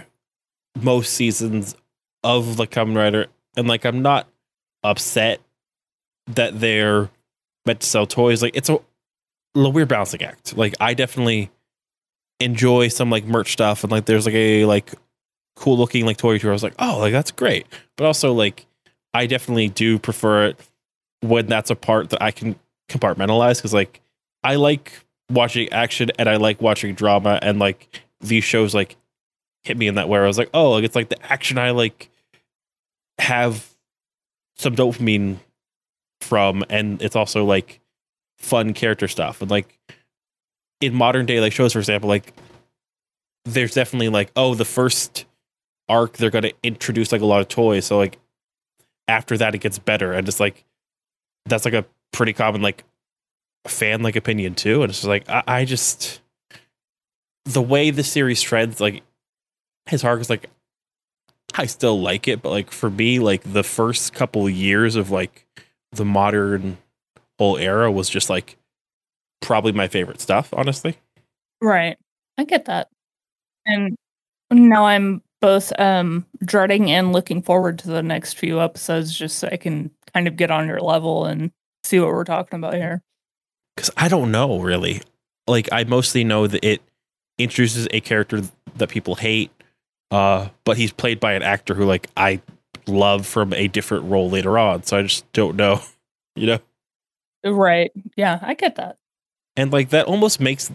most 0.81 1.13
seasons 1.13 1.75
of 2.23 2.57
the 2.57 2.67
Kamen 2.67 2.95
Rider 2.95 3.27
and 3.55 3.67
like 3.67 3.85
I'm 3.85 4.01
not 4.01 4.27
upset 4.83 5.41
that 6.27 6.59
they're 6.59 7.09
meant 7.65 7.81
to 7.81 7.87
sell 7.87 8.05
toys. 8.05 8.41
Like 8.41 8.55
it's 8.55 8.69
a, 8.69 8.79
a 9.55 9.69
weird 9.69 9.87
balancing 9.87 10.23
act. 10.23 10.57
Like 10.57 10.75
I 10.79 10.93
definitely 10.93 11.49
enjoy 12.39 12.89
some 12.89 13.09
like 13.09 13.25
merch 13.25 13.53
stuff 13.53 13.83
and 13.83 13.91
like 13.91 14.05
there's 14.05 14.25
like 14.25 14.35
a 14.35 14.65
like 14.65 14.93
cool 15.55 15.77
looking 15.77 16.05
like 16.05 16.17
toy 16.17 16.37
tour. 16.37 16.51
I 16.51 16.53
was 16.53 16.63
like, 16.63 16.75
oh, 16.79 16.99
like 16.99 17.13
that's 17.13 17.31
great. 17.31 17.65
But 17.95 18.05
also 18.05 18.33
like 18.33 18.65
I 19.15 19.27
definitely 19.27 19.69
do 19.69 19.97
prefer 19.97 20.47
it 20.47 20.59
when 21.21 21.47
that's 21.47 21.69
a 21.69 21.75
part 21.75 22.09
that 22.09 22.21
I 22.21 22.31
can 22.31 22.59
compartmentalize 22.89 23.55
because 23.57 23.73
like 23.73 24.01
I 24.43 24.55
like 24.55 24.91
watching 25.31 25.71
action 25.71 26.11
and 26.19 26.27
I 26.27 26.35
like 26.35 26.61
watching 26.61 26.93
drama 26.95 27.39
and 27.41 27.57
like 27.57 28.01
these 28.19 28.43
shows 28.43 28.75
like 28.75 28.97
hit 29.63 29.77
me 29.77 29.87
in 29.87 29.95
that 29.95 30.09
way. 30.09 30.19
I 30.19 30.27
was 30.27 30.37
like, 30.37 30.49
oh, 30.53 30.71
like 30.71 30.83
it's 30.83 30.97
like 30.97 31.07
the 31.07 31.31
action 31.31 31.57
I 31.57 31.71
like 31.71 32.09
have 33.17 33.73
some 34.57 34.75
dopamine 34.75 35.37
from, 36.19 36.65
and 36.69 37.01
it's 37.01 37.15
also 37.15 37.45
like 37.45 37.79
fun 38.37 38.73
character 38.73 39.07
stuff. 39.07 39.41
And 39.41 39.49
like 39.49 39.79
in 40.81 40.93
modern 40.93 41.25
day 41.25 41.39
like 41.39 41.53
shows, 41.53 41.71
for 41.71 41.79
example, 41.79 42.09
like 42.09 42.33
there's 43.45 43.75
definitely 43.75 44.09
like, 44.09 44.29
oh, 44.35 44.55
the 44.55 44.65
first 44.65 45.25
arc 45.87 46.17
they're 46.17 46.29
gonna 46.29 46.51
introduce 46.63 47.13
like 47.13 47.21
a 47.21 47.25
lot 47.25 47.39
of 47.39 47.47
toys. 47.47 47.85
So 47.85 47.97
like 47.97 48.19
after 49.07 49.37
that 49.37 49.55
it 49.55 49.59
gets 49.59 49.79
better 49.79 50.13
and 50.13 50.27
it's 50.27 50.39
like 50.39 50.63
that's 51.45 51.65
like 51.65 51.73
a 51.73 51.85
pretty 52.11 52.33
common 52.33 52.61
like 52.61 52.83
fan 53.67 54.01
like 54.01 54.15
opinion 54.15 54.55
too 54.55 54.81
and 54.81 54.89
it's 54.89 54.99
just 54.99 55.07
like 55.07 55.27
I, 55.29 55.43
I, 55.47 55.65
just 55.65 56.21
the 57.45 57.61
way 57.61 57.91
the 57.91 58.03
series 58.03 58.41
trends 58.41 58.79
like 58.79 59.03
his 59.87 60.01
heart 60.01 60.21
is 60.21 60.29
like 60.29 60.49
i 61.55 61.65
still 61.65 61.99
like 61.99 62.27
it 62.27 62.41
but 62.41 62.49
like 62.49 62.71
for 62.71 62.89
me 62.89 63.19
like 63.19 63.41
the 63.43 63.63
first 63.63 64.13
couple 64.13 64.49
years 64.49 64.95
of 64.95 65.11
like 65.11 65.45
the 65.91 66.05
modern 66.05 66.77
whole 67.39 67.57
era 67.57 67.91
was 67.91 68.09
just 68.09 68.29
like 68.29 68.57
probably 69.41 69.71
my 69.71 69.87
favorite 69.87 70.21
stuff 70.21 70.53
honestly. 70.53 70.97
Right. 71.61 71.97
I 72.37 72.43
get 72.43 72.65
that. 72.65 72.89
And 73.65 73.95
now 74.51 74.85
i'm 74.85 75.21
both 75.45 75.71
um 75.79 76.25
dreading 76.43 76.89
and 76.89 77.13
looking 77.13 77.39
forward 77.39 77.77
to 77.77 77.87
the 77.87 78.01
next 78.01 78.33
few 78.33 78.59
episodes 78.59 79.15
just 79.15 79.37
so 79.37 79.47
I 79.51 79.57
can 79.57 79.91
kind 80.11 80.27
of 80.27 80.37
get 80.37 80.49
on 80.49 80.67
your 80.67 80.79
level 80.79 81.25
and 81.25 81.51
see 81.83 81.99
what 81.99 82.09
we're 82.09 82.23
talking 82.23 82.57
about 82.57 82.73
here. 82.73 83.03
Cuz 83.77 83.91
I 83.95 84.07
don't 84.07 84.31
know 84.31 84.59
really. 84.59 85.03
Like 85.45 85.69
I 85.71 85.83
mostly 85.83 86.23
know 86.23 86.47
that 86.47 86.65
it 86.65 86.81
introduces 87.37 87.87
a 87.91 88.01
character 88.01 88.41
that 88.77 88.89
people 88.89 89.13
hate 89.13 89.51
uh 90.09 90.49
but 90.63 90.77
he's 90.77 90.91
played 90.91 91.19
by 91.19 91.33
an 91.33 91.43
actor 91.43 91.75
who 91.75 91.85
like 91.85 92.07
I 92.17 92.41
love 92.87 93.27
from 93.27 93.53
a 93.53 93.67
different 93.67 94.05
role 94.05 94.31
later 94.31 94.57
on. 94.57 94.81
So 94.81 94.97
I 94.97 95.03
just 95.03 95.31
don't 95.31 95.55
know, 95.55 95.79
you 96.35 96.47
know. 96.47 96.59
Right. 97.45 97.91
Yeah, 98.17 98.39
I 98.41 98.55
get 98.55 98.77
that. 98.77 98.97
And 99.55 99.71
like 99.71 99.89
that 99.89 100.07
almost 100.07 100.39
makes 100.39 100.71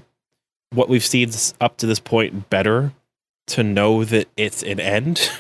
what 0.73 0.89
we've 0.89 1.05
seen 1.05 1.33
up 1.61 1.77
to 1.79 1.89
this 1.89 1.99
point 1.99 2.49
better 2.51 2.93
to 3.51 3.63
know 3.63 4.05
that 4.05 4.29
it's 4.37 4.63
an 4.63 4.81
end. 4.81 5.31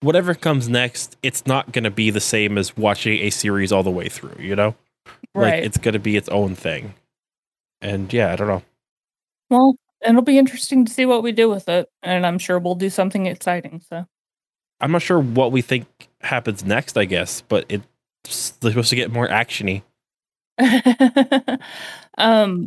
Whatever 0.00 0.34
comes 0.34 0.68
next, 0.68 1.16
it's 1.22 1.46
not 1.46 1.72
going 1.72 1.84
to 1.84 1.90
be 1.90 2.10
the 2.10 2.20
same 2.20 2.58
as 2.58 2.76
watching 2.76 3.18
a 3.20 3.30
series 3.30 3.72
all 3.72 3.82
the 3.82 3.90
way 3.90 4.08
through, 4.08 4.36
you 4.38 4.54
know? 4.54 4.74
Right. 5.34 5.54
Like 5.54 5.64
it's 5.64 5.78
going 5.78 5.94
to 5.94 5.98
be 5.98 6.16
its 6.16 6.28
own 6.28 6.54
thing. 6.54 6.94
And 7.80 8.12
yeah, 8.12 8.32
I 8.32 8.36
don't 8.36 8.48
know. 8.48 8.62
Well, 9.50 9.76
it'll 10.06 10.22
be 10.22 10.38
interesting 10.38 10.84
to 10.84 10.92
see 10.92 11.06
what 11.06 11.22
we 11.22 11.32
do 11.32 11.48
with 11.48 11.68
it, 11.68 11.88
and 12.02 12.26
I'm 12.26 12.38
sure 12.38 12.58
we'll 12.58 12.74
do 12.74 12.90
something 12.90 13.26
exciting, 13.26 13.82
so 13.88 14.06
I'm 14.80 14.92
not 14.92 15.02
sure 15.02 15.20
what 15.20 15.52
we 15.52 15.62
think 15.62 15.86
happens 16.20 16.64
next, 16.64 16.96
I 16.96 17.04
guess, 17.04 17.42
but 17.42 17.64
it's 17.68 17.84
supposed 18.24 18.90
to 18.90 18.96
get 18.96 19.12
more 19.12 19.28
actiony. 19.28 19.82
um 22.18 22.66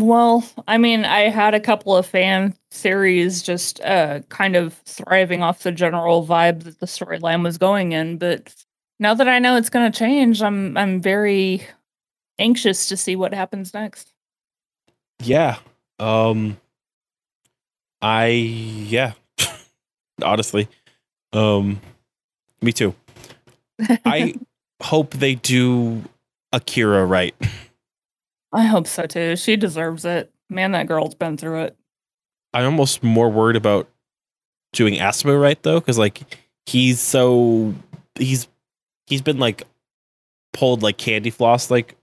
well, 0.00 0.44
I 0.66 0.78
mean, 0.78 1.04
I 1.04 1.28
had 1.28 1.54
a 1.54 1.60
couple 1.60 1.96
of 1.96 2.06
fan 2.06 2.54
series 2.70 3.42
just 3.42 3.80
uh, 3.82 4.20
kind 4.28 4.56
of 4.56 4.74
thriving 4.84 5.42
off 5.42 5.62
the 5.62 5.72
general 5.72 6.26
vibe 6.26 6.62
that 6.64 6.80
the 6.80 6.86
storyline 6.86 7.42
was 7.42 7.58
going 7.58 7.92
in, 7.92 8.18
but 8.18 8.54
now 8.98 9.14
that 9.14 9.28
I 9.28 9.38
know 9.38 9.56
it's 9.56 9.68
going 9.68 9.90
to 9.90 9.98
change, 9.98 10.40
I'm 10.42 10.76
I'm 10.76 11.00
very 11.00 11.66
anxious 12.38 12.88
to 12.88 12.96
see 12.96 13.16
what 13.16 13.34
happens 13.34 13.74
next. 13.74 14.12
Yeah. 15.20 15.56
Um 15.98 16.56
I 18.00 18.26
yeah. 18.26 19.12
Honestly. 20.22 20.68
Um 21.32 21.80
me 22.60 22.72
too. 22.72 22.94
I 24.04 24.34
hope 24.82 25.14
they 25.14 25.34
do 25.34 26.02
Akira 26.52 27.04
right. 27.04 27.34
I 28.52 28.64
hope 28.64 28.86
so 28.86 29.06
too. 29.06 29.36
She 29.36 29.56
deserves 29.56 30.04
it. 30.04 30.30
Man, 30.50 30.72
that 30.72 30.86
girl's 30.86 31.14
been 31.14 31.36
through 31.36 31.62
it. 31.62 31.76
I'm 32.52 32.66
almost 32.66 33.02
more 33.02 33.30
worried 33.30 33.56
about 33.56 33.88
doing 34.72 34.94
Asumu 34.94 35.40
right 35.40 35.60
though, 35.62 35.80
because 35.80 35.98
like 35.98 36.22
he's 36.66 37.00
so 37.00 37.74
he's 38.14 38.48
he's 39.06 39.22
been 39.22 39.38
like 39.38 39.62
pulled 40.52 40.82
like 40.82 40.98
candy 40.98 41.30
floss 41.30 41.70
like 41.70 41.96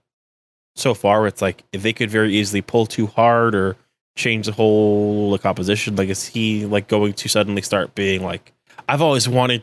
so 0.76 0.94
far. 0.94 1.26
it's 1.26 1.42
like 1.42 1.62
if 1.72 1.82
they 1.82 1.92
could 1.92 2.10
very 2.10 2.34
easily 2.34 2.62
pull 2.62 2.86
too 2.86 3.06
hard 3.06 3.54
or 3.54 3.76
change 4.16 4.46
the 4.46 4.52
whole 4.52 5.30
like 5.30 5.42
composition, 5.42 5.94
like 5.94 6.08
is 6.08 6.26
he 6.26 6.66
like 6.66 6.88
going 6.88 7.12
to 7.12 7.28
suddenly 7.28 7.62
start 7.62 7.94
being 7.94 8.22
like 8.22 8.52
I've 8.88 9.02
always 9.02 9.28
wanted 9.28 9.62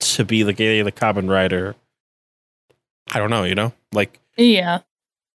to 0.00 0.24
be 0.24 0.44
like 0.44 0.56
the 0.56 0.92
Kamen 0.92 1.28
Rider. 1.28 1.74
I 3.12 3.18
don't 3.18 3.30
know, 3.30 3.44
you 3.44 3.54
know, 3.54 3.74
like 3.92 4.18
yeah 4.38 4.80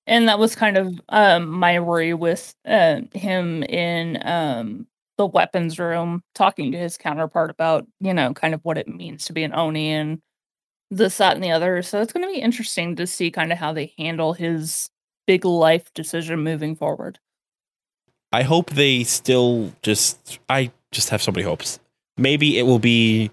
and 0.08 0.28
that 0.28 0.40
was 0.40 0.56
kind 0.56 0.78
of 0.78 1.00
um, 1.10 1.50
my 1.50 1.80
worry 1.80 2.14
with 2.14 2.54
uh, 2.66 3.02
him 3.14 3.64
in 3.64 4.20
um, 4.26 4.88
the 5.18 5.26
weapons 5.26 5.80
room 5.80 6.24
talking 6.34 6.72
to 6.72 6.78
his 6.78 6.98
counterpart 6.98 7.50
about 7.50 7.88
you 8.00 8.14
know 8.14 8.34
kind 8.34 8.54
of 8.54 8.62
what 8.64 8.78
it 8.78 8.88
means 8.88 9.26
to 9.26 9.34
be 9.34 9.44
an 9.44 9.54
oni 9.54 9.92
and 9.92 10.22
this 10.92 11.18
that 11.18 11.36
and 11.36 11.44
the 11.44 11.52
other. 11.52 11.82
So 11.82 12.02
it's 12.02 12.14
going 12.14 12.26
to 12.26 12.34
be 12.34 12.42
interesting 12.42 12.96
to 12.98 13.08
see 13.08 13.32
kind 13.32 13.52
of 13.52 13.58
how 13.58 13.74
they 13.74 13.94
handle 13.98 14.34
his 14.34 14.90
big 15.26 15.46
life 15.46 15.94
decision 15.94 16.44
moving 16.44 16.76
forward. 16.76 17.20
I 18.32 18.44
hope 18.44 18.72
they 18.72 19.04
still 19.04 19.72
just 19.82 20.40
i 20.50 20.72
just 20.92 21.10
have 21.10 21.22
so 21.22 21.32
many 21.32 21.44
hopes. 21.44 21.80
Maybe 22.18 22.58
it 22.58 22.64
will 22.64 22.80
be 22.80 23.32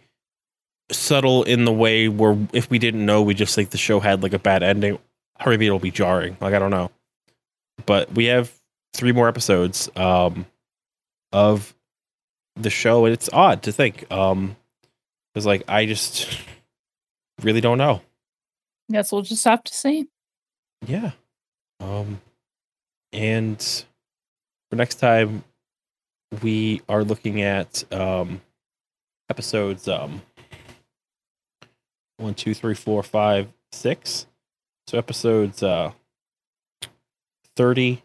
subtle 0.91 1.43
in 1.45 1.65
the 1.65 1.73
way 1.73 2.09
where 2.09 2.37
if 2.53 2.69
we 2.69 2.79
didn't 2.79 3.05
know 3.07 3.23
we 3.23 3.35
just 3.35 3.55
think 3.55 3.71
the 3.71 3.79
show 3.79 4.01
had 4.01 4.23
like 4.23 4.33
a 4.33 4.39
bad 4.39 4.63
ending 4.63 4.99
or 5.45 5.51
maybe 5.51 5.67
it'll 5.67 5.79
be 5.79 5.91
jarring. 5.91 6.37
Like 6.41 6.55
I 6.55 6.59
don't 6.59 6.71
know. 6.71 6.91
But 7.87 8.13
we 8.13 8.27
have 8.27 8.53
three 8.95 9.13
more 9.13 9.29
episodes 9.29 9.91
um, 9.97 10.47
of 11.33 11.75
the 12.57 12.71
show, 12.71 13.05
and 13.05 13.13
it's 13.13 13.31
odd 13.33 13.63
to 13.65 13.73
think. 13.73 14.11
Um, 14.11 14.57
because 15.33 15.47
like 15.47 15.63
I 15.69 15.87
just 15.87 16.39
really 17.43 17.61
don't 17.61 17.79
know. 17.79 18.03
Guess 18.91 19.13
we'll 19.13 19.23
just 19.23 19.45
have 19.45 19.65
to 19.65 19.75
see. 19.75 20.09
Yeah. 20.87 21.13
Um, 21.81 22.21
and 23.13 23.61
for 24.71 24.77
next 24.77 24.97
time, 24.97 25.45
we 26.43 26.83
are 26.89 27.05
looking 27.05 27.43
at 27.43 27.85
um, 27.93 28.41
episodes 29.31 29.89
um, 29.89 30.23
one, 32.19 32.35
two, 32.35 32.55
three, 32.55 32.75
four, 32.75 33.03
five, 33.03 33.49
six. 33.73 34.27
So 34.93 34.99
episodes 34.99 35.63
uh, 35.63 35.93
30 37.57 38.03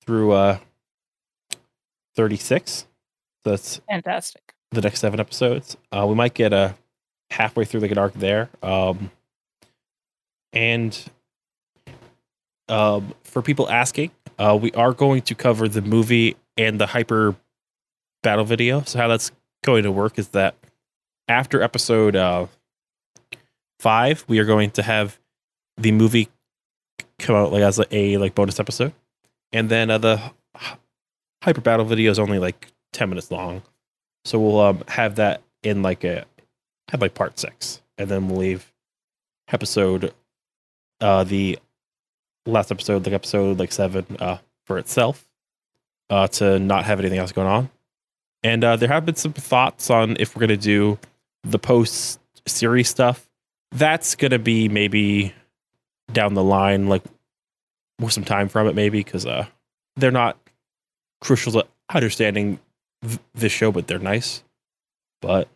through 0.00 0.32
uh, 0.32 0.58
36. 2.16 2.72
So 2.72 2.86
that's 3.44 3.82
Fantastic. 3.86 4.54
the 4.70 4.80
next 4.80 5.00
seven 5.00 5.20
episodes. 5.20 5.76
Uh, 5.94 6.06
we 6.08 6.14
might 6.14 6.32
get 6.32 6.54
a 6.54 6.74
halfway 7.28 7.66
through 7.66 7.80
like 7.80 7.90
an 7.90 7.98
arc 7.98 8.14
there. 8.14 8.48
Um, 8.62 9.10
and 10.54 10.98
um, 12.66 13.12
for 13.24 13.42
people 13.42 13.68
asking, 13.68 14.10
uh, 14.38 14.58
we 14.58 14.72
are 14.72 14.94
going 14.94 15.20
to 15.24 15.34
cover 15.34 15.68
the 15.68 15.82
movie 15.82 16.36
and 16.56 16.80
the 16.80 16.86
hyper 16.86 17.36
battle 18.22 18.46
video. 18.46 18.80
So 18.84 18.98
how 18.98 19.08
that's 19.08 19.32
going 19.64 19.82
to 19.82 19.92
work 19.92 20.18
is 20.18 20.28
that 20.28 20.54
after 21.28 21.60
episode 21.60 22.16
uh, 22.16 22.46
five, 23.80 24.24
we 24.28 24.38
are 24.38 24.46
going 24.46 24.70
to 24.70 24.82
have 24.82 25.18
the 25.76 25.92
movie 25.92 26.28
come 27.18 27.36
out 27.36 27.52
like 27.52 27.62
as 27.62 27.80
a, 27.90 28.16
like 28.18 28.34
bonus 28.34 28.60
episode, 28.60 28.92
and 29.52 29.68
then 29.68 29.90
uh, 29.90 29.98
the 29.98 30.32
hyper 31.42 31.60
battle 31.60 31.84
video 31.84 32.10
is 32.10 32.18
only 32.18 32.38
like 32.38 32.72
ten 32.92 33.08
minutes 33.08 33.30
long. 33.30 33.62
So 34.24 34.38
we'll 34.38 34.60
um, 34.60 34.84
have 34.88 35.16
that 35.16 35.42
in 35.62 35.82
like 35.82 36.04
a 36.04 36.24
have 36.90 37.00
like 37.00 37.14
part 37.14 37.38
six, 37.38 37.80
and 37.98 38.08
then 38.08 38.28
we'll 38.28 38.38
leave 38.38 38.72
episode 39.48 40.14
uh 41.00 41.24
the 41.24 41.58
last 42.46 42.70
episode, 42.70 43.04
like 43.04 43.14
episode 43.14 43.58
like 43.58 43.72
seven, 43.72 44.06
uh 44.20 44.38
for 44.66 44.78
itself, 44.78 45.28
uh 46.10 46.26
to 46.28 46.58
not 46.58 46.84
have 46.84 47.00
anything 47.00 47.18
else 47.18 47.32
going 47.32 47.48
on. 47.48 47.70
And 48.42 48.64
uh 48.64 48.76
there 48.76 48.88
have 48.88 49.04
been 49.04 49.16
some 49.16 49.32
thoughts 49.32 49.90
on 49.90 50.16
if 50.20 50.34
we're 50.34 50.40
gonna 50.40 50.56
do 50.56 50.98
the 51.42 51.58
post 51.58 52.20
series 52.46 52.88
stuff. 52.88 53.28
That's 53.72 54.14
gonna 54.14 54.38
be 54.38 54.68
maybe 54.68 55.34
down 56.12 56.34
the 56.34 56.42
line, 56.44 56.86
like 56.88 57.02
with 58.00 58.12
some 58.12 58.24
time 58.24 58.48
from 58.48 58.66
it, 58.66 58.74
maybe 58.74 58.98
because 58.98 59.26
uh 59.26 59.46
they're 59.96 60.10
not 60.10 60.36
crucial 61.20 61.52
to 61.52 61.66
understanding 61.92 62.58
th- 63.06 63.18
this 63.34 63.52
show, 63.52 63.70
but 63.72 63.86
they're 63.86 63.98
nice. 63.98 64.42
But 65.20 65.48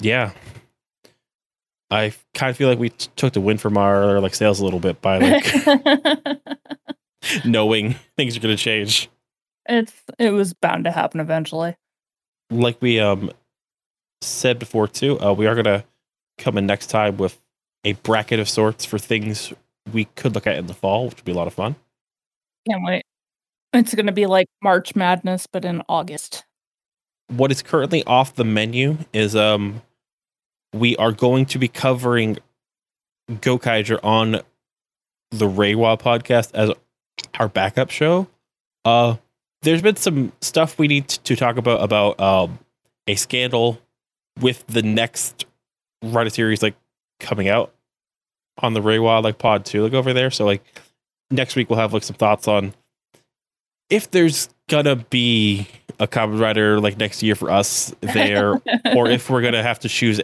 yeah, 0.00 0.32
I 1.90 2.12
kind 2.34 2.50
of 2.50 2.56
feel 2.56 2.68
like 2.68 2.78
we 2.78 2.90
t- 2.90 3.08
took 3.16 3.32
the 3.32 3.40
win 3.40 3.58
from 3.58 3.78
our 3.78 4.20
like 4.20 4.34
sales 4.34 4.60
a 4.60 4.64
little 4.64 4.80
bit 4.80 5.00
by 5.00 5.18
like 5.18 6.48
knowing 7.44 7.94
things 8.16 8.36
are 8.36 8.40
going 8.40 8.56
to 8.56 8.62
change. 8.62 9.08
it's 9.68 9.92
it 10.18 10.30
was 10.30 10.54
bound 10.54 10.84
to 10.84 10.90
happen 10.90 11.20
eventually. 11.20 11.76
Like 12.50 12.76
we 12.80 13.00
um 13.00 13.30
said 14.20 14.58
before 14.58 14.88
too, 14.88 15.20
uh, 15.20 15.32
we 15.32 15.46
are 15.46 15.54
going 15.54 15.64
to 15.64 15.84
come 16.38 16.58
in 16.58 16.66
next 16.66 16.86
time 16.88 17.16
with 17.16 17.38
a 17.84 17.92
bracket 17.94 18.38
of 18.40 18.48
sorts 18.48 18.84
for 18.84 18.98
things 18.98 19.52
we 19.92 20.04
could 20.16 20.34
look 20.34 20.46
at 20.46 20.56
in 20.56 20.66
the 20.66 20.74
fall, 20.74 21.06
which 21.06 21.16
would 21.16 21.24
be 21.24 21.32
a 21.32 21.34
lot 21.34 21.46
of 21.46 21.54
fun. 21.54 21.74
Can't 22.68 22.82
wait. 22.84 23.02
It's 23.72 23.94
gonna 23.94 24.12
be 24.12 24.26
like 24.26 24.46
March 24.62 24.94
Madness, 24.94 25.46
but 25.46 25.64
in 25.64 25.82
August. 25.88 26.44
what 27.28 27.50
is 27.50 27.62
currently 27.62 28.04
off 28.04 28.34
the 28.34 28.44
menu 28.44 28.98
is 29.12 29.34
um 29.34 29.80
we 30.74 30.96
are 30.96 31.12
going 31.12 31.46
to 31.46 31.58
be 31.58 31.68
covering 31.68 32.38
Gokaiger 33.30 33.98
on 34.04 34.32
the 35.30 35.46
Reiwa 35.48 35.98
podcast 36.00 36.50
as 36.54 36.70
our 37.38 37.48
backup 37.48 37.90
show. 37.90 38.28
Uh 38.84 39.16
there's 39.62 39.80
been 39.82 39.96
some 39.96 40.32
stuff 40.40 40.78
we 40.78 40.88
need 40.88 41.08
to 41.08 41.36
talk 41.36 41.56
about 41.56 41.82
about 41.82 42.20
um 42.20 42.58
a 43.08 43.14
scandal 43.14 43.80
with 44.40 44.66
the 44.66 44.82
next 44.82 45.46
writer 46.02 46.30
series 46.30 46.62
like 46.62 46.74
coming 47.22 47.48
out 47.48 47.72
on 48.58 48.74
the 48.74 48.80
Reiwa 48.80 49.22
like 49.22 49.38
pod 49.38 49.64
2 49.64 49.84
like 49.84 49.94
over 49.94 50.12
there. 50.12 50.30
So 50.30 50.44
like 50.44 50.62
next 51.30 51.56
week 51.56 51.70
we'll 51.70 51.78
have 51.78 51.92
like 51.92 52.02
some 52.02 52.16
thoughts 52.16 52.46
on 52.46 52.74
if 53.88 54.10
there's 54.10 54.48
gonna 54.68 54.96
be 54.96 55.66
a 56.00 56.06
Kamen 56.06 56.40
Rider 56.40 56.80
like 56.80 56.98
next 56.98 57.22
year 57.22 57.34
for 57.34 57.50
us 57.50 57.94
there, 58.00 58.54
or 58.96 59.08
if 59.08 59.28
we're 59.30 59.42
gonna 59.42 59.62
have 59.62 59.80
to 59.80 59.88
choose 59.88 60.20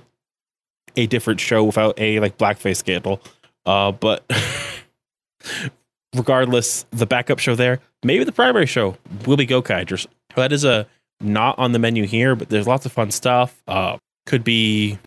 a 0.97 1.07
different 1.07 1.41
show 1.41 1.65
without 1.65 1.99
a 1.99 2.21
like 2.21 2.39
blackface 2.39 2.77
scandal. 2.77 3.21
Uh, 3.67 3.93
but 3.93 4.25
regardless, 6.17 6.87
the 6.91 7.07
backup 7.07 7.39
show 7.39 7.55
there, 7.55 7.81
maybe 8.03 8.25
the 8.25 8.33
primary 8.33 8.67
show 8.67 8.97
will 9.27 9.37
be 9.37 9.47
Gokaigers. 9.47 10.07
That 10.35 10.53
is 10.53 10.65
a 10.65 10.87
not 11.21 11.59
on 11.59 11.73
the 11.73 11.79
menu 11.79 12.07
here, 12.07 12.35
but 12.35 12.49
there's 12.49 12.67
lots 12.67 12.87
of 12.87 12.93
fun 12.93 13.11
stuff. 13.11 13.63
Uh, 13.67 13.99
could 14.27 14.45
be 14.45 14.99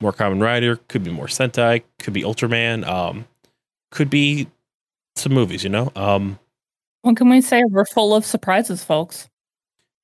more 0.00 0.12
Kamen 0.12 0.42
Rider, 0.42 0.76
could 0.88 1.04
be 1.04 1.10
more 1.10 1.26
Sentai, 1.26 1.82
could 1.98 2.12
be 2.14 2.22
Ultraman, 2.22 2.86
um, 2.86 3.26
could 3.90 4.10
be 4.10 4.48
some 5.16 5.32
movies, 5.32 5.62
you 5.62 5.70
know. 5.70 5.92
Um, 5.96 6.38
What 7.02 7.16
can 7.16 7.28
we 7.28 7.40
say? 7.40 7.62
We're 7.68 7.84
full 7.84 8.14
of 8.14 8.24
surprises, 8.24 8.84
folks. 8.84 9.28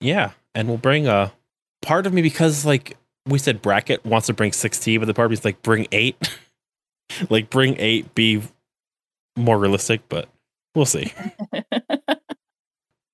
Yeah, 0.01 0.33
and 0.55 0.69
we'll 0.69 0.77
bring 0.79 1.07
a 1.07 1.33
part 1.83 2.07
of 2.07 2.13
me 2.13 2.23
because 2.23 2.65
like 2.65 2.97
we 3.27 3.39
said 3.39 3.63
bracket 3.63 4.05
wants 4.05 4.27
to 4.27 4.35
bring 4.35 4.53
16, 4.53 5.01
but 5.01 5.07
the 5.07 5.15
part 5.15 5.27
of 5.27 5.31
me 5.31 5.35
is 5.35 5.45
like 5.45 5.63
bring 5.63 5.87
8. 5.93 6.39
like 7.31 7.51
bring 7.51 7.77
8 7.79 8.15
be 8.15 8.43
more 9.37 9.59
realistic, 9.59 10.03
but 10.09 10.29
we'll 10.75 10.87
see. 10.87 11.13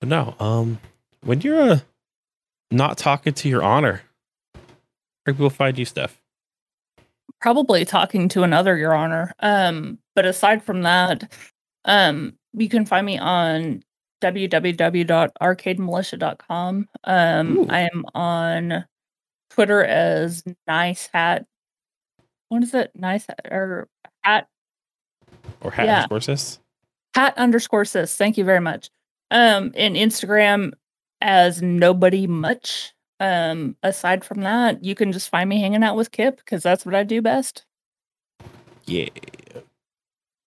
But 0.01 0.09
no, 0.09 0.35
um 0.41 0.81
when 1.23 1.43
you're 1.43 1.61
uh, 1.61 1.79
not 2.73 2.99
talking 2.99 3.35
to 3.35 3.49
your 3.49 3.63
honor, 3.63 4.03
where 5.23 5.35
people 5.35 5.49
find 5.49 5.79
you, 5.79 5.85
Steph? 5.85 6.21
Probably 7.43 7.85
talking 7.85 8.28
to 8.31 8.44
another, 8.44 8.77
Your 8.77 8.94
Honor. 8.94 9.32
Um, 9.40 9.98
but 10.14 10.24
aside 10.24 10.62
from 10.62 10.82
that, 10.82 11.31
um, 11.85 12.35
you 12.55 12.69
can 12.69 12.86
find 12.86 13.05
me 13.05 13.19
on 13.19 13.82
www.arcademilitia.com. 14.23 16.89
Um, 17.05 17.59
Ooh. 17.59 17.66
I 17.69 17.81
am 17.93 18.05
on 18.14 18.85
Twitter 19.51 19.85
as 19.85 20.44
nice 20.69 21.09
hat. 21.12 21.44
What 22.48 22.62
is 22.62 22.73
it? 22.74 22.93
Nice 22.94 23.27
hat 23.27 23.40
or 23.51 23.89
hat 24.23 24.47
Or 25.62 25.73
hat 25.73 25.86
Yeah. 25.86 25.94
underscore 26.02 26.20
sis? 26.20 26.60
hat 27.16 27.35
underscore 27.36 27.85
sis. 27.85 28.16
Thank 28.16 28.39
you 28.39 28.44
very 28.44 28.60
much. 28.60 28.89
Um, 29.32 29.73
and 29.77 29.97
Instagram 29.97 30.73
as 31.20 31.60
nobody 31.62 32.27
much. 32.28 32.91
Um, 33.23 33.77
aside 33.85 34.24
from 34.24 34.40
that, 34.40 34.82
you 34.82 34.97
can 34.97 35.12
just 35.12 35.28
find 35.28 35.49
me 35.49 35.61
hanging 35.61 35.85
out 35.85 35.94
with 35.94 36.11
Kip 36.11 36.39
because 36.39 36.61
that's 36.61 36.85
what 36.85 36.93
I 36.97 37.05
do 37.05 37.23
best. 37.23 37.65
Yeah. 38.85 39.11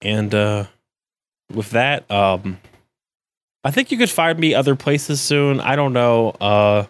And 0.02 0.35
uh 0.35 0.65
with 1.53 1.69
that, 1.69 2.10
um 2.11 2.60
I 3.64 3.72
think 3.72 3.91
you 3.91 3.97
could 3.97 4.10
find 4.10 4.38
me 4.38 4.53
other 4.53 4.76
places 4.76 5.22
soon. 5.22 5.61
I 5.61 5.77
don't 5.77 5.93
know. 5.93 6.31
Uh 6.41 6.85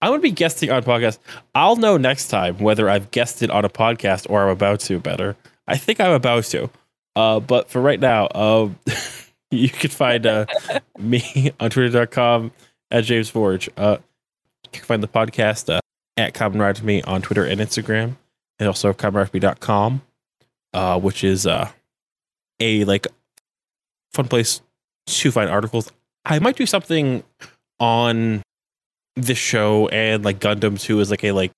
I'm 0.00 0.12
gonna 0.12 0.22
be 0.22 0.30
guesting 0.30 0.70
on 0.70 0.84
podcast. 0.84 1.18
I'll 1.56 1.74
know 1.74 1.96
next 1.96 2.28
time 2.28 2.58
whether 2.58 2.88
I've 2.88 3.10
guested 3.10 3.50
on 3.50 3.64
a 3.64 3.68
podcast 3.68 4.30
or 4.30 4.44
I'm 4.44 4.50
about 4.50 4.78
to 4.80 5.00
better. 5.00 5.36
I 5.66 5.76
think 5.76 5.98
I'm 5.98 6.12
about 6.12 6.44
to. 6.44 6.70
Uh 7.16 7.40
but 7.40 7.68
for 7.68 7.82
right 7.82 7.98
now, 7.98 8.28
um 8.32 8.78
you 9.50 9.70
can 9.70 9.90
find 9.90 10.24
uh 10.24 10.46
me 11.00 11.50
on 11.58 11.70
twitter.com 11.70 12.52
at 12.92 13.02
James 13.02 13.28
Forge. 13.28 13.68
Uh 13.76 13.96
you 14.72 14.80
can 14.80 14.86
find 14.86 15.02
the 15.02 15.08
podcast 15.08 15.72
uh, 15.72 15.80
at 16.16 16.34
Common 16.34 16.60
Ride 16.60 16.76
to 16.76 16.84
Me 16.84 17.02
on 17.02 17.22
Twitter 17.22 17.44
and 17.44 17.60
Instagram, 17.60 18.16
and 18.58 18.66
also 18.68 18.92
commonrifme.com 18.92 20.02
uh, 20.72 20.98
which 20.98 21.24
is 21.24 21.46
uh, 21.46 21.70
a 22.60 22.84
like 22.84 23.06
fun 24.12 24.28
place 24.28 24.60
to 25.06 25.30
find 25.30 25.50
articles. 25.50 25.90
I 26.24 26.38
might 26.38 26.56
do 26.56 26.66
something 26.66 27.22
on 27.78 28.42
this 29.16 29.38
show 29.38 29.88
and 29.88 30.24
like 30.24 30.38
Gundam 30.38 30.80
too 30.80 31.00
is 31.00 31.10
like 31.10 31.24
a 31.24 31.32
like 31.32 31.52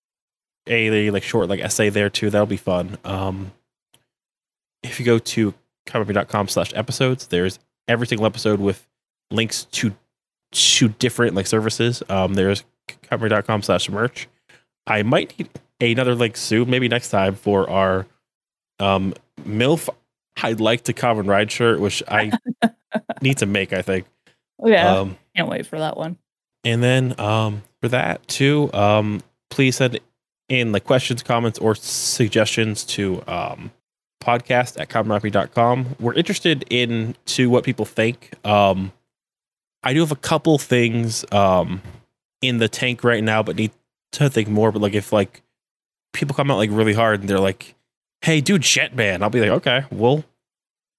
a, 0.69 1.11
like 1.11 1.23
short 1.23 1.49
like 1.49 1.61
essay 1.61 1.91
there 1.91 2.11
too. 2.11 2.31
That'll 2.31 2.47
be 2.47 2.57
fun. 2.57 2.99
Um, 3.05 3.53
if 4.83 4.99
you 4.99 5.07
go 5.07 5.19
to 5.19 5.55
commonrifme.com 5.87 6.49
slash 6.49 6.73
episodes, 6.75 7.27
there's 7.27 7.59
every 7.89 8.07
single 8.07 8.27
episode 8.27 8.61
with 8.61 8.87
links 9.31 9.65
to 9.73 9.95
to 10.53 10.89
different 10.89 11.35
like 11.35 11.47
services. 11.47 12.03
Um, 12.09 12.35
there's 12.35 12.65
commonrifme.com 12.89 13.63
slash 13.63 13.89
merch. 13.89 14.29
I 14.87 15.03
might 15.03 15.39
need 15.39 15.49
another 15.81 16.15
link 16.15 16.37
soon, 16.37 16.69
maybe 16.71 16.89
next 16.89 17.11
time 17.11 17.35
for 17.35 17.69
our 17.71 18.07
um, 18.81 19.15
MILF, 19.45 19.89
I'd 20.43 20.61
like 20.61 20.85
to 20.85 20.93
Kamen 20.93 21.29
Ride 21.29 21.51
shirt, 21.51 21.79
which 21.81 22.03
I 22.09 22.33
need 23.23 23.39
to 23.39 23.47
make, 23.47 23.73
I 23.73 23.83
think. 23.83 24.07
Yeah, 24.65 24.99
Um, 25.01 25.19
can't 25.37 25.49
wait 25.49 25.67
for 25.67 25.79
that 25.79 25.97
one. 25.97 26.17
and 26.65 26.83
then 26.83 27.19
um, 27.21 27.63
for 27.81 27.89
that 27.89 28.27
too, 28.29 28.73
um, 28.73 29.23
please 29.51 29.77
send 29.77 29.99
in 30.49 30.73
like 30.73 30.85
questions, 30.85 31.23
comments, 31.23 31.59
or 31.59 31.75
suggestions 31.75 32.85
to 32.85 33.23
um, 33.27 33.71
podcast 34.23 34.81
at 34.81 34.89
commonrappy.com. 34.89 35.97
We're 36.01 36.15
interested 36.15 36.65
in 36.71 37.15
to 37.27 37.51
what 37.51 37.65
people 37.65 37.85
think. 37.85 38.31
Um, 38.47 38.93
I 39.83 39.95
do 39.95 40.01
have 40.01 40.13
a 40.13 40.17
couple 40.17 40.59
things 40.59 41.25
um, 41.33 41.83
in 42.43 42.59
the 42.59 42.69
tank 42.69 43.05
right 43.05 43.23
now, 43.23 43.43
but 43.43 43.57
need 43.57 43.71
to 44.13 44.29
think 44.29 44.49
more. 44.49 44.71
But 44.73 44.83
like 44.83 44.95
if 44.95 45.13
like 45.13 45.43
people 46.13 46.35
come 46.35 46.51
out 46.51 46.59
like 46.59 46.71
really 46.73 46.93
hard 46.93 47.21
and 47.21 47.29
they're 47.29 47.41
like, 47.41 47.75
"Hey, 48.21 48.41
do 48.41 48.59
Jetman," 48.59 49.23
I'll 49.23 49.31
be 49.31 49.41
like, 49.41 49.51
"Okay, 49.51 49.85
we'll 49.91 50.25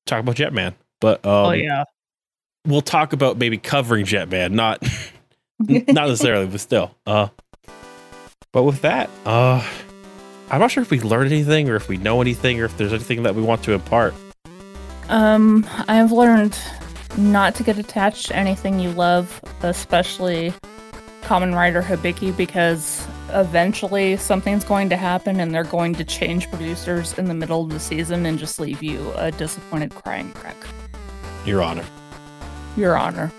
talk 0.05 0.19
about 0.19 0.35
Jetman." 0.35 0.73
But 0.99 1.25
um, 1.25 1.45
oh 1.45 1.51
yeah. 1.51 1.83
we'll 2.65 2.81
talk 2.81 3.13
about 3.13 3.37
maybe 3.37 3.57
covering 3.57 4.05
Jetman, 4.05 4.51
not 4.51 4.81
not 5.59 6.07
necessarily, 6.07 6.47
but 6.47 6.59
still. 6.59 6.95
Uh, 7.05 7.27
but 8.51 8.63
with 8.63 8.81
that, 8.81 9.09
uh, 9.25 9.65
I'm 10.49 10.59
not 10.61 10.71
sure 10.71 10.83
if 10.83 10.91
we 10.91 11.01
learned 11.01 11.31
anything 11.31 11.69
or 11.69 11.75
if 11.75 11.89
we 11.89 11.97
know 11.97 12.21
anything 12.21 12.61
or 12.61 12.65
if 12.65 12.77
there's 12.77 12.93
anything 12.93 13.23
that 13.23 13.35
we 13.35 13.41
want 13.41 13.63
to 13.63 13.73
impart. 13.73 14.13
Um, 15.09 15.67
I've 15.87 16.11
learned 16.11 16.57
not 17.17 17.55
to 17.55 17.63
get 17.63 17.77
attached 17.77 18.27
to 18.27 18.35
anything 18.35 18.79
you 18.79 18.91
love, 18.91 19.41
especially 19.61 20.53
Kamen 21.23 21.55
Rider 21.55 21.81
Hibiki, 21.81 22.35
because 22.35 23.07
eventually 23.29 24.17
something's 24.17 24.63
going 24.63 24.89
to 24.89 24.97
happen 24.97 25.39
and 25.39 25.53
they're 25.53 25.63
going 25.63 25.95
to 25.95 26.03
change 26.03 26.49
producers 26.49 27.17
in 27.17 27.25
the 27.25 27.33
middle 27.33 27.63
of 27.63 27.69
the 27.69 27.79
season 27.79 28.25
and 28.25 28.37
just 28.37 28.59
leave 28.59 28.83
you 28.83 29.11
a 29.15 29.31
disappointed 29.31 29.95
crying 29.95 30.33
wreck. 30.43 30.57
Your 31.45 31.61
Honor. 31.61 31.85
Your 32.75 32.97
Honor. 32.97 33.31